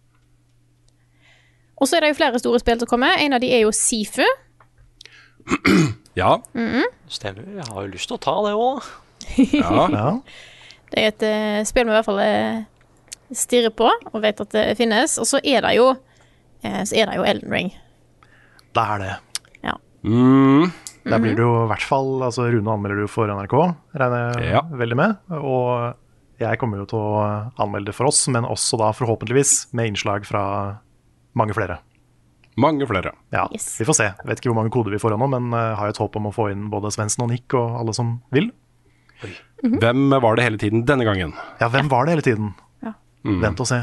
Og 1.81 1.89
så 1.89 1.97
er 1.97 2.05
det 2.05 2.13
jo 2.13 2.21
flere 2.21 2.41
store 2.41 2.61
spill 2.61 2.81
som 2.81 2.89
kommer. 2.89 3.21
En 3.21 3.37
av 3.37 3.43
de 3.43 3.53
er 3.57 3.65
jo 3.67 3.75
Sifu. 3.75 4.27
Ja. 6.19 6.41
Stemmer. 7.09 7.45
Jeg 7.55 7.65
har 7.71 7.85
jo 7.87 7.93
lyst 7.93 8.11
til 8.11 8.17
å 8.17 8.21
ta 8.21 8.33
det 8.43 8.51
òg. 8.59 8.83
Ja. 9.37 9.87
Ja. 9.97 10.11
Det 10.91 10.99
er 11.05 11.09
et 11.13 11.23
uh, 11.23 11.65
spill 11.69 11.87
vi 11.87 11.93
i 11.93 11.95
hvert 11.95 12.07
fall 12.09 12.19
eh, 12.25 12.63
stirrer 13.37 13.71
på, 13.79 13.87
og 14.11 14.23
vet 14.25 14.41
at 14.43 14.51
det 14.57 14.65
finnes. 14.81 15.13
Og 15.23 15.29
så 15.31 15.39
er 15.47 15.63
det 15.63 15.77
jo 15.77 15.93
uh, 15.95 16.81
Så 16.83 16.97
er 16.99 17.07
det 17.13 17.19
jo 17.21 17.27
Elden 17.31 17.53
Ring. 17.55 17.69
Det 18.75 18.83
er 18.83 19.03
det. 19.05 19.13
Ja. 19.67 19.77
Mm, 20.07 20.71
Der 21.07 21.19
blir 21.23 21.35
det 21.39 21.43
jo 21.45 21.53
i 21.65 21.69
hvert 21.71 21.83
fall 21.87 22.11
altså 22.27 22.49
Rune 22.51 22.71
anmelder 22.75 23.01
du 23.05 23.09
for 23.11 23.31
NRK, 23.31 23.55
regner 23.99 24.35
jeg 24.41 24.51
Ja. 24.57 24.63
veldig 24.83 24.99
med. 24.99 25.17
Og 25.39 25.95
jeg 26.43 26.59
kommer 26.59 26.79
jo 26.83 26.87
til 26.91 26.99
å 26.99 27.23
anmelde 27.61 27.91
det 27.91 27.95
for 27.99 28.09
oss, 28.11 28.25
men 28.33 28.47
også 28.49 28.79
da 28.81 28.91
forhåpentligvis 28.97 29.69
med 29.77 29.91
innslag 29.93 30.27
fra 30.27 30.43
mange 31.39 31.55
flere. 31.55 31.79
mange 32.61 32.85
flere. 32.87 33.13
Ja, 33.33 33.47
Yes. 33.55 33.77
Vi 33.81 33.87
får 33.89 33.95
se. 33.97 34.05
Jeg 34.11 34.27
vet 34.27 34.41
ikke 34.43 34.51
hvor 34.51 34.59
mange 34.59 34.73
koder 34.75 34.91
vi 34.93 34.99
får 35.01 35.15
ennå, 35.15 35.29
men 35.31 35.53
uh, 35.55 35.75
har 35.79 35.87
jo 35.87 35.95
et 35.95 36.01
håp 36.03 36.17
om 36.19 36.27
å 36.29 36.35
få 36.35 36.51
inn 36.53 36.67
både 36.73 36.91
Svendsen 36.93 37.23
og 37.25 37.31
Nick 37.31 37.55
og 37.55 37.79
alle 37.81 37.95
som 37.97 38.17
vil. 38.35 38.51
Hvem 39.61 40.11
var 40.23 40.37
det 40.39 40.45
hele 40.45 40.61
tiden 40.61 40.85
denne 40.89 41.05
gangen? 41.05 41.35
Ja, 41.61 41.69
hvem 41.69 41.91
var 41.91 42.07
det 42.07 42.17
hele 42.17 42.25
tiden? 42.25 42.55
Ja. 42.85 42.95
Vent 43.25 43.61
og 43.61 43.69
se. 43.69 43.83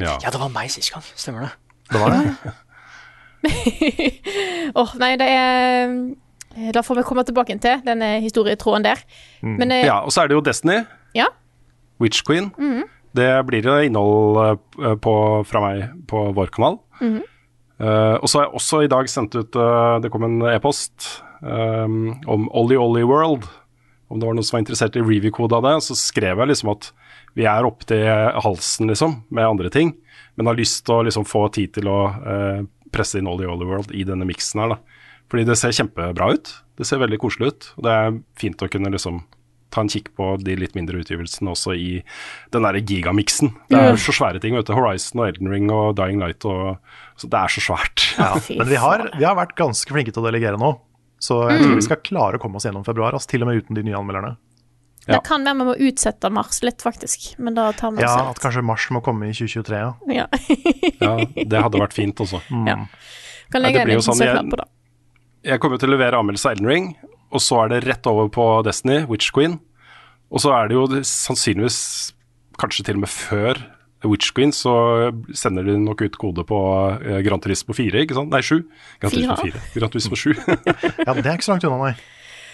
Ja. 0.00 0.16
Ja, 0.22 0.30
det 0.32 0.40
var 0.40 0.50
meg 0.54 0.70
sist 0.72 0.92
gang. 0.92 1.04
Stemmer 1.14 1.46
det. 1.46 1.50
Det 1.92 2.00
var 2.00 2.14
det. 2.16 2.54
Åh, 4.80 4.94
nei, 5.00 5.14
det 5.16 5.26
er 5.32 5.92
eh, 6.56 6.70
Da 6.74 6.82
får 6.84 6.98
vi 6.98 7.04
komme 7.08 7.24
tilbake 7.24 7.56
til 7.62 7.80
denne 7.86 8.18
historietråden 8.20 8.84
der. 8.84 9.02
Men 9.42 9.72
eh, 9.72 9.86
ja, 9.86 10.00
og 10.04 10.12
så 10.12 10.24
er 10.24 10.30
det 10.30 10.38
jo 10.38 10.44
Destiny. 10.44 10.82
ja. 11.16 11.30
Witch 12.00 12.24
Queen. 12.24 12.50
Det 13.16 13.28
blir 13.46 13.66
jo 13.66 13.76
innhold 13.84 14.38
eh, 14.80 14.94
på, 15.02 15.14
fra 15.44 15.60
meg 15.64 15.90
på 16.08 16.30
vår 16.36 16.52
kanal. 16.54 16.78
Eh, 17.00 18.16
og 18.20 18.28
så 18.28 18.38
har 18.38 18.46
jeg 18.46 18.54
også 18.60 18.82
i 18.84 18.90
dag 18.92 19.08
sendt 19.08 19.36
ut 19.38 19.56
uh, 19.56 19.96
Det 20.04 20.10
kom 20.12 20.26
en 20.26 20.42
e-post 20.52 21.22
um, 21.40 22.12
om 22.28 22.48
Ollie 22.52 22.78
Ollie 22.78 23.08
World. 23.08 23.46
Om 24.10 24.20
det 24.20 24.26
var 24.26 24.36
noen 24.36 24.46
som 24.46 24.56
var 24.56 24.64
interessert 24.64 24.98
i 24.98 25.04
review-kode 25.04 25.56
av 25.56 25.66
det. 25.68 25.76
Så 25.86 25.96
skrev 25.98 26.42
jeg 26.42 26.50
liksom 26.50 26.72
at 26.74 26.90
vi 27.38 27.46
er 27.46 27.66
opp 27.66 27.84
til 27.86 28.04
halsen 28.42 28.90
liksom, 28.90 29.20
med 29.30 29.46
andre 29.46 29.70
ting, 29.70 29.94
men 30.34 30.50
har 30.50 30.58
lyst 30.58 30.82
til 30.86 30.98
å 30.98 31.04
liksom, 31.06 31.26
få 31.28 31.44
tid 31.54 31.76
til 31.78 31.90
å 31.90 32.00
eh, 32.10 32.64
presse 32.90 33.20
inn 33.20 33.30
Ollie 33.30 33.46
Ollie 33.48 33.68
World 33.70 33.94
i 33.94 34.02
denne 34.08 34.26
miksen 34.26 34.64
her. 34.64 34.74
da. 34.74 35.04
Fordi 35.30 35.46
det 35.46 35.58
ser 35.60 35.76
kjempebra 35.76 36.32
ut. 36.34 36.50
Det 36.80 36.88
ser 36.88 37.02
veldig 37.02 37.20
koselig 37.22 37.52
ut. 37.52 37.68
Og 37.78 37.86
det 37.86 37.94
er 37.94 38.18
fint 38.40 38.66
å 38.66 38.70
kunne 38.72 38.90
liksom 38.90 39.22
ta 39.70 39.84
en 39.84 39.90
kikk 39.92 40.10
på 40.18 40.32
de 40.42 40.56
litt 40.58 40.74
mindre 40.74 40.98
utgivelsene 40.98 41.52
også 41.52 41.76
i 41.78 41.90
den 42.50 42.66
derre 42.66 42.82
gigamiksen. 42.82 43.52
Det 43.70 43.78
er 43.78 43.98
så 44.02 44.14
svære 44.16 44.42
ting, 44.42 44.56
vet 44.58 44.66
du. 44.66 44.74
Horizon 44.74 45.22
og 45.22 45.28
Elden 45.30 45.50
Ring 45.52 45.70
og 45.70 45.94
Dying 46.00 46.18
Light 46.22 46.42
og 46.48 46.80
så 47.20 47.28
Det 47.30 47.38
er 47.38 47.52
så 47.54 47.62
svært. 47.62 48.06
Ja, 48.18 48.32
men 48.58 48.70
vi 48.70 48.78
har, 48.80 49.06
vi 49.14 49.26
har 49.28 49.36
vært 49.38 49.54
ganske 49.58 49.94
flinke 49.94 50.10
til 50.10 50.24
å 50.24 50.26
delegere 50.26 50.58
nå. 50.58 50.72
Så 51.20 51.42
jeg 51.50 51.60
tror 51.60 51.74
vi 51.76 51.84
skal 51.84 52.00
klare 52.00 52.38
å 52.38 52.42
komme 52.42 52.56
oss 52.56 52.64
gjennom 52.64 52.84
februar, 52.86 53.12
altså, 53.16 53.28
til 53.34 53.44
og 53.44 53.50
med 53.50 53.60
uten 53.60 53.76
de 53.76 53.84
nye 53.84 53.98
anmelderne. 53.98 54.36
Ja. 55.06 55.16
Det 55.16 55.20
kan 55.26 55.44
være 55.44 55.58
vi 55.58 55.66
må 55.68 55.74
utsette 55.90 56.30
mars 56.32 56.60
litt, 56.64 56.80
faktisk. 56.84 57.30
Men 57.40 57.56
da 57.56 57.70
tar 57.76 57.92
vi 57.96 58.04
Ja, 58.04 58.30
at 58.30 58.40
kanskje 58.40 58.62
mars 58.64 58.86
må 58.92 59.02
komme 59.04 59.28
i 59.28 59.34
2023, 59.36 59.80
ja. 59.80 59.92
Ja. 60.14 60.26
Ja, 61.00 61.14
det 61.24 61.62
hadde 61.64 61.80
vært 61.80 61.96
fint 61.96 62.20
også. 62.20 62.40
ja. 62.70 62.76
Kan 63.52 63.64
legge 63.64 63.84
inn 63.84 63.96
en 63.96 64.04
sånn, 64.04 64.20
søknad 64.20 64.52
på 64.52 64.60
det. 64.60 64.68
Jeg 65.50 65.62
kommer 65.62 65.80
til 65.80 65.90
å 65.90 65.96
levere 65.96 66.20
anmeldelse 66.20 66.50
av 66.50 66.56
Elden 66.56 66.70
Ring, 66.70 66.88
og 67.32 67.42
så 67.44 67.62
er 67.64 67.72
det 67.72 67.82
rett 67.88 68.08
over 68.10 68.28
på 68.32 68.46
Destiny, 68.66 69.02
Witch 69.08 69.32
Queen. 69.34 69.58
Og 70.30 70.44
så 70.44 70.52
er 70.54 70.70
det 70.70 70.76
jo 70.76 70.86
sannsynligvis 71.06 71.80
kanskje 72.60 72.86
til 72.86 73.00
og 73.00 73.04
med 73.06 73.12
før 73.12 73.60
Witch 74.08 74.30
Queen, 74.32 74.52
så 74.56 74.72
sender 75.36 75.66
de 75.68 75.74
nok 75.82 76.00
ut 76.06 76.16
kode 76.16 76.44
på 76.48 76.58
eh, 77.04 77.18
Gran 77.26 77.40
Turismo 77.44 77.74
4, 77.76 78.04
ikke 78.06 78.16
sant? 78.16 78.30
Nei, 78.32 78.40
7. 78.40 78.62
Gran 79.02 79.12
Turismo 79.12 79.36
4. 79.42 79.62
Gran 79.76 79.90
Turismo 79.92 80.16
7. 80.16 80.34
Ja, 81.06 81.12
Det 81.14 81.26
er 81.26 81.34
ikke 81.36 81.44
så 81.48 81.52
langt 81.54 81.66
unna, 81.68 81.90
nei. 81.90 81.94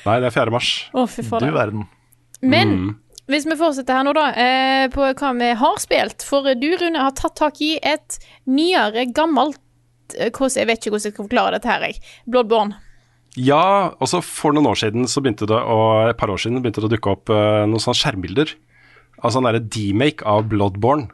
Nei, 0.07 0.17
det 0.23 0.31
er 0.31 0.35
4. 0.35 0.55
mars. 0.55 0.71
Å, 0.95 1.05
fy 1.11 1.23
Du 1.23 1.29
fader. 1.31 1.53
verden. 1.55 1.85
Men 2.43 2.73
Mm. 2.77 2.91
hvis 3.31 3.47
vi 3.47 3.57
fortsetter 3.59 3.95
her 4.01 4.05
nå, 4.07 4.13
da, 4.15 4.27
eh, 4.39 4.89
på 4.95 5.07
hva 5.07 5.31
vi 5.39 5.53
har 5.63 5.79
spilt. 5.83 6.23
For 6.27 6.43
du, 6.55 6.67
Rune, 6.83 6.99
har 6.99 7.15
tatt 7.19 7.35
tak 7.39 7.61
i 7.63 7.77
et 7.83 8.19
nyere, 8.47 9.07
gammelt 9.15 9.59
eh, 10.19 10.31
hvordan, 10.31 10.57
Jeg 10.63 10.67
vet 10.67 10.79
ikke 10.83 10.91
hvordan 10.95 11.09
jeg 11.11 11.15
skal 11.17 11.27
forklare 11.29 11.57
dette 11.59 11.71
her, 11.71 11.81
jeg. 11.91 11.99
Bloodborne. 12.31 12.77
Ja, 13.37 13.93
altså 14.01 14.23
for 14.25 14.55
noen 14.57 14.67
år 14.71 14.79
siden 14.81 15.05
så 15.11 15.21
begynte 15.21 15.47
det 15.51 15.59
å, 15.59 16.09
et 16.09 16.17
par 16.17 16.31
år 16.33 16.39
siden 16.41 16.63
begynte 16.63 16.81
det 16.81 16.89
å 16.89 16.95
dukke 16.95 17.11
opp 17.13 17.29
eh, 17.35 17.67
noen 17.69 17.83
sånne 17.83 17.99
skjermbilder. 17.99 18.55
Altså 19.25 19.41
en 19.43 19.49
derre 19.49 19.61
demake 19.61 20.25
av 20.25 20.47
Bloodborne. 20.49 21.11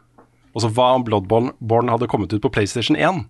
Altså 0.52 0.70
hva 0.76 0.90
om 0.96 1.06
Bloodborne 1.06 1.92
hadde 1.92 2.10
kommet 2.10 2.34
ut 2.34 2.42
på 2.44 2.52
PlayStation 2.52 2.98
1. 2.98 3.24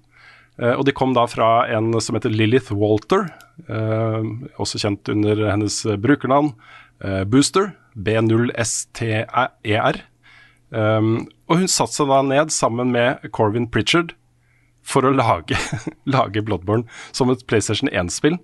Uh, 0.61 0.75
og 0.75 0.85
de 0.89 0.97
kom 0.97 1.15
da 1.17 1.25
fra 1.31 1.65
en 1.73 1.93
som 2.03 2.19
heter 2.19 2.35
Lilith 2.35 2.75
Walter, 2.77 3.29
uh, 3.71 4.21
også 4.61 4.83
kjent 4.83 5.09
under 5.13 5.47
hennes 5.49 5.79
brukernavn 6.03 6.53
uh, 7.05 7.23
Booster, 7.25 7.73
B0STER. 7.97 10.03
Um, 10.73 11.29
og 11.51 11.61
hun 11.61 11.69
satte 11.69 11.99
seg 11.99 12.09
da 12.09 12.23
ned 12.25 12.53
sammen 12.55 12.95
med 12.95 13.27
Corvin 13.37 13.69
Pritchard 13.69 14.15
for 14.83 15.07
å 15.07 15.13
lage, 15.15 15.59
lage 16.15 16.43
Bloodborne 16.45 16.89
som 17.15 17.31
et 17.33 17.45
PlayStation 17.49 17.91
1-spill. 17.93 18.39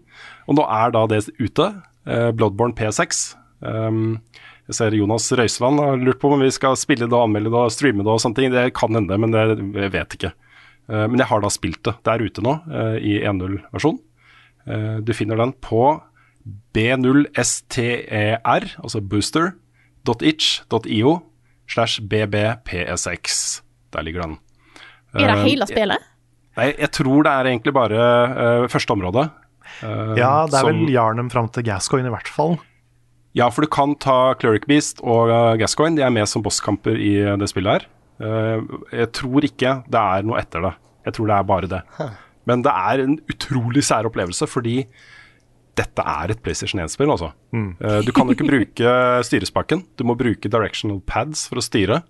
Og 0.47 0.59
nå 0.59 0.67
er 0.69 0.95
da 0.95 1.07
det 1.11 1.25
ute. 1.41 1.73
eh, 2.07 2.31
Bloodborne 2.37 2.77
P6. 2.79 3.33
Um, 3.61 4.21
jeg 4.69 4.75
ser 4.77 4.91
Jonas 4.99 5.31
Røiseland 5.33 5.81
har 5.81 5.97
lurt 5.97 6.19
på 6.21 6.29
om 6.35 6.41
vi 6.45 6.51
skal 6.53 6.77
spille 6.77 7.07
det, 7.09 7.13
og 7.17 7.25
anmelde 7.29 7.49
det 7.55 7.61
og 7.65 7.73
streame 7.73 8.05
det 8.05 8.13
og 8.13 8.21
sånne 8.21 8.37
ting. 8.37 8.53
Det 8.53 8.67
kan 8.77 8.93
hende, 8.99 9.17
men 9.19 9.33
det 9.33 9.45
jeg 9.81 9.93
vet 9.95 10.11
ikke. 10.19 10.33
Eh, 10.89 11.07
men 11.09 11.19
jeg 11.23 11.29
har 11.31 11.41
da 11.45 11.49
spilt 11.53 11.83
det. 11.89 11.95
Det 12.05 12.13
er 12.15 12.25
ute 12.29 12.45
nå 12.45 12.53
eh, 12.69 12.99
i 13.01 13.15
1.0-versjon. 13.25 13.99
Eh, 14.69 14.97
du 15.05 15.13
finner 15.17 15.37
den 15.41 15.53
på 15.65 15.83
B0STER, 16.77 18.65
altså 18.83 19.01
booster.itch.io 19.05 21.13
slash 21.69 22.01
bbps6. 22.09 23.61
Der 23.93 24.03
ligger 24.05 24.23
den. 24.25 24.39
Er 25.17 25.29
det 25.35 25.45
hele 25.49 25.67
spillet? 25.69 25.99
Nei, 26.59 26.71
jeg 26.75 26.91
tror 26.97 27.23
det 27.25 27.33
er 27.33 27.45
egentlig 27.53 27.73
bare 27.77 27.99
første 28.73 28.93
område. 28.97 29.23
eh, 29.83 30.15
Ja, 30.19 30.47
det 30.47 30.55
er 30.55 30.61
som- 30.61 30.69
vel 30.85 30.93
Jarnum 30.93 31.31
fram 31.31 31.49
til 31.49 31.63
Gascoigne 31.65 32.09
i 32.09 32.15
hvert 32.15 32.29
fall. 32.29 32.59
Ja, 33.39 33.47
for 33.55 33.63
du 33.63 33.71
kan 33.71 33.95
ta 34.03 34.35
Cleric 34.41 34.67
Beast 34.67 35.03
og 35.05 35.31
uh, 35.31 35.55
Gascoigne. 35.61 35.97
De 36.01 36.03
er 36.03 36.13
med 36.15 36.27
som 36.31 36.43
bosskamper 36.43 36.99
i 36.99 37.15
uh, 37.23 37.37
det 37.39 37.49
spillet 37.53 37.79
her. 37.79 37.89
Eh, 38.19 38.65
jeg 38.95 39.11
tror 39.15 39.47
ikke 39.47 39.77
det 39.87 40.01
er 40.01 40.27
noe 40.27 40.41
etter 40.41 40.65
det. 40.65 40.73
Jeg 41.07 41.17
tror 41.17 41.31
det 41.31 41.37
er 41.37 41.53
bare 41.53 41.71
det. 41.71 41.85
Men 42.49 42.65
det 42.65 42.75
er 42.75 43.05
en 43.05 43.15
utrolig 43.31 43.85
sær 43.87 44.09
opplevelse, 44.09 44.49
fordi 44.51 44.83
dette 45.79 46.03
er 46.03 46.33
et 46.33 46.41
PlayStation 46.43 46.81
1-spill, 46.83 47.11
altså. 47.13 47.29
Eh, 47.55 48.01
du 48.03 48.11
kan 48.11 48.27
jo 48.27 48.35
ikke 48.35 48.49
bruke 48.49 48.95
styrespaken. 49.29 49.85
Du 49.95 50.03
må 50.09 50.17
bruke 50.19 50.51
directional 50.51 50.99
pads 51.07 51.45
for 51.47 51.61
å 51.61 51.65
styre. 51.65 52.01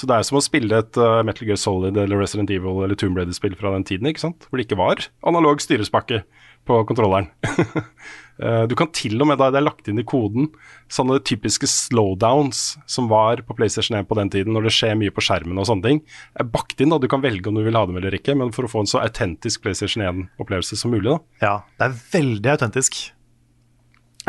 Så 0.00 0.08
det 0.08 0.16
er 0.16 0.24
som 0.24 0.40
å 0.40 0.44
spille 0.44 0.80
et 0.80 1.00
uh, 1.00 1.20
Metal 1.26 1.44
Gear 1.44 1.60
Solid 1.60 1.98
eller 2.00 2.22
Resident 2.22 2.50
Evil 2.54 2.80
eller 2.86 2.96
Tomb 2.96 3.20
Raider-spill 3.20 3.58
fra 3.60 3.74
den 3.76 3.84
tiden, 3.84 4.08
ikke 4.08 4.24
sant? 4.24 4.48
Hvor 4.48 4.56
det 4.56 4.70
ikke 4.70 4.80
var 4.80 5.04
analog 5.28 5.60
styrespakke 5.60 6.22
på 6.68 6.80
kontrolleren. 6.88 7.28
Eh, 8.40 8.66
du 8.66 8.74
kan 8.74 8.88
til 8.96 9.20
og 9.20 9.26
med, 9.28 9.36
da 9.38 9.50
det 9.52 9.58
er 9.60 9.66
lagt 9.66 9.88
inn 9.90 9.98
i 10.00 10.04
koden, 10.08 10.48
sånne 10.88 11.18
typiske 11.22 11.68
slowdowns 11.68 12.78
som 12.88 13.08
var 13.10 13.42
på 13.44 13.54
PlayStation 13.58 13.98
1 13.98 14.08
på 14.08 14.16
den 14.16 14.30
tiden, 14.32 14.54
når 14.56 14.62
det 14.68 14.72
skjer 14.72 14.96
mye 14.96 15.12
på 15.12 15.20
skjermen 15.20 15.58
og 15.60 15.66
sånne 15.68 15.82
ting, 15.84 16.00
er 16.40 16.44
bakt 16.44 16.80
inn. 16.80 16.88
da, 16.90 16.98
Du 16.98 17.06
kan 17.08 17.20
velge 17.20 17.46
om 17.48 17.54
du 17.54 17.62
vil 17.64 17.76
ha 17.76 17.84
dem 17.86 17.96
eller 18.00 18.10
ikke, 18.16 18.34
men 18.36 18.50
for 18.52 18.64
å 18.64 18.70
få 18.72 18.80
en 18.80 18.86
så 18.90 19.02
autentisk 19.04 19.62
PlayStation 19.62 20.02
1-opplevelse 20.02 20.76
som 20.80 20.90
mulig. 20.90 21.10
da. 21.12 21.18
Ja, 21.44 21.54
det 21.78 21.90
er 21.90 21.98
veldig 22.18 22.50
autentisk. 22.56 23.00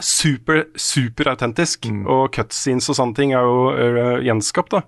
Super, 0.02 0.64
super 0.80 1.28
autentisk. 1.34 1.86
Og 2.08 2.32
cutscenes 2.34 2.88
og 2.90 2.96
sånne 2.98 3.16
ting 3.18 3.34
er 3.36 3.44
jo 3.48 3.72
øh, 3.76 4.22
gjenskapt, 4.26 4.72
da. 4.72 4.82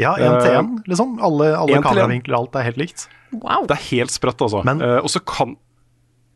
Ja, 0.00 0.14
én 0.16 0.36
til 0.40 0.52
én, 0.56 0.68
Eh, 0.78 0.84
liksom. 0.88 1.18
Alle, 1.20 1.50
alle 1.58 1.80
kameravinkler, 1.82 2.36
alt 2.38 2.54
er 2.56 2.62
helt 2.68 2.76
likt. 2.80 3.08
Wow. 3.32 3.66
Det 3.68 3.76
er 3.76 3.84
helt 3.90 4.10
sprøtt, 4.14 4.40
altså. 4.40 4.62
Men- 4.64 4.80
Eh, 4.82 4.98
og 5.00 5.08
så 5.12 5.20
kan 5.24 5.56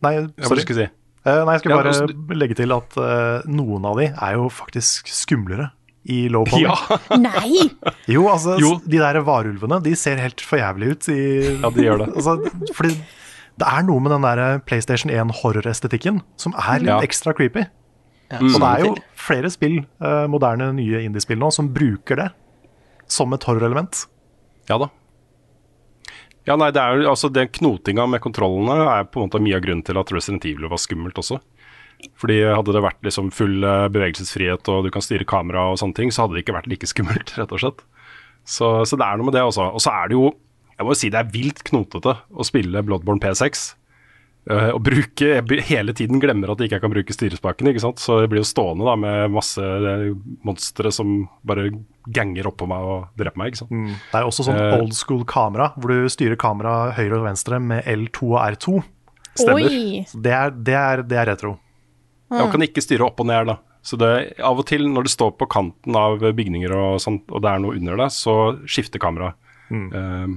Nei, 0.03 0.27
sorry. 0.43 0.61
jeg 0.65 0.77
si? 0.77 0.89
Eh, 1.25 1.41
nei, 1.45 1.55
jeg 1.57 1.63
skulle 1.63 1.77
Ja, 1.77 1.81
bare 1.83 1.93
altså, 1.95 2.37
legge 2.37 2.57
til 2.59 2.73
at 2.77 2.97
eh, 3.01 3.47
noen 3.49 3.85
av 3.89 3.97
de 4.01 4.11
er 4.13 4.35
jo 4.37 4.49
faktisk 4.53 5.09
skumlere 5.09 5.71
i 6.05 6.27
low 6.29 6.45
poly. 6.45 6.67
Ja, 6.67 6.99
Nei! 7.17 7.71
Jo, 8.13 8.27
altså, 8.29 8.59
Jo. 8.61 8.75
de 8.85 8.99
der 9.01 9.17
varulvene, 9.25 9.79
de 9.83 9.95
ser 9.97 10.21
helt 10.21 10.43
for 10.45 10.61
jævlig 10.61 10.91
ut. 10.93 11.09
I, 11.09 11.21
ja, 11.63 11.71
de 11.73 11.87
gjør 11.87 12.03
det. 12.05 12.11
altså, 12.19 12.37
fordi 12.77 12.93
det 13.57 13.71
er 13.71 13.87
noe 13.87 14.03
med 14.05 14.13
den 14.13 14.27
der 14.27 14.59
PlayStation 14.69 15.13
1 15.15 15.33
horrorestetikken 15.41 16.21
som 16.37 16.53
er 16.61 16.83
litt 16.83 16.93
Ja. 16.93 17.01
ekstra 17.07 17.33
creepy. 17.39 17.65
Ja, 18.33 18.41
Og 18.41 18.57
det 18.61 18.69
er 18.69 18.85
jo 18.85 18.95
flere 19.21 19.49
spill, 19.53 19.79
eh, 20.03 20.27
moderne 20.33 20.73
nye 20.77 21.01
indiespill 21.07 21.39
nå, 21.41 21.49
som 21.55 21.69
bruker 21.73 22.17
det 22.21 22.29
som 23.09 23.33
et 23.37 23.45
horrorelement. 23.49 24.07
Ja 24.69 24.77
da. 24.81 24.89
Ja, 26.45 26.57
nei, 26.61 26.71
det 26.77 26.81
er 26.83 27.01
jo, 27.01 27.09
altså 27.09 27.31
Den 27.33 27.49
knotinga 27.49 28.05
med 28.11 28.21
kontrollene 28.25 28.77
er 28.99 29.07
på 29.09 29.21
en 29.21 29.29
måte 29.29 29.41
mye 29.41 29.57
av 29.57 29.65
grunnen 29.65 29.85
til 29.87 29.97
at 30.01 30.13
Resident 30.13 30.45
Evil 30.49 30.69
var 30.73 30.81
skummelt 30.83 31.21
også. 31.21 31.39
Fordi 32.21 32.41
Hadde 32.45 32.75
det 32.77 32.83
vært 32.85 33.07
liksom 33.07 33.31
full 33.33 33.65
eh, 33.65 33.87
bevegelsesfrihet 33.95 34.69
og 34.73 34.85
du 34.85 34.91
kan 34.93 35.05
styre 35.05 35.27
kamera 35.29 35.71
og 35.73 35.79
sånne 35.81 35.97
ting, 35.97 36.13
så 36.13 36.25
hadde 36.25 36.37
det 36.37 36.45
ikke 36.45 36.57
vært 36.59 36.69
like 36.69 36.91
skummelt, 36.91 37.33
rett 37.39 37.55
og 37.55 37.63
slett. 37.63 37.85
Så, 38.45 38.75
så 38.85 38.99
det 39.01 39.07
er 39.07 39.17
noe 39.17 39.31
med 39.31 39.37
det 39.39 39.45
også. 39.47 39.71
Og 39.73 39.81
så 39.81 39.95
er 39.95 40.11
det 40.11 40.19
jo 40.19 40.35
Jeg 40.75 40.85
må 40.85 40.91
jo 40.91 40.99
si 40.99 41.09
det 41.15 41.21
er 41.21 41.31
vilt 41.31 41.63
knotete 41.65 42.17
å 42.35 42.45
spille 42.45 42.83
Bloodborne 42.83 43.23
P6. 43.23 43.69
Eh, 44.51 44.71
og 44.75 44.83
bruke, 44.85 45.29
jeg 45.41 45.63
hele 45.71 45.95
tiden 45.97 46.21
glemmer 46.21 46.51
at 46.53 46.61
jeg 46.61 46.69
ikke 46.69 46.83
kan 46.83 46.93
bruke 46.93 47.15
styrespakene, 47.17 47.73
ikke 47.73 47.81
sant? 47.81 48.03
Så 48.03 48.19
jeg 48.21 48.29
blir 48.33 48.43
jo 48.43 48.49
stående 48.49 48.85
da 48.85 48.93
med 49.01 49.33
masse 49.33 49.63
eh, 49.65 50.11
monstre 50.45 50.93
som 50.93 51.15
bare 51.49 51.71
ganger 52.13 52.51
oppå 52.51 52.69
meg 52.69 52.85
og 52.85 53.07
dreper 53.17 53.41
meg. 53.41 53.53
ikke 53.55 53.63
sant? 53.63 53.73
Det 54.13 54.21
er 54.21 54.29
også 54.29 54.45
sånn 54.45 54.61
Eh. 54.61 54.75
old 54.83 54.93
school 54.93 55.25
kamera, 55.25 55.71
hvor 55.81 55.89
du 55.95 56.09
styrer 56.13 56.37
kamera 56.37 56.93
høyre 56.93 57.23
og 57.23 57.25
venstre 57.31 57.59
med 57.61 57.85
L2 57.89 58.35
og 58.35 58.41
R2. 58.53 58.83
Stemmer. 59.35 59.71
Det 60.23 60.33
er, 60.37 60.51
det 60.51 60.75
er, 60.79 61.03
det 61.03 61.17
er 61.19 61.31
retro. 61.33 61.57
Ja, 62.31 62.45
og 62.45 62.53
kan 62.53 62.63
ikke 62.63 62.83
styre 62.85 63.09
opp 63.09 63.19
og 63.25 63.27
ned, 63.27 63.49
da. 63.49 63.57
Så 63.85 63.97
det, 64.01 64.13
av 64.41 64.59
og 64.61 64.65
til 64.69 64.87
når 64.89 65.05
du 65.09 65.11
står 65.13 65.33
på 65.41 65.49
kanten 65.51 65.97
av 65.97 66.21
bygninger 66.21 66.73
og 66.73 67.01
sånt, 67.03 67.25
og 67.33 67.43
det 67.45 67.51
er 67.51 67.59
noe 67.65 67.75
under 67.77 67.97
deg, 68.01 68.13
så 68.15 68.37
skifter 68.69 69.01
kameraet 69.03 69.35
eh, 69.73 70.29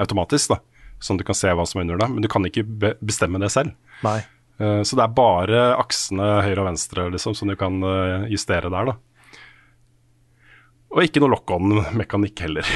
automatisk, 0.00 0.54
da. 0.54 0.58
Sånn 0.98 1.18
at 1.18 1.22
du 1.22 1.28
kan 1.28 1.38
se 1.38 1.52
hva 1.54 1.66
som 1.68 1.80
er 1.80 1.86
under 1.86 2.02
deg. 2.02 2.16
Men 2.16 2.24
du 2.24 2.30
kan 2.32 2.46
ikke 2.48 2.66
be 2.66 2.96
bestemme 2.98 3.40
det 3.42 3.52
selv. 3.54 3.76
Nei. 4.06 4.20
Eh, 4.58 4.82
så 4.82 4.98
det 4.98 5.04
er 5.06 5.14
bare 5.14 5.64
aksene 5.78 6.28
høyre 6.42 6.62
og 6.64 6.70
venstre 6.72 7.06
liksom, 7.14 7.36
som 7.38 7.50
du 7.50 7.54
kan 7.58 7.78
eh, 7.86 8.28
justere 8.32 8.70
der, 8.72 8.92
da. 8.92 8.96
Og 10.96 11.04
ikke 11.04 11.20
noe 11.22 11.34
lock-on-mekanikk 11.34 12.46
heller. 12.46 12.70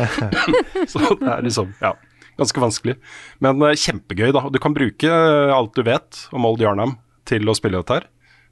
så 0.90 1.02
det 1.18 1.32
er 1.34 1.42
liksom, 1.44 1.74
ja, 1.82 1.92
ganske 2.40 2.62
vanskelig. 2.64 2.96
Men 3.44 3.60
eh, 3.66 3.76
kjempegøy, 3.76 4.30
da. 4.36 4.46
Du 4.52 4.60
kan 4.62 4.76
bruke 4.76 5.18
alt 5.54 5.74
du 5.76 5.84
vet 5.86 6.24
om 6.32 6.48
Old 6.48 6.64
Yarnham 6.64 6.96
til 7.28 7.44
å 7.44 7.56
spille 7.56 7.82
dette 7.82 8.00
her. 8.00 8.08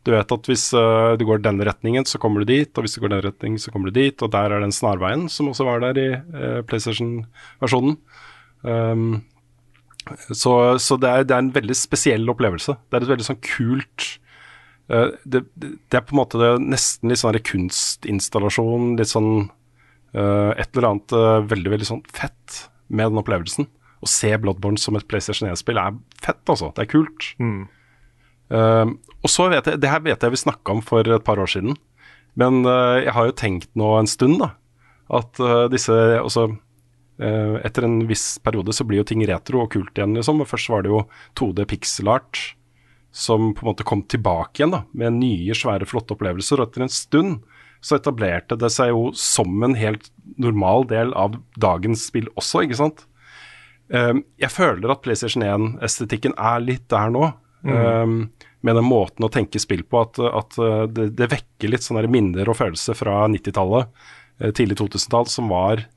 Du 0.07 0.13
vet 0.13 0.31
at 0.31 0.47
hvis 0.47 0.69
du 0.71 1.23
går 1.27 1.41
den 1.43 1.59
retningen, 1.67 2.05
så 2.07 2.21
kommer 2.23 2.45
du 2.45 2.53
dit, 2.53 2.69
og 2.79 2.85
hvis 2.85 2.93
du 2.95 3.01
går 3.03 3.11
den 3.11 3.25
retningen, 3.25 3.59
så 3.59 3.73
kommer 3.75 3.91
du 3.91 3.97
dit. 3.97 4.23
Og 4.23 4.31
der 4.31 4.53
er 4.55 4.63
den 4.63 4.71
snarveien 4.71 5.25
som 5.33 5.49
også 5.51 5.67
var 5.67 5.83
der 5.83 5.99
i 5.99 6.05
PlayStation-versjonen. 6.69 7.97
Um, 8.67 9.23
så, 10.35 10.79
så 10.83 10.97
det, 10.99 11.11
er, 11.11 11.27
det 11.27 11.35
er 11.35 11.43
en 11.45 11.55
veldig 11.55 11.77
spesiell 11.79 12.27
opplevelse. 12.31 12.77
Det 12.87 12.99
er 12.99 13.07
et 13.07 13.13
veldig 13.13 13.27
sånn 13.27 13.43
kult 13.45 14.07
uh, 14.91 15.15
det, 15.25 15.45
det, 15.55 15.95
er 15.95 16.05
på 16.07 16.15
en 16.15 16.21
måte 16.21 16.41
det, 16.41 16.51
nesten 16.67 17.11
litt 17.11 17.23
sånn 17.23 17.35
her 17.35 17.47
kunstinstallasjon, 17.47 18.95
litt 19.01 19.13
sånn 19.13 19.31
uh, 19.47 20.53
Et 20.55 20.69
eller 20.69 20.91
annet 20.91 21.17
uh, 21.17 21.39
veldig, 21.47 21.73
veldig 21.77 21.91
sånn 21.91 22.05
fett 22.15 22.67
med 22.87 23.11
den 23.11 23.23
opplevelsen. 23.23 23.71
Å 24.03 24.11
se 24.11 24.31
Bloodborne 24.39 24.79
som 24.79 24.99
et 24.99 25.07
PlayStation 25.11 25.49
1-spill 25.51 25.81
er 25.83 25.97
fett, 26.23 26.43
altså. 26.47 26.71
Det 26.77 26.85
er 26.85 26.91
kult. 26.93 27.31
Eh, 28.47 28.91
og 29.25 29.31
så 29.33 29.49
vet 29.51 29.67
jeg 29.67 29.81
Det 29.83 29.89
her 29.91 30.05
vet 30.05 30.23
jeg 30.23 30.31
vi 30.31 30.39
snakka 30.39 30.77
om 30.77 30.83
for 30.85 31.09
et 31.17 31.25
par 31.27 31.41
år 31.43 31.51
siden, 31.51 31.75
men 32.39 32.61
jeg 32.63 33.15
har 33.17 33.27
jo 33.27 33.35
tenkt 33.35 33.73
nå 33.75 33.89
en 33.97 34.07
stund, 34.07 34.37
da, 34.39 34.53
at 35.19 35.41
disse 35.73 35.97
Eh, 35.97 36.57
etter 37.17 37.87
en 37.87 38.03
viss 38.11 38.37
periode 38.45 38.75
så 38.77 38.85
blir 38.85 39.01
jo 39.01 39.07
ting 39.09 39.23
retro 39.25 39.63
og 39.63 39.71
kult 39.73 39.97
igjen, 39.97 40.13
liksom. 40.19 40.43
Og 40.45 40.51
først 40.51 40.69
var 40.69 40.85
det 40.85 40.91
jo 40.93 40.99
2D 41.41 41.65
pixel 41.71 42.11
art 42.13 42.41
som 43.17 43.55
på 43.57 43.65
en 43.65 43.71
måte 43.71 43.87
kom 43.89 44.03
tilbake 44.05 44.61
igjen, 44.61 44.75
da, 44.75 44.83
med 44.93 45.17
nye, 45.17 45.55
svære, 45.57 45.89
flotte 45.89 46.13
opplevelser. 46.13 46.61
Og 46.61 46.69
etter 46.69 46.85
en 46.85 46.93
stund 46.93 47.39
så 47.81 47.97
etablerte 47.97 48.59
det 48.61 48.69
seg 48.75 48.91
jo 48.93 49.09
som 49.17 49.63
en 49.65 49.77
helt 49.79 50.11
normal 50.41 50.85
del 50.91 51.15
av 51.17 51.39
dagens 51.61 52.09
spill 52.11 52.29
også, 52.37 52.67
ikke 52.67 52.81
sant. 52.83 53.07
Eh, 53.89 54.13
jeg 54.43 54.53
føler 54.53 54.93
at 54.93 55.01
PlayStation 55.05 55.45
1-estetikken 55.47 56.37
er 56.37 56.65
litt 56.65 56.89
der 56.93 57.13
nå. 57.15 57.33
Mm. 57.67 58.29
med 58.63 58.77
den 58.79 58.85
måten 58.87 59.25
å 59.27 59.31
tenke 59.33 59.59
spill 59.59 59.81
på, 59.83 60.05
at, 60.05 60.21
at 60.23 60.59
eh, 60.63 60.85
det, 60.93 61.07
det 61.19 61.27
vekker 61.33 61.73
litt 61.73 61.83
sånne 61.83 62.05
minner 62.11 62.47
og 62.47 62.59
følelser 62.61 62.95
fra 62.95 63.25
90-tallet, 63.33 63.89
eh, 64.39 64.53
tidlig 64.55 64.77
2000-tall, 64.79 65.27
som 65.33 65.51
var 65.51 65.83
eh, 65.83 65.89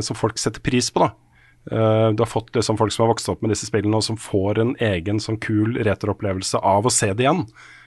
som 0.00 0.16
folk 0.16 0.38
setter 0.40 0.62
pris 0.64 0.86
på. 0.90 1.02
da. 1.04 1.10
Eh, 1.70 2.08
du 2.10 2.20
har 2.20 2.26
fått 2.26 2.54
liksom 2.54 2.76
folk 2.76 2.92
som 2.92 3.02
har 3.02 3.08
vokst 3.14 3.28
opp 3.28 3.42
med 3.42 3.54
disse 3.54 3.66
spillene, 3.66 3.96
og 3.96 4.04
som 4.04 4.20
får 4.20 4.60
en 4.60 4.74
egen 4.84 5.20
sånn 5.22 5.40
kul 5.40 5.78
retroopplevelse 5.86 6.60
av 6.60 6.84
å 6.84 6.92
se 6.92 7.12
det 7.12 7.24
igjen 7.24 7.44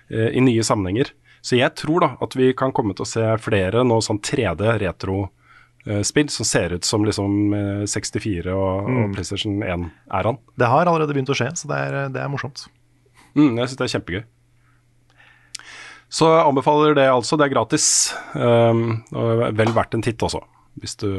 eh, 0.09 0.31
i 0.33 0.41
nye 0.41 0.65
sammenhenger. 0.65 1.13
Så 1.45 1.59
jeg 1.59 1.75
tror 1.77 2.03
da 2.03 2.13
at 2.23 2.35
vi 2.35 2.51
kan 2.57 2.73
komme 2.75 2.97
til 2.97 3.05
å 3.05 3.09
se 3.09 3.25
flere 3.43 3.85
nå 3.85 3.99
sånn 4.03 4.19
3D 4.25 4.79
retro-spill 4.81 6.31
som 6.33 6.49
ser 6.49 6.73
ut 6.73 6.87
som 6.87 7.05
liksom 7.05 7.53
eh, 7.53 7.83
64 7.85 8.55
og, 8.55 8.89
og 8.89 9.13
PlayStation 9.13 9.61
1-æraen. 9.61 10.41
Det 10.57 10.71
har 10.73 10.89
allerede 10.89 11.13
begynt 11.13 11.31
å 11.31 11.37
skje, 11.37 11.51
så 11.61 11.69
det 11.69 11.83
er, 11.85 12.01
det 12.15 12.23
er 12.23 12.33
morsomt. 12.33 12.65
Mm, 13.37 13.53
jeg 13.61 13.69
syns 13.69 13.77
det 13.77 13.85
er 13.85 13.95
kjempegøy. 13.95 14.25
Så 16.17 16.27
anbefaler 16.39 16.93
det 16.95 17.09
altså. 17.11 17.35
Det 17.35 17.49
er 17.49 17.51
gratis. 17.51 17.85
Vel 18.31 19.73
verdt 19.75 19.97
en 19.97 20.05
titt 20.05 20.23
også, 20.23 20.39
hvis 20.81 20.95
du, 21.01 21.09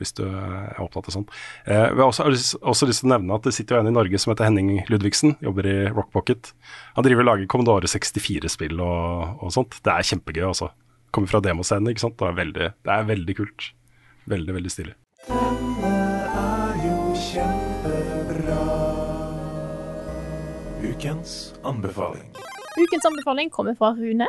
hvis 0.00 0.14
du 0.18 0.24
er 0.26 0.80
opptatt 0.82 1.10
av 1.10 1.16
sånt. 1.16 1.32
Eh, 1.64 1.88
vi 1.94 2.02
har 2.02 2.08
også, 2.08 2.58
også 2.60 2.88
lyst 2.88 3.04
til 3.04 3.10
å 3.10 3.14
nevne 3.14 3.36
at 3.36 3.46
det 3.46 3.54
sitter 3.56 3.76
jo 3.76 3.82
en 3.82 3.90
i 3.90 3.96
Norge 3.96 4.20
som 4.20 4.32
heter 4.32 4.48
Henning 4.48 4.84
Ludvigsen, 4.90 5.36
jobber 5.44 5.68
i 5.70 5.76
Rock 5.90 6.12
Pocket. 6.14 6.52
Han 6.96 7.06
driver 7.06 7.26
og 7.26 7.30
lager 7.32 7.50
Commodore 7.50 7.90
64-spill 7.90 8.80
og, 8.80 9.42
og 9.42 9.54
sånt. 9.54 9.80
Det 9.84 9.94
er 9.94 10.08
kjempegøy, 10.12 10.46
altså. 10.52 10.70
Kommer 11.10 11.32
fra 11.32 11.42
demoscenen, 11.42 11.90
ikke 11.90 12.06
sant. 12.06 12.18
Det 12.20 12.28
er, 12.28 12.36
veldig, 12.38 12.72
det 12.86 12.96
er 12.96 13.08
veldig 13.08 13.38
kult. 13.42 13.70
Veldig, 14.30 14.58
veldig 14.60 14.74
stilig. 14.74 14.96
Ukens 20.80 21.54
anbefaling. 21.66 22.30
Ukens 22.78 23.04
anbefaling 23.08 23.50
kommer 23.50 23.74
fra 23.74 23.92
Rune. 23.98 24.28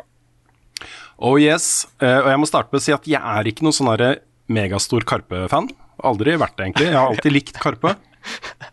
Oh 1.21 1.37
yes. 1.37 1.85
Uh, 2.01 2.23
og 2.23 2.29
jeg 2.31 2.41
må 2.41 2.49
starte 2.49 2.73
med 2.73 2.81
å 2.81 2.85
si 2.85 2.93
at 2.95 3.07
jeg 3.07 3.21
er 3.21 3.49
ikke 3.49 3.65
noen 3.65 3.75
sånn 3.77 3.91
herre 3.91 4.11
megastor 4.51 5.05
Karpe-fan. 5.07 5.69
Aldri 6.07 6.37
vært 6.39 6.57
det, 6.57 6.69
egentlig. 6.69 6.89
Jeg 6.91 6.97
har 6.99 7.11
alltid 7.11 7.35
likt 7.35 7.59
Karpe. 7.61 7.95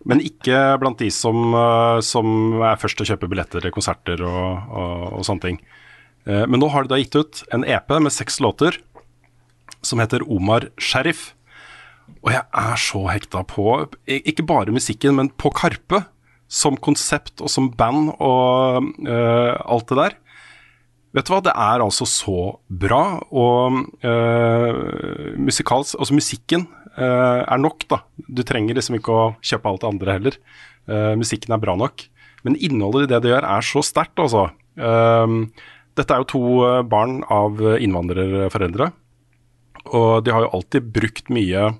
Men 0.08 0.20
ikke 0.24 0.76
blant 0.80 1.00
de 1.00 1.08
som, 1.14 1.54
eh, 1.56 2.00
som 2.04 2.60
er 2.62 2.80
først 2.80 2.98
til 2.98 3.06
å 3.06 3.10
kjøpe 3.14 3.30
billetter 3.32 3.64
til 3.64 3.74
konserter 3.74 4.22
og, 4.26 4.68
og, 4.68 5.06
og 5.18 5.26
sånne 5.26 5.44
ting. 5.44 5.58
Eh, 6.28 6.44
men 6.44 6.60
nå 6.60 6.68
har 6.72 6.84
de 6.84 6.92
da 6.92 7.00
gitt 7.00 7.16
ut 7.16 7.42
en 7.54 7.64
EP 7.64 7.96
med 7.96 8.14
seks 8.14 8.40
låter 8.44 8.80
som 9.84 10.00
heter 10.02 10.24
Omar 10.26 10.68
Sheriff. 10.80 11.32
Og 12.24 12.32
jeg 12.32 12.44
er 12.44 12.80
så 12.80 13.02
hekta 13.12 13.44
på 13.46 13.64
ikke 14.08 14.46
bare 14.48 14.74
musikken, 14.74 15.18
men 15.20 15.30
på 15.30 15.52
Karpe. 15.54 16.04
Som 16.48 16.78
konsept 16.80 17.42
og 17.44 17.50
som 17.52 17.66
band 17.76 18.14
og 18.24 18.86
uh, 19.04 19.52
alt 19.68 19.90
det 19.90 19.98
der. 19.98 20.14
Vet 21.16 21.24
du 21.24 21.32
hva, 21.32 21.40
det 21.40 21.54
er 21.56 21.80
altså 21.80 22.04
så 22.08 22.40
bra, 22.68 23.18
og 23.32 23.78
øh, 24.04 25.38
musikals, 25.40 25.94
altså 25.96 26.16
musikken 26.16 26.66
øh, 26.98 27.40
er 27.40 27.62
nok, 27.62 27.86
da. 27.88 28.02
Du 28.28 28.44
trenger 28.44 28.76
liksom 28.76 28.98
ikke 28.98 29.14
å 29.14 29.24
kjøpe 29.40 29.70
alt 29.70 29.84
det 29.84 29.92
andre 29.92 30.18
heller. 30.18 30.38
Uh, 30.88 31.12
musikken 31.20 31.52
er 31.52 31.60
bra 31.60 31.74
nok. 31.76 32.06
Men 32.46 32.54
innholdet 32.64 33.06
i 33.06 33.10
det 33.10 33.18
det 33.24 33.32
gjør, 33.34 33.44
er 33.44 33.64
så 33.66 33.82
sterkt, 33.84 34.20
altså. 34.20 34.46
Uh, 34.80 35.48
dette 35.98 36.14
er 36.14 36.22
jo 36.22 36.30
to 36.30 36.42
barn 36.88 37.18
av 37.32 37.58
innvandrerforeldre, 37.58 38.92
og 39.88 40.08
de 40.24 40.32
har 40.32 40.44
jo 40.44 40.54
alltid 40.58 40.90
brukt 40.94 41.30
mye 41.32 41.70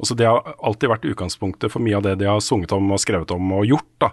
Altså 0.00 0.14
Det 0.16 0.24
har 0.24 0.54
alltid 0.64 0.88
vært 0.88 1.02
utgangspunktet 1.10 1.68
for 1.68 1.84
mye 1.84 1.98
av 1.98 2.06
det 2.06 2.14
de 2.22 2.24
har 2.24 2.38
sunget 2.40 2.72
om 2.72 2.86
og 2.94 3.02
skrevet 3.02 3.34
om 3.34 3.50
og 3.52 3.66
gjort. 3.68 3.90
da 4.00 4.08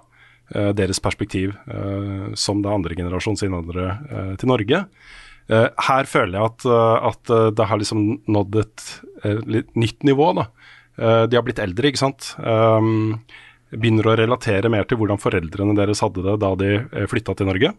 deres 0.48 1.02
perspektiv 1.04 1.56
eh, 1.68 2.34
som 2.40 2.62
det 2.64 2.72
andre 2.72 2.96
generasjons 2.96 3.44
innvandrere 3.44 3.98
eh, 4.08 4.36
til 4.40 4.52
Norge. 4.52 4.84
Eh, 5.48 5.68
her 5.88 6.08
føler 6.10 6.36
jeg 6.38 6.52
at, 6.52 6.66
eh, 6.68 7.10
at 7.10 7.34
eh, 7.34 7.50
det 7.56 7.68
har 7.70 7.80
liksom 7.80 8.06
nådd 8.28 8.62
et 8.64 8.86
eh, 9.24 9.44
litt 9.48 9.76
nytt 9.80 10.08
nivå. 10.08 10.32
da. 10.40 10.48
Eh, 10.98 11.24
de 11.32 11.40
har 11.40 11.46
blitt 11.48 11.62
eldre, 11.64 11.92
ikke 11.92 12.04
sant. 12.04 12.34
Begynner 13.68 14.08
å 14.08 14.16
relatere 14.20 14.72
mer 14.72 14.88
til 14.88 15.00
hvordan 15.00 15.20
foreldrene 15.20 15.76
deres 15.76 16.04
hadde 16.04 16.24
det 16.24 16.38
da 16.44 16.54
de 16.60 16.72
flytta 17.12 17.36
til 17.36 17.50
Norge. 17.50 17.74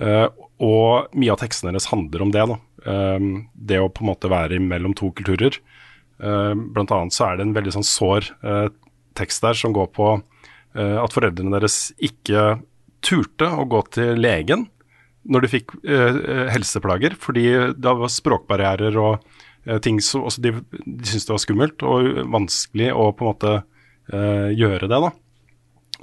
Uh, 0.00 0.30
og 0.62 1.10
mye 1.18 1.32
av 1.34 1.40
tekstene 1.42 1.74
deres 1.74 1.90
handler 1.90 2.22
om 2.24 2.30
det. 2.32 2.44
Um, 2.86 3.26
det 3.52 3.80
å 3.82 3.90
på 3.92 4.04
en 4.04 4.08
måte 4.08 4.30
være 4.32 4.60
mellom 4.62 4.94
to 4.96 5.10
kulturer. 5.18 5.58
Uh, 6.22 6.54
blant 6.54 6.94
annet 6.94 7.12
så 7.12 7.26
er 7.26 7.36
det 7.36 7.44
en 7.44 7.52
veldig 7.56 7.74
sånn 7.74 7.84
sår 7.84 8.30
uh, 8.40 8.70
tekst 9.18 9.44
der 9.44 9.58
som 9.58 9.74
går 9.76 9.90
på 9.92 10.14
at 10.74 11.14
foreldrene 11.14 11.50
deres 11.56 11.90
ikke 11.98 12.60
turte 13.02 13.48
å 13.48 13.64
gå 13.66 13.80
til 13.96 14.20
legen 14.20 14.68
når 15.30 15.44
de 15.44 15.50
fikk 15.50 15.72
helseplager, 16.54 17.16
fordi 17.18 17.48
det 17.74 17.94
var 17.98 18.12
språkbarrierer 18.12 18.94
og 19.00 19.24
ting 19.84 19.98
som 20.04 20.28
de, 20.40 20.54
de 20.70 21.08
syntes 21.08 21.26
det 21.26 21.34
var 21.34 21.42
skummelt 21.42 21.84
og 21.84 22.22
vanskelig 22.32 22.92
å 22.94 23.10
på 23.12 23.26
en 23.26 23.32
måte 23.32 23.52
gjøre 24.56 24.88
det. 24.88 25.00
da. 25.02 25.10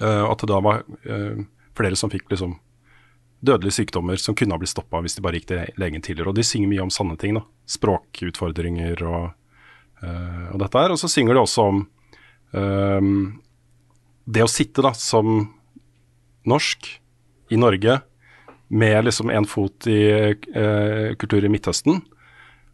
at 0.03 0.43
det 0.43 0.51
da 0.51 0.59
var 0.61 0.83
flere 1.79 1.97
som 1.97 2.13
fikk 2.13 2.29
liksom 2.35 2.57
dødelige 3.39 3.79
sykdommer 3.79 4.19
som 4.21 4.35
kunne 4.37 4.53
ha 4.53 4.61
blitt 4.61 4.75
stoppa 4.75 5.01
hvis 5.01 5.17
de 5.17 5.25
bare 5.25 5.39
gikk 5.39 5.49
til 5.49 5.81
legen 5.81 6.03
tidligere. 6.03 6.35
Og 6.35 6.37
de 6.37 6.45
synger 6.45 6.73
mye 6.75 6.85
om 6.85 6.93
sanne 6.93 7.17
ting. 7.17 7.39
da. 7.39 7.45
Språkutfordringer 7.77 9.01
og 9.07 9.31
og 10.05 10.61
dette 10.61 10.81
her. 10.81 10.93
Og 10.93 11.01
så 11.01 11.09
synger 11.11 11.37
de 11.37 11.43
også 11.43 11.67
om 11.71 11.83
um, 12.53 13.13
det 14.27 14.43
å 14.43 14.51
sitte 14.51 14.83
da 14.85 14.93
som 14.97 15.39
norsk 16.47 16.89
i 17.51 17.59
Norge 17.59 17.99
med 18.67 19.07
liksom 19.07 19.31
en 19.31 19.47
fot 19.47 19.87
i 19.87 20.01
eh, 20.11 21.15
kultur 21.19 21.45
i 21.47 21.51
Midtøsten, 21.51 22.01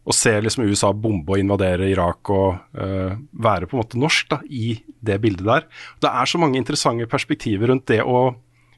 og 0.04 0.16
se 0.18 0.34
liksom 0.42 0.66
USA 0.68 0.90
bombe 0.92 1.36
og 1.36 1.40
invadere 1.40 1.88
Irak 1.92 2.32
og 2.34 2.58
eh, 2.76 3.14
være 3.46 3.70
på 3.70 3.78
en 3.78 3.84
måte 3.84 4.02
norsk 4.02 4.34
da, 4.34 4.42
i 4.50 4.76
det 5.00 5.20
bildet 5.24 5.46
der. 5.48 5.68
Det 6.02 6.10
er 6.10 6.30
så 6.30 6.42
mange 6.42 6.60
interessante 6.60 7.08
perspektiver 7.10 7.72
rundt 7.72 7.88
det 7.92 8.02
å 8.04 8.32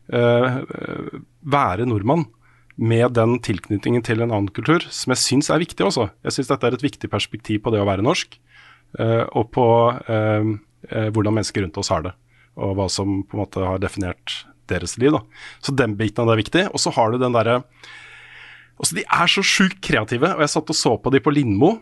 være 0.05 1.88
nordmann 1.89 2.28
med 2.76 3.15
den 3.15 3.38
tilknytningen 3.43 4.03
til 4.03 4.21
en 4.21 4.32
annen 4.32 4.51
kultur, 4.53 4.84
som 4.91 5.13
jeg 5.13 5.21
syns 5.21 5.49
er 5.51 5.61
viktig 5.63 5.86
også. 5.88 6.09
Jeg 6.28 6.36
syns 6.36 6.51
dette 6.51 6.67
er 6.67 6.76
et 6.76 6.84
viktig 6.84 7.09
perspektiv 7.11 7.63
på 7.63 7.71
det 7.73 7.82
å 7.82 7.88
være 7.88 8.03
norsk, 8.05 8.36
uh, 8.99 9.23
og 9.32 9.49
på 9.55 9.67
uh, 9.95 10.51
uh, 10.91 11.09
hvordan 11.15 11.38
mennesker 11.39 11.63
rundt 11.63 11.80
oss 11.80 11.91
har 11.93 12.05
det. 12.07 12.13
Og 12.56 12.76
hva 12.78 12.89
som 12.91 13.22
på 13.28 13.38
en 13.38 13.43
måte 13.43 13.64
har 13.64 13.82
definert 13.84 14.43
deres 14.72 14.97
liv. 15.01 15.14
Da. 15.16 15.22
Så 15.64 15.76
den 15.78 15.97
biten 15.99 16.24
av 16.24 16.30
det 16.30 16.38
er 16.38 16.43
viktig. 16.43 16.64
Og 16.72 16.82
så 16.82 16.93
har 16.95 17.12
du 17.12 17.22
den 17.22 17.36
derre 17.36 17.62
Altså, 18.76 18.97
de 18.97 19.06
er 19.08 19.30
så 19.32 19.39
sjukt 19.39 19.78
kreative, 19.80 20.34
og 20.36 20.41
jeg 20.43 20.51
satt 20.51 20.72
og 20.74 20.76
så 20.76 20.89
på 20.99 21.12
de 21.14 21.22
på 21.24 21.32
Lindmo. 21.32 21.78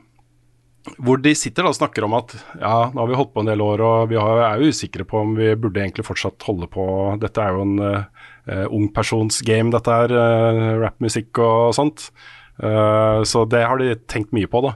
Hvor 1.01 1.17
de 1.24 1.32
sitter 1.34 1.65
da 1.65 1.71
og 1.71 1.78
snakker 1.78 2.05
om 2.05 2.13
at 2.17 2.36
ja, 2.59 2.91
nå 2.91 2.99
har 2.99 3.07
vi 3.09 3.15
holdt 3.17 3.32
på 3.34 3.41
en 3.41 3.47
del 3.49 3.63
år 3.63 3.82
og 3.88 4.11
vi 4.11 4.17
er 4.19 4.59
jo 4.59 4.67
usikre 4.69 5.05
på 5.07 5.21
om 5.24 5.32
vi 5.38 5.53
burde 5.55 5.80
egentlig 5.80 6.05
fortsatt 6.05 6.43
holde 6.45 6.67
på. 6.69 6.86
Dette 7.24 7.39
er 7.39 7.55
jo 7.55 7.63
en 7.63 7.82
uh, 7.82 8.65
ungpersons-game, 8.67 9.71
dette 9.74 9.95
her. 9.95 10.13
Uh, 10.13 10.84
Rappmusikk 10.84 11.39
og 11.41 11.74
sånt. 11.80 12.11
Uh, 12.59 13.24
så 13.26 13.45
det 13.49 13.63
har 13.63 13.80
de 13.80 13.95
tenkt 14.11 14.36
mye 14.36 14.51
på, 14.51 14.61
da. 14.67 14.76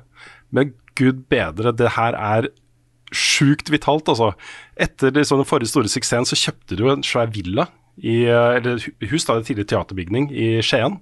Men 0.55 0.71
gud 0.97 1.27
bedre, 1.29 1.75
det 1.75 1.93
her 1.99 2.17
er 2.17 2.49
sjukt 3.15 3.71
vitalt, 3.71 4.09
altså. 4.11 4.33
Etter 4.79 5.13
liksom, 5.15 5.41
den 5.41 5.49
forrige 5.49 5.71
store 5.71 5.91
suksessen 5.91 6.27
så 6.27 6.39
kjøpte 6.39 6.79
du 6.79 6.87
en 6.91 7.05
svær 7.05 7.31
villa, 7.33 7.69
i, 7.97 8.27
eller 8.29 8.83
hus, 9.09 9.25
da, 9.25 9.37
en 9.37 9.45
tidligere 9.45 9.71
teaterbygning 9.73 10.29
i 10.29 10.49
Skien. 10.65 10.99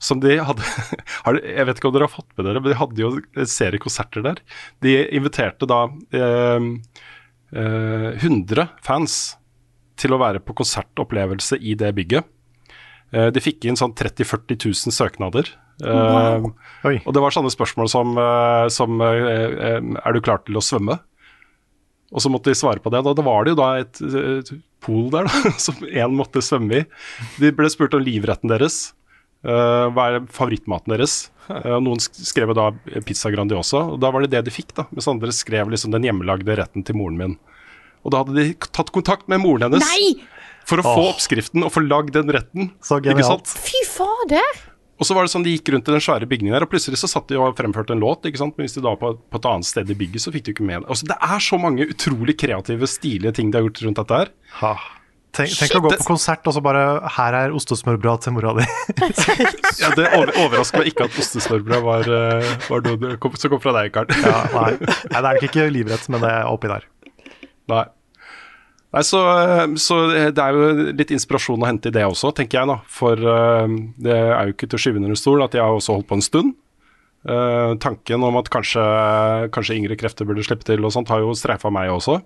Som 0.00 0.22
de 0.22 0.38
hadde 0.40 0.64
Jeg 1.44 1.66
vet 1.68 1.76
ikke 1.76 1.90
om 1.90 1.92
dere 1.92 2.06
har 2.08 2.14
fått 2.14 2.30
med 2.38 2.46
dere, 2.48 2.62
men 2.62 2.72
de 2.72 2.78
hadde 2.80 3.02
jo 3.02 3.10
en 3.20 3.50
serie 3.50 3.82
konserter 3.82 4.24
der. 4.24 4.40
De 4.80 4.94
inviterte 5.16 5.68
da 5.68 5.82
eh, 6.16 6.70
eh, 7.52 8.08
100 8.16 8.70
fans 8.86 9.18
til 10.00 10.16
å 10.16 10.20
være 10.22 10.40
på 10.40 10.56
konsertopplevelse 10.56 11.60
i 11.60 11.76
det 11.76 11.92
bygget. 11.98 12.24
Eh, 13.12 13.28
de 13.34 13.42
fikk 13.44 13.68
inn 13.68 13.78
sånn 13.78 13.92
30 13.92 14.24
000-40 14.24 14.64
000 14.88 14.96
søknader. 14.96 15.52
Wow. 15.80 16.50
og 16.84 17.14
det 17.16 17.20
var 17.24 17.32
sånne 17.32 17.48
spørsmål 17.54 17.88
som, 17.88 18.10
eh, 18.20 18.66
som 18.68 18.98
eh, 19.00 19.78
Er 19.80 20.12
du 20.12 20.18
klar 20.20 20.42
til 20.44 20.58
å 20.60 20.62
svømme? 20.64 20.98
Og 22.10 22.22
så 22.22 22.30
måtte 22.32 22.50
de 22.50 22.58
svare 22.58 22.82
på 22.82 22.90
det. 22.92 23.02
Da, 23.06 23.14
da 23.14 23.24
var 23.26 23.46
det 23.46 23.54
jo 23.54 23.60
da 23.60 23.68
et, 23.80 24.00
et 24.02 24.54
pool 24.82 25.10
der 25.12 25.28
da, 25.28 25.52
som 25.66 25.76
én 25.86 26.16
måtte 26.16 26.42
svømme 26.44 26.82
i. 26.82 26.86
De 27.42 27.52
ble 27.54 27.70
spurt 27.72 27.94
om 27.96 28.02
livretten 28.04 28.50
deres. 28.50 28.90
Uh, 29.46 29.88
hva 29.94 30.08
er 30.10 30.24
favorittmaten 30.34 30.92
deres? 30.92 31.20
Uh, 31.48 31.78
noen 31.80 32.02
skrev 32.02 32.52
da 32.58 32.68
pizza 33.06 33.30
Grandiosa, 33.32 33.86
og 33.94 34.02
da 34.02 34.10
var 34.12 34.26
det 34.26 34.34
det 34.34 34.44
de 34.48 34.54
fikk. 34.54 34.74
da 34.76 34.88
Mens 34.90 35.08
andre 35.10 35.32
skrev 35.34 35.70
liksom 35.72 35.94
den 35.94 36.08
hjemmelagde 36.08 36.58
retten 36.60 36.84
til 36.86 36.98
moren 36.98 37.20
min. 37.20 37.38
Og 38.04 38.12
da 38.12 38.22
hadde 38.22 38.36
de 38.36 38.52
tatt 38.72 38.92
kontakt 38.94 39.30
med 39.30 39.42
moren 39.42 39.68
hennes 39.68 39.86
Nei! 39.86 40.26
for 40.68 40.80
å 40.80 40.84
oh. 40.84 40.94
få 40.94 41.06
oppskriften 41.14 41.64
og 41.66 41.72
få 41.74 41.82
lagd 41.82 42.14
den 42.14 42.30
retten. 42.34 42.70
Så 42.84 43.00
genialt. 43.02 43.48
Fy 43.48 43.80
fader! 43.88 44.69
Og 45.00 45.08
så 45.08 45.16
var 45.16 45.24
det 45.24 45.32
sånn 45.32 45.46
De 45.46 45.54
gikk 45.54 45.72
rundt 45.72 45.88
i 45.88 45.94
den 45.96 46.04
svære 46.04 46.28
bygningen 46.28 46.52
der, 46.54 46.66
og 46.66 46.70
plutselig 46.72 47.00
så 47.00 47.08
satt 47.08 47.30
de 47.32 47.40
og 47.40 47.56
fremførte 47.58 47.96
en 47.96 48.02
låt. 48.04 48.26
ikke 48.28 48.42
sant? 48.42 48.56
Men 48.58 48.68
hvis 48.68 48.76
de 48.76 48.84
da 48.84 48.92
på, 49.00 49.14
på 49.16 49.40
et 49.40 49.50
annet 49.50 49.68
sted 49.68 49.90
i 49.90 49.96
bygget, 49.96 50.26
så 50.26 50.32
fikk 50.34 50.46
de 50.46 50.54
ikke 50.54 50.66
med 50.68 50.82
det. 50.82 50.90
Altså, 50.92 51.08
det 51.08 51.16
er 51.16 51.44
så 51.44 51.58
mange 51.60 51.88
utrolig 51.88 52.36
kreative, 52.40 52.88
stilige 52.90 53.32
ting 53.38 53.50
de 53.50 53.58
har 53.60 53.68
gjort 53.68 53.84
rundt 53.86 54.02
dette 54.02 54.18
her. 54.20 54.32
Ha. 54.60 54.74
Tenk, 55.30 55.52
tenk 55.54 55.76
å 55.78 55.80
gå 55.84 55.92
på 55.94 56.06
konsert 56.08 56.48
og 56.50 56.56
så 56.56 56.60
bare 56.64 56.82
'Her 57.06 57.36
er 57.38 57.52
ostesmørbrød 57.54 58.24
til 58.24 58.34
mora 58.34 58.50
di'. 58.56 58.66
ja, 59.82 59.92
Det 59.94 60.08
over, 60.18 60.32
overrasker 60.42 60.82
meg 60.82 60.90
ikke 60.90 61.06
at 61.06 61.18
ostesmørbrød 61.22 61.84
var, 61.86 62.10
eh, 62.10 62.50
var 62.66 62.82
noe 62.82 63.36
som 63.38 63.52
kom 63.52 63.62
fra 63.62 63.76
deg, 63.78 63.92
Karl. 63.94 64.10
ja, 64.10 64.42
nei. 64.56 64.72
nei, 64.74 65.20
det 65.20 65.22
er 65.22 65.28
nok 65.38 65.46
ikke 65.46 65.68
livrett, 65.70 66.08
men 66.10 66.26
det 66.26 66.32
er 66.34 66.50
oppi 66.50 66.72
der. 66.72 66.88
Nei. 67.70 67.84
Nei, 68.90 69.02
så, 69.06 69.20
så, 69.78 69.96
det 70.34 70.42
er 70.42 70.56
jo 70.56 70.86
litt 70.98 71.12
inspirasjon 71.14 71.62
å 71.62 71.68
hente 71.68 71.92
i 71.92 71.94
det 71.94 72.02
også, 72.08 72.32
tenker 72.34 72.58
jeg. 72.58 72.70
da. 72.72 72.78
For 72.90 73.22
uh, 73.22 73.70
det 74.02 74.16
er 74.16 74.48
jo 74.48 74.56
ikke 74.56 74.66
til 74.66 74.80
å 74.80 74.82
skyve 74.82 74.98
under 74.98 75.14
en 75.14 75.20
stol 75.20 75.44
at 75.46 75.54
jeg 75.54 75.62
har 75.62 75.76
også 75.76 75.94
holdt 75.94 76.08
på 76.10 76.18
en 76.18 76.26
stund. 76.26 76.56
Uh, 77.20 77.76
tanken 77.82 78.24
om 78.26 78.38
at 78.40 78.50
kanskje, 78.50 78.82
kanskje, 79.54 79.76
yngre 79.78 79.98
krefter 80.00 80.26
burde 80.26 80.42
slippe 80.46 80.66
til 80.66 80.82
og 80.82 80.94
sånt, 80.94 81.12
har 81.12 81.22
jo 81.22 81.36
streifa 81.38 81.70
meg 81.74 81.92
også. 81.94 82.18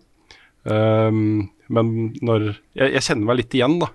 Uh, 0.65 1.13
men 1.69 1.93
når 2.25 2.49
jeg, 2.49 2.89
jeg, 2.95 3.05
kjenner 3.11 3.29
meg 3.29 3.43
litt 3.43 3.59
igjen 3.59 3.77
da, 3.83 3.91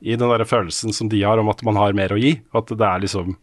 i 0.00 0.16
den 0.16 0.32
der 0.32 0.48
følelsen 0.48 0.96
som 0.96 1.12
de 1.12 1.20
har 1.24 1.40
om 1.40 1.52
at 1.52 1.60
man 1.68 1.76
har 1.80 1.96
mer 1.96 2.16
å 2.16 2.20
gi. 2.20 2.38
At 2.56 2.72
det 2.72 2.84
er 2.84 3.04
liksom 3.04 3.36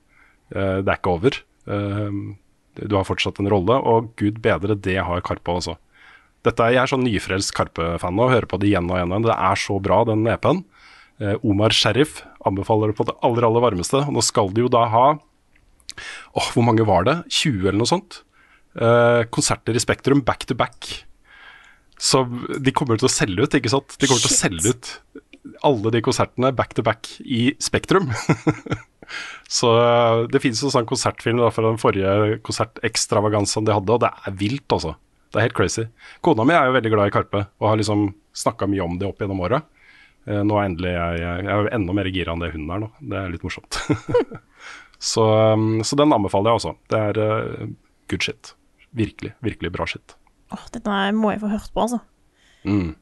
Det 0.53 0.85
er 0.85 0.97
ikke 0.99 1.13
over. 1.15 1.37
du 1.65 2.93
har 2.93 3.05
fortsatt 3.07 3.39
en 3.41 3.49
rolle, 3.49 3.73
og 3.73 4.11
gud 4.19 4.37
bedre, 4.43 4.75
det 4.77 4.99
har 5.01 5.23
Karpe 5.25 5.49
også. 5.49 5.73
Dette 6.43 6.69
jeg 6.73 6.81
er 6.81 6.91
sånn 6.91 7.05
nyfrelst 7.07 7.53
Karpe-fan 7.55 8.19
og 8.19 8.33
hører 8.33 8.49
på 8.49 8.59
det 8.59 8.71
igjen 8.71 8.89
og 8.91 8.99
igjen. 8.99 9.15
Det 9.23 9.35
er 9.35 9.59
så 9.59 9.77
bra, 9.83 10.01
den 10.09 10.27
EP-en. 10.27 10.63
Eh, 11.23 11.37
Omar 11.45 11.75
Sheriff 11.75 12.21
anbefaler 12.43 12.91
det 12.91 12.97
på 12.97 13.07
det 13.07 13.15
aller, 13.23 13.47
aller 13.47 13.63
varmeste. 13.63 14.01
Og 14.03 14.17
nå 14.17 14.23
skal 14.25 14.51
de 14.53 14.65
jo 14.65 14.71
da 14.71 14.85
ha 14.91 15.07
åh, 15.13 16.47
hvor 16.55 16.65
mange 16.65 16.85
var 16.87 17.07
det? 17.07 17.17
20 17.31 17.67
eller 17.69 17.79
noe 17.79 17.89
sånt? 17.89 18.21
Eh, 18.73 19.23
konserter 19.33 19.77
i 19.77 19.83
Spektrum 19.83 20.23
back 20.25 20.47
to 20.49 20.57
back. 20.57 20.89
Så 22.01 22.25
de 22.59 22.73
kommer 22.75 22.99
til 22.99 23.07
å 23.07 23.13
selge 23.13 23.45
ut, 23.45 23.55
ikke 23.55 23.71
sant? 23.71 23.95
De 24.01 24.09
kommer 24.09 24.23
til 24.23 24.33
å 24.33 24.39
selge 24.39 24.73
ut 24.73 24.93
alle 25.67 25.91
de 25.93 26.01
konsertene 26.03 26.51
back 26.55 26.73
to 26.75 26.83
back 26.85 27.07
i 27.21 27.53
Spektrum. 27.61 28.09
så 29.59 29.71
eh, 29.79 30.25
det 30.33 30.41
finnes 30.43 30.63
en 30.65 30.73
sånn 30.73 30.89
konsertfilm 30.89 31.39
da, 31.39 31.51
fra 31.53 31.69
den 31.69 31.79
forrige 31.81 32.39
konsertekstravaganzaen 32.47 33.67
de 33.67 33.75
hadde, 33.75 33.95
og 33.95 34.03
det 34.03 34.11
er 34.11 34.37
vilt, 34.39 34.67
altså. 34.73 34.95
Det 35.33 35.39
er 35.41 35.47
helt 35.47 35.57
crazy. 35.57 35.87
Kona 36.21 36.45
mi 36.45 36.53
er 36.53 36.69
jo 36.69 36.75
veldig 36.75 36.91
glad 36.93 37.09
i 37.09 37.13
Karpe 37.15 37.45
og 37.57 37.69
har 37.71 37.79
liksom 37.79 38.11
snakka 38.37 38.67
mye 38.69 38.85
om 38.85 38.99
det 39.01 39.07
opp 39.09 39.21
gjennom 39.23 39.41
åra. 39.41 39.63
Eh, 40.29 40.41
nå 40.45 40.57
er 40.59 40.67
endelig 40.69 40.93
jeg, 40.93 41.21
jeg, 41.23 41.45
jeg 41.47 41.53
er 41.55 41.69
enda 41.79 41.95
mer 41.97 42.09
gira 42.13 42.35
enn 42.35 42.43
det 42.43 42.51
hun 42.53 42.67
er 42.69 42.83
nå. 42.85 42.89
Det 43.01 43.17
er 43.19 43.33
litt 43.33 43.45
morsomt. 43.45 43.79
så, 45.11 45.25
um, 45.57 45.81
så, 45.81 45.97
den 45.99 46.13
anbefaler 46.13 46.53
jeg 46.53 46.61
også. 46.61 46.75
Det 46.93 47.05
er 47.09 47.21
uh, 47.23 47.71
good 48.13 48.25
shit. 48.29 48.53
Virkelig, 48.93 49.33
virkelig 49.41 49.73
bra 49.73 49.89
shit. 49.89 50.17
Oh, 50.53 50.67
dette 50.73 50.99
må 51.17 51.33
jeg 51.33 51.41
få 51.41 51.49
hørt 51.49 51.73
på, 51.73 51.87
altså. 51.87 52.03
Mm. 52.69 52.93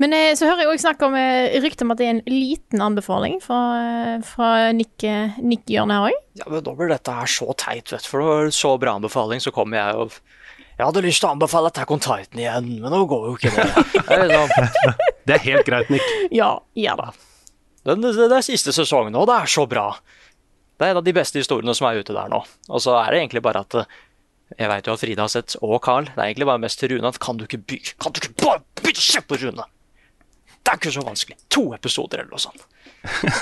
Men 0.00 0.14
eh, 0.16 0.32
så 0.36 0.48
hører 0.48 0.64
jeg 0.64 0.72
òg 0.72 0.80
snakk 0.80 1.02
om 1.04 1.14
eh, 1.18 1.58
rykte 1.60 1.84
om 1.84 1.92
at 1.92 2.00
det 2.00 2.06
er 2.06 2.14
en 2.14 2.22
liten 2.28 2.80
anbefaling 2.80 3.36
fra, 3.44 3.60
eh, 3.76 4.14
fra 4.24 4.48
Nick, 4.72 5.04
Nick 5.44 5.68
Jørn 5.68 5.92
her 5.92 6.08
òg. 6.08 6.20
Ja, 6.40 6.46
men 6.48 6.64
da 6.64 6.74
blir 6.76 6.92
dette 6.92 7.16
her 7.18 7.28
så 7.28 7.52
teit, 7.52 7.92
vet 7.92 8.06
du. 8.06 8.08
For 8.08 8.22
det 8.22 8.30
var 8.30 8.52
så 8.56 8.74
bra 8.80 8.96
anbefaling, 8.96 9.42
så 9.44 9.52
kommer 9.52 9.80
jeg 9.80 10.00
og 10.00 10.16
jeg 10.80 10.88
hadde 10.88 11.02
lyst 11.04 11.20
til 11.20 11.28
å 11.28 11.34
anbefale 11.34 11.68
Attack 11.68 11.90
on 11.92 12.00
Titan 12.00 12.40
igjen, 12.40 12.68
men 12.80 12.94
nå 12.94 13.02
går 13.08 13.26
jo 13.28 13.34
ikke 13.36 13.50
det. 13.52 13.66
Det 15.28 15.34
er 15.36 15.42
helt 15.44 15.66
greit, 15.68 15.90
Nick. 15.92 16.06
Ja, 16.34 16.54
ja 16.74 16.94
da. 16.98 17.10
Den, 17.86 18.00
det, 18.02 18.14
det 18.16 18.36
er 18.38 18.44
siste 18.44 18.72
sesong 18.74 19.10
nå, 19.12 19.22
det 19.28 19.36
er 19.44 19.50
så 19.52 19.66
bra. 19.68 19.90
Det 20.80 20.86
er 20.86 20.94
en 20.94 21.00
av 21.02 21.04
de 21.04 21.12
beste 21.14 21.38
historiene 21.38 21.74
som 21.76 21.86
er 21.90 22.00
ute 22.00 22.16
der 22.16 22.32
nå. 22.32 22.40
Og 22.72 22.82
så 22.82 22.96
er 23.02 23.12
det 23.12 23.20
egentlig 23.20 23.42
bare 23.44 23.62
at 23.66 23.76
eh, 23.82 23.98
Jeg 24.56 24.70
veit 24.72 24.88
jo 24.88 24.96
at 24.96 25.02
Frida 25.04 25.26
har 25.26 25.30
sett, 25.30 25.54
og 25.60 25.76
Carl. 25.84 26.08
Det 26.08 26.16
er 26.16 26.30
egentlig 26.30 26.48
bare 26.48 26.62
mest 26.64 26.80
til 26.80 26.94
Rune 26.94 27.12
at 27.12 27.20
kan 27.22 27.38
du 27.38 27.44
ikke 27.44 27.60
by, 27.60 27.78
kan 28.00 28.16
du 28.16 28.22
ikke 28.22 28.34
bare 28.40 28.64
bytte 28.80 29.22
på 29.28 29.38
Rune? 29.44 29.68
Det 30.60 30.72
er 30.72 30.80
ikke 30.80 30.96
så 30.96 31.04
vanskelig. 31.04 31.38
To 31.52 31.68
episoder 31.76 32.24
eller 32.24 32.32
noe 32.32 32.42
sånt. 32.42 32.64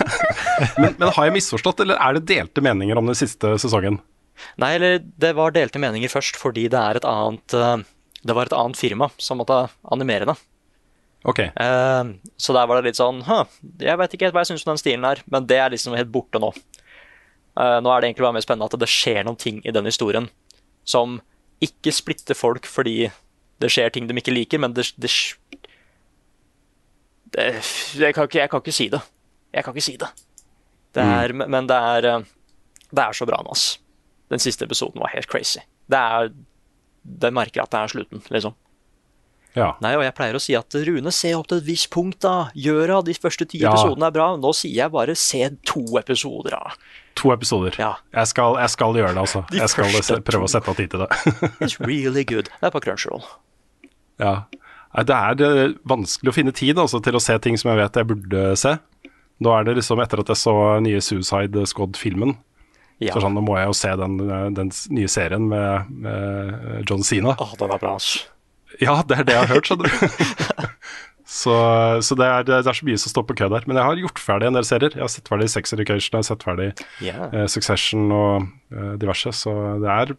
Men, 0.83 0.93
men 0.99 1.09
har 1.11 1.27
jeg 1.27 1.35
misforstått, 1.35 1.81
eller 1.83 1.99
er 1.99 2.15
det 2.15 2.29
delte 2.29 2.63
meninger 2.63 2.99
om 3.01 3.09
den 3.11 3.17
siste 3.19 3.57
sesongen? 3.59 3.97
Nei, 4.61 4.75
eller 4.77 5.01
det 5.03 5.33
var 5.39 5.55
delte 5.55 5.81
meninger 5.83 6.13
først 6.13 6.39
fordi 6.41 6.69
det 6.73 6.79
er 6.79 7.01
et 7.01 7.07
annet 7.09 7.55
eh, 7.57 7.85
Det 8.27 8.37
var 8.37 8.49
et 8.49 8.57
annet 8.57 8.79
firma 8.79 9.11
som 9.19 9.41
måtte 9.41 9.67
animere 9.95 10.29
det. 10.31 10.37
Ok. 11.27 11.41
Uh, 11.59 12.15
så 12.39 12.55
der 12.55 12.69
var 12.71 12.79
det 12.79 12.93
litt 12.93 12.99
sånn 12.99 13.25
jeg 13.83 13.99
vet 13.99 14.13
ikke 14.15 14.29
helt 14.29 14.37
hva 14.37 14.45
jeg 14.45 14.53
syns 14.53 14.67
om 14.67 14.73
den 14.73 14.81
stilen 14.81 15.07
her, 15.07 15.23
men 15.27 15.49
det 15.51 15.59
er 15.59 15.73
liksom 15.75 15.97
helt 15.99 16.13
borte 16.15 16.41
nå. 16.43 16.53
Uh, 17.59 17.79
nå 17.83 17.91
er 17.91 18.01
det 18.01 18.11
egentlig 18.11 18.27
bare 18.27 18.37
mer 18.37 18.45
spennende 18.45 18.69
at 18.71 18.79
det 18.79 18.91
skjer 18.91 19.25
noen 19.27 19.39
ting 19.41 19.59
i 19.67 19.75
den 19.75 19.89
historien 19.89 20.29
som 20.89 21.19
ikke 21.65 21.93
splitter 21.93 22.39
folk 22.39 22.69
fordi 22.71 23.11
det 23.59 23.71
skjer 23.75 23.91
ting 23.91 24.07
de 24.07 24.15
ikke 24.21 24.35
liker, 24.35 24.63
men 24.63 24.75
det, 24.77 24.87
det, 25.03 25.11
det 27.35 27.49
jeg, 27.99 28.15
kan 28.15 28.29
ikke, 28.29 28.39
jeg 28.39 28.53
kan 28.53 28.63
ikke 28.63 28.77
si 28.77 28.87
det. 28.93 29.03
Jeg 29.53 29.67
kan 29.67 29.75
ikke 29.75 29.89
si 29.89 29.97
det. 29.99 30.09
det 30.95 31.03
er, 31.03 31.35
Men 31.35 31.67
det 31.67 31.77
er, 31.77 32.09
det 32.95 33.05
er 33.05 33.19
så 33.19 33.27
bra 33.27 33.41
nå, 33.43 33.57
ass. 33.57 33.73
Den 34.31 34.39
siste 34.43 34.65
episoden 34.69 35.01
var 35.01 35.13
helt 35.15 35.29
crazy. 35.31 35.61
Det 35.89 35.99
er 35.99 36.33
Den 37.09 37.33
merker 37.35 37.63
at 37.63 37.71
det 37.73 37.79
er 37.81 37.89
slutten, 37.95 38.21
liksom. 38.35 38.55
Ja. 39.57 39.71
Nei, 39.81 39.95
og 39.97 40.03
jeg 40.05 40.13
pleier 40.15 40.37
å 40.37 40.41
si 40.43 40.53
at 40.55 40.75
Rune, 40.87 41.11
se 41.15 41.31
opp 41.35 41.47
til 41.49 41.59
et 41.63 41.65
visst 41.67 41.89
punkt, 41.91 42.19
da. 42.21 42.51
Gjør 42.55 42.93
av 42.99 43.05
de 43.07 43.15
første 43.17 43.47
ti 43.49 43.59
Ja. 43.63 43.73
episodene 43.73 44.07
er 44.07 44.13
bra. 44.15 44.27
Nå 44.37 44.53
sier 44.55 44.75
jeg 44.85 44.93
bare 44.93 45.15
se 45.17 45.41
to 45.67 45.81
episoder, 45.99 46.51
da. 46.53 46.75
To 47.17 47.33
episoder. 47.33 47.75
Ja. 47.81 47.95
Jeg, 48.13 48.27
skal, 48.29 48.59
jeg 48.61 48.71
skal 48.71 48.95
gjøre 49.01 49.15
det, 49.17 49.23
altså. 49.25 49.43
De 49.51 49.57
Jeg 49.63 49.69
skal 49.73 49.89
se- 50.03 50.21
prøve 50.21 50.45
å 50.45 50.53
sette 50.53 50.69
av 50.69 50.77
tid 50.77 50.91
til 50.93 51.01
det. 51.01 51.09
It's 51.65 51.79
really 51.81 52.25
good. 52.29 52.51
Det 52.61 52.69
er 52.69 52.71
på 52.77 52.83
Crunchyroll. 52.85 53.25
ja. 54.21 54.43
Det 54.99 55.15
er 55.15 55.75
vanskelig 55.87 56.31
å 56.31 56.35
finne 56.35 56.53
tid 56.57 56.79
altså, 56.81 56.99
til 57.05 57.15
å 57.15 57.21
se 57.21 57.35
ting 57.45 57.57
som 57.61 57.69
jeg 57.71 57.77
vet 57.79 57.97
jeg 58.01 58.07
burde 58.09 58.45
se. 58.57 58.77
Nå 59.45 59.53
er 59.55 59.65
det 59.69 59.75
liksom 59.77 60.01
etter 60.03 60.21
at 60.23 60.31
jeg 60.33 60.41
så 60.41 60.55
nye 60.83 61.01
Suicide 61.05 61.65
Squad-filmen, 61.69 62.33
Ja. 62.99 63.13
så 63.15 63.23
sånn, 63.23 63.37
nå 63.39 63.45
må 63.47 63.55
jeg 63.61 63.69
jo 63.71 63.77
se 63.79 63.93
den, 64.01 64.17
eh, 64.27 64.49
den 64.57 64.73
nye 64.97 65.11
serien 65.11 65.45
med, 65.51 65.91
med 66.03 66.89
John 66.89 67.05
Cena. 67.07 67.37
Åh, 67.39 67.55
den 67.61 67.75
er 67.75 67.83
bra, 67.83 67.95
ass. 67.95 68.27
Ja, 68.83 69.01
det 69.07 69.21
er 69.21 69.29
det 69.29 69.37
jeg 69.37 69.45
har 69.45 69.53
hørt, 69.53 69.69
skjønner 69.69 69.87
du. 69.87 70.67
så 71.39 71.55
så 72.05 72.17
det, 72.19 72.27
er, 72.27 72.47
det 72.49 72.59
er 72.59 72.79
så 72.79 72.89
mye 72.89 73.01
som 73.01 73.13
står 73.13 73.27
på 73.29 73.39
kø 73.39 73.49
der. 73.53 73.67
Men 73.71 73.79
jeg 73.79 73.87
har 73.87 74.03
gjort 74.03 74.23
ferdig 74.23 74.51
en 74.51 74.59
del 74.59 74.67
serier. 74.67 74.97
Jeg 74.97 75.05
har 75.05 75.13
sett 75.13 75.31
ferdig 75.31 75.49
Sex 75.53 75.75
Education, 75.77 76.19
jeg 76.19 76.25
har 76.25 76.29
sett 76.31 76.47
ferdig 76.47 76.69
yeah. 77.05 77.25
eh, 77.31 77.47
Succession 77.51 78.11
og 78.15 78.49
eh, 78.75 78.93
diverse, 79.01 79.35
så 79.45 79.55
det 79.83 79.95
er 79.95 80.15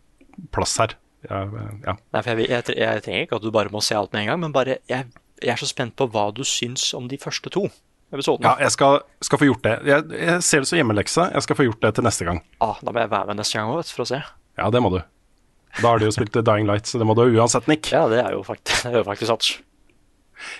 plass 0.56 0.78
her. 0.82 0.96
Ja, 1.28 1.44
eh, 1.44 1.72
ja. 1.84 1.98
Nei, 2.16 2.24
for 2.24 2.44
jeg, 2.44 2.48
jeg, 2.48 2.78
jeg 2.80 3.04
trenger 3.06 3.28
ikke 3.28 3.42
at 3.42 3.48
du 3.48 3.52
bare 3.56 3.76
må 3.76 3.84
se 3.84 3.98
alt 4.00 4.16
med 4.16 4.24
en 4.24 4.34
gang, 4.34 4.44
men 4.48 4.56
bare 4.56 4.80
jeg, 4.90 5.12
jeg 5.44 5.54
er 5.56 5.60
så 5.60 5.68
spent 5.70 5.98
på 6.00 6.08
hva 6.14 6.30
du 6.36 6.46
syns 6.48 6.92
om 6.98 7.12
de 7.12 7.20
første 7.20 7.52
to 7.54 7.68
episodene. 8.12 8.50
ja 8.50 8.66
jeg 8.66 8.76
skal, 8.76 9.00
skal 9.26 9.42
få 9.42 9.50
gjort 9.50 9.64
det. 9.66 9.76
Jeg, 9.90 10.10
jeg 10.18 10.44
ser 10.46 10.64
det 10.64 10.72
som 10.72 10.80
hjemmelekse. 10.80 11.30
Jeg 11.36 11.46
skal 11.46 11.60
få 11.60 11.70
gjort 11.70 11.82
det 11.86 11.94
til 11.98 12.08
neste 12.08 12.28
gang. 12.28 12.44
Ah, 12.64 12.82
da 12.82 12.94
må 12.94 13.04
jeg 13.04 13.12
være 13.14 13.32
med 13.32 13.42
neste 13.42 13.60
gang 13.60 13.72
òg, 13.74 13.82
for 13.88 14.06
å 14.06 14.10
se. 14.10 14.22
Ja, 14.60 14.70
det 14.74 14.84
må 14.84 14.92
du. 14.94 15.00
Da 15.80 15.88
har 15.88 16.02
de 16.02 16.10
jo 16.10 16.14
spilt 16.16 16.36
Dying 16.36 16.70
Light, 16.70 16.90
så 16.90 17.02
det 17.02 17.08
må 17.08 17.16
du 17.18 17.26
uansett, 17.28 17.70
Nick. 17.70 17.92
Ja, 17.94 18.08
det 18.12 18.24
er 18.24 18.38
jo 18.38 18.44
faktisk, 18.48 18.82
det 18.86 18.94
er 18.94 19.02
jo 19.04 19.08
faktisk 19.08 19.32
sant. 19.32 19.52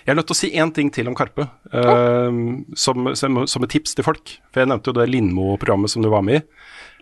Jeg 0.04 0.12
er 0.12 0.18
nødt 0.20 0.28
til 0.28 0.36
å 0.36 0.42
si 0.42 0.50
én 0.60 0.74
ting 0.76 0.90
til 0.92 1.08
om 1.08 1.16
Karpe, 1.16 1.46
eh, 1.72 2.40
som, 2.76 3.14
som, 3.16 3.44
som 3.48 3.66
et 3.66 3.72
tips 3.72 3.96
til 3.96 4.06
folk. 4.06 4.36
For 4.52 4.64
jeg 4.64 4.72
nevnte 4.72 4.92
jo 4.92 4.98
det 4.98 5.08
Lindmo-programmet 5.08 5.92
som 5.92 6.04
du 6.04 6.12
var 6.12 6.26
med 6.28 6.42
i. 6.42 6.46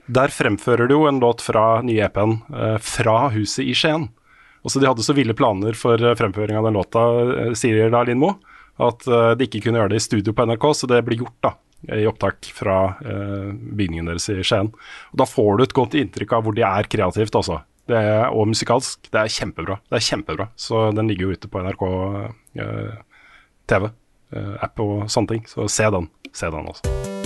Der 0.08 0.32
fremfører 0.32 0.88
du 0.88 0.96
jo 0.96 1.08
en 1.10 1.20
låt 1.20 1.42
fra 1.44 1.82
nye 1.84 2.06
EP-en, 2.06 2.38
uh, 2.54 2.78
'Fra 2.80 3.28
huset 3.34 3.66
i 3.66 3.74
Skien'. 3.76 4.08
Og 4.64 4.72
så 4.72 4.80
De 4.80 4.88
hadde 4.88 5.04
så 5.04 5.16
ville 5.16 5.36
planer 5.38 5.76
for 5.80 6.02
eh, 6.02 6.16
fremføring 6.16 6.58
av 6.60 6.66
den 6.68 6.76
låta, 6.76 7.04
eh, 7.48 7.54
sier 7.56 7.92
da 7.94 8.02
Lindmo, 8.04 8.34
at 8.78 9.08
eh, 9.08 9.32
de 9.38 9.48
ikke 9.48 9.64
kunne 9.66 9.82
gjøre 9.82 9.94
det 9.94 10.02
i 10.02 10.06
studio 10.06 10.36
på 10.36 10.46
NRK, 10.48 10.68
så 10.78 10.90
det 10.92 11.02
blir 11.08 11.24
gjort 11.24 11.38
da, 11.46 11.54
i 11.98 12.06
opptak 12.10 12.50
fra 12.56 12.78
eh, 13.02 13.50
bygningen 13.80 14.12
deres 14.12 14.30
i 14.34 14.40
Skien. 14.42 14.72
Og 15.14 15.22
Da 15.22 15.28
får 15.30 15.58
du 15.58 15.66
et 15.66 15.78
godt 15.78 15.98
inntrykk 16.00 16.38
av 16.38 16.46
hvor 16.48 16.58
de 16.58 16.66
er 16.68 16.92
kreativt, 16.92 17.38
altså. 17.38 17.62
Er, 17.88 18.26
og 18.36 18.50
musikalsk. 18.52 19.08
Det 19.14 19.22
er 19.22 19.32
kjempebra. 19.32 19.78
Det 19.88 20.02
er 20.02 20.08
kjempebra. 20.10 20.50
Så 20.60 20.90
den 20.96 21.08
ligger 21.08 21.30
jo 21.30 21.38
ute 21.40 21.52
på 21.52 21.62
NRK 21.64 21.86
eh, 22.60 22.98
TV, 23.68 23.92
app 24.60 24.84
og 24.84 25.08
sånne 25.12 25.38
ting. 25.38 25.48
Så 25.48 25.70
se 25.72 25.88
den. 25.96 26.12
Se 26.36 26.52
den, 26.52 26.68
altså. 26.68 27.17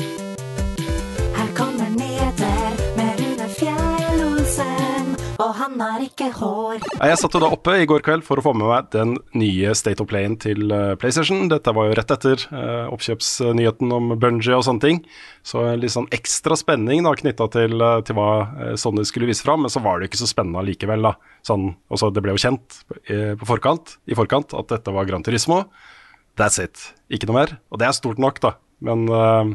Han 5.71 5.81
har 5.81 6.03
ikke 6.03 6.27
hår. 6.35 6.81
Jeg 6.99 7.19
satt 7.19 7.35
jo 7.35 7.41
da 7.41 7.49
oppe 7.53 7.75
i 7.79 7.87
går 7.89 8.03
kveld 8.05 8.25
for 8.27 8.39
å 8.39 8.43
få 8.45 8.53
med 8.57 8.67
meg 8.67 8.89
den 8.93 9.13
nye 9.37 9.73
State 9.77 10.03
of 10.03 10.09
Playen 10.11 10.35
til 10.41 10.71
eh, 10.73 10.93
PlayStation. 10.99 11.45
Dette 11.51 11.73
var 11.75 11.87
jo 11.87 11.95
rett 11.97 12.13
etter 12.15 12.43
eh, 12.49 12.89
oppkjøpsnyheten 12.91 13.93
om 13.95 14.15
Bungie 14.21 14.57
og 14.57 14.65
sånne 14.67 14.83
ting. 14.83 15.01
Så 15.47 15.63
litt 15.79 15.93
sånn 15.95 16.09
ekstra 16.13 16.57
spenning 16.59 17.05
da 17.07 17.15
knytta 17.17 17.47
til, 17.53 17.77
eh, 17.79 17.99
til 18.07 18.17
hva 18.17 18.75
Sony 18.79 19.05
skulle 19.07 19.29
vise 19.29 19.45
fram, 19.45 19.63
men 19.65 19.73
så 19.73 19.83
var 19.83 19.99
det 19.99 20.07
jo 20.07 20.13
ikke 20.13 20.23
så 20.23 20.31
spennende 20.31 20.61
allikevel. 20.63 21.07
da. 21.11 21.15
Sånn, 21.47 21.71
også 21.89 22.11
Det 22.11 22.23
ble 22.25 22.35
jo 22.35 22.43
kjent 22.43 22.81
på 23.07 23.47
forkant, 23.47 23.95
i 24.05 24.17
forkant 24.17 24.53
at 24.57 24.67
dette 24.69 24.93
var 24.93 25.07
Gran 25.07 25.23
Turismo. 25.23 25.63
That's 26.39 26.59
it. 26.61 26.91
Ikke 27.11 27.29
noe 27.29 27.39
mer. 27.39 27.55
Og 27.71 27.79
det 27.79 27.87
er 27.87 27.95
stort 27.95 28.19
nok, 28.21 28.39
da. 28.43 28.55
Men 28.81 29.05
uh, 29.09 29.45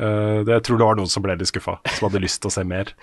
uh, 0.00 0.38
det, 0.42 0.52
jeg 0.56 0.64
tror 0.66 0.80
det 0.80 0.88
var 0.88 0.98
noen 0.98 1.10
som 1.12 1.24
ble 1.24 1.36
litt 1.36 1.50
skuffa, 1.50 1.78
som 1.92 2.08
hadde 2.08 2.22
lyst 2.24 2.40
til 2.42 2.52
å 2.52 2.54
se 2.54 2.64
mer. 2.66 2.94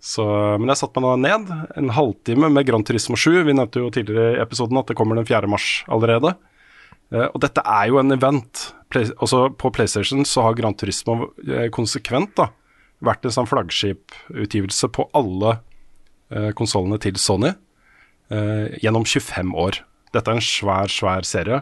Så, 0.00 0.24
men 0.56 0.70
jeg 0.72 0.80
satte 0.80 1.00
meg 1.02 1.12
nå 1.12 1.16
ned, 1.20 1.50
en 1.76 1.90
halvtime 1.92 2.48
med 2.48 2.64
Gran 2.68 2.84
Turismo 2.88 3.18
7. 3.20 3.42
Vi 3.44 3.54
nevnte 3.56 3.82
jo 3.82 3.90
tidligere 3.92 4.38
i 4.38 4.40
episoden 4.40 4.80
at 4.80 4.88
det 4.88 4.96
kommer 4.96 5.18
den 5.18 5.28
4. 5.28 5.50
mars 5.50 5.82
allerede. 5.92 6.32
Eh, 7.12 7.26
og 7.26 7.40
dette 7.42 7.62
er 7.66 7.90
jo 7.90 8.00
en 8.00 8.14
event. 8.14 8.70
Også 8.90 9.44
på 9.58 9.70
PlayStation 9.74 10.24
så 10.26 10.46
har 10.46 10.56
Gran 10.58 10.76
Turismo 10.78 11.32
eh, 11.44 11.68
konsekvent 11.74 12.32
da, 12.38 12.48
vært 13.04 13.26
en 13.26 13.34
sånn 13.34 13.50
flaggskiputgivelse 13.50 14.90
på 14.94 15.06
alle 15.16 15.58
eh, 16.32 16.50
konsollene 16.56 17.00
til 17.02 17.20
Sony 17.20 17.54
gjennom 18.30 19.02
25 19.02 19.48
år. 19.58 19.80
Dette 20.14 20.30
er 20.30 20.36
en 20.38 20.44
svær, 20.44 20.86
svær 20.86 21.24
serie. 21.26 21.56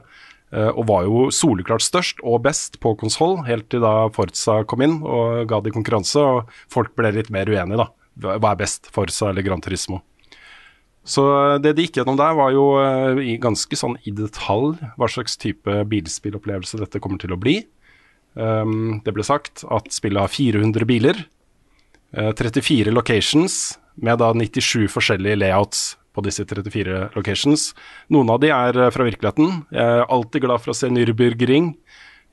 og 0.52 0.82
var 0.90 1.06
jo 1.06 1.23
soleklart 1.32 1.81
størst 1.81 2.20
og 2.20 2.43
best 2.44 2.77
på 2.85 2.93
konsoll, 3.01 3.39
helt 3.47 3.70
til 3.73 3.81
da 3.81 4.10
Forza 4.12 4.59
kom 4.69 4.85
inn 4.85 4.98
og 5.01 5.48
ga 5.48 5.62
de 5.65 5.73
konkurranse, 5.73 6.20
og 6.20 6.52
folk 6.69 6.93
ble 6.93 7.15
litt 7.16 7.31
mer 7.32 7.48
uenige, 7.48 7.81
da. 7.81 7.89
Hva 8.23 8.53
er 8.53 8.61
best, 8.61 8.90
Forza 8.95 9.31
eller 9.31 9.47
Gran 9.47 9.62
Turismo? 9.65 10.03
Så 11.09 11.24
eh, 11.24 11.57
det 11.65 11.74
de 11.77 11.86
gikk 11.86 12.01
gjennom 12.01 12.19
der, 12.20 12.36
var 12.39 12.53
jo 12.55 12.69
eh, 12.82 13.35
ganske 13.43 13.78
sånn 13.78 13.97
i 14.09 14.15
detalj 14.15 14.77
hva 14.99 15.09
slags 15.11 15.39
type 15.40 15.82
bilspillopplevelse 15.90 16.81
dette 16.82 17.03
kommer 17.05 17.20
til 17.23 17.35
å 17.35 17.40
bli. 17.40 17.62
Um, 18.39 19.01
det 19.03 19.15
ble 19.16 19.24
sagt 19.27 19.65
at 19.73 19.89
spillet 19.90 20.20
har 20.20 20.31
400 20.31 20.86
biler, 20.86 21.24
uh, 22.15 22.31
34 22.39 22.93
locations, 22.95 23.78
med 23.99 24.20
da 24.20 24.28
97 24.36 24.86
forskjellige 24.93 25.40
layouts 25.40 25.97
på 26.15 26.24
disse 26.27 26.45
34 26.47 27.09
locations. 27.16 27.73
Noen 28.12 28.31
av 28.35 28.43
de 28.43 28.51
er 28.55 28.78
eh, 28.78 28.93
fra 28.95 29.07
virkeligheten. 29.07 29.62
Jeg 29.74 29.99
er 29.99 30.07
alltid 30.11 30.45
glad 30.45 30.62
for 30.65 30.74
å 30.74 30.77
se 30.77 30.90
Nürburgring 30.90 31.73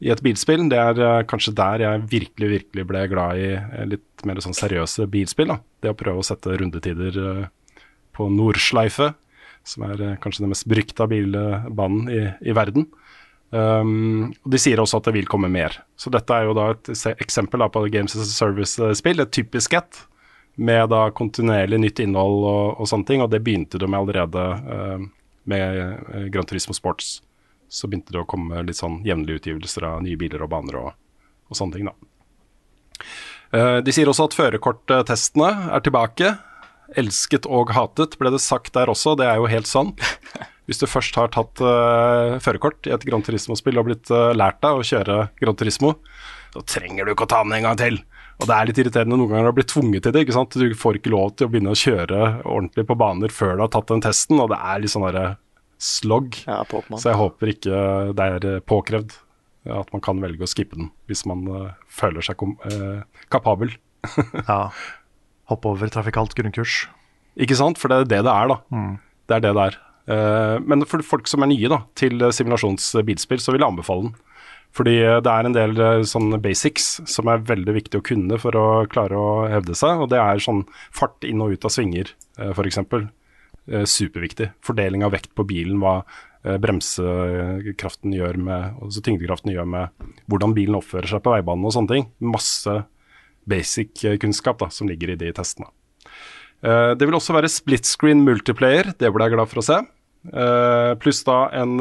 i 0.03 0.11
et 0.11 0.23
bilspill. 0.23 0.65
Det 0.71 0.79
er 0.79 1.01
eh, 1.01 1.21
kanskje 1.29 1.55
der 1.55 1.83
jeg 1.85 2.07
virkelig, 2.11 2.49
virkelig 2.51 2.87
ble 2.89 3.03
glad 3.11 3.41
i 3.41 3.51
eh, 3.55 3.85
litt 3.95 4.25
mer 4.27 4.41
sånn 4.43 4.57
seriøse 4.57 5.07
bilspill. 5.11 5.53
Da. 5.53 5.59
Det 5.83 5.93
å 5.93 5.99
prøve 5.99 6.23
å 6.23 6.27
sette 6.27 6.57
rundetider 6.59 7.19
eh, 7.21 7.45
på 8.15 8.27
Nordschleife, 8.31 9.13
som 9.65 9.87
er 9.87 10.19
kanskje 10.21 10.43
den 10.43 10.51
mest 10.51 10.67
berykta 10.69 11.07
bilbanen 11.09 12.11
i, 12.11 12.21
i 12.45 12.53
verden. 12.55 12.85
Um, 13.49 14.33
og 14.43 14.51
De 14.53 14.59
sier 14.61 14.77
også 14.81 14.99
at 14.99 15.07
det 15.07 15.15
vil 15.15 15.29
komme 15.29 15.49
mer. 15.49 15.73
Så 15.97 16.11
dette 16.13 16.37
er 16.37 16.45
jo 16.45 16.53
da 16.57 16.67
et 16.73 16.91
eksempel 17.15 17.63
da, 17.63 17.69
på 17.71 17.81
Games 17.89 18.13
as 18.13 18.27
a 18.27 18.35
Service-spill, 18.35 19.23
et 19.23 19.33
typisk 19.33 19.73
et, 19.79 19.99
med 20.55 20.91
da 20.93 21.07
kontinuerlig 21.17 21.81
nytt 21.81 22.01
innhold 22.03 22.45
og, 22.45 22.65
og 22.83 22.89
sånne 22.91 23.09
ting. 23.09 23.25
Og 23.25 23.31
det 23.33 23.41
begynte 23.45 23.81
de 23.81 23.89
med 23.89 24.03
allerede 24.03 24.45
uh, 24.69 25.07
med 25.49 25.65
Grand 25.81 26.29
Gran 26.33 26.49
Turismo 26.51 26.77
Sports. 26.77 27.17
Så 27.75 27.89
begynte 27.91 28.15
det 28.15 28.21
å 28.21 28.29
komme 28.29 28.63
litt 28.63 28.79
sånn 28.79 29.01
jevnlige 29.03 29.41
utgivelser 29.41 29.89
av 29.89 30.03
nye 30.05 30.19
biler 30.19 30.45
og 30.45 30.51
baner 30.53 30.79
og, 30.79 30.91
og 31.51 31.59
sånne 31.59 31.75
ting, 31.75 31.89
da. 31.91 31.95
Eh, 33.55 33.77
de 33.85 33.93
sier 33.93 34.09
også 34.09 34.29
at 34.29 34.37
førerkorttestene 34.37 35.51
er 35.75 35.83
tilbake. 35.83 36.35
Elsket 36.95 37.47
og 37.49 37.73
hatet, 37.75 38.15
ble 38.21 38.31
det 38.33 38.43
sagt 38.43 38.75
der 38.77 38.91
også. 38.91 39.17
Det 39.19 39.27
er 39.27 39.41
jo 39.41 39.51
helt 39.51 39.69
sant. 39.69 40.03
Hvis 40.65 40.81
du 40.81 40.87
først 40.89 41.17
har 41.19 41.29
tatt 41.29 41.61
uh, 41.61 42.39
førerkort 42.41 42.87
i 42.89 42.93
et 42.95 43.03
Grand 43.05 43.21
Turismo-spill 43.21 43.77
og 43.77 43.85
blitt 43.85 44.09
uh, 44.09 44.31
lært 44.33 44.57
deg 44.63 44.79
å 44.79 44.85
kjøre 44.85 45.17
Grand 45.37 45.59
Turismo, 45.59 45.91
så 46.55 46.63
trenger 46.65 47.05
du 47.05 47.11
ikke 47.13 47.27
å 47.27 47.29
ta 47.29 47.43
den 47.45 47.53
en 47.53 47.67
gang 47.67 47.77
til. 47.77 47.99
Og 48.41 48.49
det 48.49 48.55
er 48.55 48.69
litt 48.71 48.79
irriterende 48.81 49.19
noen 49.19 49.29
ganger 49.29 49.51
å 49.51 49.55
bli 49.59 49.67
tvunget 49.69 50.07
til 50.07 50.15
det. 50.15 50.23
ikke 50.25 50.33
sant? 50.39 50.57
Du 50.57 50.73
får 50.73 50.97
ikke 50.97 51.13
lov 51.13 51.35
til 51.37 51.45
å 51.45 51.53
begynne 51.53 51.75
å 51.75 51.77
kjøre 51.77 52.21
ordentlig 52.41 52.87
på 52.89 52.97
baner 52.97 53.33
før 53.33 53.53
du 53.53 53.61
har 53.61 53.71
tatt 53.75 53.93
den 53.93 54.01
testen, 54.07 54.41
og 54.41 54.49
det 54.55 54.57
er 54.57 54.81
litt 54.81 54.93
sånn 54.95 55.05
derre 55.05 55.27
slog. 55.85 56.35
Ja, 56.47 56.63
Så 56.97 57.11
jeg 57.11 57.19
håper 57.19 57.51
ikke 57.53 57.79
det 58.17 58.25
er 58.25 58.49
eh, 58.55 58.61
påkrevd 58.65 59.15
at 59.65 59.89
man 59.93 60.03
kan 60.05 60.19
velge 60.21 60.45
å 60.45 60.49
skippe 60.49 60.77
den 60.77 60.91
hvis 61.09 61.23
man 61.25 61.47
uh, 61.49 61.71
føler 61.89 62.21
seg 62.25 62.37
kom, 62.37 62.53
eh, 62.69 63.01
kapabel. 63.33 63.73
Ja. 64.45 64.69
Hoppe 65.49 65.71
over 65.71 65.89
trafikalt 65.93 66.33
grunnkurs. 66.37 66.83
Ikke 67.37 67.57
sant? 67.57 67.79
For 67.81 67.89
det 67.89 67.97
er 67.97 68.07
det 68.09 68.19
det 68.27 68.33
er, 68.33 68.51
da. 68.51 68.83
Det 69.25 69.35
er 69.35 69.41
det 69.41 69.51
det 69.57 69.65
er. 69.71 69.79
Uh, 70.05 70.61
men 70.61 70.85
for 70.89 71.01
folk 71.05 71.29
som 71.29 71.41
er 71.41 71.49
nye 71.49 71.69
da, 71.69 71.81
til 71.97 72.21
simulasjonsbilspill, 72.33 73.41
så 73.41 73.53
vil 73.53 73.65
jeg 73.65 73.73
anbefale 73.73 74.07
den. 74.07 74.15
Fordi 74.77 74.95
det 75.23 75.31
er 75.31 75.47
en 75.47 75.55
del 75.55 75.81
sånne 76.05 76.37
basics 76.43 76.99
som 77.09 77.29
er 77.31 77.45
veldig 77.47 77.77
viktig 77.77 78.01
å 78.01 78.05
kunne 78.05 78.37
for 78.41 78.57
å 78.59 78.65
klare 78.91 79.17
å 79.17 79.45
hevde 79.49 79.77
seg, 79.77 80.01
og 80.03 80.09
det 80.11 80.19
er 80.19 80.41
sånn 80.43 80.65
fart 80.93 81.25
inn 81.25 81.41
og 81.45 81.55
ut 81.55 81.65
av 81.69 81.71
svinger, 81.71 82.11
f.eks. 82.35 82.81
Eh, 83.65 83.85
superviktig. 83.85 84.51
Fordeling 84.65 85.03
av 85.05 85.15
vekt 85.15 85.31
på 85.35 85.45
bilen, 85.47 85.79
hva 85.81 86.03
eh, 86.45 86.57
bremsekraften 86.61 88.13
gjør 88.13 88.37
med, 88.37 88.75
altså 88.83 89.01
tyngdekraften 89.05 89.53
gjør 89.55 89.69
med 89.69 90.11
hvordan 90.29 90.53
bilen 90.57 90.77
oppfører 90.77 91.09
seg 91.09 91.23
på 91.25 91.33
veibanen 91.33 91.65
og 91.65 91.73
sånne 91.73 91.93
ting. 91.95 92.07
Masse 92.21 92.83
basic 93.49 94.05
eh, 94.05 94.19
kunnskap 94.21 94.61
da, 94.61 94.69
som 94.73 94.89
ligger 94.91 95.13
i 95.13 95.19
de 95.19 95.33
testene. 95.35 95.71
Det 96.65 97.03
vil 97.05 97.13
også 97.13 97.33
være 97.35 97.49
split 97.51 97.85
screen 97.85 98.23
multiplayer, 98.25 98.87
det 98.97 99.11
ble 99.13 99.25
jeg 99.27 99.33
glad 99.35 99.49
for 99.51 99.59
å 99.61 99.63
se. 99.67 99.75
Pluss 101.03 101.19
da 101.27 101.35
en 101.53 101.75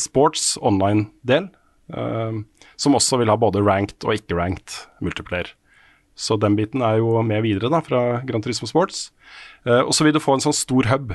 sports 0.00 0.56
online-del, 0.58 1.46
som 2.82 2.96
også 2.98 3.20
vil 3.20 3.30
ha 3.30 3.36
både 3.38 3.62
ranked 3.62 4.08
og 4.08 4.16
ikke 4.16 4.40
ranked 4.40 4.74
multiplayer. 5.04 5.52
Så 6.18 6.36
den 6.40 6.56
biten 6.58 6.84
er 6.84 7.00
jo 7.00 7.16
med 7.24 7.44
videre 7.46 7.70
da, 7.72 7.80
fra 7.84 8.22
Gran 8.28 8.44
Turismo 8.44 8.68
Sports. 8.68 9.10
Uh, 9.66 9.82
og 9.82 9.94
så 9.96 10.06
vil 10.06 10.16
du 10.16 10.22
få 10.22 10.36
en 10.36 10.46
sånn 10.48 10.56
stor 10.56 10.90
hub, 10.92 11.14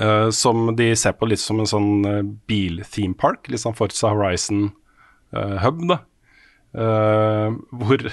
Uh, 0.00 0.30
som 0.32 0.70
de 0.78 0.86
ser 0.96 1.12
på 1.18 1.26
litt 1.28 1.40
som 1.42 1.58
en 1.60 1.68
sånn 1.68 2.06
uh, 2.06 2.22
bil-theme 2.48 3.12
park. 3.18 3.50
Litt 3.52 3.60
sånn 3.60 3.74
Forza 3.76 4.08
Horizon-hub, 4.14 5.82
da. 5.90 5.98
Eh, 6.72 7.48
hvor, 7.76 8.04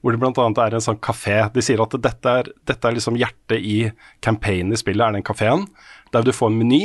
hvor 0.00 0.14
det 0.14 0.20
bl.a. 0.22 0.46
er 0.64 0.76
en 0.76 0.84
sånn 0.84 1.00
kafé. 1.02 1.40
De 1.54 1.64
sier 1.64 1.82
at 1.82 1.96
dette 2.02 2.34
er, 2.40 2.50
dette 2.68 2.88
er 2.88 2.96
liksom 2.96 3.18
hjertet 3.18 3.58
i 3.58 3.78
campaignen 4.24 4.76
i 4.76 4.80
spillet, 4.80 5.02
er 5.02 5.18
den 5.18 5.26
kafeen. 5.26 5.66
Der 6.14 6.26
du 6.26 6.32
får 6.34 6.52
en 6.52 6.60
meny 6.60 6.82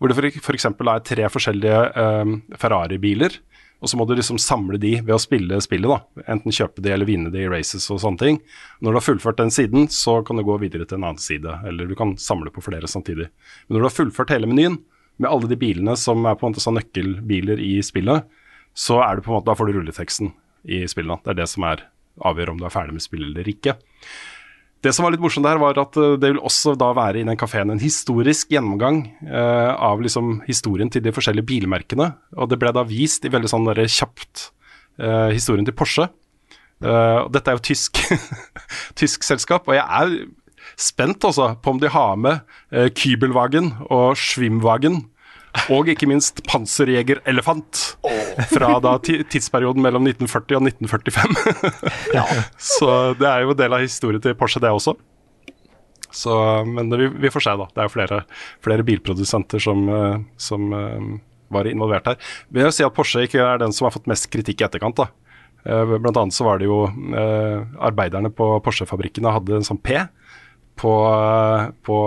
hvor 0.00 0.10
det 0.10 0.34
f.eks. 0.42 0.66
er 0.66 1.04
tre 1.06 1.28
forskjellige 1.30 1.82
eh, 2.02 2.32
Ferrari-biler. 2.60 3.36
Og 3.84 3.90
så 3.90 3.98
må 4.00 4.06
du 4.08 4.14
liksom 4.16 4.38
samle 4.40 4.78
de 4.80 4.94
ved 5.02 5.12
å 5.12 5.20
spille 5.20 5.58
spillet, 5.60 5.90
da. 5.90 6.24
Enten 6.32 6.54
kjøpe 6.56 6.80
de 6.80 6.94
eller 6.94 7.04
vinne 7.04 7.28
de 7.28 7.42
i 7.44 7.50
races 7.52 7.84
og 7.92 8.00
sånne 8.00 8.22
ting. 8.22 8.38
Når 8.80 8.94
du 8.94 8.96
har 8.96 9.04
fullført 9.04 9.42
den 9.42 9.52
siden, 9.52 9.90
så 9.92 10.22
kan 10.24 10.40
du 10.40 10.44
gå 10.46 10.56
videre 10.62 10.86
til 10.88 10.96
en 10.96 11.10
annen 11.10 11.20
side. 11.20 11.58
Eller 11.68 11.90
du 11.90 11.92
kan 11.98 12.14
samle 12.16 12.48
på 12.54 12.64
flere 12.64 12.88
samtidig. 12.88 13.28
Men 13.66 13.76
når 13.76 13.84
du 13.84 13.88
har 13.90 13.96
fullført 13.98 14.32
hele 14.32 14.48
menyen, 14.48 14.80
med 15.20 15.28
alle 15.30 15.50
de 15.52 15.58
bilene 15.60 15.92
som 16.00 16.24
er 16.26 16.38
på 16.38 16.46
en 16.46 16.54
måte 16.54 16.64
sånn 16.64 16.78
nøkkelbiler 16.78 17.60
i 17.62 17.76
spillet, 17.84 18.24
så 18.74 18.98
er 19.04 19.18
det 19.18 19.26
på 19.26 19.30
en 19.30 19.36
måte, 19.36 19.46
da 19.50 19.54
får 19.58 19.68
du 19.68 19.76
rulleteksten 19.76 20.32
i 20.64 20.80
spillet. 20.90 21.22
Det 21.22 21.34
er 21.34 21.42
det 21.42 21.50
som 21.52 21.68
er 21.68 21.84
avgjør 22.24 22.54
om 22.54 22.62
du 22.62 22.64
er 22.66 22.74
ferdig 22.74 22.96
med 22.96 23.04
spillet 23.04 23.30
eller 23.34 23.52
ikke. 23.52 23.76
Det 24.84 24.92
som 24.92 25.06
var 25.06 25.14
litt 25.14 25.22
morsomt 25.24 25.46
der, 25.46 25.60
var 25.62 25.78
at 25.80 25.96
eh, 25.96 26.16
det 26.20 26.34
vil 26.34 26.42
også 26.44 26.74
da 26.80 26.90
være 26.96 27.22
i 27.22 27.24
den 27.26 27.38
kafeen 27.40 27.72
en 27.72 27.80
historisk 27.80 28.52
gjennomgang 28.52 29.06
eh, 29.24 29.70
av 29.72 30.02
liksom 30.04 30.42
historien 30.48 30.92
til 30.92 31.06
de 31.06 31.14
forskjellige 31.14 31.48
bilmerkene. 31.48 32.10
Og 32.36 32.50
det 32.52 32.60
ble 32.60 32.74
da 32.76 32.84
vist 32.88 33.24
i 33.24 33.32
veldig 33.32 33.48
sånn 33.48 33.70
kjapt 33.72 34.50
eh, 35.00 35.32
historien 35.32 35.64
til 35.64 35.76
Porsche. 35.78 36.10
Eh, 36.84 37.18
og 37.22 37.32
dette 37.32 37.50
er 37.50 37.56
jo 37.56 37.64
tysk, 37.70 38.02
tysk 39.00 39.24
selskap, 39.24 39.68
og 39.70 39.78
jeg 39.78 39.84
er 39.84 40.14
spent 40.80 41.24
også 41.24 41.54
på 41.62 41.74
om 41.74 41.80
de 41.80 41.90
har 41.92 42.16
med 42.20 42.42
eh, 42.74 42.90
Kybelwagen 42.92 43.72
og 43.88 44.18
Schwimmwagen. 44.20 45.04
Og 45.72 45.88
ikke 45.88 46.08
minst 46.10 46.42
Panserjeger 46.48 47.20
Elefant 47.30 47.80
fra 48.50 48.74
da 48.82 48.96
tidsperioden 49.00 49.82
mellom 49.84 50.06
1940 50.10 50.58
og 50.58 50.66
1945. 50.66 52.54
Så 52.74 52.88
det 53.20 53.28
er 53.30 53.44
jo 53.44 53.54
en 53.54 53.60
del 53.60 53.76
av 53.76 53.84
historien 53.84 54.22
til 54.22 54.36
Porsche, 54.38 54.62
det 54.62 54.72
også. 54.74 54.96
Så, 56.14 56.34
men 56.64 56.90
det, 56.90 56.98
vi, 57.00 57.08
vi 57.26 57.30
får 57.30 57.42
se, 57.42 57.54
da. 57.58 57.66
Det 57.74 57.82
er 57.82 57.88
jo 57.88 57.94
flere, 57.94 58.20
flere 58.62 58.86
bilprodusenter 58.86 59.62
som, 59.62 59.80
eh, 59.90 60.20
som 60.38 60.68
eh, 60.76 61.08
var 61.54 61.66
involvert 61.70 62.06
her. 62.12 62.20
Vi 62.48 62.62
Vil 62.62 62.74
si 62.74 62.86
at 62.86 62.94
Porsche 62.94 63.24
ikke 63.26 63.42
er 63.42 63.58
den 63.62 63.74
som 63.74 63.88
har 63.88 63.94
fått 63.96 64.06
mest 64.10 64.28
kritikk 64.30 64.62
i 64.62 64.68
etterkant. 64.68 65.02
da. 65.02 65.08
Eh, 65.66 65.96
Blant 65.96 66.20
annet 66.20 66.36
så 66.36 66.46
var 66.46 66.62
det 66.62 66.70
jo 66.70 66.84
arbeiderne 67.82 68.30
på 68.30 68.52
Porsche-fabrikkene 68.62 69.34
hadde 69.34 69.58
en 69.58 69.66
sånn 69.66 69.82
P 69.82 69.98
på, 70.78 70.94
på 71.86 71.98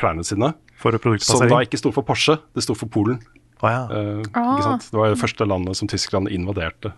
klærne 0.00 0.24
sine. 0.24 0.52
For 0.76 0.92
Som 1.24 1.48
da 1.48 1.62
ikke 1.64 1.78
sto 1.80 1.90
for 1.94 2.04
Porsche, 2.06 2.36
det 2.54 2.62
sto 2.66 2.74
for 2.76 2.90
Polen. 2.92 3.20
Å 3.64 3.70
ja. 3.72 3.82
uh, 3.88 4.22
Ah. 4.36 4.50
ikke 4.56 4.66
sant? 4.66 4.88
Det 4.92 4.98
var 5.00 5.08
det 5.14 5.20
første 5.20 5.46
landet 5.48 5.78
som 5.78 5.88
Tyskland 5.88 6.28
invaderte 6.28 6.92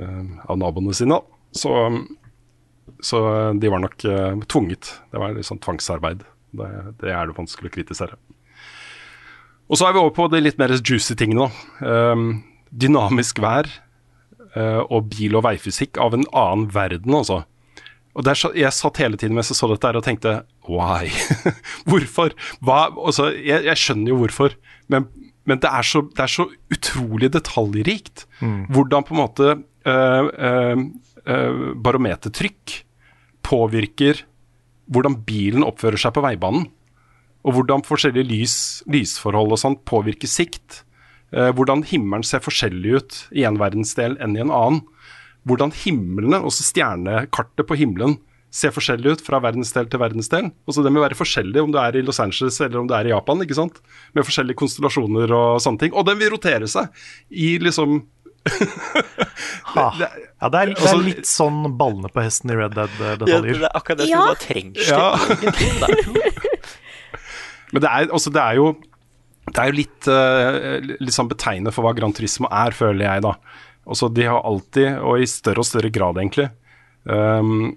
uh, 0.00 0.24
av 0.48 0.56
naboene 0.60 0.94
sine. 0.96 1.20
Så, 1.52 1.72
så 3.04 3.20
de 3.60 3.68
var 3.72 3.82
nok 3.84 4.04
uh, 4.08 4.40
tvunget. 4.48 4.94
Det 5.12 5.20
var 5.20 5.36
litt 5.36 5.48
sånn 5.48 5.60
tvangsarbeid. 5.60 6.24
Det, 6.56 6.68
det 7.02 7.12
er 7.12 7.28
det 7.28 7.36
vanskelig 7.36 7.68
å 7.68 7.74
kritisere. 7.76 8.16
Og 9.68 9.76
så 9.76 9.84
er 9.88 9.92
vi 9.92 10.00
over 10.00 10.14
på 10.16 10.30
de 10.32 10.40
litt 10.40 10.56
mer 10.60 10.72
juicy 10.80 11.12
tingene. 11.20 11.50
da. 11.84 12.12
Um, 12.14 12.30
dynamisk 12.72 13.38
vær 13.40 13.68
eh, 14.54 14.80
og 14.92 15.06
bil- 15.12 15.36
og 15.38 15.44
veifysikk 15.46 15.96
av 16.00 16.12
en 16.16 16.26
annen 16.36 16.66
verden, 16.74 17.14
altså. 17.16 17.42
Og 18.16 18.24
der, 18.26 18.34
Jeg 18.56 18.72
satt 18.74 18.98
hele 19.00 19.16
tiden 19.16 19.36
mens 19.36 19.48
jeg 19.52 19.56
så 19.56 19.68
dette 19.70 19.86
her 19.88 19.96
og 19.96 20.04
tenkte 20.04 20.32
why? 20.68 21.10
hvorfor? 21.88 22.34
Hva? 22.64 22.86
Altså, 22.96 23.30
jeg, 23.34 23.64
jeg 23.68 23.80
skjønner 23.80 24.12
jo 24.12 24.20
hvorfor, 24.22 24.56
men, 24.92 25.08
men 25.48 25.60
det, 25.62 25.70
er 25.70 25.86
så, 25.86 26.04
det 26.12 26.24
er 26.24 26.32
så 26.32 26.48
utrolig 26.74 27.32
detaljrikt. 27.34 28.26
Hvordan 28.72 29.06
på 29.08 29.16
en 29.16 29.22
måte 29.22 29.52
øh, 29.88 30.30
øh, 30.48 30.84
øh, 31.26 31.62
barometertrykk 31.84 32.82
påvirker 33.48 34.24
hvordan 34.88 35.20
bilen 35.28 35.66
oppfører 35.66 36.00
seg 36.00 36.14
på 36.16 36.24
veibanen. 36.24 36.68
Og 37.46 37.54
hvordan 37.54 37.84
forskjellige 37.86 38.28
lys, 38.28 38.56
lysforhold 38.90 39.54
og 39.54 39.60
sånt 39.60 39.84
påvirker 39.88 40.30
sikt. 40.30 40.82
Eh, 41.32 41.50
hvordan 41.54 41.84
himmelen 41.86 42.24
ser 42.26 42.42
forskjellig 42.44 42.94
ut 42.98 43.18
i 43.36 43.44
en 43.48 43.60
verdensdel 43.60 44.16
enn 44.24 44.36
i 44.36 44.42
en 44.42 44.52
annen. 44.52 44.82
Hvordan 45.48 45.72
himmelene, 45.76 46.40
også 46.44 46.66
stjernekartet 46.66 47.68
på 47.68 47.78
himmelen, 47.78 48.18
ser 48.50 48.72
forskjellig 48.72 49.16
ut 49.18 49.22
fra 49.24 49.38
verdensdel 49.44 49.88
til 49.92 50.00
verdensdel. 50.00 50.50
Altså 50.68 50.82
Det 50.84 50.92
må 50.94 51.02
være 51.04 51.18
forskjellig 51.18 51.60
om 51.62 51.72
du 51.74 51.78
er 51.82 51.98
i 51.98 52.02
Los 52.04 52.20
Angeles 52.22 52.56
eller 52.64 52.80
om 52.80 52.86
du 52.88 52.94
er 52.96 53.08
i 53.10 53.12
Japan, 53.12 53.42
ikke 53.44 53.56
sant? 53.58 53.80
med 54.16 54.24
forskjellige 54.24 54.56
konstellasjoner 54.56 55.28
og 55.36 55.60
sånne 55.60 55.82
ting. 55.82 55.92
Og 55.92 56.06
den 56.08 56.18
vil 56.20 56.32
rotere 56.32 56.68
seg 56.70 56.88
i 57.28 57.58
liksom 57.60 58.00
Ha. 59.74 59.90
Ja, 60.00 60.48
det 60.48 60.58
er, 60.62 60.70
det 60.72 60.88
er 60.88 61.00
litt 61.04 61.26
sånn 61.28 61.76
ballene 61.76 62.08
på 62.08 62.22
hesten 62.24 62.48
i 62.54 62.56
Red 62.56 62.72
Dead-detaljer. 62.78 63.58
Ja, 63.58 63.60
det 63.60 63.68
er 63.68 63.76
akkurat 63.76 63.98
det 64.00 64.06
som 64.08 64.14
Ja. 64.16 64.22
da 64.24 64.34
trengs 64.40 64.88
Ja. 64.88 65.08
Men 67.72 67.84
det 67.84 67.90
er, 67.90 68.08
også, 68.16 68.32
det 68.32 68.40
er 68.40 68.54
jo 68.60 68.68
det 69.48 69.60
er 69.62 69.70
jo 69.70 69.76
litt, 69.78 70.08
uh, 70.12 70.96
litt 71.00 71.14
sånn 71.16 71.28
betegnende 71.30 71.72
for 71.72 71.84
hva 71.86 71.94
Gran 71.96 72.12
Turismo 72.16 72.48
er, 72.52 72.74
føler 72.76 73.06
jeg, 73.06 73.22
da. 73.24 73.34
Også, 73.88 74.10
de 74.12 74.26
har 74.28 74.42
alltid, 74.44 74.98
og 75.00 75.22
i 75.24 75.28
større 75.28 75.62
og 75.64 75.68
større 75.68 75.88
grad 75.92 76.20
egentlig, 76.20 76.50
um, 77.08 77.70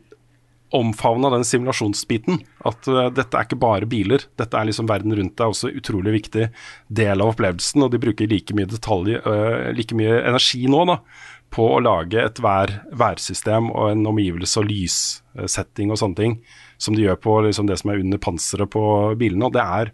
omfavna 0.71 1.29
den 1.33 1.43
simulasjonsbiten. 1.47 2.39
At 2.67 2.87
uh, 2.87 3.07
dette 3.13 3.37
er 3.37 3.47
ikke 3.47 3.59
bare 3.61 3.89
biler, 3.89 4.23
dette 4.39 4.57
er 4.57 4.69
liksom 4.69 4.89
verden 4.89 5.15
rundt 5.17 5.35
deg 5.39 5.53
også 5.53 5.71
utrolig 5.75 6.15
viktig 6.19 6.47
del 6.87 7.23
av 7.23 7.33
opplevelsen. 7.33 7.83
Og 7.85 7.91
de 7.93 8.01
bruker 8.01 8.29
like 8.31 8.55
mye 8.57 8.69
detalj, 8.71 9.17
uh, 9.25 9.69
like 9.75 9.97
mye 9.97 10.21
energi 10.23 10.63
nå 10.71 10.85
da, 10.89 10.99
på 11.51 11.67
å 11.75 11.81
lage 11.83 12.21
et 12.23 12.39
vær, 12.43 12.71
værsystem 12.95 13.71
og 13.73 13.91
en 13.91 14.05
omgivelse 14.13 14.61
og 14.61 14.69
lyssetting 14.69 15.91
og 15.91 15.99
sånne 15.99 16.19
ting, 16.19 16.37
som 16.81 16.95
de 16.95 17.03
gjør 17.03 17.19
på 17.19 17.39
liksom 17.47 17.67
det 17.67 17.81
som 17.81 17.91
er 17.91 18.03
under 18.03 18.21
panseret 18.23 18.71
på 18.71 18.83
bilene. 19.19 19.49
Og 19.49 19.57
det 19.57 19.65
er 19.65 19.91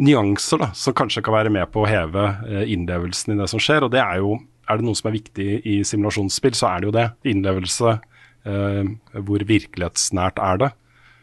nyanser 0.00 0.62
da, 0.62 0.70
som 0.72 0.96
kanskje 0.96 1.20
kan 1.24 1.36
være 1.36 1.52
med 1.52 1.68
på 1.74 1.84
å 1.84 1.90
heve 1.90 2.24
uh, 2.46 2.62
innlevelsen 2.64 3.34
i 3.34 3.42
det 3.42 3.50
som 3.52 3.60
skjer. 3.60 3.84
Og 3.84 3.92
det 3.92 4.00
er 4.00 4.22
jo, 4.24 4.38
er 4.64 4.80
det 4.80 4.88
noe 4.88 4.96
som 4.96 5.10
er 5.10 5.18
viktig 5.18 5.50
i 5.68 5.82
simulasjonsspill, 5.84 6.56
så 6.56 6.70
er 6.70 6.80
det 6.80 6.88
jo 6.88 6.96
det. 6.96 7.06
Innlevelse, 7.34 7.98
hvor 8.42 9.44
virkelighetsnært 9.46 10.40
er 10.42 10.56
det. 10.58 10.70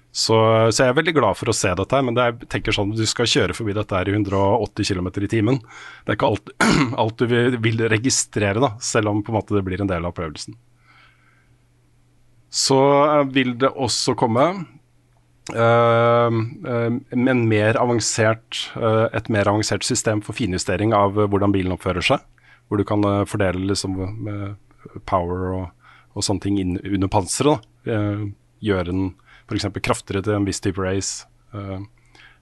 Så, 0.10 0.36
så 0.74 0.84
jeg 0.84 0.90
er 0.90 0.98
veldig 0.98 1.14
glad 1.20 1.38
for 1.38 1.52
å 1.52 1.54
se 1.54 1.70
dette, 1.78 2.00
men 2.02 2.16
det 2.18 2.24
er, 2.26 2.38
tenker 2.50 2.74
sånn, 2.74 2.96
du 2.98 3.04
skal 3.08 3.30
kjøre 3.30 3.54
forbi 3.54 3.76
dette 3.78 3.94
her 3.94 4.10
i 4.10 4.16
180 4.16 4.88
km 4.90 5.10
i 5.22 5.30
timen. 5.30 5.60
Det 6.06 6.16
er 6.16 6.18
ikke 6.18 6.32
alt, 6.32 6.50
alt 7.04 7.22
du 7.22 7.30
vil, 7.30 7.60
vil 7.62 7.86
registrere, 7.91 8.58
da, 8.64 8.72
selv 8.82 9.12
om 9.12 9.22
måte 9.30 9.58
det 9.58 9.64
blir 9.68 9.84
en 9.84 9.91
del 9.91 10.02
av 10.02 10.16
opplevelsen. 10.16 10.58
Så 12.50 12.80
eh, 13.06 13.24
vil 13.30 13.54
det 13.62 13.70
også 13.70 14.16
komme 14.18 14.48
uh, 15.54 16.30
eh, 16.34 16.94
en 17.14 17.44
mer 17.46 17.78
avansert, 17.78 18.64
uh, 18.74 19.06
et 19.14 19.30
mer 19.30 19.50
avansert 19.52 19.86
system 19.86 20.24
for 20.26 20.34
finjustering 20.34 20.96
av 20.98 21.20
eh, 21.20 21.30
hvordan 21.30 21.54
bilen 21.54 21.76
oppfører 21.78 22.06
seg. 22.06 22.26
Hvor 22.66 22.82
du 22.82 22.86
kan 22.90 23.06
eh, 23.06 23.26
fordele 23.30 23.70
liksom, 23.70 24.00
power 25.10 25.54
og, 25.60 25.78
og 26.20 26.26
sånne 26.28 26.44
ting 26.44 26.60
inn 26.62 26.76
under 26.84 27.10
panseret. 27.12 27.64
Eh, 27.88 28.28
gjøre 28.66 28.90
den 28.91 29.08
f.eks. 29.48 29.70
kraftigere 29.80 30.26
til 30.28 30.36
en 30.36 30.46
viss 30.50 30.60
type 30.62 30.84
race. 30.84 31.24
eh, 31.56 31.80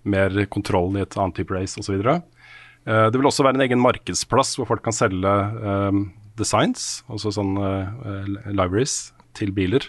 mer 0.08 0.34
kontroll 0.52 0.95
i 0.98 1.04
et 1.04 1.16
annet 1.20 1.36
type 1.38 1.54
race 1.54 1.78
osv. 1.80 1.99
Eh, 2.02 3.08
det 3.12 3.20
vil 3.20 3.28
også 3.30 3.44
være 3.45 3.60
en 3.60 3.66
egen 3.68 3.82
markedsplass 3.84 4.56
hvor 4.58 4.68
folk 4.70 4.84
kan 4.86 4.95
selge 4.95 5.34
eh, 5.72 6.02
designs, 6.40 7.04
altså 7.12 7.32
sånne 7.36 7.72
eh, 8.08 8.34
libraries, 8.56 9.14
til 9.38 9.52
biler. 9.54 9.84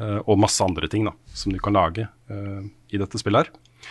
eh, 0.00 0.18
og 0.26 0.38
masse 0.40 0.64
andre 0.64 0.88
ting 0.88 1.04
da, 1.04 1.12
som 1.36 1.52
du 1.52 1.58
kan 1.62 1.76
lage 1.76 2.06
eh, 2.32 2.62
i 2.90 2.98
dette 3.00 3.20
spillet 3.20 3.46
her. 3.46 3.90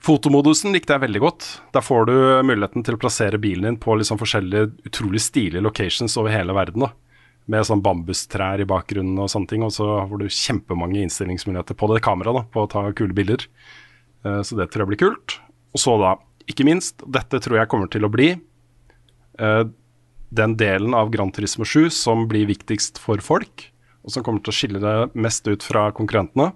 Fotomodusen 0.00 0.72
likte 0.72 0.94
jeg 0.94 1.02
veldig 1.02 1.20
godt. 1.20 1.46
Der 1.74 1.84
får 1.84 2.06
du 2.08 2.14
muligheten 2.48 2.84
til 2.86 2.96
å 2.96 3.00
plassere 3.02 3.40
bilen 3.42 3.66
din 3.68 3.76
på 3.82 3.98
liksom 4.00 4.16
forskjellige 4.20 4.70
utrolig 4.88 5.20
stilige 5.20 5.60
locations 5.60 6.14
over 6.16 6.32
hele 6.32 6.54
verden. 6.56 6.86
da. 6.86 6.92
Med 7.50 7.66
sånn 7.66 7.82
bambustrær 7.82 8.60
i 8.62 8.68
bakgrunnen 8.68 9.18
og 9.22 9.30
sånne 9.32 9.50
ting. 9.50 9.64
Og 9.66 9.72
så 9.74 9.86
får 10.10 10.20
du 10.20 10.26
kjempemange 10.28 11.00
innstillingsmuligheter 11.04 11.78
på 11.78 11.88
det 11.92 12.02
kameraet 12.04 12.40
da, 12.40 12.44
på 12.52 12.64
å 12.66 12.70
ta 12.70 12.84
kule 12.96 13.16
bilder. 13.16 13.46
Eh, 14.24 14.42
så 14.46 14.58
det 14.58 14.70
tror 14.70 14.84
jeg 14.84 14.92
blir 14.92 15.02
kult. 15.06 15.40
Og 15.74 15.82
så 15.82 15.96
da, 16.00 16.14
ikke 16.50 16.66
minst, 16.68 17.02
dette 17.06 17.40
tror 17.42 17.60
jeg 17.60 17.70
kommer 17.72 17.90
til 17.90 18.06
å 18.06 18.12
bli 18.12 18.32
eh, 18.34 19.64
den 20.30 20.56
delen 20.60 20.94
av 20.94 21.10
Grand 21.10 21.34
Turismo 21.34 21.66
7 21.66 21.90
som 21.94 22.26
blir 22.30 22.48
viktigst 22.50 23.00
for 23.02 23.22
folk, 23.24 23.66
og 24.06 24.14
som 24.14 24.24
kommer 24.26 24.42
til 24.44 24.52
å 24.52 24.56
skille 24.56 24.82
det 24.82 24.94
mest 25.18 25.48
ut 25.50 25.64
fra 25.66 25.88
konkurrentene. 25.94 26.52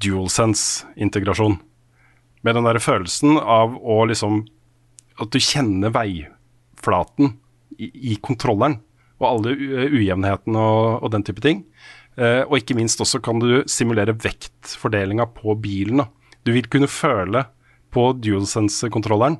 DualSense-integrasjon. 0.00 1.58
Med 2.40 2.56
den 2.56 2.64
der 2.64 2.80
følelsen 2.80 3.36
av 3.36 3.74
å 3.76 4.04
liksom 4.08 4.46
At 5.20 5.34
du 5.34 5.36
kjenner 5.36 5.92
veiflaten 5.92 7.34
i, 7.76 7.90
i 7.92 8.14
kontrolleren, 8.24 8.78
og 9.20 9.26
alle 9.28 9.52
u- 9.54 9.88
ujevnhetene 10.00 10.58
og, 10.58 11.02
og 11.04 11.10
den 11.14 11.22
type 11.26 11.42
ting. 11.44 11.64
Eh, 12.16 12.42
og 12.48 12.56
ikke 12.58 12.74
minst 12.78 13.00
også 13.00 13.20
kan 13.22 13.38
du 13.42 13.62
simulere 13.70 14.14
vektfordelinga 14.16 15.28
på 15.36 15.54
bilen. 15.60 16.02
Da. 16.02 16.08
Du 16.44 16.52
vil 16.56 16.66
kunne 16.72 16.88
føle 16.90 17.44
på 17.92 18.08
DualSense-kontrolleren 18.22 19.38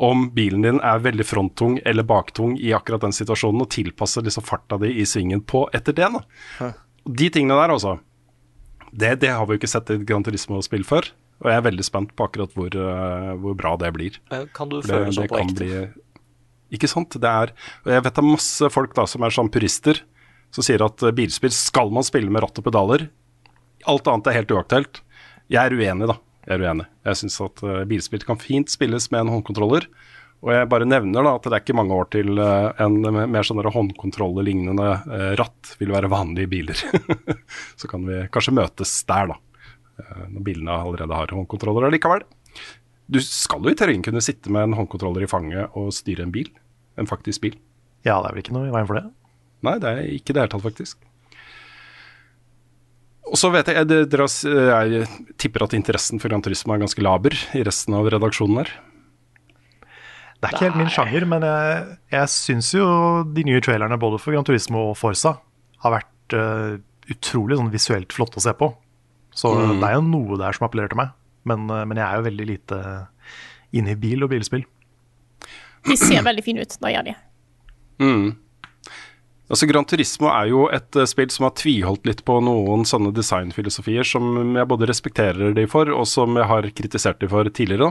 om 0.00 0.30
bilen 0.32 0.62
din 0.64 0.78
er 0.80 1.02
veldig 1.04 1.26
fronttung 1.28 1.74
eller 1.84 2.06
baktung 2.08 2.54
i 2.58 2.70
akkurat 2.72 3.02
den 3.04 3.12
situasjonen, 3.12 3.60
og 3.60 3.68
tilpasse 3.74 4.22
liksom 4.24 4.46
farta 4.46 4.78
di 4.80 4.94
i 5.02 5.04
svingen 5.04 5.42
på 5.44 5.66
etter 5.76 5.92
det. 5.98 6.08
Da. 6.14 6.70
De 7.04 7.28
tingene 7.32 7.58
der, 7.60 7.74
altså. 7.74 7.98
Det, 8.90 9.18
det 9.20 9.28
har 9.36 9.44
vi 9.46 9.54
jo 9.54 9.60
ikke 9.60 9.68
sett 9.70 9.90
i 9.92 9.98
et 9.98 10.06
Gran 10.08 10.24
Turismo-spill 10.26 10.86
før. 10.88 11.10
Og 11.44 11.48
jeg 11.52 11.56
er 11.60 11.66
veldig 11.68 11.84
spent 11.86 12.10
på 12.16 12.26
akkurat 12.26 12.52
hvor, 12.56 12.72
eh, 12.72 13.28
hvor 13.40 13.54
bra 13.60 13.74
det 13.80 13.92
blir. 13.96 14.16
Eh, 14.32 14.46
Kan 14.56 14.72
du 14.72 14.80
føle 14.82 15.06
det, 15.10 15.14
sånn 15.16 15.28
på 15.30 15.38
ekte? 15.44 15.68
Ikke 16.74 16.90
sant? 16.90 17.16
Det 17.18 17.30
er 17.30 17.52
og 17.84 17.92
Jeg 17.92 18.04
vet 18.04 18.16
det 18.16 18.22
er 18.22 18.30
masse 18.30 18.70
folk 18.72 18.94
da 18.96 19.06
som 19.10 19.26
er 19.26 19.34
sånn 19.34 19.50
purister, 19.52 20.02
som 20.54 20.66
sier 20.66 20.82
at 20.84 21.02
eh, 21.02 21.14
bilspill 21.14 21.52
skal 21.54 21.92
man 21.94 22.06
spille 22.06 22.30
med 22.32 22.44
ratt 22.44 22.58
og 22.58 22.66
pedaler. 22.66 23.08
Alt 23.90 24.10
annet 24.10 24.30
er 24.30 24.40
helt 24.40 24.54
uaktuelt. 24.54 25.02
Jeg 25.50 25.62
er 25.62 25.74
uenig, 25.74 26.10
da. 26.10 26.18
Jeg 26.46 26.56
er 26.56 26.64
uenig. 26.66 26.86
Jeg 27.06 27.20
syns 27.22 27.40
at 27.46 27.62
eh, 27.66 27.84
bilspill 27.90 28.24
kan 28.26 28.40
fint 28.40 28.72
spilles 28.72 29.10
med 29.12 29.24
en 29.24 29.34
håndkontroller. 29.36 29.86
Og 30.40 30.54
jeg 30.54 30.70
bare 30.72 30.88
nevner 30.88 31.26
da 31.26 31.34
at 31.36 31.44
det 31.44 31.52
er 31.52 31.62
ikke 31.62 31.76
mange 31.76 31.96
år 31.96 32.08
til 32.14 32.40
eh, 32.40 32.82
en 32.82 32.98
mer 33.04 33.46
sånn 33.46 33.60
håndkontrollelignende 33.60 35.36
ratt 35.40 35.74
vil 35.82 35.94
være 35.94 36.10
vanlige 36.12 36.50
biler. 36.50 36.82
Så 37.80 37.90
kan 37.90 38.06
vi 38.08 38.24
kanskje 38.32 38.56
møtes 38.56 38.98
der, 39.08 39.34
da. 39.34 39.40
Når 40.30 40.44
bilene 40.46 40.78
allerede 40.80 41.12
har 41.12 41.34
håndkontroller 41.36 41.90
allikevel. 41.90 42.22
Du 43.10 43.18
skal 43.24 43.64
jo 43.66 43.72
i 43.72 43.78
teorien 43.78 44.02
kunne 44.06 44.22
sitte 44.22 44.52
med 44.54 44.68
en 44.68 44.76
håndkontroller 44.78 45.24
i 45.26 45.30
fanget 45.30 45.74
og 45.78 45.90
styre 45.96 46.22
en 46.26 46.30
bil. 46.34 46.50
En 47.00 47.08
faktisk 47.10 47.42
bil. 47.42 47.56
Ja, 48.06 48.20
det 48.22 48.30
er 48.30 48.34
vel 48.36 48.42
ikke 48.44 48.54
noe 48.54 48.68
i 48.68 48.74
veien 48.74 48.86
for 48.88 49.00
det. 49.00 49.06
Nei, 49.66 49.76
det 49.82 49.88
er 49.90 50.04
ikke 50.14 50.30
i 50.32 50.36
det 50.36 50.44
hele 50.44 50.52
tatt, 50.54 50.62
faktisk. 50.64 51.00
Og 53.30 53.38
så 53.38 53.50
vet 53.54 53.68
jeg, 53.70 53.86
dere, 53.86 54.26
har- 54.26 54.90
jeg 54.90 55.08
tipper 55.38 55.62
at 55.66 55.74
interessen 55.76 56.18
for 56.18 56.28
Gran 56.32 56.42
Turismo 56.42 56.74
er 56.74 56.80
ganske 56.82 57.02
laber 57.04 57.34
i 57.54 57.62
resten 57.62 57.94
av 57.94 58.08
redaksjonen 58.10 58.58
her. 58.62 58.70
Det 60.40 60.48
er 60.48 60.54
ikke 60.56 60.64
helt 60.70 60.78
min 60.80 60.88
sjanger, 60.90 61.26
men 61.28 61.42
jeg, 61.44 61.98
jeg 62.14 62.28
syns 62.32 62.70
jo 62.74 62.86
de 63.28 63.44
nye 63.44 63.60
trailerne 63.60 63.98
både 64.00 64.18
for 64.18 64.32
Gran 64.32 64.44
Turismo 64.48 64.86
og 64.90 64.96
Forsa 64.96 65.34
har 65.84 65.92
vært 65.98 66.34
uh, 66.34 66.78
utrolig 67.12 67.58
sånn 67.60 67.70
visuelt 67.70 68.12
flotte 68.16 68.40
å 68.40 68.44
se 68.46 68.54
på. 68.56 68.70
Så 69.36 69.52
Mm. 69.54 69.78
det 69.80 69.88
er 69.90 69.94
jo 69.98 70.02
noe 70.08 70.38
der 70.40 70.52
som 70.56 70.66
appellerer 70.66 70.88
til 70.90 70.96
meg. 70.98 71.12
Men, 71.48 71.70
eh, 71.70 71.86
men 71.88 72.00
jeg 72.00 72.06
er 72.06 72.20
jo 72.20 72.28
veldig 72.28 72.46
lite 72.48 72.82
inne 73.76 73.94
i 73.94 73.98
bil 73.98 74.26
og 74.26 74.32
bilspill. 74.32 74.64
De 75.88 75.96
ser 75.96 76.22
veldig 76.26 76.44
fine 76.44 76.64
ut. 76.64 76.76
Da 76.82 76.92
gjør 76.92 77.10
de. 77.10 77.16
Mm. 78.00 78.26
Altså 79.50 79.66
Gran 79.66 79.86
Turismo 79.88 80.28
er 80.30 80.50
jo 80.52 80.66
et 80.70 80.96
eh, 80.96 81.08
spill 81.10 81.30
som 81.34 81.48
har 81.48 81.56
tviholdt 81.58 82.06
litt 82.06 82.22
på 82.26 82.38
noen 82.44 82.84
sånne 82.86 83.10
designfilosofier 83.16 84.06
som 84.06 84.54
jeg 84.54 84.70
både 84.70 84.88
respekterer 84.90 85.56
de 85.56 85.66
for, 85.70 85.90
og 85.90 86.06
som 86.06 86.38
jeg 86.38 86.46
har 86.50 86.68
kritisert 86.76 87.20
de 87.22 87.30
for 87.30 87.50
tidligere. 87.50 87.90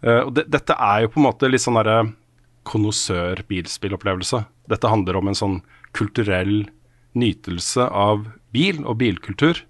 Eh, 0.00 0.22
og 0.22 0.32
de, 0.38 0.46
dette 0.48 0.76
er 0.76 1.04
jo 1.04 1.12
på 1.12 1.20
en 1.20 1.28
måte 1.28 1.50
litt 1.50 1.64
sånn 1.64 1.76
derre 1.80 1.98
konnoissør-bilspillopplevelse. 2.64 4.40
Dette 4.72 4.88
handler 4.88 5.20
om 5.20 5.28
en 5.28 5.36
sånn 5.36 5.58
kulturell 5.96 6.64
nytelse 7.14 7.84
av 7.84 8.24
bil 8.54 8.80
og 8.88 8.98
bilkultur. 9.02 9.60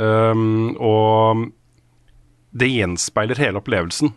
Um, 0.00 0.76
og 0.76 1.48
det 2.56 2.70
gjenspeiler 2.70 3.38
hele 3.40 3.60
opplevelsen. 3.60 4.12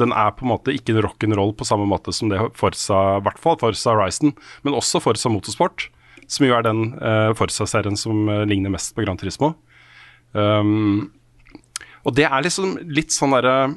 Den 0.00 0.14
er 0.16 0.32
på 0.36 0.46
en 0.46 0.52
måte 0.54 0.74
ikke 0.74 0.94
en 0.94 1.02
rock'n'roll 1.04 1.54
på 1.56 1.66
samme 1.68 1.86
måte 1.88 2.12
som 2.16 2.32
det 2.32 2.40
Forza, 2.56 3.18
i 3.18 3.24
hvert 3.24 3.40
fall 3.40 3.58
Forza 3.60 3.94
Horizon, 3.94 4.34
men 4.64 4.76
også 4.76 5.02
Forza 5.04 5.32
Motorsport, 5.32 5.88
som 6.30 6.46
jo 6.46 6.56
er 6.56 6.64
den 6.64 6.94
uh, 7.00 7.32
Forza-serien 7.36 7.98
som 8.00 8.28
uh, 8.30 8.44
ligner 8.48 8.72
mest 8.72 8.94
på 8.96 9.04
Gran 9.04 9.20
Turismo. 9.20 9.54
Um, 10.32 11.10
og 12.06 12.16
det 12.16 12.28
er 12.28 12.44
liksom 12.44 12.78
litt 12.88 13.12
sånn 13.12 13.34
derre 13.36 13.76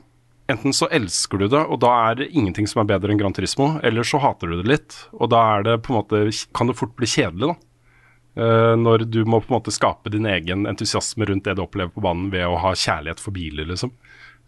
Enten 0.52 0.74
så 0.76 0.90
elsker 0.92 1.40
du 1.40 1.46
det, 1.48 1.60
og 1.72 1.78
da 1.80 1.90
er 2.10 2.18
det 2.20 2.26
ingenting 2.36 2.66
som 2.68 2.82
er 2.82 2.90
bedre 2.90 3.14
enn 3.14 3.20
Gran 3.22 3.32
Turismo, 3.32 3.78
eller 3.80 4.04
så 4.04 4.20
hater 4.20 4.52
du 4.52 4.58
det 4.60 4.68
litt, 4.68 4.98
og 5.16 5.30
da 5.32 5.40
er 5.54 5.64
det 5.64 5.78
på 5.86 5.94
en 5.94 6.02
måte, 6.02 6.20
kan 6.52 6.68
det 6.68 6.76
fort 6.76 6.92
bli 7.00 7.08
kjedelig, 7.08 7.54
da. 7.54 7.73
Eh, 8.34 8.76
når 8.80 9.06
du 9.14 9.22
må 9.30 9.40
på 9.44 9.52
en 9.52 9.60
måte 9.60 9.74
skape 9.74 10.10
din 10.14 10.26
egen 10.26 10.66
entusiasme 10.70 11.28
rundt 11.30 11.46
det 11.46 11.54
du 11.58 11.64
opplever 11.66 11.94
på 11.94 12.02
banen 12.02 12.32
ved 12.34 12.48
å 12.48 12.58
ha 12.64 12.74
kjærlighet 12.74 13.22
for 13.22 13.36
biler, 13.36 13.68
liksom. 13.70 13.94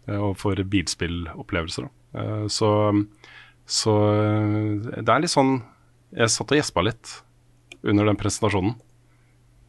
Eh, 0.08 0.18
og 0.18 0.34
for 0.40 0.58
bilspillopplevelser. 0.58 1.86
Eh, 2.18 2.46
så, 2.50 2.70
så 3.62 3.94
det 4.90 5.06
er 5.06 5.22
litt 5.22 5.34
sånn 5.34 5.58
Jeg 6.16 6.32
satt 6.32 6.52
og 6.54 6.58
gjespa 6.58 6.82
litt 6.86 7.16
under 7.86 8.06
den 8.08 8.18
presentasjonen. 8.18 8.76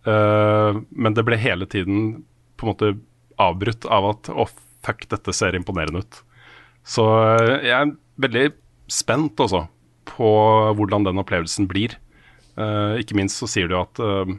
Men 0.08 1.16
det 1.18 1.24
ble 1.28 1.36
hele 1.36 1.66
tiden 1.68 2.22
på 2.56 2.64
en 2.64 2.70
måte 2.70 2.92
avbrutt 3.42 3.88
av 3.92 4.06
at 4.14 4.30
å, 4.32 4.46
fuck, 4.86 5.04
dette 5.12 5.34
ser 5.36 5.58
imponerende 5.58 6.06
ut. 6.06 6.20
Så 6.88 7.04
jeg 7.66 7.74
er 7.74 7.92
veldig 8.22 8.46
spent 8.88 9.42
også 9.44 9.66
på 10.08 10.30
hvordan 10.78 11.10
den 11.10 11.20
opplevelsen 11.20 11.68
blir. 11.68 11.98
Eh, 12.58 13.00
ikke 13.04 13.18
minst 13.18 13.38
så 13.42 13.50
sier 13.50 13.70
du 13.70 13.78
at 13.80 14.02
eh, 14.02 14.36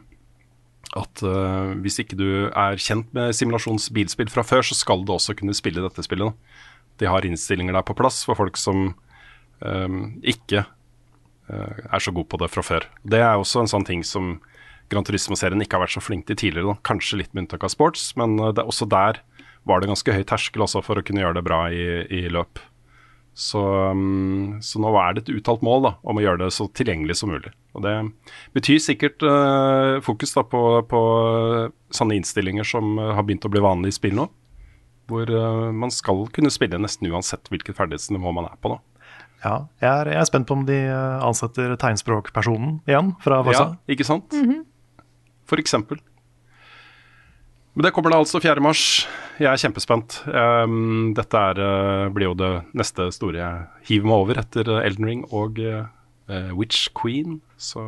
at 0.97 1.21
uh, 1.21 1.75
hvis 1.83 1.99
ikke 2.01 2.17
du 2.17 2.49
er 2.49 2.79
kjent 2.81 3.11
med 3.13 3.35
simulasjonsbilspill 3.37 4.31
fra 4.33 4.41
før, 4.47 4.65
så 4.65 4.77
skal 4.77 5.03
du 5.05 5.13
også 5.13 5.35
kunne 5.37 5.53
spille 5.53 5.83
dette 5.83 6.05
spillet. 6.05 6.33
De 6.99 7.09
har 7.09 7.25
innstillinger 7.27 7.77
der 7.77 7.85
på 7.85 7.95
plass 7.97 8.23
for 8.25 8.39
folk 8.39 8.57
som 8.57 8.95
eh, 9.61 9.99
ikke 10.33 10.63
uh, 10.65 11.77
er 11.85 12.01
så 12.01 12.13
gode 12.15 12.29
på 12.31 12.39
det 12.41 12.49
fra 12.51 12.65
før. 12.65 12.87
Det 13.05 13.21
er 13.21 13.37
også 13.37 13.63
en 13.63 13.71
sånn 13.71 13.85
ting 13.87 14.01
som 14.07 14.39
Gran 14.89 15.05
Turismo-serien 15.05 15.61
ikke 15.61 15.77
har 15.77 15.85
vært 15.85 15.93
så 15.99 16.01
flink 16.01 16.25
til 16.25 16.39
tidligere. 16.41 16.73
Da. 16.73 16.81
Kanskje 16.89 17.21
litt 17.21 17.35
med 17.35 17.45
unntak 17.45 17.67
av 17.67 17.75
sports, 17.75 18.09
men 18.17 18.39
uh, 18.41 18.49
det, 18.49 18.65
også 18.65 18.89
der 18.89 19.21
var 19.69 19.83
det 19.83 19.91
ganske 19.91 20.15
høy 20.15 20.23
terskel 20.25 20.65
for 20.65 20.97
å 20.97 21.05
kunne 21.05 21.21
gjøre 21.21 21.37
det 21.37 21.45
bra 21.45 21.67
i, 21.69 21.85
i 22.09 22.25
løp. 22.33 22.63
Så, 23.39 23.61
um, 23.95 24.57
så 24.59 24.81
nå 24.83 24.89
er 24.99 25.15
det 25.15 25.21
et 25.23 25.31
uttalt 25.37 25.61
mål 25.63 25.85
da, 25.85 25.91
om 26.03 26.17
å 26.19 26.23
gjøre 26.23 26.41
det 26.41 26.49
så 26.51 26.65
tilgjengelig 26.75 27.15
som 27.21 27.31
mulig. 27.31 27.53
Og 27.77 27.85
Det 27.85 27.93
betyr 28.57 28.81
sikkert 28.83 29.23
uh, 29.23 30.01
fokus 30.03 30.35
da, 30.35 30.43
på, 30.43 30.63
på 30.91 31.01
sånne 31.95 32.17
innstillinger 32.19 32.67
som 32.67 32.99
eh, 32.99 33.13
har 33.15 33.23
begynt 33.25 33.47
å 33.47 33.51
bli 33.53 33.63
vanlig 33.63 33.93
i 33.93 33.95
spill 33.95 34.17
nå. 34.19 34.27
Hvor 35.09 35.31
uh, 35.31 35.69
man 35.71 35.93
skal 35.95 36.25
kunne 36.35 36.51
spille 36.51 36.81
nesten 36.83 37.07
uansett 37.07 37.47
hvilket 37.47 37.79
ferdighetsnivå 37.79 38.35
man 38.35 38.49
er 38.51 38.59
på. 38.59 38.75
da. 38.75 39.07
Ja, 39.39 39.55
jeg 39.79 39.89
er, 39.89 40.11
jeg 40.11 40.19
er 40.19 40.27
spent 40.27 40.49
på 40.49 40.59
om 40.59 40.67
de 40.67 40.81
ansetter 41.23 41.71
tegnspråkpersonen 41.79 42.81
igjen 42.91 43.13
fra 43.23 43.39
Forsa. 43.47 43.69
Ja, 43.71 43.95
ikke 43.95 44.09
sant? 44.09 44.35
For 45.47 45.63
eksempel. 45.63 46.03
Men 47.79 47.85
det 47.85 47.93
kommer 47.95 48.11
da 48.11 48.17
altså 48.19 48.41
4. 48.43 48.59
mars. 48.59 48.79
Jeg 49.39 49.47
er 49.47 49.59
kjempespent. 49.61 50.17
Um, 50.27 51.13
dette 51.15 51.39
er, 51.39 51.61
uh, 51.63 52.09
blir 52.11 52.27
jo 52.27 52.33
det 52.35 52.49
neste 52.75 53.05
store 53.15 53.39
jeg 53.39 53.85
hiver 53.87 54.09
meg 54.09 54.23
over 54.25 54.39
etter 54.41 54.67
eh, 54.67 54.81
Elden 54.83 55.07
Ring 55.07 55.21
og 55.31 55.61
uh, 55.63 55.85
Witch 56.59 56.89
Queen. 56.91 57.37
Så, 57.55 57.85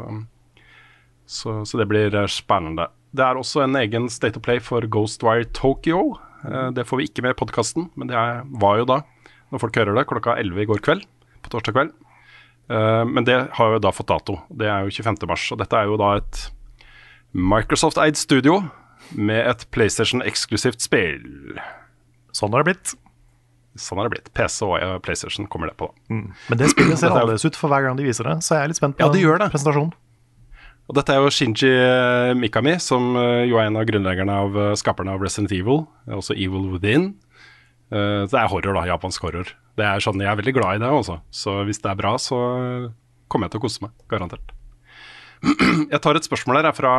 så, 1.28 1.58
så 1.68 1.82
det 1.84 1.90
blir 1.92 2.16
spennende. 2.32 2.88
Det 3.12 3.28
er 3.28 3.36
også 3.36 3.66
en 3.66 3.76
egen 3.82 4.08
State 4.08 4.40
of 4.40 4.48
Play 4.48 4.64
for 4.64 4.88
Ghostwire 4.88 5.52
Tokyo. 5.60 6.14
Uh, 6.48 6.72
det 6.72 6.88
får 6.88 7.02
vi 7.04 7.12
ikke 7.12 7.28
med 7.28 7.36
i 7.36 7.42
podkasten, 7.44 7.92
men 8.00 8.16
det 8.16 8.24
var 8.64 8.80
jo 8.80 8.88
da, 8.96 9.02
når 9.52 9.68
folk 9.68 9.84
hører 9.84 10.00
det, 10.00 10.08
klokka 10.08 10.40
11 10.40 10.64
i 10.64 10.72
går 10.72 10.88
kveld. 10.88 11.08
På 11.44 11.52
torsdag 11.52 11.76
kveld. 11.76 11.98
Men 12.72 13.26
det 13.28 13.36
har 13.58 13.74
jo 13.74 13.80
da 13.84 13.90
fått 13.92 14.08
dato. 14.08 14.38
Det 14.56 14.70
er 14.72 14.86
jo 14.86 15.02
25. 15.04 15.26
mars. 15.28 15.50
Og 15.52 15.58
dette 15.60 15.76
er 15.76 15.90
jo 15.90 15.98
da 16.00 16.14
et 16.22 16.46
Microsoft-eid 17.36 18.16
studio 18.16 18.62
med 19.18 19.42
et 19.52 19.64
PlayStation-eksklusivt 19.76 20.82
spill. 20.84 21.58
Sånn 22.36 22.54
har 22.56 22.64
det 22.64 22.72
blitt. 22.74 22.94
Sånn 23.80 24.00
har 24.02 24.08
det 24.10 24.14
blitt. 24.18 24.30
PC 24.36 24.66
og 24.68 24.76
eh, 24.80 24.98
PlayStation 25.04 25.48
kommer 25.52 25.72
det 25.72 25.78
på. 25.80 25.90
da. 26.10 26.20
Men 26.52 26.60
det 26.60 26.70
spillet 26.74 27.00
ser 27.00 27.10
er 27.12 27.16
annerledes 27.22 27.46
ut 27.48 27.60
for 27.60 27.72
hver 27.72 27.86
gang 27.88 28.00
de 28.00 28.08
viser 28.08 28.28
det, 28.28 28.38
så 28.46 28.58
jeg 28.58 28.64
er 28.68 28.72
litt 28.74 28.80
spent 28.82 28.98
på 28.98 29.04
Ja, 29.06 29.12
det 29.14 29.24
gjør 29.24 29.40
det. 29.44 29.50
presentasjonen. 29.54 29.94
Og 30.90 30.96
dette 30.98 31.14
er 31.14 31.22
jo 31.24 31.32
Shinji 31.32 31.70
eh, 31.72 32.34
Mikami, 32.36 32.74
som 32.84 33.14
eh, 33.16 33.46
jo 33.48 33.60
er 33.62 33.70
en 33.70 33.80
av 33.80 33.86
grunnleggerne 33.88 34.38
av 34.44 34.58
skaperne 34.80 35.14
av 35.16 35.24
Resident 35.24 35.54
Evil, 35.56 35.86
også 36.20 36.36
Evil 36.36 36.72
Within. 36.74 37.14
Det 37.92 38.38
er 38.40 38.48
horror, 38.48 38.72
da. 38.78 38.86
Japansk 38.88 39.26
horror. 39.28 39.50
Det 39.76 39.84
er 39.84 40.00
sånn, 40.00 40.22
Jeg 40.24 40.32
er 40.32 40.38
veldig 40.40 40.54
glad 40.56 40.78
i 40.78 40.80
det, 40.80 40.88
også. 40.96 41.18
Så 41.36 41.58
hvis 41.68 41.82
det 41.84 41.90
er 41.92 41.98
bra, 42.00 42.14
så 42.24 42.38
kommer 43.28 43.50
jeg 43.50 43.52
til 43.52 43.60
å 43.60 43.64
kose 43.66 43.84
meg. 43.84 43.92
Garantert. 44.08 44.54
Jeg 45.94 46.02
tar 46.04 46.18
et 46.18 46.26
spørsmål 46.28 46.60
her 46.62 46.74
fra 46.78 46.96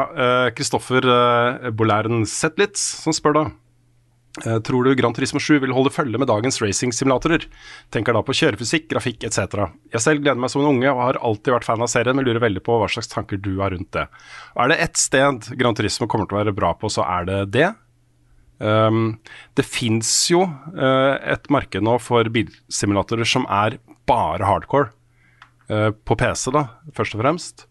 Kristoffer 0.56 1.06
uh, 1.06 1.69
Bolæren 1.70 2.24
Zetlitz, 2.27 2.81
som 3.05 3.14
spør 3.14 3.36
da 3.36 3.44
uh, 3.47 4.59
Tror 4.66 4.86
du 4.86 4.97
Grand 4.98 5.14
Turismo 5.14 5.39
7 5.43 5.60
vil 5.62 5.74
holde 5.77 5.93
følge 5.94 6.19
med 6.19 6.27
dagens 6.31 6.59
racing-simulatorer? 6.62 7.47
Tenker 7.94 8.16
da 8.16 8.24
på 8.27 8.35
kjørefysikk, 8.35 8.89
grafikk 8.90 9.28
etc. 9.28 9.69
Jeg 9.94 10.02
selv 10.02 10.24
gleder 10.24 10.43
meg 10.43 10.51
som 10.51 10.64
en 10.64 10.73
unge 10.73 10.90
og 10.90 11.05
har 11.05 11.20
alltid 11.23 11.55
vært 11.55 11.69
fan 11.69 11.86
av 11.86 11.93
serien, 11.93 12.19
men 12.19 12.27
lurer 12.27 12.43
veldig 12.43 12.64
på 12.66 12.81
hva 12.82 12.90
slags 12.90 13.12
tanker 13.12 13.39
du 13.39 13.55
har 13.60 13.74
rundt 13.77 13.93
det. 13.94 14.09
Er 14.59 14.73
det 14.73 14.81
ett 14.89 14.98
sted 15.01 15.52
Grand 15.60 15.78
Turismo 15.78 16.10
kommer 16.10 16.27
til 16.27 16.40
å 16.40 16.43
være 16.43 16.56
bra 16.56 16.74
på, 16.78 16.90
så 16.90 17.06
er 17.06 17.31
det 17.31 17.40
det. 17.55 17.70
Um, 18.62 19.19
det 19.59 19.64
fins 19.66 20.10
jo 20.31 20.44
uh, 20.47 21.14
et 21.19 21.48
marked 21.51 21.82
nå 21.82 21.97
for 22.02 22.28
bilsimulatorer 22.31 23.27
som 23.27 23.47
er 23.51 23.78
bare 24.10 24.47
hardcore. 24.47 24.93
Uh, 25.70 25.90
på 25.94 26.19
PC, 26.19 26.51
da, 26.55 26.69
først 26.94 27.16
og 27.16 27.23
fremst. 27.23 27.66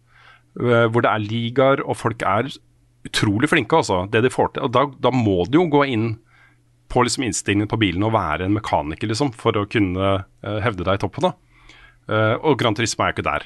Uh, 0.59 0.87
hvor 0.91 1.05
det 1.05 1.11
er 1.11 1.23
ligaer, 1.23 1.83
og 1.85 1.97
folk 1.99 2.25
er 2.27 2.49
utrolig 3.07 3.49
flinke, 3.49 3.77
altså. 3.77 4.03
Det 4.11 4.23
de 4.25 4.33
får 4.33 4.55
til. 4.55 4.67
Og 4.67 4.75
da, 4.75 4.85
da 5.01 5.13
må 5.15 5.45
du 5.49 5.61
jo 5.61 5.69
gå 5.71 5.85
inn 5.93 6.11
på 6.91 7.05
liksom 7.07 7.23
innstillingen 7.23 7.69
på 7.71 7.79
bilen 7.79 8.03
og 8.03 8.13
være 8.17 8.45
en 8.45 8.57
mekaniker, 8.57 9.07
liksom, 9.07 9.31
for 9.31 9.55
å 9.55 9.63
kunne 9.71 10.09
hevde 10.43 10.83
deg 10.83 10.97
i 10.97 10.99
toppen. 10.99 11.23
da. 11.23 12.17
og 12.43 12.57
Grand 12.59 12.75
Turisme 12.75 13.05
er 13.05 13.13
jo 13.13 13.15
ikke 13.15 13.29
der. 13.29 13.45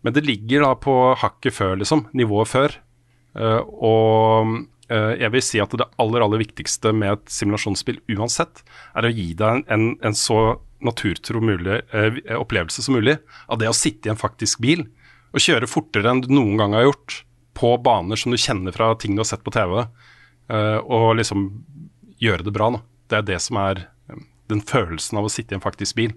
Men 0.00 0.16
det 0.16 0.22
ligger 0.24 0.64
da 0.64 0.70
på 0.80 0.94
hakket 1.20 1.58
før, 1.58 1.74
liksom. 1.82 2.06
Nivået 2.16 2.48
før. 2.48 2.78
og 3.36 4.56
Eh, 4.90 5.12
jeg 5.22 5.30
vil 5.34 5.44
si 5.44 5.60
at 5.62 5.74
det 5.78 5.86
aller 6.02 6.24
aller 6.24 6.42
viktigste 6.42 6.92
med 6.96 7.14
et 7.14 7.30
simulasjonsspill 7.30 8.00
uansett, 8.16 8.64
er 8.98 9.06
å 9.06 9.12
gi 9.14 9.30
deg 9.38 9.60
en, 9.60 9.64
en, 9.70 9.86
en 10.10 10.16
så 10.18 10.58
naturtro 10.80 11.42
mulig, 11.44 11.76
uh, 11.92 12.14
opplevelse 12.40 12.80
som 12.80 12.94
mulig 12.96 13.18
av 13.52 13.58
det 13.60 13.68
å 13.68 13.76
sitte 13.76 14.08
i 14.08 14.12
en 14.14 14.18
faktisk 14.18 14.62
bil 14.64 14.86
og 15.30 15.44
kjøre 15.44 15.68
fortere 15.70 16.10
enn 16.10 16.22
du 16.24 16.30
noen 16.32 16.56
gang 16.60 16.76
har 16.76 16.88
gjort 16.88 17.20
på 17.60 17.74
baner 17.84 18.18
som 18.18 18.32
du 18.32 18.40
kjenner 18.40 18.74
fra 18.74 18.92
ting 18.98 19.16
du 19.16 19.22
har 19.22 19.28
sett 19.28 19.44
på 19.46 19.52
TV, 19.54 19.84
uh, 19.84 20.78
og 20.80 21.16
liksom 21.18 21.48
gjøre 22.22 22.46
det 22.46 22.54
bra. 22.56 22.70
Da. 22.76 22.82
Det 23.10 23.18
er 23.18 23.28
det 23.32 23.40
som 23.44 23.58
er 23.60 23.84
um, 24.10 24.24
den 24.52 24.62
følelsen 24.66 25.20
av 25.20 25.28
å 25.28 25.32
sitte 25.32 25.54
i 25.54 25.58
en 25.58 25.64
faktisk 25.64 25.98
bil. 25.98 26.14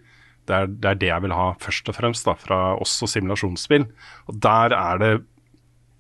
Det 0.48 0.56
er, 0.56 0.68
det 0.68 0.90
er, 0.90 0.99
det 0.99 1.11
jeg 1.11 1.23
vil 1.23 1.35
ha 1.35 1.52
først 1.61 1.90
og 1.90 1.98
fremst 1.98 2.27
da, 2.27 2.35
fra 2.40 2.60
oss 2.81 2.98
og 3.06 3.11
simulasjonsspill. 3.11 3.88
Og 4.31 4.40
der 4.44 4.76
er 4.76 4.99
det 5.02 5.14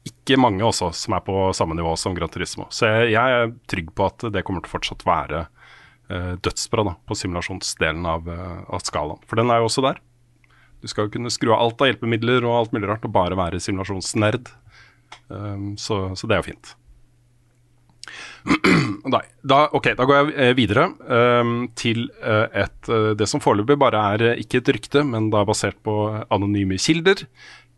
ikke 0.07 0.39
mange 0.39 0.65
også 0.67 0.89
som 0.97 1.15
er 1.15 1.23
på 1.23 1.35
samme 1.55 1.77
nivå 1.79 1.93
som 1.99 2.15
Gran 2.15 2.31
Turismo. 2.31 2.67
Så 2.73 2.89
jeg, 2.89 3.13
jeg 3.15 3.37
er 3.39 3.53
trygg 3.71 3.93
på 3.95 4.07
at 4.09 4.25
det 4.35 4.43
kommer 4.45 4.63
til 4.63 4.71
å 4.71 4.75
fortsatt 4.75 5.05
være 5.07 5.45
uh, 5.47 6.33
dødsbra 6.43 6.87
da, 6.89 6.97
på 7.07 7.17
simulasjonsdelen 7.19 8.07
av, 8.09 8.27
uh, 8.27 8.63
av, 8.67 8.83
skalaen. 8.83 9.23
For 9.29 9.39
den 9.39 9.53
er 9.53 9.63
jo 9.63 9.69
også 9.71 9.85
der. 9.85 10.01
Du 10.83 10.91
skal 10.91 11.09
kunne 11.11 11.31
skru 11.31 11.53
av 11.53 11.61
alt 11.63 11.81
av 11.81 11.89
hjelpemidler 11.89 12.43
og 12.43 12.57
alt 12.57 12.75
mulig 12.75 12.89
rart 12.91 13.07
og 13.07 13.15
bare 13.15 13.39
være 13.39 13.61
simulasjonsnerd. 13.63 14.51
Um, 15.31 15.73
så, 15.79 16.09
så, 16.19 16.27
det 16.27 16.35
er 16.35 16.43
jo 16.43 16.49
fint. 16.51 16.73
Da, 19.03 19.19
da, 19.43 19.57
ok, 19.75 19.89
da 19.99 20.05
går 20.07 20.15
jeg 20.15 20.29
eh, 20.39 20.53
videre 20.55 20.85
um, 21.03 21.65
til 21.75 22.05
uh, 22.23 22.45
et, 22.55 22.77
uh, 22.87 23.09
det 23.19 23.27
som 23.27 23.41
foreløpig 23.43 23.75
bare 23.81 23.99
er 24.15 24.39
ikke 24.39 24.61
et 24.61 24.71
rykte, 24.77 25.03
men 25.03 25.27
da 25.31 25.41
basert 25.47 25.75
på 25.83 25.95
anonyme 26.31 26.77
kilder 26.79 27.25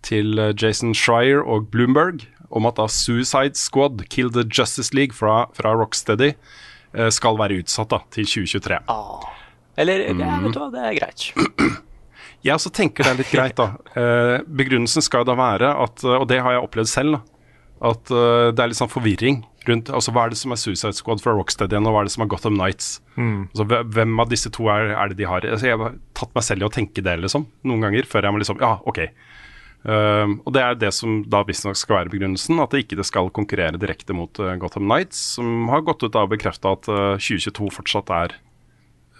til 0.06 0.40
eh, 0.40 0.54
Jason 0.54 0.94
Schreier 0.96 1.44
og 1.44 1.70
Bloomberg 1.74 2.26
om 2.56 2.68
at 2.70 2.78
da 2.80 2.88
Suicide 2.92 3.58
Squad, 3.60 4.06
Kill 4.10 4.32
the 4.32 4.46
Justice 4.46 4.94
League 4.96 5.18
fra, 5.18 5.46
fra 5.58 5.74
Rocksteady, 5.76 6.34
eh, 6.94 7.10
skal 7.12 7.40
være 7.42 7.62
utsatt 7.64 7.92
da, 7.92 8.02
til 8.14 8.28
2023. 8.30 8.80
Ah. 8.92 9.26
Eller 9.82 10.06
mm. 10.14 10.22
ja, 10.24 10.38
vet 10.46 10.56
du 10.56 10.62
hva, 10.62 10.70
det 10.74 10.86
er 10.86 10.98
greit. 11.02 11.28
Jeg 12.46 12.54
også 12.54 12.72
tenker 12.76 13.06
det 13.06 13.14
er 13.14 13.22
litt 13.24 13.34
greit, 13.34 13.58
da. 13.58 13.72
Eh, 13.96 14.38
begrunnelsen 14.46 15.04
skal 15.04 15.26
da 15.28 15.34
være 15.40 15.72
at, 15.82 16.04
og 16.06 16.28
det 16.30 16.42
har 16.44 16.56
jeg 16.56 16.66
opplevd 16.68 16.92
selv, 16.92 17.18
da, 17.18 17.50
at 17.90 18.12
det 18.56 18.62
er 18.62 18.70
litt 18.72 18.80
sånn 18.80 18.92
forvirring 18.92 19.42
rundt 19.70 19.90
altså 19.94 20.14
Hva 20.14 20.26
er 20.26 20.34
det 20.34 20.40
som 20.40 20.54
er 20.54 20.60
Suicide 20.60 20.96
Squad 20.98 21.22
fra 21.24 21.34
Rockstead 21.36 21.74
igjen, 21.74 21.88
og 21.88 21.96
hva 21.96 22.04
er 22.04 22.10
det 22.10 22.14
som 22.16 22.26
er 22.26 22.30
Gotham 22.32 22.58
Nights? 22.60 23.00
Mm. 23.16 23.48
Altså, 23.50 23.66
hvem 23.96 24.22
av 24.22 24.30
disse 24.32 24.52
to 24.54 24.68
er, 24.72 24.92
er 24.96 25.12
det 25.12 25.20
de 25.20 25.28
har? 25.30 25.48
Altså, 25.48 25.70
jeg 25.70 25.80
har 25.82 25.98
tatt 26.18 26.36
meg 26.38 26.46
selv 26.48 26.66
i 26.66 26.68
å 26.68 26.74
tenke 26.74 27.04
det 27.06 27.16
liksom, 27.24 27.48
noen 27.68 27.88
ganger, 27.88 28.10
før 28.10 28.28
jeg 28.28 28.36
må 28.36 28.42
liksom 28.44 28.62
Ja, 28.64 28.76
OK. 28.88 29.02
Uh, 29.86 30.42
og 30.42 30.50
Det 30.56 30.64
er 30.64 30.78
det 30.82 30.90
som 30.98 31.20
da 31.30 31.44
visstnok 31.46 31.78
skal 31.78 32.00
være 32.00 32.14
begrunnelsen, 32.16 32.58
at 32.62 32.74
det 32.74 32.86
ikke 32.86 33.06
skal 33.06 33.30
konkurrere 33.34 33.82
direkte 33.82 34.16
mot 34.18 34.42
uh, 34.42 34.56
Gotham 34.62 34.88
Nights, 34.90 35.20
som 35.38 35.70
har 35.70 35.86
gått 35.86 36.02
ut 36.02 36.16
av 36.18 36.26
å 36.26 36.32
bekrefte 36.32 36.72
at 36.74 36.90
uh, 36.90 37.14
eh, 37.14 37.22
2022 37.22 37.70
fortsatt 37.76 38.10
er 38.16 38.34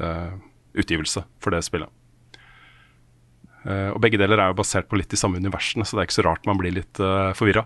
uh, 0.02 0.34
utgivelse 0.74 1.22
for 1.44 1.54
det 1.54 1.62
spillet. 1.68 1.92
Og 3.66 3.98
Begge 4.04 4.20
deler 4.22 4.38
er 4.38 4.52
jo 4.52 4.60
basert 4.60 4.86
på 4.92 5.00
litt 5.00 5.10
de 5.10 5.18
samme 5.18 5.40
universene, 5.42 5.86
så 5.88 5.98
det 5.98 6.04
er 6.04 6.10
ikke 6.10 6.20
så 6.20 6.26
rart 6.28 6.46
man 6.46 6.60
blir 6.60 6.76
litt 6.76 7.00
uh, 7.02 7.34
forvirra. 7.38 7.64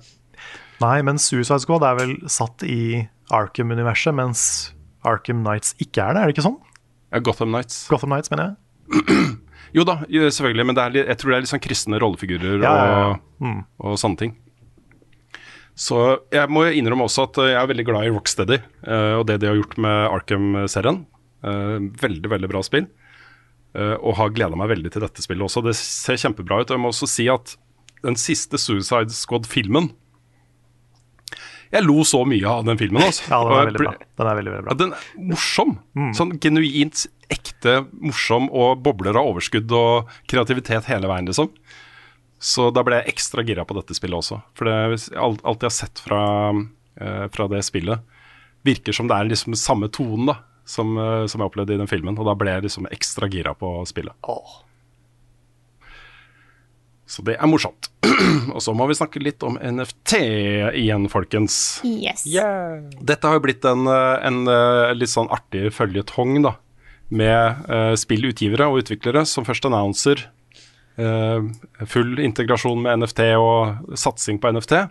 Nei, 0.80 1.02
men 1.04 1.20
Suicide 1.20 1.60
Squad 1.60 1.84
er 1.84 1.98
vel 2.00 2.14
satt 2.32 2.64
i 2.64 3.04
Arkham-universet, 3.36 4.16
mens 4.16 4.42
Arkham 5.08 5.44
Nights 5.44 5.76
ikke 5.84 6.06
er 6.06 6.16
det, 6.16 6.22
er 6.22 6.30
det 6.30 6.38
ikke 6.38 6.48
sånn? 6.48 6.60
Ja, 7.12 7.22
Gotham 7.24 7.52
Nights. 7.52 7.82
Gotham 7.92 8.14
Nights, 8.16 8.32
mener 8.32 8.54
jeg. 8.54 9.36
Jo 9.70 9.84
da, 9.86 10.00
selvfølgelig, 10.10 10.64
men 10.66 10.78
litt, 10.96 11.06
jeg 11.12 11.18
tror 11.22 11.30
det 11.30 11.36
er 11.36 11.44
litt 11.44 11.52
sånn 11.52 11.62
kristne 11.62 11.98
rollefigurer 12.02 12.64
ja, 12.64 12.70
og, 12.74 12.88
ja, 12.90 13.10
mm. 13.46 13.60
og, 13.86 14.00
sånne 14.02 14.18
ting. 14.18 14.32
Så 15.78 16.00
jeg 16.34 16.50
må 16.50 16.64
innrømme 16.74 17.06
også 17.06 17.28
at 17.28 17.38
jeg 17.52 17.60
er 17.60 17.70
veldig 17.70 17.86
glad 17.86 18.08
i 18.08 18.10
Rocksteady 18.10 18.58
og 19.20 19.28
det 19.30 19.38
de 19.44 19.52
har 19.52 19.60
gjort 19.60 19.78
med 19.86 20.00
Arkham-serien. 20.10 21.04
Veldig, 22.02 22.32
veldig 22.34 22.50
bra 22.50 22.64
spill. 22.66 22.90
Uh, 23.78 23.96
og 24.02 24.16
har 24.18 24.32
gleda 24.34 24.58
meg 24.58 24.72
veldig 24.72 24.90
til 24.96 25.04
dette 25.06 25.22
spillet 25.22 25.46
også. 25.46 25.62
Det 25.66 25.76
ser 25.78 26.18
kjempebra 26.18 26.62
ut. 26.62 26.70
Og 26.70 26.78
jeg 26.78 26.82
må 26.82 26.94
også 26.94 27.10
si 27.10 27.28
at 27.30 27.54
den 28.06 28.16
siste 28.18 28.58
Suicide 28.58 29.14
Squad-filmen 29.14 29.92
jeg 31.70 31.86
lo 31.86 32.02
så 32.08 32.24
mye 32.26 32.50
av 32.50 32.64
den 32.66 32.80
filmen. 32.80 33.04
Altså. 33.06 33.28
Ja, 33.30 33.44
den 33.46 33.54
er 33.54 33.68
veldig 33.70 33.84
bra. 33.84 33.92
Den 34.18 34.30
er 34.30 34.40
veldig, 34.40 34.54
veldig 34.54 34.66
bra. 34.66 34.78
den 34.80 34.96
er 34.96 35.28
morsom. 35.32 35.76
Mm. 35.94 36.10
Sånn 36.18 36.34
genuint 36.42 37.04
ekte 37.30 37.76
morsom 37.94 38.50
og 38.50 38.82
bobler 38.86 39.20
av 39.20 39.30
overskudd 39.30 39.70
og 39.78 40.10
kreativitet 40.30 40.90
hele 40.90 41.12
veien, 41.12 41.30
liksom. 41.30 41.52
Så 42.42 42.70
da 42.74 42.82
ble 42.88 43.02
jeg 43.02 43.14
ekstra 43.14 43.44
gira 43.46 43.68
på 43.68 43.76
dette 43.78 43.94
spillet 43.98 44.18
også. 44.18 44.40
For 44.58 44.70
det, 44.70 45.12
alt, 45.20 45.44
alt 45.44 45.66
jeg 45.66 45.70
har 45.70 45.76
sett 45.76 46.02
fra, 46.02 46.22
uh, 46.56 47.26
fra, 47.36 47.50
det 47.52 47.62
spillet, 47.68 48.18
virker 48.66 48.96
som 48.96 49.10
det 49.12 49.20
er 49.20 49.30
liksom 49.30 49.58
samme 49.60 49.92
tonen 49.94 50.32
da, 50.32 50.40
som, 50.70 50.96
uh, 50.98 51.26
som 51.26 51.42
jeg 51.42 51.50
opplevde 51.50 51.76
i 51.76 51.82
den 51.82 51.90
filmen. 51.90 52.18
Og 52.20 52.28
da 52.28 52.36
ble 52.38 52.54
jeg 52.58 52.68
liksom 52.68 52.90
ekstra 52.94 53.30
gira 53.32 53.56
på 53.58 53.80
spillet. 53.90 54.14
Oh. 54.30 54.60
Så 57.10 57.26
det 57.26 57.40
er 57.40 57.50
morsomt. 57.50 57.90
og 58.56 58.62
så 58.62 58.74
må 58.78 58.86
vi 58.90 58.98
snakke 59.00 59.22
litt 59.24 59.42
om 59.46 59.58
NFT 59.58 60.20
igjen, 60.78 61.10
folkens. 61.10 61.80
Yes. 61.88 62.28
Yeah. 62.30 62.86
Dette 63.02 63.26
har 63.26 63.40
jo 63.40 63.46
blitt 63.48 63.66
en, 63.66 63.90
en, 63.90 64.44
en 64.46 64.98
litt 64.98 65.10
sånn 65.10 65.32
artig 65.34 65.72
føljetong, 65.74 66.38
da. 66.46 66.54
Med 67.10 67.66
uh, 67.66 67.96
spillutgivere 67.98 68.68
og 68.70 68.84
utviklere 68.84 69.24
som 69.26 69.48
først 69.48 69.66
annonser 69.66 70.28
uh, 71.02 71.42
full 71.90 72.20
integrasjon 72.22 72.84
med 72.86 73.02
NFT 73.02 73.24
og 73.40 73.98
satsing 73.98 74.38
på 74.42 74.54
NFT. 74.54 74.84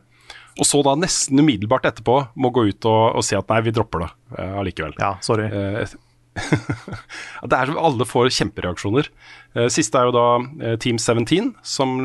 Og 0.59 0.67
så 0.67 0.83
da 0.83 0.97
nesten 0.99 1.39
umiddelbart 1.39 1.87
etterpå 1.89 2.19
må 2.35 2.51
gå 2.55 2.69
ut 2.73 2.91
og, 2.91 3.21
og 3.21 3.27
si 3.27 3.39
at 3.39 3.49
nei, 3.53 3.63
vi 3.67 3.75
dropper 3.75 4.05
det 4.05 4.11
uh, 4.35 4.59
allikevel. 4.61 4.97
Ja, 4.99 5.15
sorry. 5.25 5.49
det 7.51 7.57
er 7.57 7.71
som 7.71 7.79
Alle 7.83 8.07
får 8.07 8.31
kjempereaksjoner. 8.35 9.11
Uh, 9.55 9.69
siste 9.73 10.01
er 10.01 10.11
jo 10.11 10.17
da 10.17 10.75
Team 10.83 10.99
17, 10.99 11.55
som 11.63 12.01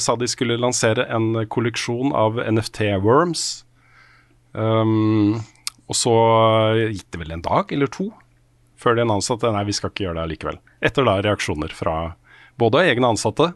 sa 0.00 0.16
de 0.16 0.28
skulle 0.30 0.60
lansere 0.60 1.04
en 1.12 1.44
kolleksjon 1.52 2.16
av 2.16 2.40
NFT-worms. 2.48 3.44
Um, 4.56 5.36
og 5.88 5.96
så 5.96 6.14
gikk 6.88 7.12
det 7.12 7.20
vel 7.20 7.36
en 7.36 7.44
dag 7.44 7.70
eller 7.72 7.92
to 7.92 8.08
før 8.78 8.96
de 8.96 9.04
annonset 9.04 9.42
at 9.42 9.54
nei, 9.54 9.66
vi 9.68 9.76
skal 9.76 9.92
ikke 9.92 10.06
gjøre 10.06 10.20
det 10.20 10.24
allikevel. 10.24 10.60
Etter 10.84 11.06
da 11.06 11.18
reaksjoner 11.24 11.72
fra 11.74 11.96
både 12.60 12.84
egne 12.86 13.12
ansatte 13.12 13.52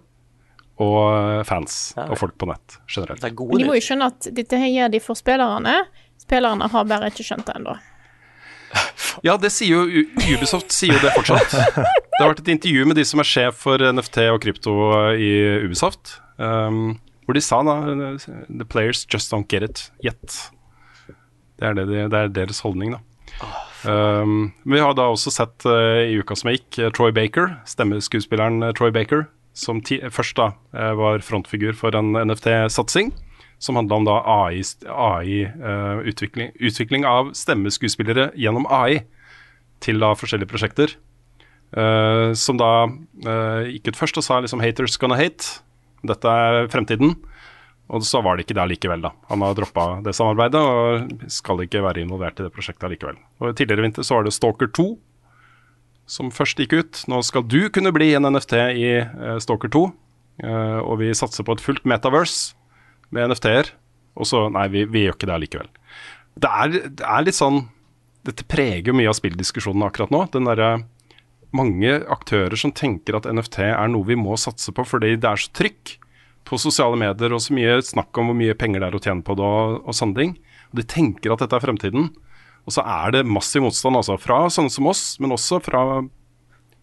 og 0.82 1.46
fans 1.48 1.78
ja. 1.96 2.08
og 2.10 2.18
folk 2.20 2.36
på 2.40 2.48
nett 2.50 2.78
generelt. 2.90 3.22
de 3.22 3.66
må 3.66 3.78
jo 3.78 3.84
skjønne 3.84 4.10
at 4.12 4.28
dette 4.34 4.58
her 4.58 4.70
gjør 4.72 4.92
de 4.94 5.00
for 5.04 5.18
spillerne. 5.18 5.78
Spillerne 6.20 6.68
har 6.72 6.86
bare 6.90 7.10
ikke 7.12 7.26
skjønt 7.26 7.48
det 7.48 7.56
ennå. 7.60 7.78
Ja, 9.26 9.36
det 9.36 9.52
sier 9.52 9.84
jo 9.84 10.02
Ubisoft 10.32 10.72
sier 10.72 10.96
jo 10.96 11.02
det 11.02 11.12
fortsatt. 11.16 11.52
Det 12.12 12.20
har 12.20 12.30
vært 12.30 12.42
et 12.44 12.52
intervju 12.54 12.84
med 12.86 12.98
de 13.00 13.04
som 13.08 13.20
er 13.22 13.26
sjef 13.26 13.56
for 13.64 13.82
NFT 13.82 14.18
og 14.30 14.42
krypto 14.44 14.72
i 15.16 15.30
Ubisoft, 15.64 16.18
um, 16.36 16.94
hvor 17.26 17.34
de 17.34 17.42
sa 17.42 17.58
da 17.66 17.76
The 18.46 18.66
players 18.68 19.02
just 19.10 19.32
don't 19.32 19.48
get 19.50 19.64
it 19.66 19.82
yet. 20.04 20.36
Det 21.58 21.66
er, 21.66 21.78
det, 21.78 21.88
det 22.12 22.20
er 22.20 22.32
deres 22.36 22.60
holdning, 22.62 22.94
da. 22.94 23.02
Um, 23.82 24.52
vi 24.68 24.78
har 24.78 24.94
da 24.94 25.08
også 25.10 25.32
sett 25.34 25.66
uh, 25.66 26.04
i 26.04 26.20
uka 26.20 26.36
som 26.38 26.52
gikk, 26.52 26.78
Troy 26.94 27.10
Baker, 27.16 27.56
stemmeskuespilleren 27.66 28.62
Troy 28.78 28.92
Baker, 28.94 29.26
som 29.52 29.82
først 29.84 30.38
da 30.38 30.52
var 30.96 31.20
frontfigur 31.24 31.76
for 31.76 31.94
en 31.98 32.14
NFT-satsing 32.16 33.10
som 33.62 33.78
handla 33.78 33.96
om 34.00 34.06
da 34.08 34.16
AI, 34.26 34.62
AI 34.90 35.44
uh, 35.46 36.02
utvikling, 36.10 37.06
av 37.06 37.30
stemmeskuespillere 37.38 38.32
gjennom 38.34 38.66
AI 38.66 39.04
til 39.82 40.02
da 40.02 40.12
forskjellige 40.18 40.50
prosjekter. 40.50 40.96
eh, 41.72 42.32
som 42.36 42.58
da 42.60 42.84
eh, 42.84 43.70
gikk 43.72 43.88
ut 43.88 43.96
først 43.96 44.18
og 44.20 44.24
sa 44.26 44.40
liksom 44.40 44.60
'haters 44.60 44.98
gonna 45.00 45.16
hate'. 45.16 45.62
Dette 46.04 46.28
er 46.28 46.68
fremtiden. 46.68 47.16
Og 47.88 48.02
så 48.02 48.22
var 48.22 48.36
det 48.36 48.44
ikke 48.44 48.58
det 48.60 48.68
likevel, 48.68 49.00
da. 49.00 49.10
Han 49.28 49.40
har 49.40 49.54
droppa 49.54 50.02
det 50.02 50.14
samarbeidet 50.14 50.60
og 50.60 51.30
skal 51.30 51.64
ikke 51.64 51.82
være 51.82 52.02
involvert 52.04 52.40
i 52.40 52.44
det 52.44 52.52
prosjektet 52.52 52.90
likevel. 52.90 53.16
Og 53.40 53.56
Tidligere 53.56 53.80
i 53.80 53.86
vinter 53.88 54.02
så 54.02 54.16
var 54.16 54.24
det 54.24 54.32
Stalker 54.32 54.66
2 54.68 54.98
som 56.12 56.32
først 56.34 56.60
gikk 56.60 56.76
ut. 56.76 57.02
Nå 57.08 57.22
skal 57.26 57.44
du 57.48 57.66
kunne 57.72 57.92
bli 57.94 58.12
en 58.16 58.28
NFT 58.28 58.56
i 58.76 58.88
eh, 59.00 59.36
Stalker 59.42 59.72
2, 59.72 59.84
eh, 60.44 60.80
og 60.82 60.98
vi 61.00 61.12
satser 61.16 61.46
på 61.46 61.56
et 61.56 61.64
fullt 61.64 61.86
metaverse 61.88 62.56
med 63.14 63.32
NFT-er. 63.32 63.72
Og 64.20 64.28
så 64.28 64.44
Nei, 64.52 64.66
vi, 64.72 64.84
vi, 64.92 65.06
gjør 65.06 65.16
ikke 65.16 65.30
det 65.30 65.36
allikevel. 65.38 65.70
Det 66.42 66.50
er, 66.50 66.74
det 67.00 67.06
er 67.06 67.24
litt 67.24 67.36
sånn 67.36 67.66
Dette 68.22 68.44
preger 68.48 68.94
mye 68.94 69.10
av 69.10 69.16
spilldiskusjonen 69.18 69.82
akkurat 69.82 70.12
nå. 70.14 70.20
Den 70.30 70.46
derre 70.46 70.84
mange 71.52 71.96
aktører 72.12 72.54
som 72.56 72.70
tenker 72.72 73.16
at 73.18 73.26
NFT 73.26 73.64
er 73.66 73.90
noe 73.90 74.06
vi 74.06 74.14
må 74.16 74.36
satse 74.38 74.70
på 74.72 74.84
fordi 74.86 75.16
det 75.20 75.26
er 75.28 75.40
så 75.42 75.50
trykk 75.58 75.96
på 76.46 76.58
sosiale 76.60 76.96
medier 77.00 77.34
og 77.34 77.42
så 77.42 77.56
mye 77.56 77.80
snakk 77.84 78.16
om 78.20 78.30
hvor 78.30 78.38
mye 78.38 78.54
penger 78.58 78.82
det 78.82 78.88
er 78.88 78.96
å 78.96 79.02
tjene 79.02 79.26
på 79.26 79.34
det 79.38 79.48
og, 79.48 79.80
og 79.82 79.96
sånne 79.98 80.18
ting. 80.20 80.36
Og 80.70 80.78
de 80.78 80.86
tenker 80.94 81.34
at 81.34 81.42
dette 81.42 81.58
er 81.58 81.64
fremtiden. 81.64 82.12
Og 82.66 82.74
så 82.76 82.84
er 82.86 83.14
det 83.16 83.26
massiv 83.26 83.64
motstand 83.64 83.98
altså, 83.98 84.16
fra 84.22 84.44
sånne 84.52 84.72
som 84.72 84.90
oss, 84.90 85.04
men 85.22 85.34
også 85.34 85.58
fra 85.64 85.84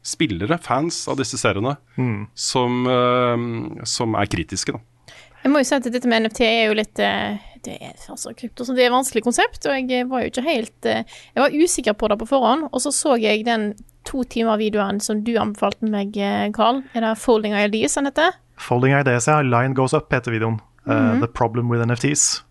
spillere, 0.05 0.57
fans 0.63 1.03
av 1.11 1.19
disse 1.19 1.39
seriene, 1.39 1.75
mm. 1.99 2.29
som, 2.35 2.79
uh, 2.87 3.83
som, 3.87 4.15
er 4.19 4.31
kritiske. 4.31 4.75
da. 4.75 5.13
Jeg 5.43 5.53
må 5.53 5.61
jo 5.61 5.67
si 5.69 5.77
at 5.77 5.87
dette 5.87 6.09
med 6.11 6.25
NFT 6.25 6.41
er 6.43 6.65
jo 6.67 6.75
litt 6.75 6.99
uh, 6.99 7.37
Det 7.63 7.77
er, 7.79 7.93
altså, 8.11 8.33
krypto, 8.35 8.65
det 8.75 8.83
er 8.83 8.89
et 8.89 8.95
vanskelig 8.95 9.23
konsept, 9.23 9.67
og 9.67 9.91
jeg 9.91 10.07
var 10.07 10.23
jo 10.23 10.31
ikke 10.31 10.43
helt 10.45 10.87
eh, 10.87 11.03
Jeg 11.35 11.43
var 11.43 11.55
usikker 11.55 11.95
på 11.99 12.07
det 12.11 12.17
på 12.21 12.27
forhånd, 12.27 12.69
og 12.71 12.83
så 12.83 12.91
så 12.95 13.17
jeg 13.19 13.43
den 13.47 13.73
to 14.07 14.23
timer 14.23 14.59
videoen 14.59 15.01
som 15.03 15.23
du 15.27 15.33
anbefalte 15.37 15.87
meg, 15.91 16.15
Carl. 16.55 16.79
Er 16.95 17.03
det 17.03 17.17
Folding 17.19 17.55
ILDs 17.59 17.99
han 17.99 18.07
heter? 18.07 18.39
Folding 18.59 18.95
IDs, 18.95 19.27
ja. 19.27 19.41
Line 19.43 19.75
Goes 19.75 19.93
Up 19.93 20.11
heter 20.11 20.31
videoen. 20.31 20.59
Mm 20.85 20.95
-hmm. 20.95 21.19
the 21.21 21.27
Problem 21.27 21.69
with 21.69 21.85
NFTs. 21.85 22.48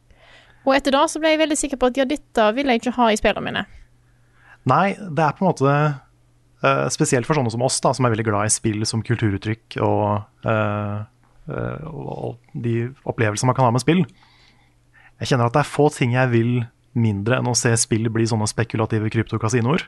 Og 0.69 0.77
etter 0.77 0.93
da 0.93 1.07
så 1.09 1.21
ble 1.23 1.33
jeg 1.33 1.41
veldig 1.41 1.57
sikker 1.57 1.81
på 1.81 1.89
at 1.89 1.99
ja, 1.99 2.05
dette 2.09 2.49
vil 2.57 2.69
jeg 2.69 2.83
ikke 2.83 2.97
ha 2.99 3.09
i 3.11 3.19
spillene 3.19 3.47
mine. 3.47 3.65
Nei, 4.69 4.93
det 5.01 5.25
er 5.25 5.37
på 5.37 5.45
en 5.45 5.49
måte 5.49 5.73
uh, 5.73 6.87
spesielt 6.93 7.29
for 7.29 7.39
sånne 7.39 7.53
som 7.55 7.65
oss, 7.65 7.79
da, 7.85 7.95
som 7.97 8.05
er 8.05 8.13
veldig 8.13 8.27
glad 8.29 8.51
i 8.51 8.53
spill 8.53 8.85
som 8.89 9.05
kulturuttrykk 9.07 9.79
og, 9.87 10.27
uh, 10.45 10.99
og 11.89 12.37
de 12.53 12.91
opplevelsene 13.09 13.49
man 13.49 13.57
kan 13.57 13.71
ha 13.71 13.73
med 13.73 13.85
spill. 13.85 14.03
Jeg 15.23 15.33
kjenner 15.33 15.49
at 15.49 15.57
det 15.57 15.65
er 15.65 15.71
få 15.71 15.89
ting 15.95 16.13
jeg 16.15 16.31
vil 16.35 16.53
mindre 16.99 17.39
enn 17.39 17.49
å 17.49 17.57
se 17.57 17.73
spill 17.81 18.11
bli 18.13 18.27
sånne 18.29 18.49
spekulative 18.51 19.09
kryptokasinoer. 19.15 19.87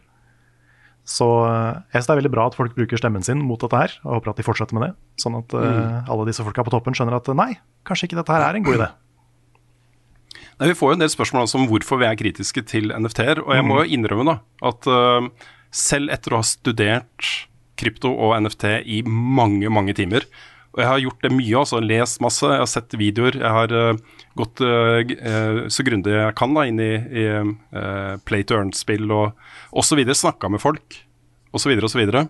Så 1.10 1.26
jeg 1.26 1.96
synes 1.96 2.06
det 2.06 2.12
er 2.12 2.18
veldig 2.20 2.32
bra 2.32 2.46
at 2.48 2.56
folk 2.56 2.74
bruker 2.76 3.00
stemmen 3.00 3.24
sin 3.26 3.40
mot 3.42 3.60
dette 3.60 3.78
her, 3.78 3.94
og 4.04 4.18
håper 4.18 4.32
at 4.32 4.40
de 4.40 4.46
fortsetter 4.46 4.76
med 4.76 4.84
det. 4.86 4.90
Sånn 5.20 5.38
at 5.40 5.54
uh, 5.56 6.08
alle 6.08 6.26
disse 6.28 6.44
folka 6.46 6.64
på 6.64 6.72
toppen 6.72 6.96
skjønner 6.96 7.18
at 7.18 7.30
nei, 7.36 7.52
kanskje 7.88 8.08
ikke 8.08 8.20
dette 8.20 8.36
her 8.36 8.46
er 8.46 8.58
en 8.58 8.66
god 8.66 8.78
idé. 8.78 8.90
Nei, 10.60 10.68
Vi 10.68 10.76
får 10.76 10.92
jo 10.92 10.98
en 10.98 11.00
del 11.00 11.12
spørsmål 11.12 11.48
om 11.56 11.66
hvorfor 11.70 12.02
vi 12.02 12.06
er 12.06 12.18
kritiske 12.20 12.62
til 12.68 12.92
NFT-er. 12.92 13.40
Og 13.46 13.54
jeg 13.56 13.64
må 13.64 13.80
jo 13.80 13.88
mm. 13.88 13.92
innrømme 13.96 14.28
da, 14.28 14.36
at 14.68 14.88
uh, 14.92 15.28
selv 15.72 16.12
etter 16.12 16.36
å 16.36 16.42
ha 16.42 16.46
studert 16.46 17.28
krypto 17.80 18.12
og 18.12 18.34
NFT 18.44 18.66
i 18.84 19.00
mange, 19.08 19.70
mange 19.72 19.94
timer, 19.96 20.26
og 20.70 20.82
jeg 20.82 20.86
har 20.86 21.00
gjort 21.02 21.24
det 21.24 21.30
mye, 21.34 21.54
altså 21.58 21.80
lest 21.82 22.20
masse, 22.22 22.46
jeg 22.46 22.60
har 22.60 22.68
sett 22.70 22.94
videoer. 22.94 23.38
Jeg 23.40 23.54
har 23.56 23.72
uh, 23.72 24.18
gått 24.38 24.60
uh, 24.62 25.64
så 25.72 25.86
grundig 25.88 26.12
jeg 26.12 26.36
kan 26.38 26.52
da, 26.54 26.66
inn 26.68 26.82
i, 26.84 26.92
i 26.94 27.24
play 28.28 28.44
to 28.46 28.60
earn-spill 28.60 29.08
og 29.16 29.40
osv. 29.80 30.04
Snakka 30.04 30.52
med 30.52 30.62
folk 30.62 31.00
osv. 31.50 31.64
Så, 31.64 31.72
videre, 31.72 31.88
og 31.88 31.90
så, 31.90 31.98
videre, 31.98 32.22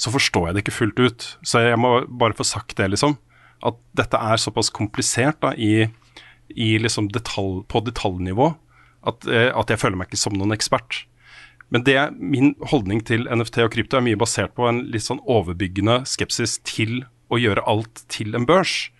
så 0.00 0.10
forstår 0.10 0.48
jeg 0.48 0.56
det 0.56 0.64
ikke 0.64 0.78
fullt 0.80 1.04
ut. 1.04 1.28
Så 1.46 1.62
jeg 1.68 1.78
må 1.78 1.92
bare 2.08 2.34
få 2.34 2.48
sagt 2.48 2.74
det, 2.80 2.88
liksom. 2.96 3.14
At 3.62 3.78
dette 3.94 4.18
er 4.18 4.40
såpass 4.40 4.72
komplisert 4.74 5.38
da, 5.44 5.52
i 5.54 5.84
liksom 6.52 7.08
detalj, 7.14 7.62
på 7.68 7.80
detaljnivå 7.86 8.52
at, 9.04 9.26
at 9.28 9.70
jeg 9.70 9.80
føler 9.80 10.00
meg 10.00 10.10
ikke 10.10 10.20
som 10.20 10.36
noen 10.36 10.54
ekspert. 10.54 11.04
Men 11.72 11.84
det, 11.84 11.96
min 12.20 12.54
holdning 12.70 13.00
til 13.06 13.26
NFT 13.26 13.64
og 13.64 13.72
krypto 13.74 13.98
er 13.98 14.04
mye 14.06 14.20
basert 14.20 14.54
på 14.56 14.68
en 14.68 14.84
litt 14.92 15.06
sånn 15.06 15.22
overbyggende 15.24 16.02
skepsis 16.08 16.58
til 16.66 17.02
å 17.32 17.40
gjøre 17.40 17.64
alt 17.68 18.04
til 18.12 18.36
en 18.36 18.46
børs. 18.48 18.90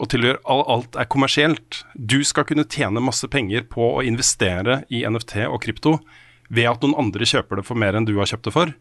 Og 0.00 0.10
til 0.12 0.24
å 0.24 0.30
gjøre 0.30 0.58
alt 0.74 0.96
er 1.00 1.08
kommersielt. 1.12 1.82
Du 1.94 2.20
skal 2.24 2.46
kunne 2.48 2.68
tjene 2.68 3.02
masse 3.04 3.28
penger 3.30 3.66
på 3.72 3.92
å 3.94 4.04
investere 4.06 4.82
i 4.88 5.04
NFT 5.04 5.44
og 5.46 5.60
krypto 5.64 5.98
ved 6.50 6.66
at 6.70 6.84
noen 6.84 6.98
andre 6.98 7.28
kjøper 7.28 7.60
det 7.60 7.66
for 7.68 7.78
mer 7.78 7.96
enn 7.96 8.08
du 8.08 8.16
har 8.18 8.28
kjøpt 8.30 8.48
det 8.48 8.54
for. 8.56 8.72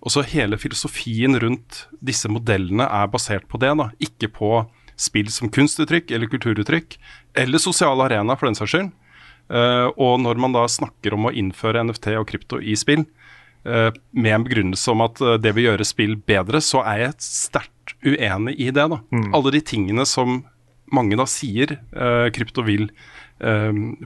Og 0.00 0.14
så 0.14 0.24
Hele 0.24 0.56
filosofien 0.56 1.36
rundt 1.42 1.84
disse 2.00 2.30
modellene 2.32 2.86
er 2.88 3.10
basert 3.12 3.46
på 3.50 3.60
det, 3.60 3.74
da. 3.76 3.90
ikke 4.00 4.30
på 4.32 4.52
spill 5.00 5.30
som 5.32 5.50
kunstuttrykk 5.52 6.12
eller 6.12 6.30
kulturuttrykk, 6.30 6.98
eller 7.40 7.62
sosiale 7.62 8.08
arena, 8.08 8.36
for 8.36 8.50
den 8.50 8.58
saks 8.58 8.74
skyld. 8.74 8.90
Uh, 9.50 9.90
og 9.98 10.20
når 10.22 10.38
man 10.38 10.54
da 10.54 10.62
snakker 10.70 11.16
om 11.16 11.26
å 11.26 11.34
innføre 11.34 11.82
NFT 11.82 12.12
og 12.20 12.28
krypto 12.30 12.60
i 12.62 12.76
spill, 12.78 13.02
uh, 13.66 13.90
med 14.14 14.36
en 14.36 14.46
begrunnelse 14.46 14.92
om 14.92 15.02
at 15.02 15.18
uh, 15.24 15.34
det 15.42 15.56
vil 15.56 15.66
gjøre 15.70 15.86
spill 15.88 16.14
bedre, 16.22 16.62
så 16.62 16.84
er 16.86 17.06
jeg 17.08 17.16
sterkt 17.26 17.96
uenig 18.06 18.54
i 18.60 18.70
det. 18.70 18.86
da. 18.92 19.00
Mm. 19.10 19.32
Alle 19.34 19.54
de 19.56 19.62
tingene 19.72 20.06
som 20.06 20.44
mange 20.90 21.14
da 21.14 21.22
sier 21.30 21.76
krypto 22.34 22.64
vil 22.66 22.88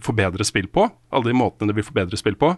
forbedre 0.05 0.45
spill 0.45 0.67
på, 0.69 0.83
alle 1.09 1.31
de 1.31 1.37
måtene 1.37 1.71
det 1.71 1.79
vil 1.79 1.87
forbedre 1.87 2.19
spill 2.21 2.37
på, 2.37 2.51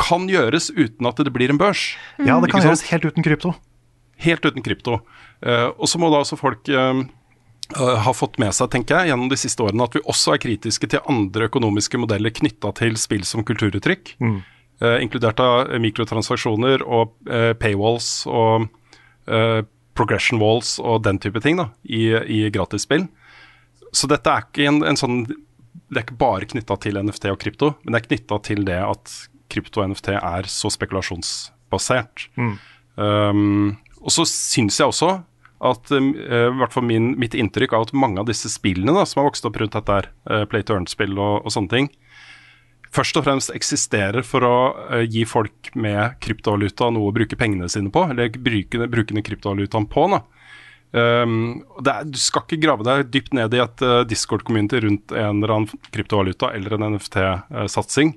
kan 0.00 0.24
gjøres 0.30 0.70
uten 0.72 1.04
at 1.10 1.20
det 1.20 1.34
blir 1.34 1.52
en 1.52 1.60
børs. 1.60 1.82
Ja, 2.16 2.38
det 2.40 2.48
kan 2.48 2.64
gjøres 2.64 2.86
helt 2.88 3.04
uten 3.04 3.26
krypto. 3.26 3.52
Helt 4.24 4.48
uten 4.48 4.64
krypto. 4.64 5.02
Og 5.44 5.84
så 5.84 6.00
må 6.00 6.08
da 6.08 6.22
også 6.24 6.40
folk 6.40 6.64
ha 7.76 8.12
fått 8.16 8.38
med 8.40 8.54
seg, 8.56 8.70
tenker 8.72 8.96
jeg, 8.96 9.10
gjennom 9.10 9.28
de 9.28 9.36
siste 9.36 9.60
årene 9.60 9.84
at 9.84 9.96
vi 9.96 10.04
også 10.08 10.32
er 10.34 10.40
kritiske 10.40 10.88
til 10.88 11.04
andre 11.10 11.50
økonomiske 11.50 12.00
modeller 12.00 12.32
knytta 12.32 12.70
til 12.78 12.96
spill 13.00 13.26
som 13.28 13.44
kulturuttrykk. 13.44 14.14
Mm. 14.24 14.38
inkludert 15.02 15.40
av 15.42 15.72
mikrotransaksjoner 15.82 16.84
og 16.86 17.12
paywalls 17.60 18.22
og 18.30 18.68
progression 19.98 20.40
walls 20.42 20.76
og 20.78 21.02
den 21.06 21.18
type 21.22 21.42
ting 21.44 21.58
da, 21.60 21.68
i, 21.82 22.12
i 22.14 22.40
gratisspill. 22.54 23.08
Så 23.92 24.08
dette 24.10 24.30
er 24.30 24.46
ikke 24.46 24.68
en, 24.68 24.82
en 24.86 24.98
sånn 24.98 25.22
Det 25.26 25.96
er 25.96 26.04
ikke 26.04 26.20
bare 26.20 26.48
knytta 26.50 26.76
til 26.82 26.98
NFT 27.00 27.30
og 27.32 27.40
krypto, 27.40 27.72
men 27.82 27.94
det 27.94 28.00
er 28.00 28.08
knytta 28.10 28.40
til 28.44 28.64
det 28.68 28.78
at 28.84 29.14
krypto 29.48 29.80
og 29.80 29.94
NFT 29.94 30.10
er 30.18 30.48
så 30.52 30.68
spekulasjonsbasert. 30.74 32.26
Mm. 32.36 32.56
Um, 32.98 33.70
og 34.02 34.12
så 34.12 34.26
syns 34.28 34.76
jeg 34.80 34.90
også 34.90 35.14
at 35.58 35.92
uh, 35.94 35.98
i 35.98 36.58
hvert 36.60 36.74
fall 36.74 36.86
min, 36.86 37.12
mitt 37.18 37.34
inntrykk 37.34 37.74
av 37.74 37.88
at 37.88 37.94
mange 37.96 38.22
av 38.22 38.28
disse 38.28 38.50
spillene 38.52 38.94
da, 38.94 39.04
som 39.08 39.22
har 39.22 39.30
vokst 39.30 39.48
opp 39.48 39.58
rundt 39.60 39.74
dette 39.74 39.96
her, 40.00 40.10
uh, 40.30 40.44
play 40.50 40.62
to 40.66 40.76
earn-spill 40.76 41.16
og, 41.18 41.42
og, 41.42 41.50
sånne 41.54 41.72
ting, 41.72 41.90
først 42.94 43.18
og 43.20 43.26
fremst 43.26 43.52
eksisterer 43.54 44.24
for 44.24 44.46
å 44.46 44.56
gi 45.04 45.26
folk 45.28 45.74
med 45.76 46.16
kryptovaluta 46.24 46.88
noe 46.94 47.10
å 47.10 47.14
bruke 47.14 47.36
pengene 47.36 47.68
sine 47.68 47.92
på, 47.92 48.06
eller 48.08 48.32
bruke, 48.32 48.86
bruke 48.88 49.24
kryptovalutaen 49.26 49.88
på. 49.92 50.06
da. 50.14 50.22
Um, 50.88 51.66
er, 51.84 52.06
du 52.08 52.16
skal 52.16 52.46
ikke 52.46 52.62
grave 52.62 52.86
deg 52.86 53.10
dypt 53.12 53.34
ned 53.36 53.52
i 53.52 53.60
et 53.60 53.82
uh, 53.84 54.00
Discord-community 54.08 54.80
rundt 54.86 55.12
en 55.12 55.42
eller 55.42 55.52
annen 55.52 55.82
kryptovaluta 55.92 56.48
eller 56.56 56.78
en 56.78 56.86
NFT-satsing 56.94 58.14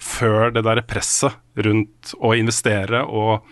før 0.00 0.50
det 0.54 0.64
der 0.66 0.80
presset 0.88 1.36
rundt 1.60 2.14
å 2.18 2.32
investere 2.34 3.04
og 3.04 3.46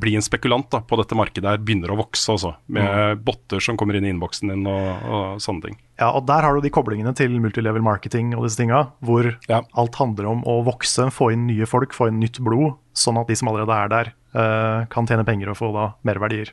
bli 0.00 0.16
en 0.18 0.24
spekulant 0.24 0.66
da, 0.72 0.80
på 0.82 0.96
dette 0.98 1.14
markedet 1.14 1.46
her 1.46 1.60
begynner 1.62 1.92
å 1.94 1.98
vokse, 2.00 2.26
også, 2.34 2.50
med 2.74 2.88
mm. 2.88 3.20
botter 3.26 3.62
som 3.62 3.78
kommer 3.78 3.94
inn 3.98 4.08
i 4.08 4.10
innboksen 4.10 4.50
din 4.50 4.64
og, 4.66 4.88
og, 5.06 5.42
sånne 5.44 5.68
ting. 5.68 5.78
Ja, 6.00 6.08
og 6.10 6.24
der 6.26 6.42
har 6.42 6.56
du 6.56 6.64
de 6.64 6.72
koblingene 6.74 7.14
til 7.14 7.36
multilevel 7.38 7.84
marketing 7.86 8.32
og 8.34 8.48
disse 8.48 8.58
tinga, 8.58 8.80
hvor 9.04 9.30
ja. 9.46 9.62
alt 9.78 10.00
handler 10.00 10.32
om 10.32 10.42
å 10.50 10.58
vokse, 10.66 11.06
få 11.14 11.30
inn 11.36 11.46
nye 11.46 11.68
folk, 11.70 11.94
få 11.94 12.10
inn 12.10 12.18
nytt 12.22 12.42
blod, 12.42 12.74
sånn 12.98 13.20
at 13.20 13.30
de 13.30 13.38
som 13.38 13.52
allerede 13.52 13.78
er 13.78 13.92
der, 13.92 14.12
uh, 14.34 14.80
kan 14.90 15.06
tjene 15.06 15.26
penger 15.26 15.52
og 15.52 15.60
få 15.60 15.70
da 15.76 15.92
merverdier. 16.06 16.50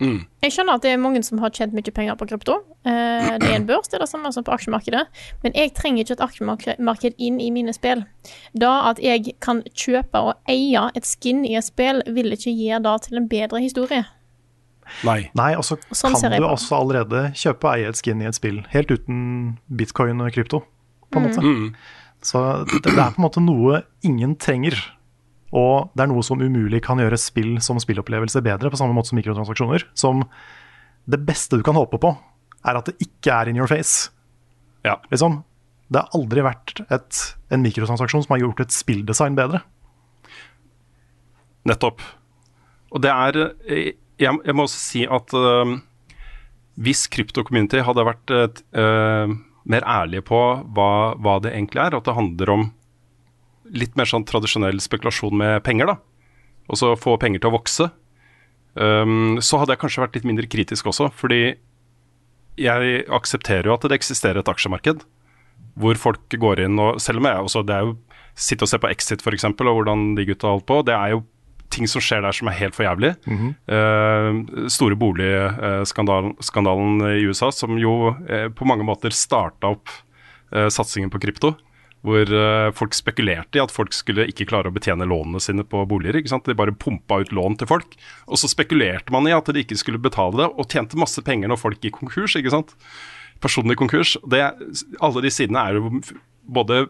Mm. 0.00 0.24
Jeg 0.44 0.52
skjønner 0.54 0.78
at 0.78 0.84
det 0.84 0.92
er 0.92 1.00
mange 1.00 1.22
som 1.24 1.40
har 1.42 1.52
tjent 1.54 1.74
mye 1.76 1.92
penger 1.94 2.16
på 2.18 2.28
krypto. 2.30 2.58
Eh, 2.88 3.28
det 3.40 3.48
er 3.48 3.56
en 3.58 3.68
børs, 3.68 3.88
det 3.90 3.98
er 3.98 4.04
det 4.04 4.10
samme 4.10 4.32
som 4.32 4.44
på 4.46 4.54
aksjemarkedet. 4.54 5.04
Men 5.44 5.56
jeg 5.56 5.74
trenger 5.76 6.04
ikke 6.04 6.16
et 6.16 6.24
aksjemarked 6.26 7.22
inn 7.28 7.40
i 7.42 7.50
mine 7.54 7.74
spill. 7.76 8.04
Da 8.56 8.72
at 8.90 9.00
jeg 9.02 9.36
kan 9.44 9.62
kjøpe 9.72 10.22
og 10.30 10.52
eie 10.52 10.88
et 10.96 11.08
skin 11.08 11.44
i 11.48 11.56
et 11.58 11.66
spill, 11.66 12.02
vil 12.16 12.32
ikke 12.36 12.52
gi 12.52 12.70
det 12.86 12.96
til 13.06 13.20
en 13.20 13.28
bedre 13.30 13.62
historie. 13.64 14.04
Nei. 15.06 15.20
Nei, 15.34 15.52
og 15.58 15.64
så 15.66 15.78
sånn 15.90 16.14
kan 16.14 16.36
du 16.36 16.46
også 16.46 16.78
allerede 16.78 17.28
kjøpe 17.36 17.66
og 17.66 17.72
eie 17.74 17.90
et 17.90 17.98
skin 17.98 18.22
i 18.22 18.28
et 18.28 18.38
spill, 18.38 18.60
helt 18.70 18.92
uten 18.92 19.56
bitcoin 19.66 20.22
og 20.22 20.30
krypto, 20.36 20.62
på 21.10 21.20
en 21.20 21.26
mm. 21.26 21.32
måte. 21.32 21.42
Mm. 21.42 22.12
Så 22.26 22.42
det, 22.70 22.84
det 22.86 22.94
er 22.94 23.14
på 23.14 23.20
en 23.20 23.26
måte 23.26 23.42
noe 23.42 23.82
ingen 24.06 24.36
trenger. 24.40 24.78
Og 25.54 25.92
det 25.94 26.04
er 26.04 26.10
noe 26.10 26.24
som 26.26 26.40
umulig 26.42 26.80
kan 26.84 26.98
gjøre 26.98 27.18
spill 27.20 27.56
som 27.62 27.78
spillopplevelse 27.82 28.42
bedre, 28.44 28.70
på 28.72 28.78
samme 28.80 28.96
måte 28.96 29.12
som 29.12 29.20
mikrotransaksjoner. 29.20 29.86
Som 29.98 30.24
det 31.06 31.20
beste 31.26 31.58
du 31.58 31.64
kan 31.66 31.78
håpe 31.78 32.00
på, 32.02 32.12
er 32.66 32.78
at 32.78 32.90
det 32.90 32.96
ikke 33.04 33.34
er 33.34 33.50
in 33.50 33.60
your 33.60 33.70
face. 33.70 34.10
Ja. 34.86 34.98
Liksom. 35.12 35.42
Det 35.86 36.02
har 36.02 36.18
aldri 36.18 36.42
vært 36.42 36.82
et, 36.90 37.22
en 37.54 37.62
mikrotransaksjon 37.62 38.26
som 38.26 38.34
har 38.34 38.42
gjort 38.42 38.64
et 38.64 38.74
spilldesign 38.74 39.38
bedre. 39.38 39.62
Nettopp. 41.66 42.02
Og 42.94 43.02
det 43.02 43.10
er 43.12 43.38
eh, 43.66 43.92
Jeg, 44.16 44.32
jeg 44.32 44.54
må 44.56 44.64
også 44.64 44.80
si 44.80 45.02
at 45.04 45.34
eh, 45.36 45.76
hvis 46.80 47.06
krypto-community 47.12 47.82
hadde 47.84 48.04
vært 48.06 48.32
eh, 48.32 49.34
mer 49.66 49.86
ærlige 49.90 50.24
på 50.28 50.40
hva, 50.76 50.90
hva 51.20 51.36
det 51.44 51.52
egentlig 51.52 51.82
er, 51.82 51.96
at 51.98 52.06
det 52.06 52.16
handler 52.16 52.52
om 52.54 52.66
litt 53.74 53.96
mer 53.98 54.08
sånn 54.08 54.26
tradisjonell 54.28 54.80
spekulasjon 54.82 55.36
med 55.36 55.62
penger, 55.66 55.92
da, 55.92 55.96
og 56.66 56.80
så 56.80 56.94
få 56.98 57.16
penger 57.22 57.42
til 57.42 57.50
å 57.50 57.56
vokse, 57.56 57.90
um, 58.74 59.36
så 59.42 59.62
hadde 59.62 59.76
jeg 59.76 59.84
kanskje 59.84 60.04
vært 60.04 60.18
litt 60.18 60.28
mindre 60.28 60.50
kritisk 60.50 60.88
også. 60.90 61.10
Fordi 61.14 61.42
jeg 62.56 63.04
aksepterer 63.12 63.68
jo 63.68 63.76
at 63.76 63.84
det 63.84 63.98
eksisterer 63.98 64.40
et 64.40 64.50
aksjemarked 64.50 65.04
hvor 65.76 65.98
folk 66.00 66.32
går 66.40 66.62
inn 66.64 66.78
og 66.80 67.02
Selv 67.04 67.20
om 67.20 67.26
jeg 67.28 67.44
også 67.44 67.60
Det 67.68 67.74
er 67.74 67.82
jo 67.84 67.90
Sitte 68.36 68.64
og 68.64 68.68
se 68.68 68.78
på 68.80 68.88
Exit 68.92 69.22
f.eks., 69.24 69.46
og 69.48 69.76
hvordan 69.78 70.10
de 70.16 70.26
gutta 70.28 70.50
holdt 70.50 70.66
på. 70.68 70.82
Det 70.84 70.92
er 70.92 71.14
jo 71.14 71.22
ting 71.72 71.88
som 71.88 72.02
skjer 72.04 72.20
der 72.20 72.36
som 72.36 72.50
er 72.50 72.58
helt 72.58 72.76
for 72.76 72.84
jævlig. 72.84 73.14
Mm 73.24 73.36
-hmm. 73.38 73.52
uh, 73.72 74.68
store 74.68 74.96
boligskandalen 74.96 77.00
i 77.16 77.24
USA, 77.24 77.50
som 77.50 77.78
jo 77.78 78.12
uh, 78.12 78.48
på 78.52 78.68
mange 78.68 78.84
måter 78.84 79.10
starta 79.10 79.68
opp 79.68 79.88
uh, 80.52 80.68
satsingen 80.68 81.10
på 81.10 81.18
krypto. 81.18 81.56
Hvor 82.04 82.28
eh, 82.28 82.68
folk 82.76 82.94
spekulerte 82.94 83.58
i 83.58 83.62
at 83.62 83.72
folk 83.72 83.94
skulle 83.96 84.28
ikke 84.30 84.46
klare 84.50 84.70
å 84.70 84.74
betjene 84.74 85.08
lånene 85.08 85.40
sine 85.42 85.64
på 85.66 85.80
boliger. 85.88 86.18
ikke 86.20 86.34
sant? 86.34 86.46
De 86.46 86.56
bare 86.58 86.74
pumpa 86.76 87.22
ut 87.22 87.32
lån 87.34 87.58
til 87.60 87.70
folk. 87.70 87.96
Og 88.28 88.40
så 88.40 88.50
spekulerte 88.52 89.14
man 89.14 89.26
i 89.26 89.34
at 89.34 89.48
de 89.50 89.64
ikke 89.64 89.78
skulle 89.80 90.02
betale 90.02 90.42
det, 90.42 90.50
og 90.52 90.70
tjente 90.70 91.00
masse 91.00 91.22
penger 91.26 91.50
når 91.50 91.62
folk 91.62 91.82
gikk 91.82 91.98
konkurs. 92.02 92.36
ikke 92.38 92.54
sant? 92.54 92.76
Personlig 93.42 93.78
konkurs. 93.80 94.14
Det, 94.28 94.44
alle 95.00 95.24
de 95.24 95.32
sidene 95.34 95.64
er 95.64 95.80
jo 95.80 96.00
både 96.46 96.84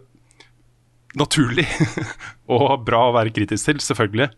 naturlig 1.17 1.65
og 2.53 2.85
bra 2.85 3.07
å 3.09 3.17
være 3.17 3.33
kritisk 3.33 3.71
til, 3.71 3.81
selvfølgelig. 3.81 4.35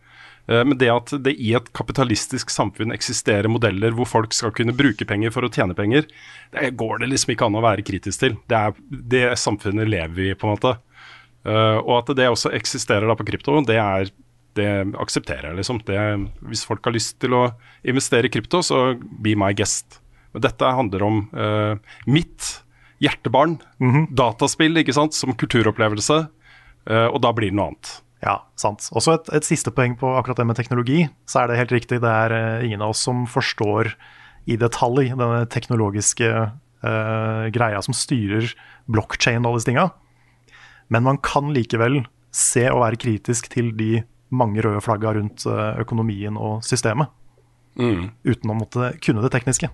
Eh, 0.49 0.65
Men 0.65 0.79
det 0.81 0.91
at 0.93 1.13
det 1.25 1.35
i 1.37 1.53
et 1.57 1.71
kapitalistisk 1.77 2.51
samfunn 2.53 2.95
eksisterer 2.95 3.51
modeller 3.53 3.95
hvor 3.97 4.09
folk 4.09 4.37
skal 4.37 4.55
kunne 4.57 4.77
bruke 4.77 5.07
penger 5.09 5.35
for 5.35 5.47
å 5.47 5.53
tjene 5.53 5.77
penger, 5.79 6.09
det 6.55 6.73
går 6.81 7.03
det 7.03 7.11
liksom 7.13 7.35
ikke 7.35 7.49
an 7.49 7.59
å 7.61 7.65
være 7.65 7.87
kritisk 7.87 8.25
til. 8.25 8.39
Det 8.49 8.61
er 8.61 8.79
det 8.89 9.25
samfunnet 9.41 9.91
lever 9.91 10.31
i, 10.31 10.37
på 10.39 10.49
en 10.49 10.57
måte. 10.57 10.77
Eh, 11.49 11.79
og 11.83 11.95
at 12.01 12.15
det 12.17 12.31
også 12.31 12.55
eksisterer 12.57 13.09
da 13.09 13.17
på 13.19 13.29
krypto, 13.29 13.61
det, 13.69 13.79
er, 13.81 14.13
det 14.59 14.71
aksepterer 15.01 15.51
jeg, 15.51 15.61
liksom. 15.61 15.83
Det, 15.87 15.99
hvis 16.49 16.65
folk 16.69 16.85
har 16.89 16.97
lyst 16.97 17.19
til 17.23 17.37
å 17.37 17.45
investere 17.85 18.29
i 18.29 18.33
krypto, 18.33 18.63
så 18.65 18.95
be 18.99 19.37
my 19.39 19.53
guest. 19.57 20.01
Men 20.35 20.45
dette 20.45 20.73
handler 20.77 21.05
om 21.07 21.23
uh, 21.33 21.79
mitt 22.05 22.59
hjertebarn, 23.01 23.55
dataspill, 24.13 24.77
ikke 24.83 24.93
sant, 24.93 25.17
som 25.17 25.33
kulturopplevelse, 25.39 26.27
Uh, 26.89 27.09
og 27.13 27.21
da 27.21 27.35
blir 27.37 27.53
det 27.53 27.59
noe 27.59 27.73
annet. 27.73 27.89
Ja, 28.25 28.41
sant. 28.59 28.89
Også 28.99 29.15
et, 29.15 29.29
et 29.39 29.47
siste 29.47 29.71
poeng 29.75 29.95
på 29.99 30.11
akkurat 30.19 30.41
det 30.41 30.49
med 30.49 30.59
teknologi. 30.59 31.05
Så 31.31 31.43
er 31.43 31.51
det 31.51 31.61
helt 31.61 31.75
riktig, 31.75 32.01
det 32.03 32.11
er 32.11 32.35
eh, 32.35 32.67
ingen 32.67 32.83
av 32.83 32.95
oss 32.95 33.03
som 33.07 33.27
forstår 33.31 33.93
i 34.49 34.57
detalj 34.59 35.13
denne 35.13 35.43
teknologiske 35.53 36.29
uh, 36.33 37.45
greia 37.53 37.83
som 37.85 37.93
styrer 37.93 38.47
blokkjede 38.89 39.43
og 39.43 39.51
alle 39.51 39.61
disse 39.61 39.69
tinga. 39.69 39.85
Men 40.89 41.05
man 41.05 41.19
kan 41.21 41.51
likevel 41.53 42.01
se 42.33 42.65
og 42.71 42.81
være 42.81 43.01
kritisk 43.03 43.51
til 43.53 43.75
de 43.77 43.99
mange 44.33 44.65
røde 44.65 44.81
flagga 44.85 45.15
rundt 45.17 45.45
eh, 45.49 45.81
økonomien 45.81 46.37
og 46.37 46.65
systemet. 46.65 47.09
Uten 47.79 48.51
å 48.53 48.57
måtte 48.57 48.91
kunne 49.05 49.23
det 49.25 49.31
tekniske. 49.33 49.71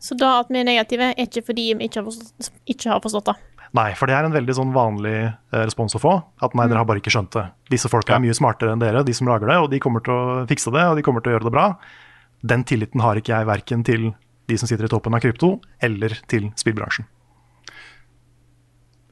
Så 0.00 0.16
da 0.16 0.38
at 0.40 0.48
vi 0.48 0.62
er 0.62 0.68
negative, 0.68 1.10
er 1.12 1.26
ikke 1.26 1.42
fordi 1.50 1.66
vi 1.76 1.88
ikke 1.88 2.00
har 2.00 2.06
forstått, 2.06 2.52
ikke 2.72 2.92
har 2.92 3.02
forstått 3.04 3.28
det. 3.28 3.34
Nei, 3.76 3.92
for 3.94 4.10
det 4.10 4.16
er 4.16 4.26
en 4.26 4.34
veldig 4.34 4.54
sånn 4.56 4.72
vanlig 4.74 5.14
eh, 5.22 5.60
respons 5.62 5.94
å 5.94 6.00
få. 6.02 6.16
At 6.42 6.56
nei, 6.58 6.66
dere 6.70 6.82
har 6.82 6.88
bare 6.88 7.02
ikke 7.02 7.12
skjønt 7.14 7.36
det. 7.36 7.44
Disse 7.70 7.90
folka 7.92 8.16
er 8.16 8.24
mye 8.24 8.34
smartere 8.34 8.74
enn 8.74 8.82
dere, 8.82 9.04
de 9.06 9.14
som 9.14 9.30
lager 9.30 9.46
det, 9.50 9.58
og 9.62 9.70
de 9.70 9.78
kommer 9.82 10.02
til 10.06 10.16
å 10.16 10.40
fikse 10.50 10.72
det, 10.74 10.88
og 10.90 10.98
de 10.98 11.04
kommer 11.06 11.22
til 11.22 11.32
å 11.32 11.36
gjøre 11.36 11.46
det 11.46 11.54
bra. 11.54 11.68
Den 12.50 12.66
tilliten 12.66 13.04
har 13.04 13.20
ikke 13.20 13.36
jeg 13.36 13.50
verken 13.50 13.86
til 13.86 14.10
de 14.50 14.58
som 14.58 14.66
sitter 14.66 14.88
i 14.88 14.90
toppen 14.90 15.14
av 15.14 15.22
krypto, 15.22 15.54
eller 15.86 16.16
til 16.30 16.50
spillbransjen. 16.58 17.06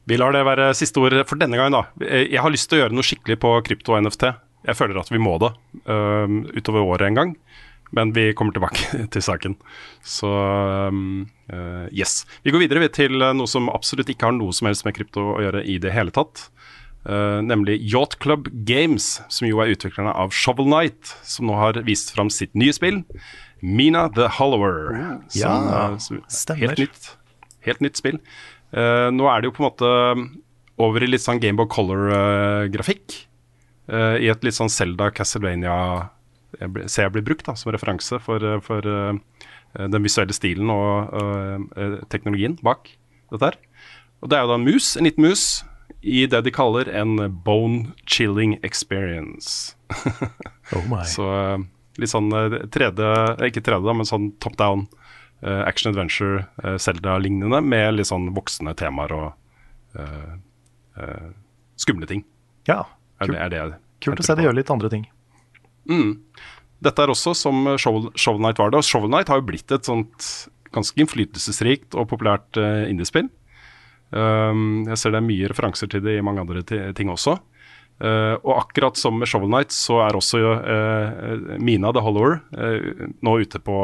Vi 0.08 0.16
lar 0.16 0.32
det 0.32 0.42
være 0.48 0.72
siste 0.74 1.02
ord 1.04 1.14
for 1.28 1.38
denne 1.38 1.58
gangen, 1.60 1.76
da. 1.76 2.08
Jeg 2.08 2.40
har 2.42 2.50
lyst 2.50 2.70
til 2.70 2.80
å 2.80 2.84
gjøre 2.86 2.96
noe 2.96 3.06
skikkelig 3.06 3.38
på 3.42 3.52
krypto 3.66 3.94
og 3.94 4.06
NFT. 4.06 4.30
Jeg 4.66 4.78
føler 4.78 4.98
at 4.98 5.10
vi 5.12 5.20
må 5.22 5.36
det 5.38 5.52
uh, 5.86 6.26
utover 6.56 6.82
året 6.82 7.10
en 7.10 7.18
gang. 7.18 7.34
Men 7.96 8.12
vi 8.16 8.30
kommer 8.36 8.52
tilbake 8.52 8.98
til 9.14 9.24
saken. 9.24 9.56
Så 10.04 10.28
øh, 10.28 11.86
yes. 11.94 12.22
Vi 12.44 12.52
går 12.52 12.66
videre 12.66 12.90
til 12.92 13.16
noe 13.16 13.48
som 13.48 13.70
absolutt 13.72 14.10
ikke 14.12 14.28
har 14.28 14.36
noe 14.36 14.52
som 14.56 14.68
helst 14.68 14.84
med 14.86 14.96
krypto 14.98 15.24
å 15.36 15.42
gjøre 15.46 15.64
i 15.64 15.78
det 15.82 15.94
hele 15.96 16.14
tatt. 16.14 16.48
Uh, 17.08 17.40
nemlig 17.40 17.78
Yacht 17.88 18.18
Club 18.18 18.50
Games, 18.68 19.20
som 19.32 19.46
jo 19.48 19.62
er 19.62 19.70
utviklerne 19.72 20.12
av 20.12 20.34
Shovel 20.34 20.66
Knight, 20.68 21.14
som 21.24 21.46
nå 21.48 21.54
har 21.56 21.78
vist 21.86 22.10
fram 22.12 22.28
sitt 22.32 22.52
nye 22.58 22.74
spill, 22.74 23.00
Mina 23.64 24.08
the 24.12 24.26
Hollower. 24.36 24.92
Ja, 25.32 25.54
som, 25.56 25.70
uh, 25.70 25.96
som-. 26.02 26.58
Helt 26.58 26.82
nytt, 26.82 27.08
helt 27.64 27.80
nytt 27.84 28.00
spill. 28.00 28.20
Uh, 28.76 29.08
nå 29.14 29.30
er 29.30 29.40
det 29.40 29.48
jo 29.48 29.54
på 29.56 29.64
en 29.64 29.70
måte 29.70 29.94
over 30.78 31.02
i 31.02 31.08
litt 31.08 31.24
sånn 31.24 31.40
Gameboy 31.42 31.66
Color-grafikk. 31.72 33.24
I 33.88 34.28
et 34.28 34.42
litt 34.44 34.54
sånn 34.54 34.68
Zelda 34.68 35.08
Castlevania 35.16 35.72
jeg 36.60 36.72
ble- 36.74 36.88
ser 36.88 37.06
jeg 37.08 37.12
blir 37.18 37.26
brukt 37.28 37.44
da, 37.46 37.54
som 37.58 37.72
referanse 37.74 38.18
for, 38.24 38.42
uh, 38.44 38.58
for 38.64 38.84
uh, 38.88 39.14
den 39.78 40.02
visuelle 40.06 40.32
stilen 40.36 40.70
og 40.72 41.12
uh, 41.12 41.98
teknologien 42.08 42.56
bak 42.64 42.88
dette 43.32 43.50
her. 43.50 43.58
Og 44.22 44.30
det 44.32 44.38
er 44.38 44.46
jo 44.46 44.50
da 44.52 44.56
en 44.58 44.64
mus, 44.66 44.94
en 44.98 45.04
liten 45.06 45.26
mus, 45.28 45.42
i 46.02 46.24
det 46.30 46.40
de 46.46 46.52
kaller 46.54 46.88
en 46.94 47.16
bone 47.44 47.92
chilling 48.06 48.56
experience. 48.62 49.74
Oh 50.76 50.82
my. 50.84 51.00
Så 51.08 51.24
litt 51.96 52.10
sånn 52.12 52.26
tredje, 52.28 52.98
3D, 53.00 53.04
eh, 53.40 53.46
ikke 53.48 53.62
3D, 53.64 53.86
da, 53.86 53.94
men 53.96 54.04
sånn 54.08 54.26
top 54.42 54.58
down 54.60 54.82
action 55.40 55.88
adventure, 55.94 56.42
Zelda-lignende, 56.82 57.62
med 57.64 57.94
litt 57.96 58.08
sånn 58.10 58.26
voksne 58.36 58.74
temaer 58.76 59.14
og 59.16 59.96
uh, 59.96 61.28
skumle 61.80 62.08
ting. 62.10 62.24
Ja, 62.68 62.82
Er 63.22 63.30
kult, 63.30 63.38
det, 63.38 63.40
er 63.62 63.70
det, 63.72 63.78
kult 64.04 64.20
å 64.20 64.26
se 64.26 64.36
de 64.38 64.44
gjør 64.44 64.56
litt 64.58 64.70
andre 64.74 64.90
ting. 64.92 65.06
Mm. 65.88 66.12
Dette 66.84 67.02
er 67.02 67.10
også 67.10 67.34
som 67.34 67.66
Shovel, 67.80 68.10
Shovel 68.14 68.42
Knight 68.42 68.60
var 68.60 68.70
det. 68.70 68.80
Og 68.80 68.86
Shovel 68.86 69.10
Knight 69.10 69.32
har 69.32 69.40
jo 69.40 69.48
blitt 69.48 69.74
et 69.74 69.88
sånt 69.88 70.30
ganske 70.74 71.00
innflytelsesrikt 71.00 71.96
og 71.98 72.10
populært 72.10 72.58
uh, 72.60 72.84
indiespill. 72.88 73.30
Um, 74.10 74.86
jeg 74.88 75.00
ser 75.00 75.12
det 75.12 75.20
er 75.20 75.26
mye 75.26 75.48
referanser 75.50 75.90
til 75.92 76.04
det 76.04 76.18
i 76.18 76.24
mange 76.24 76.44
andre 76.44 76.62
ting 76.96 77.10
også. 77.12 77.38
Uh, 77.98 78.36
og 78.44 78.52
akkurat 78.60 78.98
som 79.00 79.16
med 79.18 79.28
Shovel 79.28 79.50
Knight, 79.50 79.74
så 79.74 79.98
er 80.04 80.16
også 80.16 80.38
uh, 80.38 81.56
Mina 81.58 81.90
the 81.94 82.04
Hollower 82.04 82.38
uh, 82.54 83.08
nå 83.24 83.38
ute 83.42 83.60
på 83.64 83.80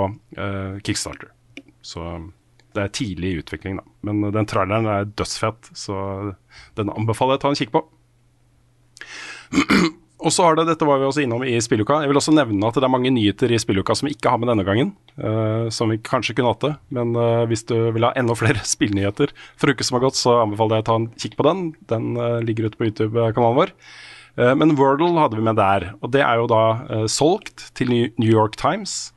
Kickstarter. 0.87 1.33
Så 1.85 2.05
det 2.75 2.83
er 2.83 2.95
tidlig 2.95 3.33
i 3.33 3.43
utvikling, 3.43 3.81
da. 3.81 3.85
Men 4.07 4.23
den 4.35 4.49
traileren 4.51 4.87
er 4.91 5.11
dødsfett, 5.11 5.69
så 5.79 5.97
den 6.79 6.91
anbefaler 6.95 7.37
jeg 7.37 7.43
å 7.43 7.45
ta 7.45 7.53
en 7.53 7.61
kikk 7.61 7.75
på. 7.75 7.85
Og 10.25 10.33
så 10.33 10.47
har 10.47 10.57
det, 10.57 10.65
dette 10.71 10.87
var 10.89 11.01
vi 11.01 11.05
også 11.05 11.21
innom 11.25 11.43
i 11.45 11.59
spilluka. 11.61 11.99
Jeg 12.01 12.09
vil 12.09 12.19
også 12.19 12.33
nevne 12.33 12.69
at 12.69 12.79
det 12.79 12.87
er 12.87 12.93
mange 12.93 13.13
nyheter 13.13 13.53
i 13.53 13.59
spilluka 13.61 13.97
som 13.97 14.09
vi 14.09 14.15
ikke 14.17 14.33
har 14.33 14.41
med 14.41 14.49
denne 14.49 14.65
gangen. 14.65 14.95
Uh, 15.21 15.69
som 15.69 15.93
vi 15.93 16.01
kanskje 16.01 16.33
kunne 16.39 16.55
hatt 16.55 16.65
det. 16.65 16.73
Men 16.97 17.13
uh, 17.13 17.45
hvis 17.51 17.67
du 17.69 17.77
vil 17.93 18.07
ha 18.09 18.15
enda 18.17 18.37
flere 18.39 18.65
spillnyheter 18.75 19.35
for 19.61 19.73
uke 19.73 19.85
som 19.85 19.99
har 19.99 20.07
gått, 20.07 20.17
så 20.17 20.39
anbefaler 20.41 20.81
jeg 20.81 20.87
å 20.87 20.89
ta 20.89 20.97
en 21.01 21.11
kikk 21.21 21.37
på 21.37 21.47
den. 21.49 21.63
Den 21.93 22.15
uh, 22.17 22.41
ligger 22.45 22.71
ute 22.71 22.81
på 22.81 22.89
YouTube-kanalen 22.89 23.61
vår. 23.61 23.77
Men 24.35 24.73
Wordle 24.75 25.13
hadde 25.15 25.37
vi 25.39 25.45
med 25.47 25.61
der. 25.61 25.85
Og 26.03 26.11
det 26.11 26.25
er 26.27 26.41
jo 26.41 26.49
da 26.51 27.05
solgt 27.07 27.69
til 27.79 27.93
New 27.95 28.27
York 28.27 28.57
Times 28.59 29.13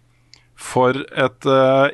for 0.54 0.94
et 1.18 1.48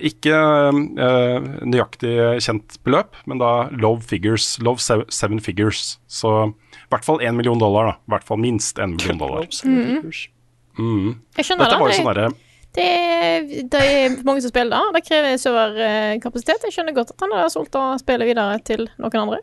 ikke 0.03 0.41
nøyaktig 0.76 2.11
kjent 2.44 2.76
beløp, 2.84 3.15
men 3.23 3.40
da 3.40 3.69
low 3.72 3.95
figures, 4.03 4.57
low 4.60 4.76
seven 4.76 5.40
figures. 5.40 5.94
Så 6.11 6.52
i 6.94 6.95
hvert 6.95 7.07
fall 7.07 7.22
én 7.26 7.36
million 7.38 7.60
dollar, 7.60 7.90
da. 7.90 7.94
I 7.98 8.14
hvert 8.15 8.28
fall 8.30 8.41
minst 8.41 8.80
én 8.82 8.94
million 8.94 9.22
dollar. 9.22 9.48
Mm. 10.78 11.14
Jeg 11.38 11.45
skjønner 11.45 11.68
Dette 11.68 11.78
var 11.78 11.90
jo 11.90 11.94
det. 11.94 11.98
sånn 11.99 12.07
derre 12.10 12.30
Det 12.74 12.86
det 13.70 13.82
er 13.86 14.15
mange 14.26 14.41
som 14.41 14.53
spiller 14.53 14.74
da. 14.74 14.94
Det 14.95 15.03
krever 15.06 15.41
serverkapasitet. 15.41 16.68
Jeg 16.68 16.78
skjønner 16.78 16.95
godt 16.98 17.14
at 17.14 17.26
han 17.26 17.36
har 17.36 17.52
solgt 17.53 17.76
og 17.78 17.99
spiller 18.02 18.30
videre 18.30 18.61
til 18.65 18.88
noen 18.98 19.20
andre. 19.26 19.41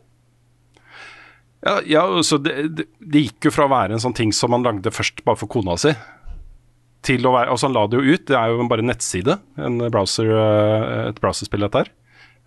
Ja, 1.66 1.76
ja 1.86 2.06
så 2.26 2.40
det, 2.42 2.56
det, 2.78 2.88
det 2.98 3.26
gikk 3.26 3.50
jo 3.50 3.54
fra 3.54 3.68
å 3.68 3.72
være 3.72 3.96
en 3.96 4.02
sånn 4.02 4.16
ting 4.16 4.32
som 4.34 4.56
han 4.56 4.64
lagde 4.66 4.94
først 4.94 5.22
bare 5.26 5.38
for 5.38 5.50
kona 5.52 5.76
si, 5.80 5.92
til 7.06 7.26
å 7.26 7.34
være 7.34 7.52
Altså, 7.52 7.68
han 7.68 7.76
la 7.76 7.86
det 7.86 8.00
jo 8.00 8.14
ut. 8.16 8.26
Det 8.28 8.36
er 8.36 8.52
jo 8.52 8.68
bare 8.70 8.84
en 8.84 8.90
nettside, 8.92 9.38
en 9.60 9.80
browser, 9.92 10.30
eh, 10.34 11.08
et 11.10 11.20
browserspill, 11.22 11.66
dette 11.66 11.84
her. 11.84 11.92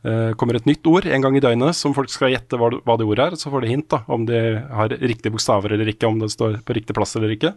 Eh, 0.03 0.33
kommer 0.35 0.57
et 0.57 0.65
nytt 0.67 0.83
ord 0.91 1.05
en 1.07 1.23
gang 1.23 1.37
i 1.37 1.41
døgnet 1.43 1.77
som 1.79 1.93
folk 1.95 2.11
skal 2.11 2.33
gjette 2.33 2.57
hva, 2.59 2.97
det 2.99 3.05
ordet 3.07 3.27
er. 3.29 3.37
Så 3.39 3.51
får 3.53 3.63
de 3.63 3.71
hint 3.71 3.87
da, 3.91 4.01
om 4.11 4.25
de 4.27 4.39
har 4.67 4.95
riktige 4.99 5.31
bokstaver 5.31 5.75
eller 5.75 5.93
ikke, 5.93 6.09
om 6.09 6.19
det 6.19 6.33
står 6.33 6.59
på 6.67 6.75
riktig 6.75 6.95
plass 6.97 7.15
eller 7.19 7.31
ikke. 7.35 7.53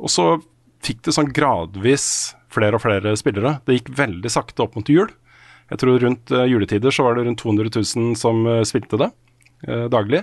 Og 0.00 0.10
så 0.10 0.26
fikk 0.82 1.04
det 1.06 1.14
sånn 1.14 1.30
gradvis 1.36 2.06
flere 2.50 2.78
og 2.78 2.82
flere 2.82 3.14
spillere. 3.18 3.58
Det 3.62 3.78
gikk 3.78 3.92
veldig 4.00 4.32
sakte 4.32 4.64
opp 4.64 4.74
mot 4.78 4.90
jul. 4.90 5.12
Jeg 5.70 5.82
tror 5.82 6.02
rundt 6.02 6.34
eh, 6.34 6.48
juletider 6.50 6.94
så 6.94 7.06
var 7.06 7.14
det 7.14 7.28
rundt 7.28 7.44
200 7.44 7.70
000 7.78 8.18
som 8.18 8.42
eh, 8.50 8.66
spilte 8.66 8.98
det 9.00 9.12
daglig. 9.92 10.22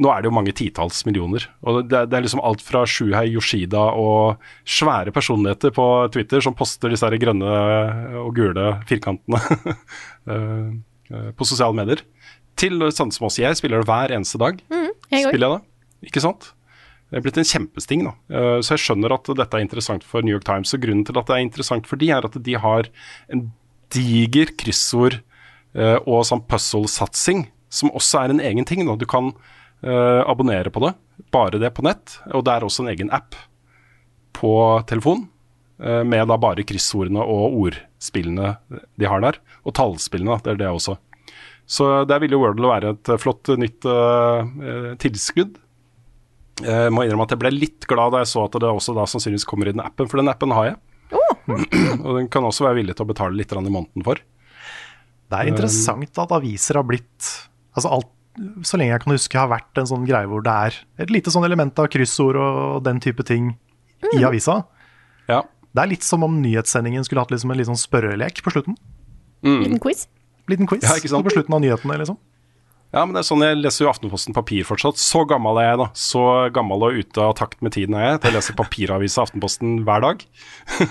Nå 0.00 0.08
er 0.08 0.22
det 0.22 0.30
jo 0.30 0.34
mange 0.34 0.52
titalls 0.56 1.02
millioner. 1.04 1.44
Og 1.66 1.82
det, 1.84 2.06
det 2.08 2.16
er 2.16 2.24
liksom 2.24 2.40
alt 2.46 2.62
fra 2.64 2.86
Shuhei 2.88 3.26
Yoshida 3.34 3.82
og 4.00 4.40
svære 4.68 5.12
personligheter 5.12 5.74
på 5.76 5.86
Twitter 6.14 6.44
som 6.44 6.56
poster 6.56 6.92
disse 6.92 7.04
her 7.04 7.20
grønne 7.20 7.50
og 8.22 8.32
gule 8.38 8.70
firkantene 8.88 9.40
eh, 10.32 10.70
eh, 11.12 11.28
på 11.36 11.48
sosiale 11.48 11.76
medier, 11.76 12.04
til 12.60 12.80
sånne 12.88 13.16
som 13.16 13.28
oss. 13.28 13.38
Jeg 13.42 13.60
spiller 13.60 13.82
det 13.82 13.90
hver 13.90 14.16
eneste 14.16 14.40
dag. 14.40 14.64
Mm, 14.72 14.88
jeg 15.12 15.28
spiller 15.28 15.46
jeg 15.46 15.58
det, 15.58 16.08
ikke 16.08 16.24
sant? 16.24 16.50
Det 17.10 17.18
er 17.18 17.26
blitt 17.26 17.42
en 17.42 17.50
kjempesting 17.52 18.06
nå. 18.06 18.16
Eh, 18.32 18.56
Så 18.64 18.76
jeg 18.78 18.86
skjønner 18.86 19.18
at 19.18 19.32
dette 19.36 19.60
er 19.60 19.66
interessant 19.66 20.06
for 20.06 20.24
New 20.24 20.32
York 20.32 20.48
Times. 20.48 20.72
Og 20.72 20.80
grunnen 20.80 21.04
til 21.04 21.20
at 21.20 21.28
det 21.28 21.36
er 21.36 21.44
interessant 21.44 21.88
for 21.90 22.00
de, 22.00 22.12
er 22.14 22.24
at 22.24 22.40
de 22.40 22.56
har 22.64 22.88
en 23.28 23.50
diger 23.92 24.54
kryssord 24.56 25.20
og 25.70 26.24
sånn 26.26 26.40
puzzle-satsing, 26.50 27.44
som 27.70 27.92
også 27.94 28.24
er 28.24 28.32
en 28.32 28.40
egen 28.42 28.66
ting. 28.66 28.80
Da. 28.88 28.96
Du 28.98 29.04
kan 29.06 29.28
eh, 29.82 30.22
abonnere 30.24 30.72
på 30.72 30.82
det, 30.86 30.94
bare 31.32 31.60
det 31.62 31.72
på 31.76 31.84
nett. 31.86 32.18
Og 32.34 32.44
det 32.46 32.54
er 32.54 32.66
også 32.66 32.84
en 32.84 32.92
egen 32.92 33.12
app 33.14 33.36
på 34.36 34.54
telefon, 34.90 35.26
eh, 35.82 36.02
med 36.04 36.28
da 36.30 36.38
bare 36.40 36.66
kryssordene 36.66 37.22
og 37.24 37.58
ordspillene 37.64 38.56
de 38.70 39.08
har 39.08 39.24
der. 39.24 39.40
Og 39.64 39.76
tallspillene, 39.76 40.40
det 40.44 40.54
er 40.54 40.62
det 40.64 40.72
også. 40.72 40.98
Så 41.70 41.86
der 42.10 42.18
vil 42.22 42.34
jo 42.34 42.42
Wordle 42.42 42.70
være 42.70 42.94
et 42.96 43.10
eh, 43.12 43.18
flott 43.20 43.52
nytt 43.60 43.86
eh, 43.86 44.48
eh, 44.70 44.92
tilskudd. 45.00 45.58
Jeg 46.60 46.92
må 46.92 47.06
innrømme 47.06 47.24
at 47.24 47.32
jeg 47.32 47.40
ble 47.40 47.52
litt 47.54 47.86
glad 47.88 48.12
da 48.12 48.24
jeg 48.24 48.28
så 48.32 48.42
at 48.44 48.58
det 48.60 48.68
også 48.68 48.92
da 48.96 49.06
sannsynligvis 49.08 49.46
kommer 49.48 49.70
i 49.70 49.72
den 49.72 49.82
appen, 49.84 50.10
for 50.10 50.20
den 50.20 50.28
appen 50.32 50.52
har 50.52 50.72
jeg. 50.72 50.80
og 52.04 52.10
den 52.18 52.26
kan 52.30 52.44
også 52.46 52.66
være 52.66 52.80
villig 52.82 52.98
til 52.98 53.06
å 53.06 53.10
betale 53.10 53.38
litt 53.38 53.54
i 53.54 53.62
måneden 53.62 54.04
for. 54.06 54.20
Det 55.30 55.38
er 55.38 55.50
interessant 55.50 56.18
at 56.18 56.34
aviser 56.34 56.80
har 56.80 56.86
blitt 56.86 57.30
altså 57.78 57.94
alt, 57.94 58.10
Så 58.64 58.78
lenge 58.80 58.94
jeg 58.94 59.02
kan 59.04 59.14
huske, 59.14 59.38
har 59.38 59.50
vært 59.50 59.80
en 59.80 59.88
sånn 59.90 60.06
greie 60.08 60.28
hvor 60.30 60.44
det 60.44 60.52
er 60.68 60.76
et 61.04 61.12
lite 61.12 61.32
sånn 61.32 61.44
element 61.44 61.76
av 61.82 61.90
kryssord 61.92 62.38
og 62.40 62.84
den 62.86 63.02
type 63.04 63.24
ting 63.28 63.52
i 64.16 64.22
avisa. 64.24 64.62
Ja. 65.28 65.42
Det 65.70 65.82
er 65.82 65.92
litt 65.92 66.06
som 66.06 66.24
om 66.26 66.40
nyhetssendingen 66.42 67.04
skulle 67.06 67.22
hatt 67.22 67.34
liksom 67.34 67.52
en 67.52 67.60
litt 67.60 67.68
sånn 67.68 67.78
spørrelek 67.78 68.40
på 68.44 68.54
slutten. 68.54 68.78
Liten 69.44 69.78
quiz. 69.82 70.08
Liten 70.50 70.68
quiz 70.68 70.84
Ja, 70.84 70.96
ikke 70.98 71.12
sant? 71.12 71.26
på 71.26 71.34
slutten 71.34 71.56
av 71.56 71.62
nyhetene, 71.62 72.00
liksom. 72.00 72.18
Ja, 72.90 73.04
men 73.04 73.14
det 73.14 73.20
er 73.20 73.26
sånn 73.28 73.44
Jeg 73.44 73.58
leser 73.60 73.84
jo 73.84 73.90
Aftenposten 73.92 74.34
papir 74.34 74.66
fortsatt. 74.66 74.98
Så 74.98 75.22
gammel 75.30 75.60
er 75.62 75.68
jeg, 75.68 75.78
da. 75.78 75.86
Så 75.94 76.24
gammel 76.54 76.88
og 76.88 76.98
ute 76.98 77.22
av 77.22 77.36
takt 77.38 77.60
med 77.62 77.76
tiden 77.76 77.94
er 77.94 78.08
jeg 78.08 78.22
til 78.22 78.32
jeg 78.32 78.38
leser 78.40 78.58
papiravisa 78.58 79.22
Aftenposten 79.22 79.76
hver 79.86 80.02
dag. 80.02 80.24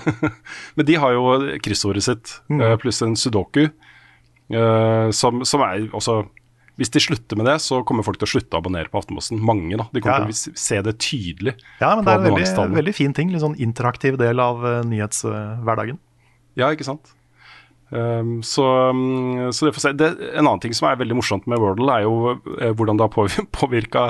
men 0.78 0.88
de 0.88 0.96
har 1.02 1.12
jo 1.12 1.36
kryssordet 1.60 2.06
sitt, 2.06 2.34
mm. 2.48 2.64
pluss 2.80 3.02
en 3.04 3.18
sudoku, 3.20 3.66
eh, 3.68 5.08
som, 5.12 5.44
som 5.44 5.66
er 5.66 5.90
også 5.92 6.22
Hvis 6.80 6.90
de 6.94 7.00
slutter 7.04 7.36
med 7.36 7.44
det, 7.44 7.58
så 7.60 7.82
kommer 7.84 8.02
folk 8.06 8.16
til 8.16 8.24
å 8.24 8.32
slutte 8.32 8.56
å 8.56 8.62
abonnere 8.62 8.88
på 8.88 8.96
Aftenposten. 9.02 9.36
Mange, 9.44 9.76
da. 9.76 9.84
De 9.92 10.00
kommer 10.00 10.24
Ja. 10.24 10.32
til 10.32 10.52
å 10.54 10.56
se 10.56 10.78
det 10.86 10.94
tydelig. 11.04 11.52
Ja, 11.80 11.94
men 11.94 12.06
det 12.06 12.14
er 12.14 12.22
en 12.24 12.28
veldig, 12.32 12.76
veldig 12.80 12.94
fin 12.96 13.12
ting. 13.12 13.28
Litt 13.34 13.42
sånn 13.44 13.58
interaktiv 13.60 14.16
del 14.16 14.40
av 14.40 14.64
uh, 14.64 14.80
nyhetshverdagen. 14.88 15.98
Ja, 16.56 16.70
ikke 16.72 16.86
sant. 16.88 17.12
Um, 17.92 18.38
så, 18.46 18.64
um, 18.94 19.50
så 19.52 19.66
det 19.66 19.74
får 19.74 19.82
se. 19.82 19.92
Det, 19.98 20.08
en 20.38 20.46
annen 20.46 20.60
ting 20.62 20.72
som 20.78 20.86
er 20.88 20.96
veldig 21.00 21.16
morsomt 21.18 21.46
med 21.50 21.58
Wordle, 21.58 21.90
er 21.98 22.04
jo 22.06 22.36
uh, 22.38 22.70
hvordan 22.78 22.96
det 23.00 23.06
har 23.08 23.12
påv- 23.12 23.40
påvirka 23.60 24.04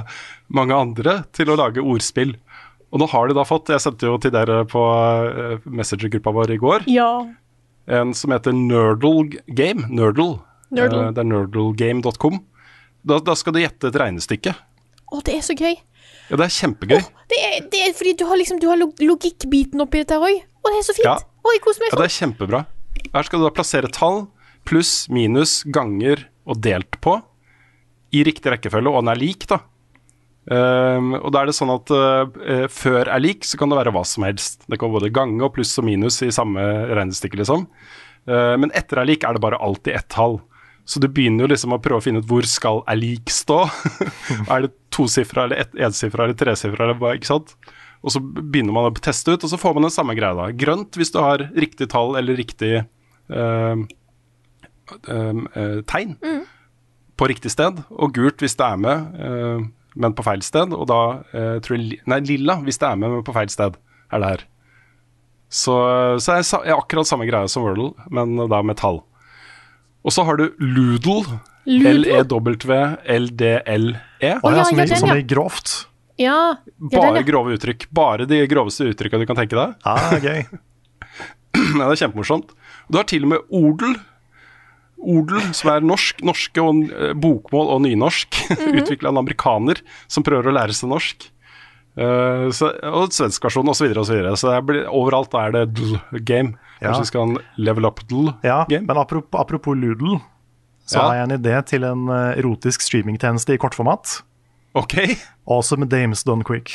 mange 0.53 0.77
andre 0.77 1.25
til 1.37 1.51
å 1.51 1.57
lage 1.59 1.81
ordspill. 1.83 2.37
Og 2.93 3.01
nå 3.03 3.09
har 3.13 3.29
de 3.31 3.35
da 3.39 3.45
fått, 3.49 3.71
jeg 3.73 3.81
sendte 3.83 4.07
jo 4.09 4.19
til 4.21 4.35
dere 4.35 4.61
på 4.69 4.83
uh, 4.85 5.59
Messenger-gruppa 5.65 6.33
vår 6.37 6.55
i 6.55 6.61
går, 6.61 6.87
Ja. 6.93 7.09
en 7.89 8.13
som 8.15 8.31
heter 8.35 8.53
Nerdle 8.55 9.41
Game. 9.49 9.89
Nerdle. 9.91 10.41
Nerdle. 10.71 11.07
Eh, 11.09 11.13
det 11.17 11.25
er 11.25 11.31
nerdlegame.com. 11.33 12.41
Da, 13.07 13.21
da 13.25 13.37
skal 13.39 13.57
du 13.57 13.61
gjette 13.63 13.89
et 13.91 13.97
regnestykke. 14.01 14.53
Å, 15.11 15.21
det 15.27 15.39
er 15.39 15.45
så 15.47 15.57
gøy. 15.57 15.79
Ja, 16.31 16.39
det 16.39 16.47
er 16.47 16.53
kjempegøy. 16.55 17.01
Det 17.31 17.39
er, 17.47 17.57
det 17.73 17.81
er 17.87 17.95
fordi 17.97 18.13
du 18.21 18.27
har 18.29 18.39
liksom 18.39 18.61
Du 18.63 18.69
har 18.71 18.79
logikkbiten 18.79 19.83
oppi 19.83 20.03
dette 20.03 20.19
òg. 20.21 20.43
Å, 20.43 20.67
det 20.69 20.77
er 20.79 20.87
så 20.87 20.95
fint. 20.97 21.09
Ja. 21.09 21.17
Å, 21.19 21.55
jeg 21.55 21.63
koser 21.65 21.83
meg 21.83 21.91
Ja, 21.91 21.95
sånn. 21.95 22.03
det 22.03 22.09
er 22.11 22.17
kjempebra. 22.19 22.61
Her 23.15 23.27
skal 23.27 23.41
du 23.41 23.47
da 23.47 23.55
plassere 23.57 23.91
tall, 23.95 24.25
pluss, 24.69 24.93
minus, 25.11 25.61
ganger 25.73 26.27
og 26.51 26.61
delt 26.63 26.99
på, 27.03 27.17
i 28.15 28.23
riktig 28.27 28.53
rekkefølge, 28.53 28.91
og 28.91 29.05
den 29.05 29.13
er 29.13 29.21
lik, 29.21 29.47
da. 29.51 29.61
Um, 30.51 31.13
og 31.21 31.29
da 31.35 31.43
er 31.43 31.51
det 31.51 31.55
sånn 31.55 31.71
at 31.71 31.91
uh, 31.95 32.67
før 32.73 33.07
er 33.13 33.23
lik, 33.23 33.45
så 33.47 33.59
kan 33.61 33.71
det 33.71 33.79
være 33.79 33.93
hva 33.95 34.03
som 34.09 34.25
helst. 34.27 34.65
Det 34.67 34.79
kan 34.81 34.93
både 34.93 35.13
gange 35.15 35.43
og 35.47 35.53
pluss 35.55 35.77
og 35.79 35.87
minus 35.87 36.19
i 36.27 36.31
samme 36.35 36.65
regnestykke, 36.91 37.39
liksom. 37.41 37.67
Uh, 38.29 38.57
men 38.61 38.73
etter 38.77 39.03
er 39.03 39.09
lik 39.11 39.27
er 39.27 39.37
det 39.37 39.45
bare 39.45 39.61
alltid 39.63 39.95
ett 39.95 40.09
tall. 40.13 40.41
Så 40.89 41.01
du 41.03 41.07
begynner 41.09 41.45
jo 41.45 41.51
liksom 41.53 41.75
å 41.77 41.81
prøve 41.83 42.01
å 42.01 42.05
finne 42.05 42.23
ut 42.23 42.29
hvor 42.31 42.47
skal 42.49 42.83
er 42.91 42.99
lik 42.99 43.31
stå. 43.31 43.61
er 44.53 44.67
det 44.67 44.73
tosifra 44.95 45.45
eller 45.47 45.63
ett- 45.65 45.77
ensifra 45.79 46.25
eller 46.27 46.39
tresifra 46.39 46.87
eller 46.87 46.99
hva, 47.01 47.15
ikke 47.19 47.31
sant? 47.31 47.55
Og 48.01 48.15
så 48.15 48.21
begynner 48.23 48.73
man 48.73 48.89
å 48.89 48.95
teste 48.97 49.35
ut, 49.37 49.45
og 49.45 49.51
så 49.53 49.59
får 49.61 49.75
man 49.77 49.85
den 49.87 49.93
samme 49.95 50.15
greia 50.17 50.33
da. 50.39 50.49
Grønt 50.57 50.97
hvis 50.97 51.13
du 51.13 51.19
har 51.21 51.45
riktig 51.53 51.91
tall 51.93 52.17
eller 52.17 52.39
riktig 52.39 52.73
øh, 52.81 53.83
øh, 55.05 55.43
tegn 55.85 56.17
tegn 56.17 56.17
på 57.21 57.29
riktig 57.29 57.53
sted, 57.53 57.83
og 57.93 58.15
gult 58.17 58.41
hvis 58.41 58.57
det 58.57 58.65
er 58.65 58.79
med, 58.81 59.19
øh, 59.21 59.67
men 60.01 60.15
på 60.17 60.25
feil 60.25 60.41
sted. 60.47 60.73
Og 60.73 60.87
da 60.89 61.01
eh, 61.37 61.59
tror 61.61 61.77
jeg 61.77 61.99
Nei, 62.09 62.21
lilla 62.25 62.57
hvis 62.65 62.81
det 62.81 62.89
er 62.89 62.97
med, 62.97 63.13
men 63.19 63.27
på 63.27 63.35
feil 63.37 63.53
sted, 63.53 63.77
er 64.09 64.23
det 64.23 64.31
her. 64.33 64.47
Så, 65.51 65.75
så 66.23 66.39
er 66.39 66.47
er 66.65 66.79
akkurat 66.79 67.09
samme 67.11 67.27
greie 67.29 67.51
som 67.51 67.67
Wordle, 67.67 67.93
men 68.09 68.39
da 68.49 68.63
med 68.65 68.79
tall. 68.81 69.03
Og 70.05 70.13
så 70.15 70.25
har 70.27 70.37
du 70.41 70.47
Loodle. 70.59 71.41
L-E-W-L-D-L-E. 71.71 72.31
Å 74.21 74.25
ja, 74.25 74.57
ja, 74.57 74.65
som, 74.65 74.79
ja, 74.81 74.97
som 74.97 75.13
i 75.13 75.23
grovt. 75.29 75.87
Ja. 76.21 76.57
ja 76.57 76.89
Bare 76.93 77.15
den, 77.15 77.23
ja. 77.23 77.27
grove 77.29 77.55
uttrykk. 77.57 77.89
Bare 77.95 78.27
de 78.29 78.47
groveste 78.51 78.85
uttrykka 78.91 79.21
du 79.21 79.27
kan 79.29 79.39
tenke 79.39 79.57
deg. 79.59 79.69
Ja, 79.85 79.97
gøy. 80.21 80.41
Ja, 81.51 81.91
det 81.91 81.97
er 81.97 82.01
kjempemorsomt. 82.05 82.53
Du 82.89 82.97
har 82.97 83.07
til 83.11 83.25
og 83.27 83.31
med 83.33 83.41
odel. 83.53 83.97
Odel, 85.01 85.41
som 85.57 85.73
er 85.73 85.83
norsk, 85.85 86.23
norske 86.25 86.63
og 86.63 86.93
eh, 86.95 87.11
bokmål 87.19 87.73
og 87.75 87.83
nynorsk. 87.85 88.39
Utvikla 88.79 89.11
av 89.11 89.15
en 89.17 89.23
amerikaner 89.25 89.83
som 90.07 90.25
prøver 90.27 90.47
å 90.49 90.55
lære 90.55 90.77
seg 90.77 90.93
norsk. 90.93 91.27
Uh, 91.99 92.47
så, 92.55 92.71
og 92.87 93.11
svensk 93.13 93.43
versjon 93.45 93.69
osv. 93.69 93.83
Så, 93.83 94.15
videre, 94.15 94.31
og 94.33 94.39
så 94.41 94.55
det 94.55 94.61
blir, 94.69 94.87
overalt 94.95 95.35
er 95.37 95.57
det 95.59 95.65
dl-game. 95.75 96.55
Ja. 96.55 96.70
Kanskje 96.81 97.03
vi 97.05 97.11
skal 97.11 97.35
level 97.61 97.85
up 97.87 98.01
dl-game? 98.09 98.41
Ja, 98.47 98.65
men 98.81 98.97
apropos, 98.97 99.41
apropos 99.41 99.77
Loodle, 99.77 100.21
så 100.87 100.97
Ja. 100.99 101.03
har 101.09 101.15
jeg 101.21 101.29
en 101.31 101.37
idé 101.39 101.55
til 101.67 101.85
en 101.85 102.09
eh, 102.09 102.39
erotisk 102.41 102.81
streamingtjeneste 102.83 103.55
i 103.55 103.59
kortformat. 103.61 104.23
Ok, 104.75 104.95
Awesome 105.49 105.87
Dames 105.87 106.25
Done 106.25 106.45
Quick. 106.45 106.71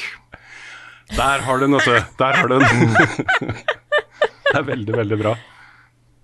der 1.15 1.39
har 1.45 1.57
du 1.57 1.65
den, 1.67 1.71
vet 1.77 1.85
du. 1.85 2.05
Der 2.19 2.33
har 2.33 2.47
du 2.47 2.59
den. 2.59 2.95
det 4.51 4.55
er 4.59 4.63
veldig, 4.67 4.95
veldig 4.97 5.19
bra. 5.21 5.35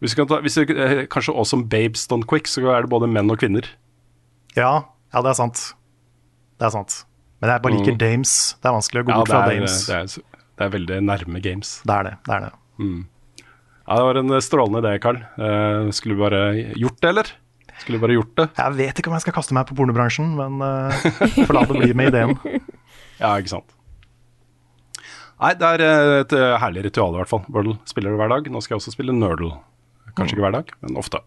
Hvis 0.01 0.15
vi 0.15 0.21
kan 0.21 0.27
ta, 0.31 0.39
hvis 0.41 0.55
du, 0.57 0.63
eh, 0.73 1.05
kanskje 1.11 1.33
også 1.37 1.57
med 1.61 1.69
Babes 1.69 2.07
Done 2.09 2.23
Quick, 2.25 2.47
så 2.49 2.63
er 2.73 2.81
det 2.85 2.89
både 2.89 3.07
menn 3.09 3.29
og 3.31 3.37
kvinner. 3.41 3.67
Ja, 4.57 4.83
ja, 5.13 5.21
det 5.21 5.29
er 5.29 5.37
sant. 5.37 5.73
Det 6.59 6.65
er 6.69 6.73
sant. 6.73 7.03
Men 7.41 7.49
jeg 7.55 7.61
bare 7.63 7.73
liker 7.79 7.97
dames. 7.97 8.55
Det 8.61 8.69
er 8.69 8.73
vanskelig 8.77 9.01
å 9.01 9.05
gå 9.05 9.11
Mm. 9.11 9.13
Ja, 9.13 9.19
bort 9.21 9.29
fra 9.29 9.43
er, 9.45 9.55
dames. 9.55 9.77
det, 9.87 9.95
er, 9.95 10.39
det 10.57 10.65
er 10.65 10.69
veldig 10.77 10.97
nærme 11.07 11.41
games. 11.41 11.81
Det 11.85 11.95
er 11.95 12.03
det. 12.09 12.13
det 12.27 12.35
er 12.35 12.39
det. 12.49 12.51
Ja, 13.91 13.97
Det 13.99 14.03
var 14.07 14.19
en 14.21 14.35
strålende 14.39 14.79
idé, 14.79 14.99
Karl. 15.03 15.17
Uh, 15.35 15.91
skulle 15.91 16.15
du 16.15 16.21
bare 16.21 16.43
gjort 16.79 17.01
det, 17.03 17.09
eller? 17.09 17.31
Skulle 17.81 17.97
du 17.99 18.03
bare 18.05 18.15
gjort 18.15 18.31
det? 18.39 18.45
Jeg 18.55 18.77
vet 18.77 19.01
ikke 19.01 19.11
om 19.11 19.17
jeg 19.17 19.25
skal 19.25 19.35
kaste 19.35 19.57
meg 19.57 19.67
på 19.67 19.75
pornobransjen, 19.75 20.31
men 20.37 20.63
uh, 20.63 20.95
får 21.35 21.51
la 21.57 21.65
det 21.67 21.81
bli 21.81 21.91
med 21.99 22.13
ideen. 22.13 22.37
Ja, 23.21 23.35
ikke 23.37 23.51
sant. 23.51 23.75
Nei, 25.41 25.51
det 25.57 25.67
er 25.75 25.83
eh, 25.85 26.15
et 26.23 26.33
eh, 26.37 26.55
herlig 26.61 26.87
ritual 26.87 27.13
i 27.13 27.21
hvert 27.21 27.29
fall. 27.29 27.43
Wordle 27.53 27.75
spiller 27.89 28.13
du 28.13 28.17
hver 28.17 28.31
dag. 28.33 28.47
Nå 28.49 28.61
skal 28.61 28.75
jeg 28.75 28.81
også 28.81 28.95
spille 28.95 29.13
Nerdle. 29.13 29.55
Kanskje 30.17 30.35
ikke 30.35 30.45
hver 30.47 30.55
dag, 30.57 30.73
men 30.81 30.97
ofte. 30.97 31.21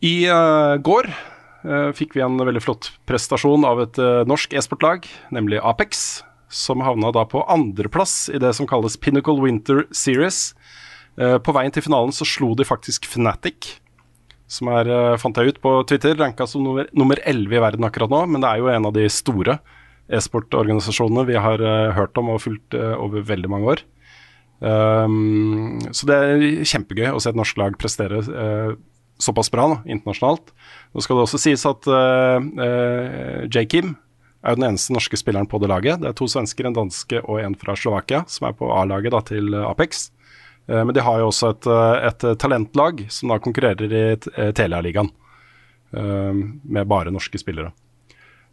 I 0.00 0.14
uh, 0.32 0.80
går 0.80 1.10
uh, 1.12 1.90
fikk 1.94 2.16
vi 2.16 2.24
en 2.24 2.40
veldig 2.40 2.62
flott 2.64 2.88
prestasjon 3.06 3.66
av 3.68 3.82
et 3.84 4.00
uh, 4.00 4.24
norsk 4.28 4.56
e-sportlag, 4.56 5.04
nemlig 5.30 5.60
Apex, 5.60 6.22
som 6.50 6.82
havna 6.82 7.12
da 7.14 7.26
på 7.28 7.44
andreplass 7.52 8.30
i 8.32 8.40
det 8.40 8.54
som 8.56 8.66
kalles 8.68 8.96
Pinnacle 8.98 9.38
Winter 9.44 9.84
Series. 9.92 10.56
Eh, 11.18 11.38
på 11.42 11.54
veien 11.56 11.72
til 11.74 11.84
finalen 11.84 12.14
så 12.14 12.26
slo 12.28 12.52
de 12.58 12.66
faktisk 12.66 13.08
Fnatic, 13.10 13.76
som 14.50 14.68
er, 14.68 14.88
eh, 14.88 15.16
fant 15.16 15.36
jeg 15.36 15.54
ut 15.54 15.60
på 15.60 15.86
Twitter, 15.86 16.14
ranka 16.14 16.46
som 16.46 16.62
nummer, 16.62 16.86
nummer 16.92 17.18
11 17.24 17.56
i 17.56 17.60
verden 17.60 17.84
akkurat 17.84 18.10
nå, 18.10 18.26
men 18.28 18.40
det 18.40 18.50
er 18.50 18.58
jo 18.58 18.68
en 18.68 18.86
av 18.86 18.92
de 18.92 19.08
store 19.08 19.58
e-sportorganisasjonene 20.10 21.26
vi 21.26 21.34
har 21.34 21.60
eh, 21.60 21.92
hørt 21.94 22.16
om 22.18 22.30
og 22.30 22.40
fulgt 22.42 22.74
over 22.74 23.22
veldig 23.22 23.50
mange 23.50 23.66
år. 23.66 23.82
Um, 24.60 25.80
så 25.88 26.04
det 26.04 26.16
er 26.20 26.42
kjempegøy 26.68 27.14
å 27.14 27.20
se 27.22 27.30
et 27.30 27.38
norsk 27.38 27.56
lag 27.56 27.78
prestere 27.80 28.18
uh, 28.20 28.74
såpass 29.16 29.48
bra 29.48 29.70
da, 29.72 29.78
internasjonalt. 29.88 30.52
Nå 30.92 31.00
skal 31.00 31.16
det 31.16 31.24
også 31.24 31.40
sies 31.40 31.64
at 31.64 31.88
uh, 31.88 33.46
J. 33.48 33.64
Kim 33.64 33.94
er 34.44 34.52
jo 34.52 34.60
den 34.60 34.68
eneste 34.68 34.92
norske 34.92 35.16
spilleren 35.16 35.48
på 35.48 35.56
det 35.62 35.70
laget. 35.72 36.02
Det 36.02 36.10
er 36.10 36.16
to 36.18 36.28
svensker, 36.28 36.68
en 36.68 36.76
danske 36.76 37.22
og 37.24 37.40
en 37.40 37.56
fra 37.56 37.72
Slovakia 37.72 38.20
som 38.28 38.50
er 38.50 38.56
på 38.58 38.68
A-laget 38.68 39.16
til 39.32 39.56
Apex. 39.64 40.10
Eh, 40.68 40.82
men 40.84 40.94
de 40.96 41.04
har 41.04 41.20
jo 41.20 41.30
også 41.30 41.52
et, 41.54 41.68
eh, 41.70 42.08
et 42.10 42.26
talentlag 42.40 43.06
som 43.12 43.32
da 43.32 43.38
konkurrerer 43.42 43.86
i 43.86 44.04
Telialigaen. 44.18 44.54
Telia-ligaen, 44.60 45.12
eh, 45.96 46.42
med 46.64 46.90
bare 46.90 47.14
norske 47.14 47.40
spillere. 47.40 47.72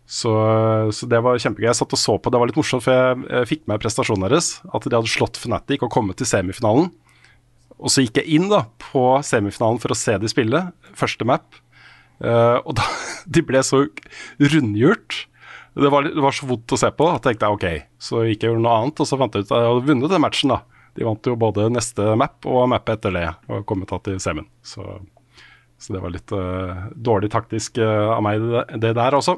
Så, 0.07 0.31
så 0.95 1.07
det 1.11 1.19
var 1.19 1.35
kjempegøy. 1.35 1.67
Jeg 1.67 1.75
satt 1.81 1.91
og 1.91 1.99
så 1.99 2.15
på, 2.15 2.31
det 2.31 2.39
var 2.39 2.47
litt 2.47 2.55
morsomt, 2.55 2.85
for 2.85 2.95
jeg, 2.95 3.47
fikk 3.49 3.65
med 3.67 3.81
prestasjonen 3.83 4.23
deres. 4.23 4.53
At 4.71 4.87
de 4.87 4.95
hadde 4.95 5.11
slått 5.11 5.35
Fnatic 5.41 5.83
og 5.83 5.91
kommet 5.91 6.15
til 6.21 6.29
semifinalen. 6.29 6.93
Og 7.77 7.91
så 7.91 8.05
gikk 8.05 8.21
jeg 8.21 8.39
inn 8.39 8.47
da 8.49 8.63
på 8.81 9.03
semifinalen 9.25 9.81
for 9.83 9.93
å 9.93 9.97
se 9.99 10.15
de 10.17 10.29
spille, 10.31 10.63
første 10.97 11.27
map. 11.27 11.59
Eh, 12.23 12.57
og 12.63 12.77
da 12.79 12.85
De 13.35 13.43
ble 13.45 13.59
så 13.65 13.83
rundhjult. 14.39 15.25
Det 15.77 15.89
var, 15.93 16.07
det 16.07 16.23
var 16.23 16.33
så 16.33 16.47
vondt 16.49 16.73
å 16.73 16.79
se 16.79 16.89
på 16.95 17.09
at 17.11 17.19
jeg 17.19 17.35
tenkte 17.35 17.51
OK. 17.53 17.67
Så 18.01 18.23
gikk 18.25 18.41
jeg 18.41 18.49
og 18.49 18.55
gjorde 18.55 18.63
noe 18.63 18.77
annet, 18.79 19.03
og 19.03 19.09
så 19.09 19.19
fant 19.19 19.35
jeg 19.35 19.45
ut 19.45 19.51
at 19.51 19.59
jeg 19.59 19.69
hadde 19.73 19.89
vunnet 19.91 20.13
den 20.13 20.23
matchen. 20.23 20.53
da. 20.55 20.76
De 20.97 21.05
vant 21.05 21.29
jo 21.29 21.37
både 21.37 21.69
neste 21.69 22.15
map 22.17 22.45
og 22.49 22.65
mappet 22.71 22.97
etter 22.97 23.13
det, 23.13 23.27
og 23.53 23.65
kom 23.69 23.85
da 23.85 23.99
til 24.01 24.17
semien. 24.21 24.47
Så, 24.65 24.81
så 25.77 25.93
det 25.93 26.01
var 26.01 26.13
litt 26.13 26.33
uh, 26.33 26.89
dårlig 26.97 27.29
taktisk 27.33 27.77
uh, 27.77 28.15
av 28.15 28.23
meg, 28.25 28.41
det, 28.41 28.81
det 28.81 28.93
der 28.97 29.17
også. 29.17 29.37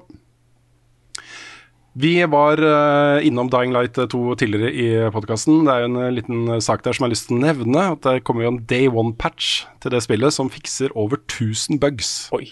Vi 2.00 2.14
var 2.32 2.62
uh, 2.64 3.20
innom 3.28 3.50
Dying 3.52 3.76
Light 3.76 4.00
2 4.00 4.22
tidligere 4.40 4.72
i 4.72 4.88
podkasten. 5.12 5.66
Det 5.68 5.74
er 5.74 5.84
jo 5.84 5.90
en 5.90 6.16
liten 6.16 6.62
sak 6.64 6.86
der 6.86 6.96
som 6.96 7.04
jeg 7.04 7.10
har 7.10 7.16
lyst 7.18 7.28
til 7.28 7.42
å 7.42 7.44
nevne. 7.44 7.84
At 7.98 8.08
det 8.08 8.24
kommer 8.24 8.46
jo 8.46 8.54
en 8.54 8.62
day 8.70 8.88
one-patch 8.88 9.66
til 9.84 9.92
det 9.92 10.04
spillet 10.06 10.38
som 10.38 10.54
fikser 10.54 10.96
over 10.96 11.20
1000 11.26 11.82
bugs. 11.84 12.14
Oi. 12.38 12.46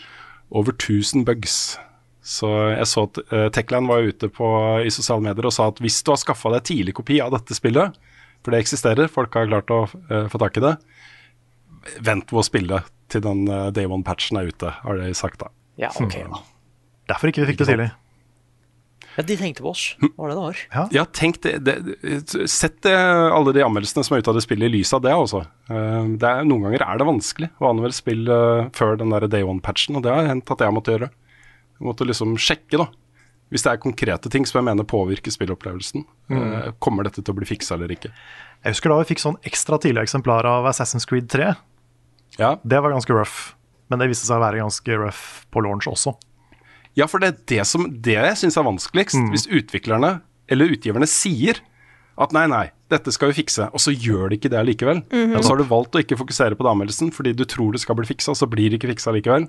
Over 0.52 0.76
1000 0.76 1.24
bugs. 1.30 1.78
Så 2.28 2.50
jeg 2.74 2.90
så 2.92 3.06
at 3.08 3.22
Techland 3.56 3.88
var 3.88 4.04
ute 4.04 4.28
på, 4.28 4.52
i 4.84 4.92
sosiale 4.92 5.24
medier 5.24 5.48
og 5.48 5.56
sa 5.56 5.70
at 5.72 5.80
hvis 5.80 6.02
du 6.04 6.12
har 6.12 6.20
skaffa 6.20 6.52
deg 6.58 6.66
tidlig 6.68 6.98
kopi 6.98 7.22
av 7.24 7.32
dette 7.32 7.56
spillet, 7.56 7.96
for 8.48 8.56
det 8.56 8.64
eksisterer, 8.64 9.12
folk 9.12 9.36
har 9.36 9.52
klart 9.52 9.76
å 9.76 9.84
få 10.32 10.40
tak 10.42 10.58
i 10.58 10.64
det, 10.64 10.74
vent 12.00 12.32
med 12.32 12.42
å 12.42 12.48
spille 12.48 12.82
til 13.12 13.24
den 13.24 13.46
day 13.76 13.88
one-patchen 13.88 14.40
er 14.40 14.50
ute, 14.50 14.72
har 14.82 15.00
de 15.04 15.14
sagt 15.16 15.44
da. 15.44 15.52
Ja, 15.80 15.92
ok 15.94 16.18
da. 16.32 16.42
Derfor 17.12 17.32
ikke 17.32 17.44
vi 17.44 17.52
fikk 17.54 17.62
det 17.62 17.70
tidlig. 17.70 17.92
Ja, 19.18 19.24
de 19.26 19.36
tenkte 19.40 19.64
på 19.66 19.72
oss. 19.72 19.84
Hva 19.98 20.12
var 20.20 20.30
det 20.30 20.36
det 20.36 20.42
var? 20.44 20.60
Ja. 20.76 20.82
Ja, 20.94 21.04
tenk 21.10 21.40
det, 21.42 21.54
det 21.66 22.44
Sett 22.52 22.84
det, 22.86 22.94
alle 22.94 23.54
de 23.56 23.64
anmeldelsene 23.66 24.06
som 24.06 24.14
er 24.14 24.22
ute 24.22 24.30
av 24.30 24.38
det 24.38 24.44
spillet, 24.46 24.70
i 24.70 24.76
lys 24.78 24.92
av 24.94 25.02
det, 25.02 25.14
altså. 25.14 25.42
Eh, 25.72 26.12
det 26.22 26.30
er, 26.30 26.46
noen 26.46 26.68
ganger 26.68 26.86
er 26.86 27.00
det 27.02 27.08
vanskelig 27.08 27.50
å 27.58 27.72
anmelde 27.72 27.98
spill 27.98 28.30
eh, 28.30 28.68
før 28.78 29.00
den 29.02 29.16
der 29.16 29.26
day 29.32 29.48
one-patchen, 29.48 29.98
og 29.98 30.06
det 30.06 30.14
har 30.14 30.30
hendt 30.30 30.54
at 30.54 30.62
jeg 30.62 30.76
måtte 30.76 30.94
gjøre. 30.94 31.10
Jeg 31.80 31.88
måtte 31.90 32.06
liksom 32.06 32.36
sjekke, 32.42 32.84
da. 32.84 32.88
Hvis 33.54 33.64
det 33.64 33.72
er 33.72 33.80
konkrete 33.80 34.32
ting 34.32 34.46
som 34.48 34.60
jeg 34.60 34.68
mener 34.68 34.88
påvirker 34.88 35.32
spillopplevelsen. 35.32 36.04
mm. 36.28 36.78
kommer 36.84 37.08
dette 37.08 37.22
til 37.22 37.32
å 37.32 37.38
bli 37.38 37.48
fiksa 37.48 37.78
eller 37.78 37.94
ikke? 37.96 38.12
Jeg 38.64 38.76
husker 38.76 38.92
da 38.92 39.00
vi 39.00 39.10
fikk 39.14 39.24
sånn 39.24 39.38
ekstra 39.48 39.80
tidlig 39.80 40.04
eksemplar 40.08 40.48
av 40.50 40.68
Assassin's 40.68 41.08
Creed 41.08 41.30
3. 41.32 41.54
Ja, 42.38 42.58
Det 42.64 42.82
var 42.84 42.92
ganske 42.92 43.14
rough, 43.14 43.54
men 43.90 44.00
det 44.00 44.10
viste 44.12 44.28
seg 44.28 44.38
å 44.38 44.44
være 44.44 44.60
ganske 44.60 45.00
rough 45.00 45.46
på 45.54 45.64
launch 45.64 45.88
også. 45.88 46.18
Ja, 46.98 47.08
for 47.08 47.22
det 47.22 47.30
er 47.30 47.40
det, 47.48 47.64
som, 47.70 47.86
det 47.88 48.18
jeg 48.18 48.38
syns 48.42 48.58
er 48.58 48.66
vanskeligst. 48.66 49.20
Hvis 49.32 49.48
utviklerne 49.48 50.20
eller 50.50 50.74
utgiverne 50.74 51.08
sier 51.10 51.62
at 52.18 52.34
nei, 52.34 52.48
nei, 52.50 52.64
dette 52.90 53.12
skal 53.14 53.30
vi 53.30 53.44
fikse, 53.44 53.68
og 53.70 53.82
så 53.84 53.94
gjør 53.94 54.32
de 54.32 54.40
ikke 54.40 54.50
det 54.50 54.64
likevel. 54.66 55.04
Og 55.38 55.44
så 55.44 55.52
har 55.52 55.60
du 55.62 55.68
valgt 55.70 55.98
å 55.98 56.02
ikke 56.02 56.18
fokusere 56.18 56.58
på 56.58 56.66
det 56.66 56.72
anmeldelsen 56.72 57.12
fordi 57.14 57.36
du 57.38 57.46
tror 57.46 57.76
det 57.76 57.84
skal 57.84 58.00
bli 58.00 58.10
fiksa, 58.10 58.34
og 58.34 58.40
så 58.40 58.50
blir 58.50 58.72
det 58.72 58.80
ikke 58.80 58.90
fiksa 58.96 59.14
likevel. 59.14 59.46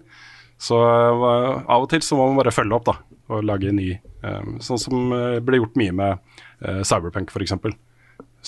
Så 0.61 0.77
uh, 0.77 1.63
av 1.71 1.85
og 1.85 1.89
til 1.93 2.03
så 2.03 2.19
må 2.19 2.27
man 2.29 2.41
bare 2.41 2.53
følge 2.53 2.75
opp 2.75 2.89
da, 2.89 2.97
og 3.29 3.45
lage 3.47 3.71
en 3.71 3.79
ny. 3.79 3.93
um, 4.23 4.57
sånn 4.65 4.81
som 4.81 5.13
uh, 5.13 5.39
ble 5.45 5.61
gjort 5.61 5.79
mye 5.79 5.95
med 5.95 6.19
uh, 6.65 6.83
Cyberpunk 6.87 7.31
f.eks. 7.33 7.55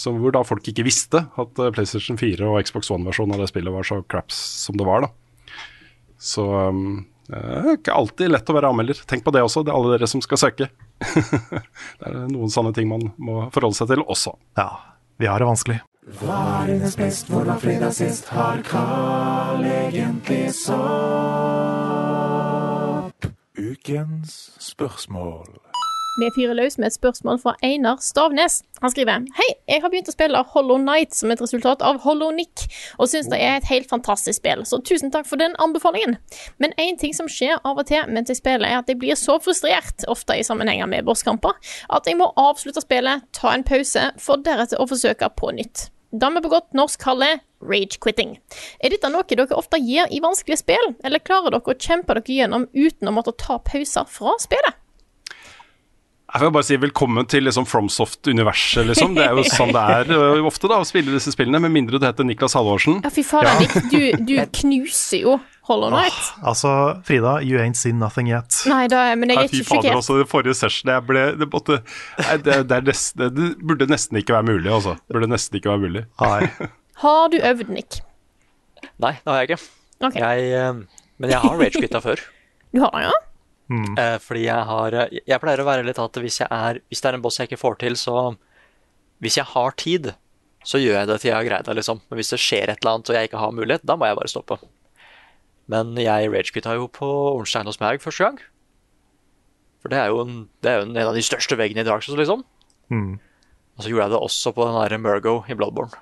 Hvor 0.07 0.35
da 0.35 0.43
folk 0.47 0.67
ikke 0.71 0.87
visste 0.87 1.25
at 1.41 1.63
PlayStation 1.75 2.19
4 2.21 2.47
og 2.47 2.61
Xbox 2.65 2.91
One-versjonen 2.95 3.35
av 3.37 3.43
det 3.43 3.51
spillet 3.51 3.75
var 3.75 3.87
så 3.87 4.01
craps 4.09 4.39
som 4.65 4.79
det 4.79 4.87
var. 4.87 5.05
da. 5.05 5.11
Så 6.21 6.45
det 7.27 7.41
er 7.41 7.75
ikke 7.75 7.97
alltid 7.99 8.31
lett 8.31 8.49
å 8.51 8.55
være 8.57 8.71
anmelder. 8.71 9.03
Tenk 9.11 9.27
på 9.27 9.35
det 9.35 9.43
også, 9.45 9.65
det 9.67 9.75
er 9.75 9.77
alle 9.81 9.93
dere 9.97 10.09
som 10.11 10.23
skal 10.25 10.41
søke. 10.41 10.71
det 12.01 12.07
er 12.07 12.17
noen 12.31 12.55
sånne 12.55 12.73
ting 12.77 12.89
man 12.91 13.11
må 13.19 13.43
forholde 13.55 13.77
seg 13.83 13.91
til 13.93 14.07
også. 14.07 14.37
Ja, 14.59 14.71
vi 15.21 15.29
har 15.29 15.43
det 15.43 15.51
vanskelig. 15.51 15.81
Ukens 23.61 24.51
spørsmål. 24.59 25.47
Vi 26.21 26.29
fyrer 26.35 26.55
løs 26.55 26.79
med 26.79 26.87
et 26.87 26.95
spørsmål 26.95 27.39
fra 27.43 27.53
Einar 27.63 27.99
Stavnes. 28.01 28.63
Han 28.81 28.91
skriver 28.91 29.27
Hei, 29.37 29.49
jeg 29.69 29.83
har 29.83 29.93
begynt 29.93 30.09
å 30.09 30.15
spille 30.15 30.41
Hollow 30.55 30.81
Night 30.81 31.13
som 31.15 31.31
et 31.31 31.43
resultat 31.43 31.85
av 31.85 32.01
Hollow 32.07 32.33
Nick, 32.33 32.65
og 32.97 33.11
syns 33.13 33.29
det 33.29 33.37
er 33.45 33.59
et 33.59 33.69
helt 33.69 33.91
fantastisk 33.93 34.41
spill, 34.41 34.65
så 34.65 34.81
tusen 34.81 35.13
takk 35.13 35.29
for 35.29 35.41
den 35.41 35.59
anbefalingen. 35.61 36.17
Men 36.57 36.73
én 36.81 36.97
ting 37.01 37.13
som 37.17 37.29
skjer 37.29 37.61
av 37.61 37.77
og 37.77 37.91
til 37.93 38.09
mens 38.09 38.33
jeg 38.33 38.41
spiller, 38.41 38.65
er 38.65 38.81
at 38.81 38.89
jeg 38.89 39.01
blir 39.03 39.21
så 39.21 39.37
frustrert, 39.45 40.09
ofte 40.09 40.41
i 40.41 40.47
sammenhenger 40.47 40.89
med 40.89 41.05
bosskamper, 41.05 41.61
at 41.93 42.09
jeg 42.09 42.17
må 42.17 42.33
avslutte 42.41 42.81
spillet, 42.81 43.29
ta 43.37 43.53
en 43.53 43.67
pause, 43.67 44.09
for 44.17 44.41
deretter 44.41 44.81
å 44.81 44.89
forsøke 44.89 45.35
på 45.37 45.53
nytt. 45.61 45.91
Vi 46.11 46.43
på 46.43 46.51
godt 46.51 46.75
norsk 46.75 47.01
kaller 47.01 47.39
rage-quitting. 47.63 48.39
Er 48.83 48.91
dette 48.91 49.11
noe 49.13 49.23
dere 49.29 49.55
ofte 49.55 49.79
gjør 49.79 50.11
i 50.11 50.21
vanskelige 50.23 50.59
spill, 50.59 50.95
eller 51.07 51.23
klarer 51.23 51.55
dere 51.55 51.63
å 51.63 51.79
kjempe 51.79 52.17
dere 52.17 52.37
gjennom 52.41 52.67
uten 52.75 53.11
å 53.11 53.15
måtte 53.15 53.37
ta 53.39 53.61
pauser 53.63 54.09
fra 54.11 54.35
spillet? 54.43 54.79
Jeg 56.31 56.45
vil 56.45 56.53
bare 56.55 56.67
si 56.67 56.77
velkommen 56.79 57.27
til 57.27 57.43
liksom 57.43 57.65
FromSoft-universet, 57.67 58.85
liksom. 58.87 59.17
Det 59.19 59.25
er 59.27 59.35
jo 59.35 59.43
sånn 59.51 59.73
det 59.75 59.83
er 59.83 60.45
ofte 60.47 60.71
da, 60.71 60.79
å 60.79 60.87
spille 60.87 61.11
disse 61.15 61.33
spillene, 61.35 61.59
med 61.63 61.75
mindre 61.75 61.99
du 61.99 62.07
heter 62.07 62.27
Niklas 62.27 62.55
Halvorsen. 62.59 63.01
Ja, 63.03 63.11
fy 63.11 63.25
faen, 63.27 63.51
ja. 63.51 63.83
du, 63.91 64.27
du 64.29 64.37
knuser 64.61 65.25
jo 65.25 65.39
Hollow 65.71 65.93
Night. 65.95 66.19
Altså, 66.43 66.71
Frida, 67.07 67.37
you 67.47 67.61
ain't 67.63 67.79
seen 67.79 68.01
nothing 68.03 68.29
yet. 68.31 68.61
Nei, 68.71 68.85
da, 68.91 69.05
men 69.19 69.31
jeg 69.31 69.45
er 69.47 69.51
fy 69.53 69.61
ikke 69.63 69.69
fader, 69.69 69.87
sjokkert. 69.87 69.99
også 70.03 70.19
det 70.19 70.27
forrige 70.31 70.57
session 70.59 70.91
jeg 70.91 71.05
ble 71.07 71.23
Det, 71.39 71.47
måtte, 71.53 71.79
nei, 72.19 72.37
det, 72.43 72.57
det, 72.71 72.79
er 72.81 72.87
nesten, 72.91 73.31
det 73.37 73.49
burde 73.63 73.87
nesten 73.91 74.19
ikke 74.21 74.35
være 74.37 74.49
mulig, 74.51 74.71
altså. 74.75 74.97
Det 75.01 75.17
burde 75.17 75.31
nesten 75.31 75.61
ikke 75.61 75.71
være 75.73 75.85
mulig. 75.87 76.05
Nei. 76.21 76.69
Har 77.05 77.31
du 77.33 77.39
øvd, 77.39 77.71
Nick? 77.73 78.01
Nei, 79.01 79.15
det 79.23 79.31
har 79.31 79.41
jeg 79.41 79.51
ikke. 79.53 79.63
Okay. 80.11 80.21
Jeg, 80.21 80.53
eh, 80.59 81.07
men 81.21 81.33
jeg 81.33 81.41
har 81.45 81.59
ragequitta 81.61 82.01
før. 82.09 82.21
du 82.73 82.81
har 82.85 83.05
ja? 83.09 83.13
Mm. 83.71 83.95
fordi 84.19 84.41
jeg 84.49 84.67
har 84.67 84.95
eh, 84.99 85.13
Jeg 85.31 85.39
pleier 85.39 85.61
å 85.63 85.67
være 85.69 85.85
litt 85.87 85.99
at 86.03 86.17
hvis, 86.19 86.41
jeg 86.41 86.49
er, 86.51 86.81
hvis 86.91 87.05
det 87.05 87.07
er 87.07 87.17
en 87.19 87.23
boss 87.23 87.37
jeg 87.39 87.47
ikke 87.47 87.61
får 87.61 87.77
til, 87.85 87.95
så 88.01 88.33
Hvis 89.23 89.37
jeg 89.39 89.47
har 89.53 89.77
tid, 89.79 90.09
så 90.67 90.81
gjør 90.81 90.97
jeg 90.99 91.09
det 91.13 91.19
til 91.23 91.31
jeg 91.31 91.37
har 91.37 91.47
greid 91.47 91.69
det, 91.69 91.77
liksom. 91.79 92.01
Men 92.11 92.19
hvis 92.19 92.33
det 92.35 92.41
skjer 92.43 92.73
et 92.73 92.83
eller 92.83 92.97
annet 92.99 93.13
og 93.13 93.17
jeg 93.17 93.31
ikke 93.31 93.43
har 93.45 93.55
mulighet, 93.55 93.85
da 93.87 93.97
må 93.97 94.09
jeg 94.09 94.19
bare 94.19 94.33
stoppe. 94.33 94.59
Men 95.71 95.95
jeg 96.03 96.31
ragequitta 96.33 96.75
jo 96.79 96.89
på 96.91 97.07
Ornstein 97.37 97.69
hos 97.71 97.79
meg 97.83 98.03
første 98.03 98.27
gang. 98.27 98.39
For 99.81 99.93
det 99.93 100.01
er 100.03 100.11
jo 100.13 100.21
en, 100.25 100.33
det 100.65 100.71
er 100.73 100.81
jo 100.83 100.89
en 100.91 100.99
av 101.07 101.15
de 101.17 101.23
største 101.25 101.57
veggene 101.57 101.85
i 101.85 101.89
Dark 101.89 102.03
Souls, 102.05 102.19
liksom. 102.21 102.43
Mm. 102.93 103.15
Og 103.79 103.85
så 103.85 103.89
gjorde 103.93 104.09
jeg 104.09 104.13
det 104.17 104.23
også 104.27 104.53
på 104.57 104.67
den 104.67 104.77
der 104.83 104.99
Murgo 105.01 105.37
i 105.49 105.55
Bloodborne. 105.57 105.95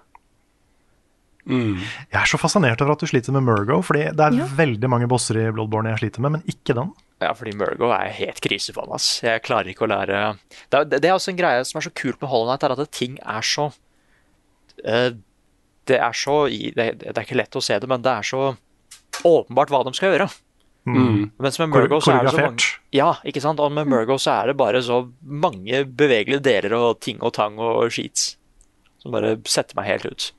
Jeg 1.49 2.13
er 2.13 2.29
så 2.29 2.37
fascinert 2.37 2.83
over 2.85 2.93
at 2.93 3.01
du 3.01 3.07
sliter 3.09 3.33
med 3.33 3.47
Murgo, 3.47 3.79
fordi 3.87 4.03
det 4.13 4.21
er 4.21 4.35
Ja. 4.37 4.45
veldig 4.59 4.89
mange 4.91 5.07
bosser 5.09 5.39
i 5.41 5.51
Bloodborne 5.51 5.89
jeg 5.95 5.99
sliter 6.03 6.21
med, 6.21 6.33
men 6.33 6.43
ikke 6.45 6.75
den. 6.77 6.91
Ja, 7.23 7.33
fordi 7.33 7.55
Murgo 7.57 7.89
er 7.91 8.11
helt 8.13 8.41
krise 8.45 8.75
for 8.75 8.85
meg. 8.87 8.97
ass. 8.97 9.21
Jeg 9.23 9.43
klarer 9.43 9.67
ikke 9.73 9.87
å 9.87 9.89
lære 9.89 10.39
Det 10.71 10.75
er, 10.81 10.85
det 10.85 11.05
er 11.05 11.15
også 11.15 11.31
en 11.33 11.37
greie 11.39 11.65
som 11.65 11.79
er 11.79 11.83
så 11.89 11.95
kult 11.95 12.21
med 12.21 12.29
Hollow 12.29 12.51
Night, 12.51 12.63
er 12.63 12.73
at 12.77 12.91
ting 12.93 13.19
er 13.25 13.41
så 13.41 13.73
uh, 14.85 15.11
Det 15.87 15.99
er 15.99 16.13
så 16.13 16.47
det, 16.51 16.99
det 17.01 17.17
er 17.17 17.25
ikke 17.25 17.37
lett 17.41 17.57
å 17.57 17.63
se 17.63 17.79
det, 17.79 17.89
men 17.89 18.03
det 18.03 18.13
er 18.13 18.23
så 18.23 18.57
åpenbart 19.25 19.71
hva 19.73 19.83
de 19.87 19.93
skal 19.97 20.15
gjøre. 20.15 20.29
Mens 20.89 21.59
med 21.61 21.69
Murgo 21.69 21.99
så 22.01 22.15
er 22.17 22.25
det 22.25 22.31
så 22.33 22.41
mange 22.47 22.65
Ja, 22.97 23.09
ikke 23.29 23.43
sant? 23.45 23.61
Og 23.61 23.73
med 23.77 23.87
Murgo 23.91 24.15
så 24.17 24.39
er 24.41 24.47
det 24.49 24.57
bare 24.57 24.81
så 24.83 25.03
mange 25.21 25.83
bevegelige 25.85 26.41
deler 26.47 26.73
og 26.79 27.01
ting 27.05 27.19
og 27.21 27.35
tang 27.37 27.59
og 27.61 27.91
skits 27.93 28.37
som 29.03 29.13
bare 29.13 29.35
setter 29.47 29.77
meg 29.77 29.85
helt 29.91 30.07
ut. 30.09 30.31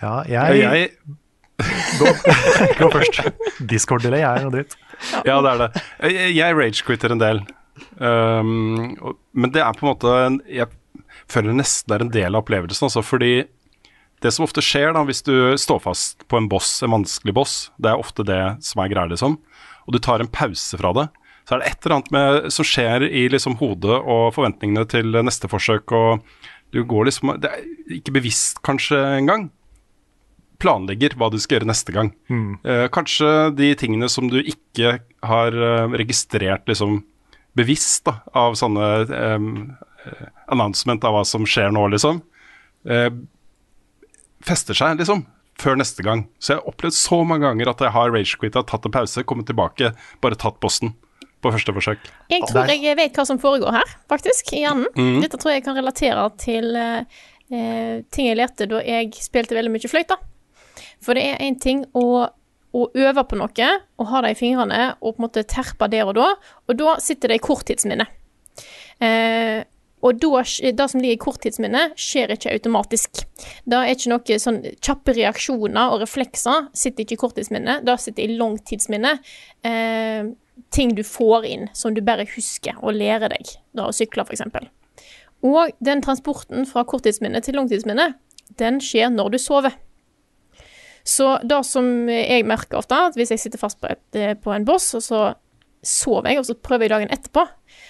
Ja, 0.00 0.22
Jeg, 0.30 0.60
jeg, 0.62 0.90
jeg, 1.60 2.76
Gå 2.78 2.88
først. 2.94 3.18
Discord-delay 3.68 4.22
er 4.24 4.44
noe 4.46 4.54
dritt. 4.54 4.76
ja, 5.26 5.36
det 5.44 5.50
er 5.50 5.58
det. 5.66 5.82
Jeg, 6.08 6.30
jeg 6.38 6.56
ragequitter 6.56 7.12
en 7.16 7.20
del. 7.20 7.42
Um, 8.00 8.94
men 9.36 9.52
det 9.52 9.60
er 9.64 9.76
på 9.76 9.84
en 9.84 9.90
måte 9.92 10.14
en- 10.26 10.40
Jeg 10.48 10.68
føler 11.30 11.52
nesten 11.56 11.88
det 11.92 11.98
er 11.98 12.04
en 12.06 12.14
del 12.14 12.34
av 12.34 12.42
opplevelsen, 12.44 12.86
altså, 12.88 13.02
fordi 13.04 13.32
det 14.20 14.32
som 14.34 14.44
ofte 14.44 14.62
skjer 14.64 14.92
da, 14.96 15.04
hvis 15.08 15.24
du 15.26 15.56
står 15.60 15.80
fast 15.84 16.26
på 16.28 16.38
en 16.38 16.48
boss, 16.50 16.82
en 16.84 16.92
vanskelig 16.92 17.34
boss, 17.36 17.54
det 17.80 17.92
er 17.92 18.02
ofte 18.02 18.26
det 18.26 18.42
som 18.64 18.82
er 18.82 18.92
greia, 18.92 19.08
liksom, 19.12 19.38
og 19.86 19.96
du 19.96 20.00
tar 20.02 20.22
en 20.22 20.30
pause 20.30 20.78
fra 20.80 20.92
det, 20.96 21.06
så 21.48 21.56
er 21.56 21.62
det 21.62 21.70
et 21.70 21.86
eller 21.86 21.96
annet 21.96 22.10
med, 22.14 22.48
som 22.54 22.66
skjer 22.68 23.06
i 23.08 23.24
liksom, 23.32 23.56
hodet 23.58 23.96
og 23.98 24.28
forventningene 24.36 24.84
til 24.90 25.16
neste 25.24 25.48
forsøk, 25.50 25.94
og 25.96 26.20
du 26.70 26.84
går 26.86 27.08
liksom 27.08 27.32
Det 27.42 27.50
er 27.50 27.96
ikke 27.96 28.12
bevisst 28.14 28.60
kanskje 28.62 29.00
engang. 29.16 29.48
Planlegger 30.62 31.16
hva 31.18 31.26
du 31.32 31.38
skal 31.42 31.56
gjøre 31.56 31.70
neste 31.72 31.90
gang. 31.96 32.12
Eh, 32.62 32.86
kanskje 32.94 33.50
de 33.58 33.72
tingene 33.74 34.06
som 34.12 34.28
du 34.30 34.38
ikke 34.38 35.00
har 35.26 35.56
eh, 35.56 35.96
registrert 35.98 36.68
liksom 36.70 37.00
bevisst 37.58 38.04
da, 38.06 38.20
av 38.38 38.54
sånne 38.54 38.86
eh, 39.10 39.48
announcement 40.54 41.02
av 41.02 41.16
hva 41.16 41.24
som 41.26 41.48
skjer 41.48 41.74
nå, 41.74 41.88
liksom, 41.96 42.22
eh, 42.86 43.10
fester 44.46 44.76
seg, 44.76 44.98
liksom. 45.00 45.26
før 45.60 45.76
neste 45.76 46.04
gang. 46.06 46.24
Så 46.40 46.54
jeg 46.54 46.62
har 46.62 46.72
opplevd 46.72 46.96
så 46.96 47.20
mange 47.26 47.44
ganger 47.48 47.72
at 47.72 47.84
jeg 47.84 47.92
har 47.96 48.12
ragequitta, 48.14 48.64
tatt 48.64 48.88
en 48.88 48.94
pause, 48.94 49.24
kommet 49.28 49.48
tilbake, 49.50 49.92
bare 50.24 50.38
tatt 50.40 50.60
bossen 50.62 50.94
på 51.40 51.52
første 51.52 51.74
forsøk. 51.76 52.08
Jeg 52.32 52.48
tror 52.48 52.70
jeg 52.72 52.96
vet 52.98 53.16
hva 53.16 53.26
som 53.28 53.40
foregår 53.40 53.74
her, 53.80 53.94
faktisk, 54.12 54.52
i 54.56 54.64
hjernen. 54.64 54.88
Mm. 54.96 55.20
Dette 55.24 55.40
tror 55.40 55.54
jeg 55.54 55.64
kan 55.64 55.78
relatere 55.78 56.26
til 56.40 56.76
eh, 56.76 57.22
eh, 57.52 57.94
ting 58.12 58.28
jeg 58.28 58.40
lærte 58.40 58.68
da 58.70 58.82
jeg 58.84 59.12
spilte 59.24 59.56
veldig 59.56 59.72
mye 59.72 59.90
fløyte. 59.90 60.18
For 61.04 61.16
det 61.16 61.24
er 61.26 61.42
én 61.44 61.56
ting 61.60 61.82
å, 61.96 62.28
å 62.76 62.86
øve 62.92 63.24
på 63.28 63.40
noe 63.40 63.70
og 64.00 64.10
ha 64.12 64.22
det 64.24 64.34
i 64.34 64.38
fingrene 64.38 64.82
og 65.00 65.14
på 65.14 65.20
en 65.20 65.26
måte 65.26 65.46
terpe 65.48 65.88
der 65.92 66.08
og 66.08 66.16
da, 66.20 66.30
og 66.68 66.80
da 66.80 66.96
sitter 67.02 67.32
det 67.32 67.40
i 67.40 67.44
korttidsminnet. 67.44 68.16
Eh, 69.00 69.64
og 70.00 70.20
da, 70.20 70.42
det 70.72 70.86
som 70.88 71.00
ligger 71.02 71.18
i 71.18 71.20
korttidsminnet, 71.20 71.96
skjer 72.00 72.32
ikke 72.32 72.54
automatisk. 72.54 73.22
Det 73.68 73.78
er 73.78 73.92
ikke 73.92 74.12
noe 74.12 74.38
sånn 74.40 74.60
kjappe 74.80 75.14
reaksjoner 75.16 75.94
og 75.94 76.04
reflekser 76.04 76.70
sitter 76.76 77.04
ikke 77.04 77.18
i 77.18 77.20
korttidsminnet, 77.20 77.84
det 77.84 77.98
sitter 78.00 78.24
i 78.24 78.38
langtidsminnet. 78.40 79.32
Eh, 79.66 80.30
ting 80.72 80.94
du 80.96 81.02
får 81.06 81.46
inn 81.48 81.68
som 81.76 81.94
du 81.96 82.02
bare 82.04 82.28
husker 82.34 82.80
og 82.80 82.96
lærer 82.96 83.32
deg, 83.32 83.52
da 83.76 83.88
å 83.88 83.94
sykle 83.96 84.24
f.eks. 84.24 84.44
Og 85.46 85.76
den 85.84 86.02
transporten 86.04 86.66
fra 86.68 86.84
korttidsminnet 86.88 87.46
til 87.46 87.56
langtidsminnet, 87.60 88.16
den 88.60 88.80
skjer 88.84 89.12
når 89.12 89.36
du 89.36 89.38
sover. 89.40 89.76
Så 91.04 91.38
det 91.48 91.62
som 91.64 92.08
jeg 92.12 92.44
merker 92.48 92.80
ofte, 92.80 92.96
at 93.08 93.16
hvis 93.16 93.32
jeg 93.32 93.40
sitter 93.40 93.60
fast 93.60 93.80
på, 93.80 93.88
et, 93.88 94.04
eh, 94.16 94.34
på 94.36 94.52
en 94.52 94.66
boss, 94.68 94.92
og 94.98 95.04
så 95.04 95.22
sover 95.82 96.30
jeg, 96.30 96.38
og 96.38 96.46
så 96.46 96.54
prøver 96.54 96.82
jeg 96.88 96.90
dagen 96.90 97.10
etterpå, 97.10 97.46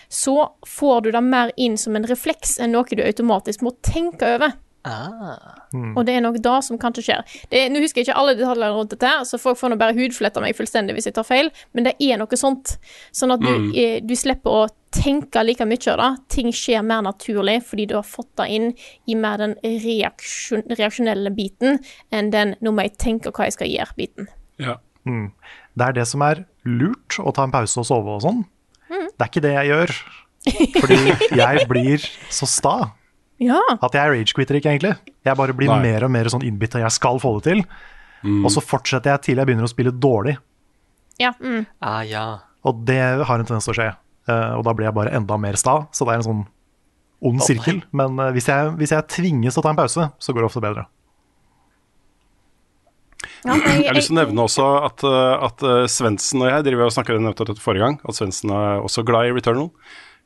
så 0.09 0.35
får 0.67 1.03
du 1.05 1.11
det 1.13 1.23
mer 1.23 1.51
inn 1.57 1.77
som 1.79 1.97
en 1.97 2.05
refleks 2.07 2.59
enn 2.61 2.73
noe 2.73 2.85
du 2.85 3.03
automatisk 3.03 3.63
må 3.63 3.73
tenke 3.83 4.35
over. 4.37 4.53
Og 5.95 6.07
det 6.07 6.15
er 6.17 6.23
nok 6.25 6.39
det 6.41 6.55
som 6.65 6.79
kanskje 6.81 7.03
skjer. 7.05 7.25
Det, 7.53 7.67
nå 7.69 7.83
husker 7.83 8.01
jeg 8.01 8.09
ikke 8.09 8.17
alle 8.17 8.33
detaljene 8.39 8.73
rundt 8.73 8.95
dette, 8.95 9.11
så 9.29 9.39
folk 9.39 9.59
får 9.61 9.69
nå 9.75 9.77
bare 9.77 9.93
hudflette 9.95 10.41
meg 10.41 10.57
fullstendig 10.57 10.95
hvis 10.97 11.11
jeg 11.11 11.15
tar 11.19 11.27
feil, 11.29 11.51
men 11.77 11.85
det 11.85 11.95
er 12.01 12.17
noe 12.17 12.39
sånt. 12.41 12.79
Sånn 13.13 13.35
at 13.35 13.41
du, 13.45 13.51
Mm. 13.51 13.73
eh, 13.77 14.01
du 14.01 14.15
slipper 14.17 14.51
å 14.51 14.69
tenke 14.91 15.45
like 15.45 15.65
mye 15.69 15.93
av 15.93 15.99
det. 16.01 16.11
Ting 16.29 16.49
skjer 16.51 16.83
mer 16.83 17.03
naturlig 17.03 17.63
fordi 17.63 17.87
du 17.87 17.95
har 17.95 18.03
fått 18.09 18.33
det 18.41 18.49
inn 18.49 18.75
i 19.07 19.15
mer 19.15 19.37
den 19.39 19.55
reaksjon, 19.63 20.65
reaksjonelle 20.67 21.31
biten 21.31 21.79
enn 22.11 22.31
den 22.31 22.57
'nå 22.61 22.73
må 22.73 22.83
jeg 22.83 22.97
tenke 22.99 23.31
hva 23.31 23.45
jeg 23.45 23.53
skal 23.53 23.69
gjøre'-biten. 23.69 24.29
Ja. 24.59 24.79
Mm. 25.07 25.33
Det 25.77 25.87
er 25.89 25.93
det 25.93 26.07
som 26.07 26.23
er 26.23 26.45
lurt, 26.69 27.19
å 27.23 27.33
ta 27.37 27.45
en 27.47 27.53
pause 27.55 27.79
og 27.81 27.87
sove 27.89 28.17
og 28.19 28.25
sånn. 28.25 28.43
Mm. 28.91 29.07
Det 29.15 29.25
er 29.25 29.31
ikke 29.31 29.45
det 29.45 29.53
jeg 29.55 29.71
gjør. 29.71 29.93
Fordi 30.81 30.99
jeg 31.37 31.67
blir 31.69 32.05
så 32.33 32.49
sta 32.49 32.75
Ja. 33.41 33.57
at 33.81 33.95
jeg 33.97 34.13
rage-quitter 34.13 34.59
ikke, 34.59 34.75
egentlig. 34.75 34.93
Jeg 35.25 35.37
bare 35.39 35.55
blir 35.57 35.71
Nei. 35.73 35.79
mer 35.87 36.05
og 36.05 36.13
mer 36.13 36.29
sånn 36.29 36.45
innbitt 36.45 36.75
og 36.77 36.83
jeg 36.85 36.93
skal 36.93 37.21
få 37.23 37.35
det 37.39 37.47
til. 37.49 37.63
Mm. 38.21 38.43
Og 38.45 38.53
så 38.53 38.61
fortsetter 38.61 39.15
jeg 39.15 39.23
til 39.25 39.41
jeg 39.41 39.49
begynner 39.49 39.65
å 39.65 39.73
spille 39.73 39.93
dårlig. 39.97 40.35
Ja. 41.21 41.33
Mm. 41.41 41.65
Ah, 41.81 42.03
ja. 42.05 42.25
Og 42.69 42.83
det 42.89 43.01
har 43.01 43.41
en 43.41 43.49
tendens 43.49 43.65
til 43.65 43.73
å 43.73 43.79
skje. 43.79 43.89
Eh, 44.29 44.51
og 44.59 44.65
da 44.67 44.75
blir 44.77 44.91
jeg 44.91 44.97
bare 44.97 45.15
enda 45.17 45.39
mer 45.41 45.57
sta. 45.61 45.79
Så 45.97 46.05
det 46.05 46.13
er 46.15 46.21
en 46.21 46.27
sånn 46.29 46.43
ond 47.31 47.41
sirkel. 47.45 47.81
Men 47.97 48.21
eh, 48.21 48.33
hvis, 48.37 48.49
jeg, 48.53 48.75
hvis 48.81 48.93
jeg 48.93 49.09
tvinges 49.13 49.57
til 49.57 49.63
å 49.63 49.65
ta 49.65 49.73
en 49.73 49.81
pause, 49.81 50.09
så 50.21 50.35
går 50.37 50.45
det 50.45 50.51
ofte 50.51 50.65
bedre. 50.65 50.85
Ja, 53.45 53.57
Jeg 53.57 53.89
har 53.89 53.97
lyst 53.97 54.11
til 54.11 54.17
å 54.19 54.21
nevne 54.21 54.45
også 54.45 54.67
at, 54.87 55.03
uh, 55.07 55.41
at 55.47 55.65
uh, 55.65 55.85
Svendsen 55.91 56.45
og 56.45 56.51
jeg 56.51 56.67
driver 56.67 56.89
og 56.89 56.95
snakker 56.95 57.19
nevnte 57.21 57.47
dette 57.49 57.63
forrige 57.63 57.87
gang, 57.87 57.99
at 58.05 58.17
Svendsen 58.17 58.53
er 58.55 58.85
også 58.85 59.05
glad 59.09 59.29
i 59.29 59.35
Returnal. 59.37 59.71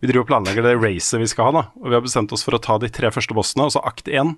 Vi 0.02 0.10
driver 0.10 0.24
og 0.24 0.30
planlegger 0.30 0.66
det 0.66 0.74
racet 0.82 1.22
vi 1.22 1.28
skal 1.30 1.48
ha, 1.48 1.52
da. 1.56 1.62
Og 1.80 1.88
vi 1.90 1.96
har 1.96 2.04
bestemt 2.04 2.34
oss 2.34 2.44
for 2.46 2.56
å 2.56 2.62
ta 2.62 2.76
de 2.82 2.90
tre 2.92 3.10
første 3.14 3.36
bossene, 3.36 3.68
altså 3.68 3.82
akt 3.86 4.10
én. 4.10 4.34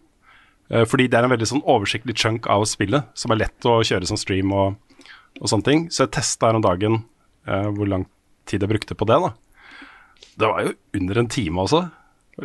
Uh, 0.72 0.84
fordi 0.88 1.08
det 1.08 1.18
er 1.18 1.28
en 1.28 1.32
veldig 1.32 1.50
sånn 1.52 1.64
oversiktlig 1.64 2.16
chunk 2.20 2.48
av 2.52 2.66
spillet, 2.68 3.08
som 3.18 3.32
er 3.32 3.44
lett 3.44 3.68
å 3.68 3.78
kjøre 3.86 4.08
som 4.08 4.20
stream 4.20 4.52
og, 4.56 4.76
og 5.40 5.52
sånne 5.52 5.68
ting. 5.68 5.86
Så 5.92 6.04
jeg 6.04 6.16
testa 6.18 6.50
her 6.50 6.60
om 6.60 6.64
dagen 6.64 7.02
eh, 7.46 7.68
hvor 7.76 7.88
lang 7.90 8.06
tid 8.48 8.64
jeg 8.64 8.70
brukte 8.70 8.96
på 8.98 9.08
det, 9.08 9.18
da. 9.22 9.32
Det 10.36 10.48
var 10.48 10.64
jo 10.64 10.74
under 11.00 11.20
en 11.22 11.30
time, 11.32 11.60
altså. 11.64 11.86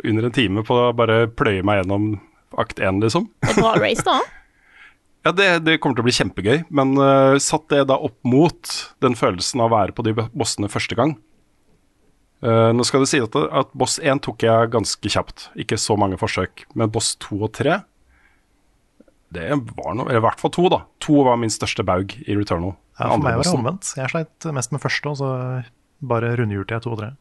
Under 0.02 0.28
en 0.28 0.34
time 0.34 0.64
på 0.66 0.76
å 0.76 0.92
bare 0.96 1.26
pløye 1.28 1.64
meg 1.66 1.82
gjennom 1.82 2.14
akt 2.60 2.80
én, 2.80 3.00
liksom. 3.02 3.28
Et 3.44 3.58
bra 3.58 3.74
race, 3.80 4.04
da. 4.06 4.20
Ja, 5.22 5.30
det, 5.30 5.48
det 5.66 5.76
kommer 5.78 5.94
til 5.94 6.02
å 6.02 6.08
bli 6.08 6.14
kjempegøy, 6.16 6.64
men 6.74 6.96
uh, 6.98 7.38
satt 7.42 7.68
det 7.70 7.84
da 7.90 7.98
opp 8.02 8.18
mot 8.26 8.72
den 9.04 9.14
følelsen 9.18 9.62
av 9.62 9.70
å 9.70 9.76
være 9.76 9.94
på 9.94 10.04
de 10.06 10.16
bossene 10.34 10.70
første 10.72 10.98
gang. 10.98 11.14
Uh, 12.42 12.74
nå 12.74 12.82
skal 12.86 13.04
det 13.04 13.12
si 13.12 13.20
at, 13.22 13.36
at 13.38 13.70
boss 13.78 14.00
1 14.02 14.24
tok 14.26 14.42
jeg 14.42 14.72
ganske 14.72 15.14
kjapt, 15.14 15.46
ikke 15.62 15.78
så 15.78 15.94
mange 16.00 16.18
forsøk. 16.18 16.66
Men 16.74 16.90
boss 16.90 17.14
2 17.22 17.38
og 17.38 17.52
3, 17.54 17.78
det 19.32 19.48
var 19.78 19.94
noe, 19.94 20.08
eller 20.10 20.18
i 20.18 20.24
hvert 20.26 20.42
fall 20.42 20.52
to, 20.52 20.66
da. 20.72 20.82
To 21.06 21.22
var 21.28 21.38
min 21.40 21.52
største 21.54 21.86
baug 21.86 22.12
i 22.26 22.36
Returnal. 22.36 22.74
Ja, 22.98 23.08
for 23.14 23.22
meg 23.22 23.38
var 23.38 23.46
det 23.46 23.54
omvendt. 23.56 23.94
Jeg 23.96 24.10
sleit 24.12 24.50
mest 24.58 24.74
med 24.74 24.82
første, 24.82 25.14
og 25.14 25.20
så 25.22 25.30
bare 26.02 26.34
rundhjulte 26.36 26.76
jeg 26.76 26.84
to 26.84 26.92
og 26.92 26.98
tre. 27.00 27.14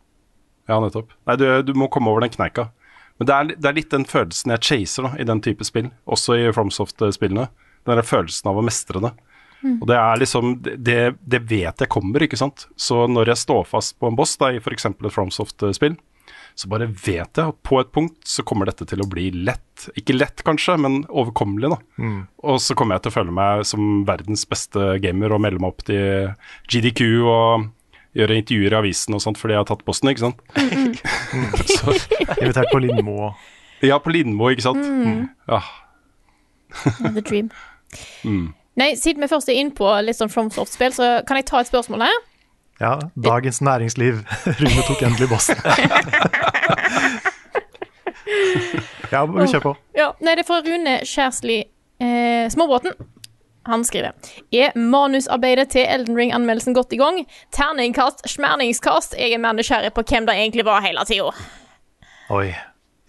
Ja, 0.69 0.82
nettopp. 0.82 1.14
Nei, 1.30 1.38
du, 1.38 1.45
du 1.69 1.76
må 1.78 1.88
komme 1.94 2.11
over 2.11 2.26
den 2.26 2.34
kneika. 2.34 2.72
Men 3.22 3.30
det 3.30 3.36
er, 3.36 3.49
det 3.53 3.69
er 3.69 3.78
litt 3.78 3.94
den 3.94 4.07
følelsen 4.10 4.56
jeg 4.56 4.65
chaser 4.65 5.06
da, 5.06 5.14
i 5.22 5.28
den 5.28 5.41
type 5.45 5.65
spill, 5.68 5.91
også 6.10 6.40
i 6.41 6.49
FromSoft-spillene. 6.49 7.48
Den 7.88 7.98
der 7.98 8.06
følelsen 8.06 8.49
av 8.52 8.60
å 8.62 8.64
mestre 8.66 9.02
det. 9.03 9.12
Mm. 9.62 9.76
Og 9.82 9.88
det 9.90 9.98
er 9.98 10.22
liksom 10.22 10.53
det, 10.62 10.99
det 11.22 11.40
vet 11.49 11.84
jeg 11.84 11.90
kommer, 11.94 12.24
ikke 12.26 12.38
sant. 12.40 12.68
Så 12.78 13.03
når 13.10 13.34
jeg 13.34 13.41
står 13.44 13.68
fast 13.70 13.98
på 14.02 14.10
en 14.10 14.18
boss 14.18 14.36
da, 14.41 14.52
i 14.53 14.62
f.eks. 14.62 14.88
et 14.90 15.12
FromSoft-spill, 15.14 15.98
så 16.58 16.68
bare 16.68 16.88
vet 16.90 17.38
jeg 17.40 17.48
at 17.48 17.60
på 17.64 17.78
et 17.80 17.91
punkt 17.95 18.26
så 18.28 18.44
kommer 18.44 18.68
dette 18.68 18.84
til 18.90 18.99
å 19.02 19.08
bli 19.10 19.30
lett. 19.32 19.86
Ikke 19.98 20.14
lett 20.18 20.41
kanskje, 20.45 20.76
men 20.82 20.98
overkommelig, 21.08 21.70
da. 21.72 21.78
Mm. 22.02 22.18
Og 22.44 22.58
så 22.62 22.76
kommer 22.78 22.98
jeg 22.98 23.06
til 23.06 23.14
å 23.14 23.16
føle 23.20 23.36
meg 23.38 23.64
som 23.70 24.02
verdens 24.10 24.44
beste 24.49 24.98
gamer 25.02 25.32
og 25.38 25.41
melde 25.45 25.62
meg 25.64 25.72
opp 25.72 25.86
til 25.88 26.34
GDQ 26.74 27.02
og 27.24 27.70
gjøre 28.18 28.36
intervjuer 28.41 28.74
i 28.76 28.80
avisen 28.82 29.16
og 29.16 29.22
sånt 29.24 29.40
fordi 29.40 29.56
jeg 29.56 29.62
har 29.64 29.70
tatt 29.70 29.86
bossen, 29.88 30.12
ikke 30.12 30.26
sant. 30.26 30.41
Så- 31.78 31.95
Invitert 32.41 32.68
på 32.74 32.82
Lindmo. 32.84 33.32
Ja, 33.86 34.02
på 34.03 34.12
Lindmo, 34.14 34.49
ikke 34.52 34.68
sant. 34.68 34.84
Mm. 34.84 35.30
Ja. 35.48 35.62
The 37.16 37.22
dream. 37.22 37.49
Mm. 38.23 38.53
Nei, 38.80 38.93
siden 38.95 39.23
vi 39.23 39.27
først 39.31 39.49
er 39.51 39.59
inne 39.59 39.76
på 39.76 39.88
litt 40.05 40.18
sånn 40.18 40.31
FromSoft-spill, 40.31 40.93
så 40.95 41.09
kan 41.27 41.39
jeg 41.39 41.49
ta 41.49 41.59
et 41.61 41.69
spørsmål 41.69 42.05
her? 42.07 42.19
Ja, 42.81 42.95
Dagens 43.19 43.61
Næringsliv. 43.61 44.23
Rune 44.61 44.84
tok 44.88 45.03
endelig 45.05 45.30
bossen. 45.30 45.59
ja, 49.13 49.26
vi 49.27 49.47
kjør 49.51 49.65
på. 49.68 49.73
Ja, 49.97 50.11
nei, 50.23 50.34
det 50.34 50.45
er 50.45 50.47
fra 50.47 50.61
Rune 50.65 50.95
Kjærsli 51.05 51.59
eh, 52.01 52.45
Småbråten. 52.53 52.95
Han 53.69 53.84
skriver 53.85 54.18
Er 54.49 54.73
manusarbeidet 54.73 55.68
til 55.76 55.85
Elden 55.85 56.18
Ring-anmeldelsen 56.18 56.73
godt 56.73 56.95
i 56.95 56.97
gang? 56.97 57.19
Terningkast, 57.53 58.23
smerningskast. 58.31 59.13
Jeg 59.19 59.35
er 59.35 59.43
mer 59.43 59.53
nysgjerrig 59.53 59.93
på 59.93 60.01
hvem 60.07 60.26
det 60.26 60.34
egentlig 60.39 60.65
var 60.65 60.81
hele 60.81 61.05
tida. 61.05 61.30
Oi. 62.34 62.47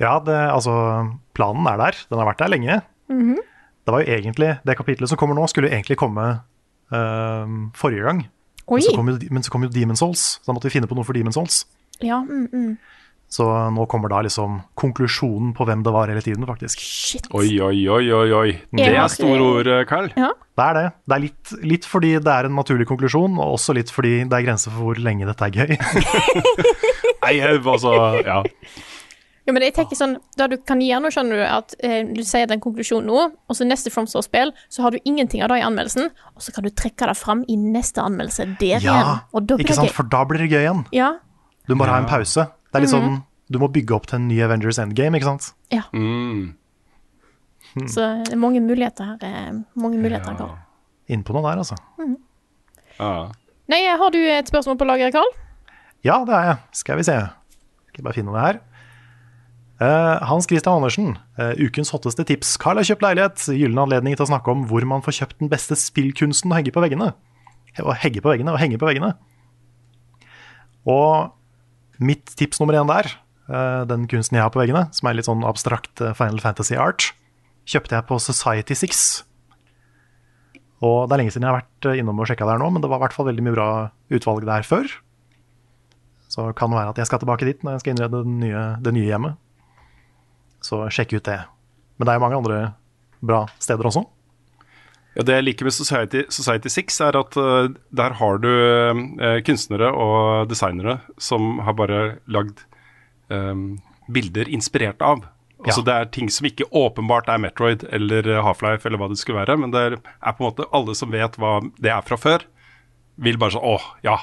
Ja, 0.03 0.19
det, 0.27 0.37
altså 0.53 0.75
Planen 1.33 1.67
er 1.71 1.81
der. 1.81 1.97
Den 2.11 2.21
har 2.21 2.29
vært 2.29 2.43
der 2.45 2.53
lenge. 2.53 2.83
Mhm. 3.09 3.41
Det 3.83 3.91
var 3.95 4.05
jo 4.05 4.15
egentlig 4.15 4.49
Det 4.63 4.77
kapitlet 4.79 5.11
som 5.11 5.19
kommer 5.19 5.35
nå, 5.39 5.47
skulle 5.51 5.71
jo 5.71 5.75
egentlig 5.75 5.99
komme 6.01 6.27
uh, 6.95 7.59
forrige 7.79 8.07
gang. 8.07 8.25
Oi. 8.71 8.79
Men 8.79 8.87
så, 8.87 8.97
kom 8.97 9.11
jo, 9.11 9.19
men 9.31 9.43
så 9.43 9.53
kom 9.53 9.67
jo 9.67 9.73
Demon 9.75 9.99
Souls, 9.99 10.25
så 10.39 10.51
da 10.51 10.57
måtte 10.57 10.71
vi 10.71 10.77
finne 10.77 10.89
på 10.91 10.97
noe 10.99 11.07
for 11.07 11.19
Demon 11.19 11.35
Souls. 11.35 11.65
Ja, 12.03 12.21
mm, 12.23 12.49
mm. 12.53 12.77
Så 13.33 13.47
nå 13.73 13.87
kommer 13.89 14.11
da 14.13 14.19
liksom 14.27 14.59
konklusjonen 14.77 15.55
på 15.57 15.65
hvem 15.65 15.81
det 15.87 15.93
var 15.95 16.11
hele 16.13 16.21
tiden, 16.21 16.45
faktisk. 16.45 16.83
Oi, 17.33 17.49
oi, 17.65 17.79
oi, 17.89 18.05
oi, 18.13 18.27
oi. 18.37 18.51
Det 18.77 18.91
er 18.93 19.09
store 19.09 19.41
ord, 19.41 19.71
eh, 19.73 19.85
Carl. 19.89 20.11
Ja. 20.21 20.29
Det 20.53 20.67
er 20.67 20.77
det. 20.77 20.85
Det 21.09 21.17
er 21.17 21.23
litt, 21.23 21.53
litt 21.65 21.89
fordi 21.89 22.11
det 22.21 22.29
er 22.29 22.49
en 22.51 22.59
naturlig 22.59 22.85
konklusjon, 22.91 23.39
og 23.41 23.55
også 23.57 23.73
litt 23.79 23.89
fordi 23.95 24.19
det 24.29 24.37
er 24.37 24.45
grenser 24.45 24.75
for 24.75 24.91
hvor 24.91 25.01
lenge 25.01 25.25
dette 25.31 25.49
er 25.49 25.57
gøy. 25.57 25.73
Nei, 27.25 27.35
altså 27.57 27.97
Ja. 28.21 28.43
Ja, 29.53 29.59
men 29.59 29.63
jeg 29.67 29.75
tenker 29.77 29.99
sånn, 29.99 30.15
da 30.41 30.47
du 30.49 30.57
kan 30.57 30.81
gjøre 30.81 31.03
noe, 31.05 31.11
skjønner 31.13 31.37
du, 31.37 31.43
at 31.45 31.75
eh, 31.85 32.05
du 32.09 32.23
sier 32.25 32.47
den 32.49 32.61
konklusjonen 32.65 33.05
nå, 33.11 33.25
og 33.37 33.57
så 33.59 33.67
neste 33.69 33.91
FromStore-spill, 33.93 34.53
så 34.73 34.83
har 34.87 34.91
du 34.97 34.99
ingenting 35.05 35.43
av 35.45 35.51
det 35.53 35.59
i 35.61 35.65
anmeldelsen, 35.67 36.09
og 36.35 36.41
så 36.41 36.55
kan 36.57 36.65
du 36.65 36.71
trekke 36.71 37.07
det 37.11 37.17
fram 37.21 37.45
i 37.53 37.57
neste 37.61 38.01
anmeldelse 38.01 38.47
der 38.59 38.79
igjen. 38.81 38.87
Ja, 38.89 39.19
Og 39.35 39.45
da 39.47 39.57
blir 39.59 39.67
ikke 39.67 39.75
det 39.75 39.77
sant? 39.77 39.91
gøy. 39.91 39.97
For 39.99 40.09
da 40.09 40.25
blir 40.25 40.39
det 40.41 40.49
gøy 40.55 40.63
igjen. 40.65 40.81
Ja. 40.97 41.11
Du 41.69 41.75
må 41.75 41.85
bare 41.85 41.99
ha 41.99 42.01
en 42.01 42.09
pause. 42.09 42.49
Det 42.73 42.81
er 42.81 42.87
litt 42.87 42.91
Mhm. 42.91 43.03
sånn 43.05 43.23
Du 43.53 43.59
må 43.59 43.69
bygge 43.69 43.93
opp 43.95 44.07
til 44.07 44.17
en 44.17 44.29
ny 44.29 44.41
Avengers 44.41 44.79
Endgame, 44.79 45.19
ikke 45.21 45.29
sant? 45.29 45.53
Ja. 45.71 45.83
Mm. 45.93 46.55
Så 47.89 48.01
det 48.25 48.33
er 48.33 48.37
mange 48.41 48.61
muligheter 48.65 49.05
her. 49.05 49.19
eh, 49.21 49.53
Mange 49.77 49.99
muligheter, 50.01 50.37
Karl. 50.39 50.57
Innpå 51.11 51.33
noe 51.35 51.43
der, 51.43 51.59
altså. 51.61 51.77
Mhm. 51.99 52.17
Ja. 52.99 53.29
Nei, 53.69 53.83
har 53.87 54.11
du 54.11 54.19
et 54.19 54.47
spørsmål 54.51 54.79
på 54.79 54.87
lageret, 54.89 55.13
Karl? 55.13 55.31
Ja, 56.05 56.25
det 56.25 56.35
er 56.35 56.45
jeg. 56.49 56.57
Skal 56.73 56.97
vi 56.97 57.03
se. 57.03 57.13
Skal 57.13 57.99
jeg 58.01 58.05
bare 58.05 58.15
finne 58.15 58.33
det 58.33 58.41
her. 58.43 58.61
Eh, 59.83 60.23
Hans 60.29 60.47
Christian 60.47 60.77
Andersen, 60.77 61.19
eh, 61.39 61.55
ukens 61.59 61.91
hotteste 61.91 62.25
tips. 62.29 62.55
Carl 62.61 62.79
har 62.79 62.87
kjøpt 62.87 63.03
leilighet. 63.03 63.45
Gyllen 63.57 63.81
anledning 63.83 64.15
til 64.15 64.27
å 64.27 64.31
snakke 64.31 64.53
om 64.53 64.67
hvor 64.71 64.85
man 64.87 65.03
får 65.03 65.17
kjøpt 65.23 65.41
den 65.43 65.51
beste 65.51 65.79
spillkunsten 65.79 66.53
å 66.53 66.59
hegge 66.59 66.75
på 66.75 66.83
veggene. 66.85 67.13
Å 67.81 67.97
hegge 67.97 68.23
på 68.23 68.31
veggene 68.31 68.53
og 68.53 68.61
henge 68.61 68.79
på 68.79 68.87
veggene. 68.87 69.15
Og 70.87 71.33
mitt 72.03 72.35
tips 72.37 72.61
nummer 72.61 72.77
én 72.79 72.87
der, 72.87 73.11
eh, 73.49 73.85
den 73.89 74.07
kunsten 74.07 74.37
jeg 74.37 74.45
har 74.45 74.51
på 74.55 74.63
veggene, 74.63 74.93
som 74.95 75.09
er 75.09 75.15
litt 75.15 75.27
sånn 75.27 75.43
abstrakt 75.43 75.97
Final 76.17 76.39
Fantasy 76.39 76.77
art, 76.77 77.13
kjøpte 77.67 77.97
jeg 77.97 78.07
på 78.07 78.21
Society 78.21 78.75
6. 78.75 79.25
Og 80.83 81.09
det 81.09 81.15
er 81.15 81.23
lenge 81.23 81.33
siden 81.33 81.47
jeg 81.47 81.55
har 81.55 81.63
vært 81.63 81.99
innom 81.99 82.21
og 82.21 82.27
sjekka 82.27 82.47
der 82.47 82.59
nå, 82.59 82.71
men 82.71 82.83
det 82.83 82.91
var 82.91 82.99
i 82.99 83.07
hvert 83.07 83.15
fall 83.15 83.27
veldig 83.27 83.43
mye 83.47 83.55
bra 83.55 83.91
utvalg 84.11 84.45
der 84.45 84.63
før. 84.63 84.87
Så 86.29 86.55
kan 86.55 86.71
det 86.71 86.79
være 86.79 86.91
at 86.91 86.99
jeg 86.99 87.07
skal 87.07 87.19
tilbake 87.23 87.47
dit 87.47 87.63
når 87.63 87.73
jeg 87.73 87.81
skal 87.81 87.95
innrede 87.95 88.23
det 88.23 88.35
nye, 88.43 88.77
det 88.83 88.95
nye 88.95 89.11
hjemmet. 89.11 89.42
Så 90.63 90.85
sjekk 90.95 91.17
ut 91.19 91.27
det. 91.29 91.41
Men 91.99 92.07
det 92.07 92.13
er 92.15 92.19
jo 92.21 92.25
mange 92.25 92.39
andre 92.41 92.59
bra 93.23 93.45
steder 93.63 93.89
også. 93.91 94.05
Ja, 95.13 95.23
Det 95.29 95.35
jeg 95.37 95.45
liker 95.45 95.69
med 95.69 95.75
Society, 95.77 96.23
Society 96.33 96.71
6, 96.73 97.01
er 97.05 97.19
at 97.21 97.37
uh, 97.37 97.69
der 97.93 98.15
har 98.17 98.39
du 98.41 98.49
uh, 98.49 99.41
kunstnere 99.45 99.91
og 99.93 100.49
designere 100.49 101.01
som 101.21 101.59
har 101.67 101.77
bare 101.77 102.01
lagd 102.33 102.63
um, 103.29 103.77
bilder 104.09 104.49
inspirert 104.49 105.03
av. 105.05 105.27
Altså 105.63 105.83
Ja. 105.83 105.85
Det 105.87 105.95
er 105.95 106.09
ting 106.17 106.31
som 106.33 106.49
ikke 106.49 106.67
åpenbart 106.75 107.29
er 107.31 107.39
Metroid 107.39 107.85
eller 107.93 108.27
Half-Life 108.43 108.89
eller 108.89 108.99
hva 108.99 109.11
det 109.13 109.21
skulle 109.21 109.45
være, 109.45 109.59
men 109.61 109.71
det 109.71 109.81
er, 109.85 109.99
er 110.01 110.35
på 110.35 110.43
en 110.43 110.49
måte 110.49 110.67
alle 110.75 110.97
som 110.99 111.13
vet 111.13 111.37
hva 111.39 111.61
det 111.79 111.93
er 111.93 112.03
fra 112.03 112.17
før, 112.19 112.43
vil 113.23 113.39
bare 113.39 113.55
sånn 113.55 113.69
Å, 113.69 113.77
ja, 114.03 114.17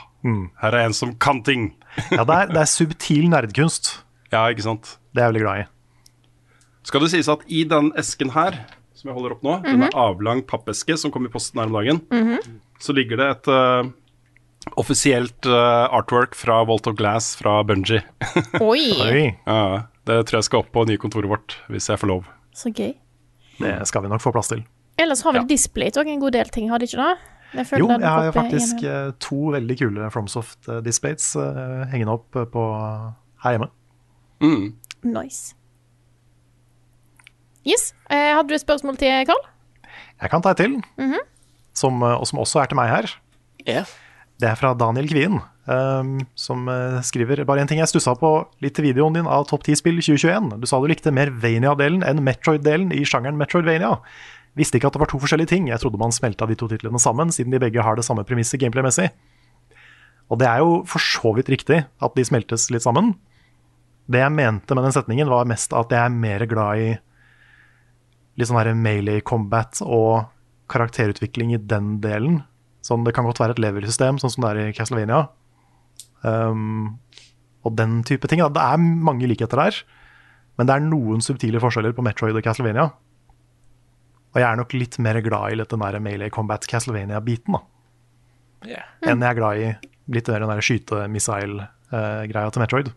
her 0.59 0.75
er 0.75 0.89
en 0.89 0.97
som 0.97 1.13
kan 1.15 1.43
ting. 1.47 1.69
Ja, 2.11 2.25
det 2.25 2.35
er, 2.35 2.51
det 2.51 2.59
er 2.65 2.71
subtil 2.71 3.29
nerdkunst. 3.31 3.99
Ja, 4.33 4.43
ikke 4.51 4.61
sant. 4.61 4.99
Det 5.09 5.23
er 5.23 5.29
jeg 5.29 5.31
veldig 5.31 5.41
glad 5.41 5.61
i. 5.63 5.63
Skal 6.83 7.01
det 7.03 7.09
sies 7.11 7.27
at 7.29 7.41
i 7.47 7.63
den 7.67 7.91
esken 7.99 8.31
her, 8.33 8.55
som 8.95 9.09
jeg 9.09 9.15
holder 9.17 9.31
opp 9.37 9.43
nå, 9.43 9.57
denne 9.63 9.89
avlang 9.93 10.41
pappeske 10.47 10.95
som 10.97 11.11
kom 11.11 11.25
i 11.27 11.31
posten 11.31 11.59
her 11.59 11.67
om 11.69 11.75
dagen, 11.79 12.01
så 12.79 12.93
ligger 12.95 13.19
det 13.19 13.27
et 13.35 13.47
uh, 13.51 13.89
offisielt 14.79 15.45
uh, 15.49 15.87
artwork 15.95 16.35
fra 16.35 16.61
Walt 16.67 16.87
of 16.87 16.95
Glass 16.99 17.33
fra 17.39 17.59
Bungie. 17.67 18.01
Oi, 18.61 18.83
Oi, 19.05 19.23
ja, 19.45 19.83
det 20.09 20.21
tror 20.29 20.39
jeg 20.39 20.47
skal 20.49 20.63
opp 20.63 20.71
på 20.75 20.85
nye 20.89 20.99
kontoret 21.01 21.29
vårt, 21.31 21.57
hvis 21.71 21.89
jeg 21.91 21.99
får 22.01 22.11
lov. 22.13 22.27
så 22.55 22.71
gøy. 22.75 22.93
det 23.59 23.75
skal 23.87 24.03
vi 24.03 24.09
nok 24.11 24.23
få 24.23 24.31
plass 24.35 24.49
til. 24.51 24.63
Ellers 24.99 25.21
har 25.23 25.31
vel 25.35 25.43
Ja. 25.45 25.47
Displayt 25.47 25.95
òg 25.99 26.07
en 26.11 26.19
god 26.19 26.33
del 26.35 26.49
ting, 26.51 26.69
har 26.71 26.79
de 26.79 26.87
ikke 26.89 26.99
det? 26.99 27.17
Jeg 27.53 27.79
Jo, 27.79 27.87
jeg 27.89 28.03
har 28.05 28.25
jo 28.27 28.31
faktisk 28.35 28.83
en- 28.83 28.89
eh, 29.07 29.11
to 29.19 29.35
veldig 29.55 29.77
kule 29.79 30.09
Fromsoft 30.11 30.67
displays 30.85 31.35
uh, 31.35 31.85
hengende 31.89 32.11
opp 32.13 32.31
på 32.51 32.65
her 33.43 33.55
hjemme. 33.55 33.69
Mm. 34.43 34.73
Nice. 35.03 35.55
Yes. 37.67 37.93
Eh, 38.09 38.33
hadde 38.35 38.49
du 38.49 38.55
et 38.55 38.63
spørsmål 38.63 38.99
til 38.99 39.25
Carl? 39.27 39.41
Jeg 40.19 40.31
kan 40.31 40.43
ta 40.43 40.53
et 40.53 40.61
til, 40.61 40.77
som, 41.75 42.01
eh, 42.03 42.15
og 42.15 42.27
som 42.27 42.39
også 42.39 42.63
er 42.63 42.71
til 42.71 42.79
meg 42.79 42.91
her. 42.91 43.11
Yeah. 43.67 43.85
Det 44.39 44.47
er 44.47 44.55
fra 44.55 44.71
Daniel 44.73 45.07
Kvien, 45.09 45.41
um, 45.67 46.19
som 46.35 46.67
eh, 46.71 47.01
skriver 47.03 47.43
bare 47.43 47.59
en 47.59 47.67
ting 47.67 47.81
jeg 47.81 47.91
stussa 47.91 48.13
på 48.15 48.47
litt 48.63 48.77
til 48.77 48.87
videoen 48.87 49.17
din 49.17 49.27
av 49.27 49.49
Topp 49.49 49.65
10-spill 49.67 49.99
2021. 49.99 50.53
Du 50.61 50.67
sa 50.69 50.79
du 50.79 50.87
likte 50.87 51.11
mer 51.11 51.27
Vania-delen 51.27 52.05
enn 52.07 52.23
Metroid-delen 52.23 52.93
i 52.95 53.03
sjangeren 53.03 53.39
Metroidvania. 53.39 53.97
Visste 54.55 54.79
ikke 54.79 54.87
at 54.87 54.95
det 54.95 55.03
var 55.03 55.11
to 55.11 55.19
forskjellige 55.19 55.51
ting. 55.51 55.67
Jeg 55.67 55.83
trodde 55.83 55.99
man 55.99 56.15
smelta 56.15 56.47
de 56.47 56.55
to 56.55 56.69
titlene 56.71 57.01
sammen, 57.03 57.33
siden 57.35 57.51
de 57.51 57.59
begge 57.59 57.83
har 57.83 57.99
det 57.99 58.07
samme 58.07 58.23
premisset 58.27 58.61
gameplay-messig. 58.63 59.09
Og 60.31 60.39
det 60.39 60.47
er 60.47 60.63
jo 60.63 60.79
for 60.87 61.03
så 61.03 61.33
vidt 61.35 61.51
riktig 61.51 61.83
at 61.83 62.15
de 62.15 62.25
smeltes 62.25 62.69
litt 62.71 62.85
sammen. 62.85 63.17
Det 64.09 64.23
jeg 64.23 64.33
mente 64.33 64.75
med 64.75 64.87
den 64.87 64.95
setningen, 64.95 65.29
var 65.29 65.49
mest 65.49 65.75
at 65.75 65.91
jeg 65.91 65.99
er 65.99 66.15
mer 66.15 66.47
glad 66.49 66.79
i 66.81 66.89
litt 68.39 68.49
sånn 68.49 68.79
melee 68.79 69.21
combat 69.25 69.81
og 69.83 70.29
karakterutvikling 70.71 71.53
i 71.55 71.59
den 71.59 71.97
delen. 72.03 72.41
Sånn, 72.85 73.03
det 73.03 73.13
kan 73.17 73.27
godt 73.27 73.41
være 73.41 73.57
et 73.57 73.61
level-system, 73.61 74.19
sånn 74.21 74.31
som 74.31 74.45
det 74.45 74.51
er 74.53 74.69
i 74.69 74.75
Castlevania. 74.77 75.25
Um, 76.23 76.99
og 77.65 77.75
den 77.75 77.99
type 78.07 78.29
ting. 78.31 78.39
Da. 78.43 78.49
Det 78.55 78.63
er 78.63 78.79
mange 78.79 79.27
likheter 79.27 79.59
der, 79.59 79.81
men 80.57 80.69
det 80.69 80.75
er 80.75 80.85
noen 80.85 81.23
subtile 81.23 81.61
forskjeller 81.63 81.95
på 81.95 82.05
Metroid 82.05 82.37
og 82.39 82.45
Castlevania. 82.45 82.87
Og 84.29 84.39
jeg 84.39 84.45
er 84.45 84.59
nok 84.59 84.75
litt 84.77 84.99
mer 85.01 85.19
glad 85.25 85.51
i 85.53 85.59
litt 85.59 85.71
den 85.73 85.83
der 85.83 85.99
melee 86.03 86.31
combat 86.33 86.65
Castlevania-biten 86.69 87.55
da, 87.57 87.63
Ja. 88.67 88.83
enn 89.01 89.23
jeg 89.23 89.29
er 89.31 89.39
glad 89.39 89.57
i 89.57 89.69
litt 90.13 90.27
mer 90.27 90.43
den 90.43 90.51
der 90.51 90.61
skyte-missile-greia 90.65 92.51
til 92.53 92.61
Metroid. 92.61 92.91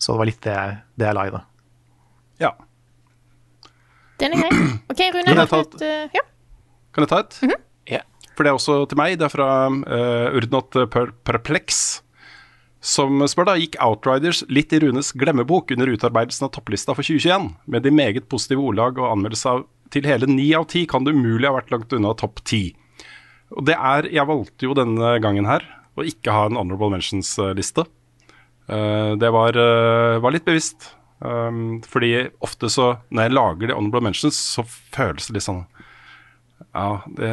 Så 0.00 0.12
det 0.12 0.18
var 0.18 0.26
litt 0.30 0.40
det 0.42 0.54
jeg, 0.56 0.76
det 0.98 1.06
jeg 1.06 1.14
la 1.14 1.26
i 1.28 1.30
det. 1.34 1.42
Ja. 2.40 2.50
Den 4.20 4.36
er 4.36 4.44
grei. 4.44 4.68
OK, 4.92 5.02
Rune. 5.16 5.26
Kan 5.26 5.42
jeg 5.42 5.50
ta 5.50 5.62
du 5.62 5.66
et, 5.66 5.86
eh, 5.86 6.20
ja. 6.20 6.24
Kan 6.94 7.06
jeg 7.06 7.12
ta 7.12 7.22
et? 7.24 7.40
Ja. 7.90 8.04
For 8.36 8.46
det 8.46 8.52
er 8.52 8.60
også 8.60 8.78
til 8.90 9.00
meg. 9.00 9.16
Det 9.20 9.26
er 9.26 9.32
fra 9.32 9.50
uh, 9.68 10.36
Urdnot 10.38 10.78
per 10.92 11.12
Perplex. 11.26 12.00
Som 12.80 13.20
spør 13.28 13.50
da, 13.50 13.58
gikk 13.60 13.76
Outriders 13.84 14.40
litt 14.48 14.72
i 14.72 14.80
Runes 14.80 15.10
glemmebok 15.12 15.74
under 15.74 15.90
utarbeidelsen 15.92 16.46
av 16.46 16.54
topplista 16.54 16.94
for 16.96 17.04
2021? 17.04 17.50
Med 17.68 17.84
de 17.84 17.92
meget 17.92 18.30
positive 18.32 18.64
ordlag 18.70 18.96
og 19.00 19.10
anmeldelse 19.10 19.52
av 19.52 19.66
til 19.90 20.06
hele 20.06 20.28
ni 20.30 20.52
av 20.54 20.68
ti 20.70 20.84
kan 20.88 21.04
det 21.06 21.16
umulig 21.16 21.48
ha 21.48 21.56
vært 21.56 21.72
langt 21.74 21.92
unna 21.96 22.14
topp 22.18 22.42
ti. 22.46 22.70
Og 23.50 23.66
det 23.66 23.74
er 23.74 24.06
Jeg 24.06 24.28
valgte 24.28 24.68
jo 24.68 24.76
denne 24.78 25.16
gangen 25.22 25.48
her 25.48 25.64
å 25.98 26.06
ikke 26.06 26.32
ha 26.32 26.46
en 26.46 26.58
honorable 26.58 26.92
mentions-liste. 26.94 27.84
Eh, 28.70 29.12
det 29.18 29.30
var, 29.34 29.56
eh, 29.58 30.20
var 30.22 30.30
litt 30.30 30.46
bevisst. 30.46 30.94
Um, 31.20 31.80
fordi 31.84 32.30
ofte 32.40 32.70
så, 32.72 32.94
når 33.12 33.26
jeg 33.26 33.34
lager 33.36 33.68
de 33.68 33.76
honorable 33.76 34.06
mentions, 34.08 34.38
så 34.40 34.64
føles 34.64 35.28
det 35.28 35.36
litt 35.36 35.44
sånn 35.44 35.66
Ja, 36.72 37.02
det, 37.18 37.28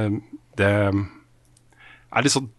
det 0.60 0.72
er 0.74 2.26
litt 2.26 2.34
sånn 2.34 2.50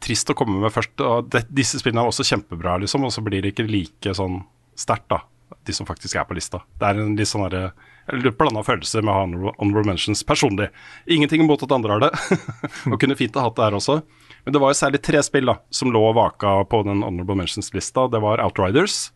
trist 0.00 0.32
å 0.32 0.36
komme 0.36 0.60
med 0.62 0.72
først. 0.72 0.96
Og 1.04 1.28
det, 1.32 1.44
disse 1.52 1.80
spillene 1.80 2.04
er 2.04 2.12
også 2.12 2.26
kjempebra, 2.26 2.78
liksom, 2.80 3.04
og 3.04 3.12
så 3.12 3.24
blir 3.24 3.44
det 3.44 3.52
ikke 3.54 3.68
like 3.68 4.14
sånn 4.16 4.40
sterkt, 4.78 5.10
da. 5.12 5.22
De 5.66 5.74
som 5.76 5.84
faktisk 5.84 6.16
er 6.16 6.24
på 6.28 6.36
lista. 6.38 6.62
Det 6.80 6.86
er 6.88 7.00
en 7.02 7.16
litt 7.18 7.28
sånn 7.28 7.44
derre 7.44 8.32
blanda 8.38 8.62
følelse 8.64 9.02
med 9.02 9.12
å 9.12 9.16
ha 9.18 9.24
honorable- 9.26 9.84
mentions 9.86 10.22
personlig. 10.24 10.70
Ingenting 11.06 11.42
imot 11.44 11.62
at 11.66 11.72
andre 11.74 11.92
har 11.92 12.04
det, 12.06 12.10
og 12.90 12.98
kunne 13.02 13.18
fint 13.18 13.36
ha 13.36 13.44
hatt 13.48 13.58
det 13.58 13.66
her 13.68 13.76
også. 13.76 14.00
Men 14.44 14.54
det 14.54 14.62
var 14.62 14.72
jo 14.72 14.80
særlig 14.80 15.02
tre 15.04 15.20
spill 15.26 15.50
da, 15.50 15.58
som 15.74 15.92
lå 15.92 16.00
og 16.08 16.16
vaka 16.16 16.60
på 16.70 16.82
den 16.86 17.04
honorable 17.04 17.36
mentions-lista. 17.42 18.06
Det 18.10 18.22
var 18.24 18.42
Outriders, 18.46 19.10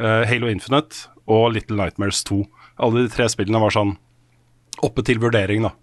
Halo 0.00 0.48
Infinite 0.48 1.10
og 1.30 1.52
Little 1.54 1.76
Nightmares 1.76 2.22
2. 2.24 2.38
Alle 2.82 3.04
de 3.04 3.12
tre 3.12 3.26
spillene 3.30 3.60
var 3.62 3.74
sånn 3.74 3.96
oppe 4.82 5.04
til 5.06 5.20
vurdering, 5.22 5.66
da. 5.66 5.74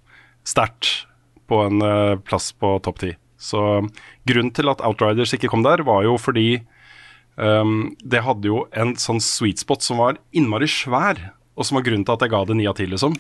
Sterkt 0.48 1.06
på 1.50 1.64
en 1.66 1.82
eh, 1.84 2.20
plass 2.26 2.52
på 2.54 2.76
topp 2.86 3.02
ti. 3.04 3.14
Så 3.40 3.62
grunnen 4.28 4.54
til 4.56 4.70
at 4.72 4.84
Outriders 4.86 5.34
ikke 5.36 5.50
kom 5.52 5.64
der, 5.66 5.84
var 5.88 6.04
jo 6.04 6.18
fordi 6.20 6.62
um, 7.40 7.94
det 8.04 8.26
hadde 8.26 8.50
jo 8.50 8.66
en 8.76 8.96
sånn 9.00 9.22
sweet 9.24 9.64
spot 9.64 9.86
som 9.86 10.02
var 10.04 10.20
innmari 10.36 10.68
svær, 10.70 11.22
og 11.56 11.68
som 11.68 11.80
var 11.80 11.86
grunnen 11.88 12.04
til 12.08 12.18
at 12.18 12.26
jeg 12.26 12.34
ga 12.34 12.42
det 12.50 12.58
ni 12.60 12.68
av 12.68 12.76
ti, 12.80 12.90
liksom. 12.90 13.16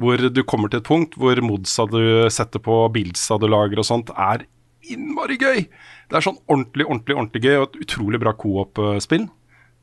Hvor 0.00 0.18
du 0.32 0.42
kommer 0.48 0.72
til 0.72 0.80
et 0.80 0.88
punkt 0.88 1.14
hvor 1.20 1.38
modsa 1.44 1.86
du 1.90 2.26
setter 2.32 2.62
på, 2.64 2.82
bildsa 2.94 3.38
du 3.38 3.46
lager 3.50 3.82
og 3.82 3.86
sånt, 3.86 4.10
er 4.16 4.46
innmari 4.90 5.36
gøy. 5.38 5.66
Det 6.10 6.18
er 6.18 6.24
sånn 6.24 6.40
ordentlig, 6.48 6.88
ordentlig, 6.88 7.16
ordentlig 7.16 7.44
gøy, 7.44 7.56
og 7.60 7.68
et 7.68 7.82
utrolig 7.84 8.20
bra 8.22 8.34
co-op-spill. 8.34 9.28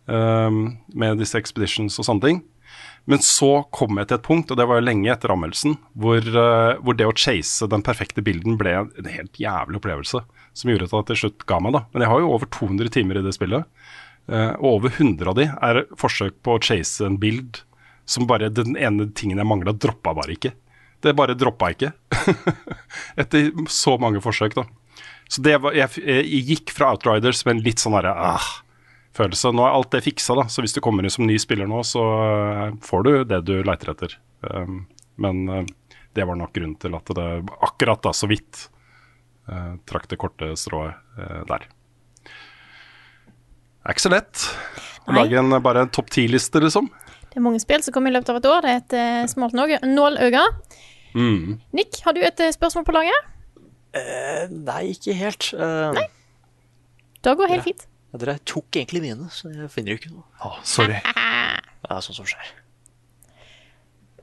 Um, 0.07 0.77
med 0.95 1.19
disse 1.19 1.35
expeditions 1.35 1.97
og 1.99 2.07
sånne 2.07 2.23
ting. 2.23 2.37
Men 3.07 3.19
så 3.23 3.65
kom 3.75 3.99
jeg 3.99 4.09
til 4.09 4.17
et 4.17 4.25
punkt, 4.25 4.51
og 4.51 4.59
det 4.59 4.65
var 4.67 4.79
jo 4.79 4.85
lenge 4.87 5.09
etter 5.11 5.31
anmeldelsen, 5.31 5.77
hvor, 5.99 6.23
uh, 6.23 6.79
hvor 6.83 6.95
det 6.95 7.07
å 7.07 7.15
chase 7.15 7.67
den 7.71 7.83
perfekte 7.83 8.23
bilden 8.23 8.57
ble 8.59 8.73
en 8.83 9.09
helt 9.11 9.39
jævlig 9.39 9.79
opplevelse. 9.81 10.23
Som 10.57 10.71
gjorde 10.71 10.89
at 10.89 10.95
det 10.95 11.13
til 11.13 11.21
slutt 11.21 11.47
ga 11.47 11.59
meg, 11.63 11.75
da. 11.75 11.83
Men 11.91 12.03
jeg 12.03 12.11
har 12.13 12.23
jo 12.23 12.33
over 12.35 12.51
200 12.51 12.91
timer 12.95 13.19
i 13.19 13.23
det 13.25 13.35
spillet. 13.35 13.67
Uh, 14.27 14.53
og 14.59 14.69
over 14.73 14.95
100 14.95 15.31
av 15.31 15.37
de 15.39 15.47
er 15.47 15.83
forsøk 15.99 16.39
på 16.43 16.57
å 16.57 16.63
chase 16.63 17.07
en 17.07 17.19
bild 17.19 17.61
som 18.07 18.23
bare 18.27 18.47
Den 18.47 18.77
ene 18.79 19.09
tingen 19.11 19.39
jeg 19.39 19.47
mangla, 19.47 19.73
droppa 19.75 20.13
bare 20.15 20.31
ikke. 20.37 20.53
Det 21.03 21.11
bare 21.15 21.35
droppa 21.35 21.73
ikke. 21.75 21.91
Etter 23.19 23.51
så 23.71 23.97
mange 23.99 24.23
forsøk, 24.23 24.55
da. 24.55 24.63
Så 25.27 25.43
det 25.43 25.57
var, 25.63 25.75
jeg, 25.75 25.99
jeg 25.99 26.43
gikk 26.47 26.71
fra 26.75 26.93
Outriders 26.95 27.43
med 27.43 27.57
en 27.57 27.65
litt 27.65 27.83
sånn 27.83 27.97
herre 27.97 28.13
ah, 28.15 28.47
følelse. 29.17 29.51
Nå 29.55 29.65
er 29.65 29.75
alt 29.75 29.91
det 29.95 30.03
fiksa, 30.05 30.35
da. 30.37 30.45
Så 30.51 30.63
hvis 30.63 30.75
du 30.75 30.81
kommer 30.85 31.05
inn 31.05 31.13
som 31.13 31.25
ny 31.27 31.35
spiller 31.41 31.67
nå, 31.69 31.81
så 31.87 32.03
eh, 32.23 32.75
får 32.85 33.03
du 33.07 33.11
det 33.31 33.41
du 33.47 33.55
leiter 33.67 33.91
etter. 33.93 34.15
Um, 34.45 34.83
men 35.21 35.43
eh, 35.49 35.65
det 36.17 36.25
var 36.29 36.37
nok 36.39 36.53
grunnen 36.55 36.77
til 36.81 36.95
at 36.97 37.09
det 37.17 37.27
akkurat 37.65 38.01
da 38.05 38.13
så 38.15 38.29
vidt 38.29 38.67
eh, 39.49 39.73
trakk 39.89 40.07
det 40.11 40.19
korte 40.21 40.51
strået 40.57 40.95
der. 41.49 41.65
Det 42.27 43.89
er 43.93 43.95
ikke 43.95 44.03
så 44.07 44.11
lett 44.11 44.45
å 45.07 45.15
lage 45.15 45.37
en, 45.39 45.53
bare 45.63 45.85
en 45.85 45.91
topp 45.95 46.09
ti-liste, 46.11 46.59
liksom. 46.59 46.89
Det 47.31 47.39
er 47.39 47.45
mange 47.45 47.61
spill 47.63 47.83
som 47.85 47.93
kommer 47.95 48.11
i 48.11 48.15
løpet 48.17 48.33
av 48.33 48.39
et 48.41 48.47
år. 48.49 48.65
Det 48.65 48.99
er 48.99 49.21
et 49.23 49.31
smalt 49.31 49.55
nål- 49.55 49.79
nåløye. 49.87 50.43
Mm. 51.15 51.57
Nick, 51.77 52.01
har 52.05 52.13
du 52.17 52.19
et 52.27 52.41
spørsmål 52.53 52.85
på 52.87 52.95
laget? 52.97 53.29
Uh, 53.95 54.51
nei, 54.51 54.81
ikke 54.93 55.15
helt. 55.17 55.47
Eh, 55.55 56.01
Da 57.25 57.33
går 57.33 57.49
helt 57.49 57.63
helt 57.63 57.69
fint. 57.71 57.87
Dere 58.21 58.37
tok 58.47 58.79
egentlig 58.79 59.03
mine, 59.03 59.29
så 59.33 59.51
jeg 59.51 59.69
finner 59.73 59.93
jo 59.93 60.01
ikke 60.01 60.13
noe. 60.13 60.25
Å, 60.41 60.57
sorry. 60.67 61.01
Det 61.83 61.93
er 61.93 62.03
sånn 62.03 62.17
som 62.17 62.27
skjer. 62.27 62.53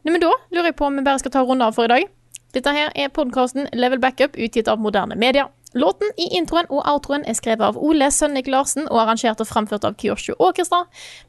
Nei, 0.05 0.12
men 0.12 0.21
da 0.21 0.33
lurer 0.53 0.69
jeg 0.69 0.77
på 0.77 0.89
om 0.89 0.99
vi 0.99 1.05
bare 1.07 1.21
skal 1.23 1.33
ta 1.33 1.45
runde 1.47 1.65
av 1.65 1.77
for 1.77 1.89
i 1.89 1.93
dag. 1.95 2.09
Dette 2.55 2.73
her 2.75 2.91
er 2.95 3.12
podkasten 3.15 3.71
Level 3.73 4.03
Backup, 4.03 4.37
utgitt 4.37 4.69
av 4.69 4.83
Moderne 4.83 5.16
Media. 5.19 5.47
Låten 5.75 6.12
i 6.21 6.29
introen 6.39 6.69
og 6.71 6.85
outroen 6.87 7.25
er 7.27 7.35
skrevet 7.35 7.65
av 7.66 7.79
Ole 7.83 8.07
Sønnik 8.15 8.47
Larsen 8.47 8.85
og 8.85 9.01
arrangert 9.03 9.41
og 9.43 9.49
framført 9.49 9.87
av 9.89 9.97
Kyosho 9.99 10.37
Orkestra. 10.39 10.85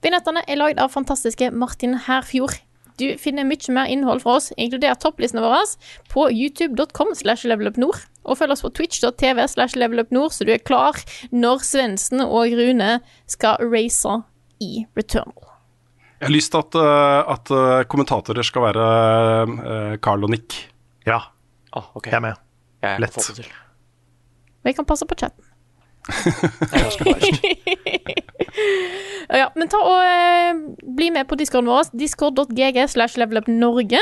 Vignettene 0.06 0.44
er 0.46 0.60
lagd 0.60 0.82
av 0.82 0.94
fantastiske 0.94 1.50
Martin 1.50 1.96
Herfjord. 2.06 2.60
Du 3.02 3.08
finner 3.20 3.48
mye 3.48 3.74
mer 3.74 3.90
innhold 3.92 4.22
fra 4.24 4.38
oss, 4.38 4.52
inkludert 4.56 5.02
topplistene 5.02 5.42
våre, 5.44 5.64
på 6.14 6.28
youtube.com 6.30 7.16
slash 7.18 7.48
levelupnord. 7.50 8.06
Og 8.26 8.38
følg 8.40 8.56
oss 8.56 8.64
på 8.66 8.72
twitch.tv 8.74 9.44
slash 9.52 9.78
levelupnord, 9.78 10.34
så 10.34 10.46
du 10.48 10.52
er 10.56 10.64
klar 10.66 10.98
når 11.32 11.62
Svendsen 11.66 12.24
og 12.26 12.54
Rune 12.58 13.00
skal 13.30 13.62
race 13.72 14.16
i 14.64 14.86
Returnal. 14.98 15.52
Jeg 16.22 16.30
har 16.30 16.34
lyst 16.34 16.52
til 16.56 16.64
at, 16.64 16.76
eh, 16.80 17.34
at 17.36 17.52
eh, 17.54 17.84
kommentatorer 17.92 18.46
skal 18.48 18.64
være 18.70 18.86
eh, 19.46 19.98
Carl 20.02 20.24
og 20.26 20.32
Nick. 20.34 20.58
Ja, 21.06 21.20
Ah, 21.76 21.84
okay. 21.94 22.12
jeg 22.12 22.16
er 22.18 22.24
med. 22.24 22.36
Jeg 22.82 23.00
Lett. 23.04 23.12
til. 23.36 23.46
Og 24.64 24.70
jeg 24.70 24.76
kan 24.78 24.86
passe 24.88 25.06
på 25.06 25.16
chatten. 25.20 25.44
Er. 26.76 26.92
Ja, 29.36 29.50
men 29.58 29.68
ta 29.68 29.80
og 29.82 29.98
eh, 30.06 30.60
bli 30.96 31.10
med 31.12 31.28
på 31.28 31.36
discorden 31.36 31.68
vår, 31.68 31.90
discord.gg 31.98 32.78
slash 32.88 33.18
levelupnorge, 33.20 34.00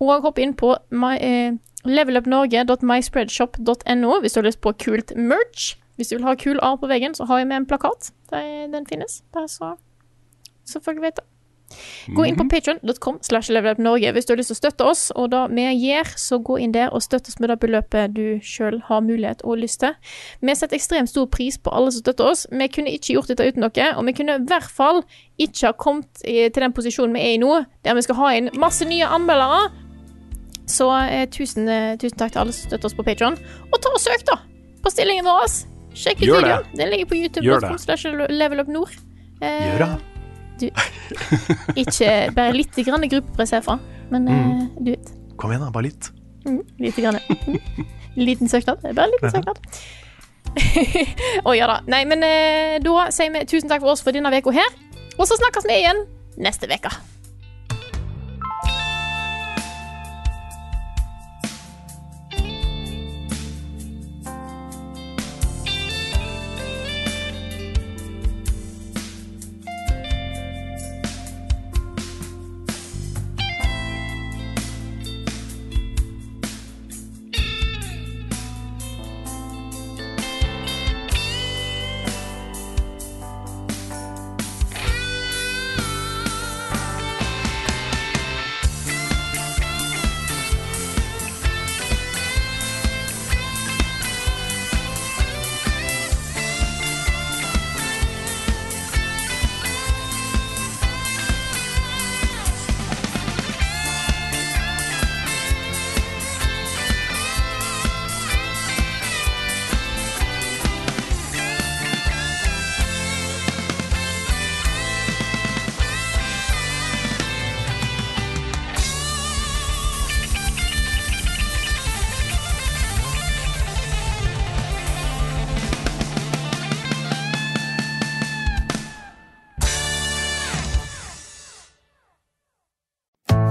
og 0.00 0.22
hopp 0.24 0.38
inn 0.40 0.54
på 0.56 0.70
my, 0.94 1.10
eh, 1.20 1.58
levelupnorge.myspreadshop.no 1.84 4.20
hvis 4.20 4.32
du 4.32 4.38
har 4.40 4.48
lyst 4.48 4.60
på 4.60 4.72
kult 4.84 5.12
merch. 5.16 5.76
Hvis 5.96 6.08
du 6.08 6.16
vil 6.16 6.24
ha 6.24 6.34
kul 6.34 6.58
A 6.64 6.76
på 6.80 6.86
veggen, 6.88 7.14
så 7.14 7.24
har 7.28 7.38
jeg 7.38 7.46
med 7.50 7.56
en 7.56 7.66
plakat. 7.68 8.12
Den 8.32 8.86
finnes. 8.88 9.22
Bare 9.32 9.48
så, 9.48 9.74
så 10.64 10.80
folk 10.80 11.02
vet 11.02 11.16
det. 11.16 11.24
Gå 12.16 12.24
inn 12.26 12.38
på 12.38 12.46
slash 13.22 13.52
levelupnorge 13.52 14.12
hvis 14.12 14.26
du 14.26 14.32
har 14.32 14.40
lyst 14.40 14.50
til 14.50 14.56
å 14.56 14.60
støtte 14.60 14.86
oss, 14.90 15.02
og 15.14 15.30
da 15.34 15.44
vi 15.52 15.66
gjør, 15.68 16.12
så 16.18 16.40
gå 16.42 16.58
inn 16.58 16.74
der 16.74 16.94
og 16.94 17.04
støtt 17.04 17.30
oss 17.30 17.38
med 17.38 17.52
det 17.52 17.58
beløpet 17.62 18.14
du 18.16 18.40
sjøl 18.42 18.80
har 18.88 19.04
mulighet 19.06 19.44
og 19.46 19.60
lyst 19.62 19.82
til. 19.84 19.94
Vi 20.42 20.56
setter 20.58 20.80
ekstremt 20.80 21.12
stor 21.12 21.28
pris 21.30 21.58
på 21.58 21.72
alle 21.74 21.92
som 21.94 22.02
støtter 22.02 22.32
oss. 22.32 22.46
Vi 22.50 22.70
kunne 22.74 22.94
ikke 22.96 23.14
gjort 23.14 23.30
dette 23.30 23.46
uten 23.46 23.68
dere, 23.68 23.92
og 23.96 24.08
vi 24.08 24.16
kunne 24.18 24.40
i 24.40 24.48
hvert 24.50 24.70
fall 24.70 25.04
ikke 25.38 25.70
ha 25.70 25.76
kommet 25.78 26.24
til 26.24 26.58
den 26.58 26.74
posisjonen 26.76 27.14
vi 27.16 27.26
er 27.28 27.36
i 27.36 27.42
nå, 27.42 27.62
der 27.86 27.96
vi 27.96 28.06
skal 28.06 28.18
ha 28.18 28.32
inn 28.38 28.50
masse 28.58 28.88
nye 28.88 29.06
anmeldere. 29.06 29.68
Så 30.70 30.86
eh, 31.02 31.26
tusen, 31.32 31.66
eh, 31.68 31.96
tusen 32.00 32.18
takk 32.20 32.34
til 32.34 32.44
alle 32.44 32.54
som 32.54 32.70
støtter 32.70 32.90
oss 32.90 32.96
på 32.98 33.04
Patreon. 33.06 33.36
Og 33.70 33.76
ta 33.82 33.92
og 33.94 34.00
søk, 34.02 34.22
da, 34.28 34.38
på 34.84 34.92
stillingen 34.94 35.26
vår. 35.26 35.48
Sjekk 35.98 36.20
ut 36.22 36.28
videoen. 36.28 36.68
Den 36.78 36.92
ligger 36.92 37.08
på 37.10 37.18
youtube.com. 37.18 37.44
Eh, 39.40 39.66
Gjør 39.66 39.84
det. 39.84 39.90
ikke 41.80 42.10
bare 42.36 42.52
litt 42.52 42.76
grann 42.84 43.06
gruppepress 43.08 43.54
herfra, 43.56 43.78
men 44.12 44.28
eh, 44.28 44.66
du 44.78 44.90
vet. 44.92 45.10
Kom 45.40 45.50
igjen, 45.54 45.64
da. 45.64 45.70
Bare 45.74 45.88
litt. 45.88 46.10
Mm, 46.46 46.60
lite 46.78 47.02
grann. 47.04 47.18
Mm. 47.46 47.88
Liten 48.20 48.50
søknad. 48.50 48.82
Bare 48.84 49.08
en 49.08 49.14
liten 49.16 49.32
søknad. 49.32 49.58
Å 51.48 51.54
ja 51.56 51.68
da. 51.70 51.78
Nei, 51.90 52.02
men 52.10 52.24
eh, 52.26 52.76
da 52.82 53.08
sier 53.14 53.32
vi 53.34 53.44
tusen 53.48 53.70
takk 53.70 53.82
for 53.84 53.94
oss 53.94 54.04
for 54.04 54.14
denne 54.14 54.32
uka 54.34 54.54
her. 54.54 54.70
Og 55.16 55.26
så 55.28 55.38
snakkes 55.38 55.66
vi 55.68 55.80
igjen 55.82 56.04
neste 56.40 56.68
uke. 56.70 56.92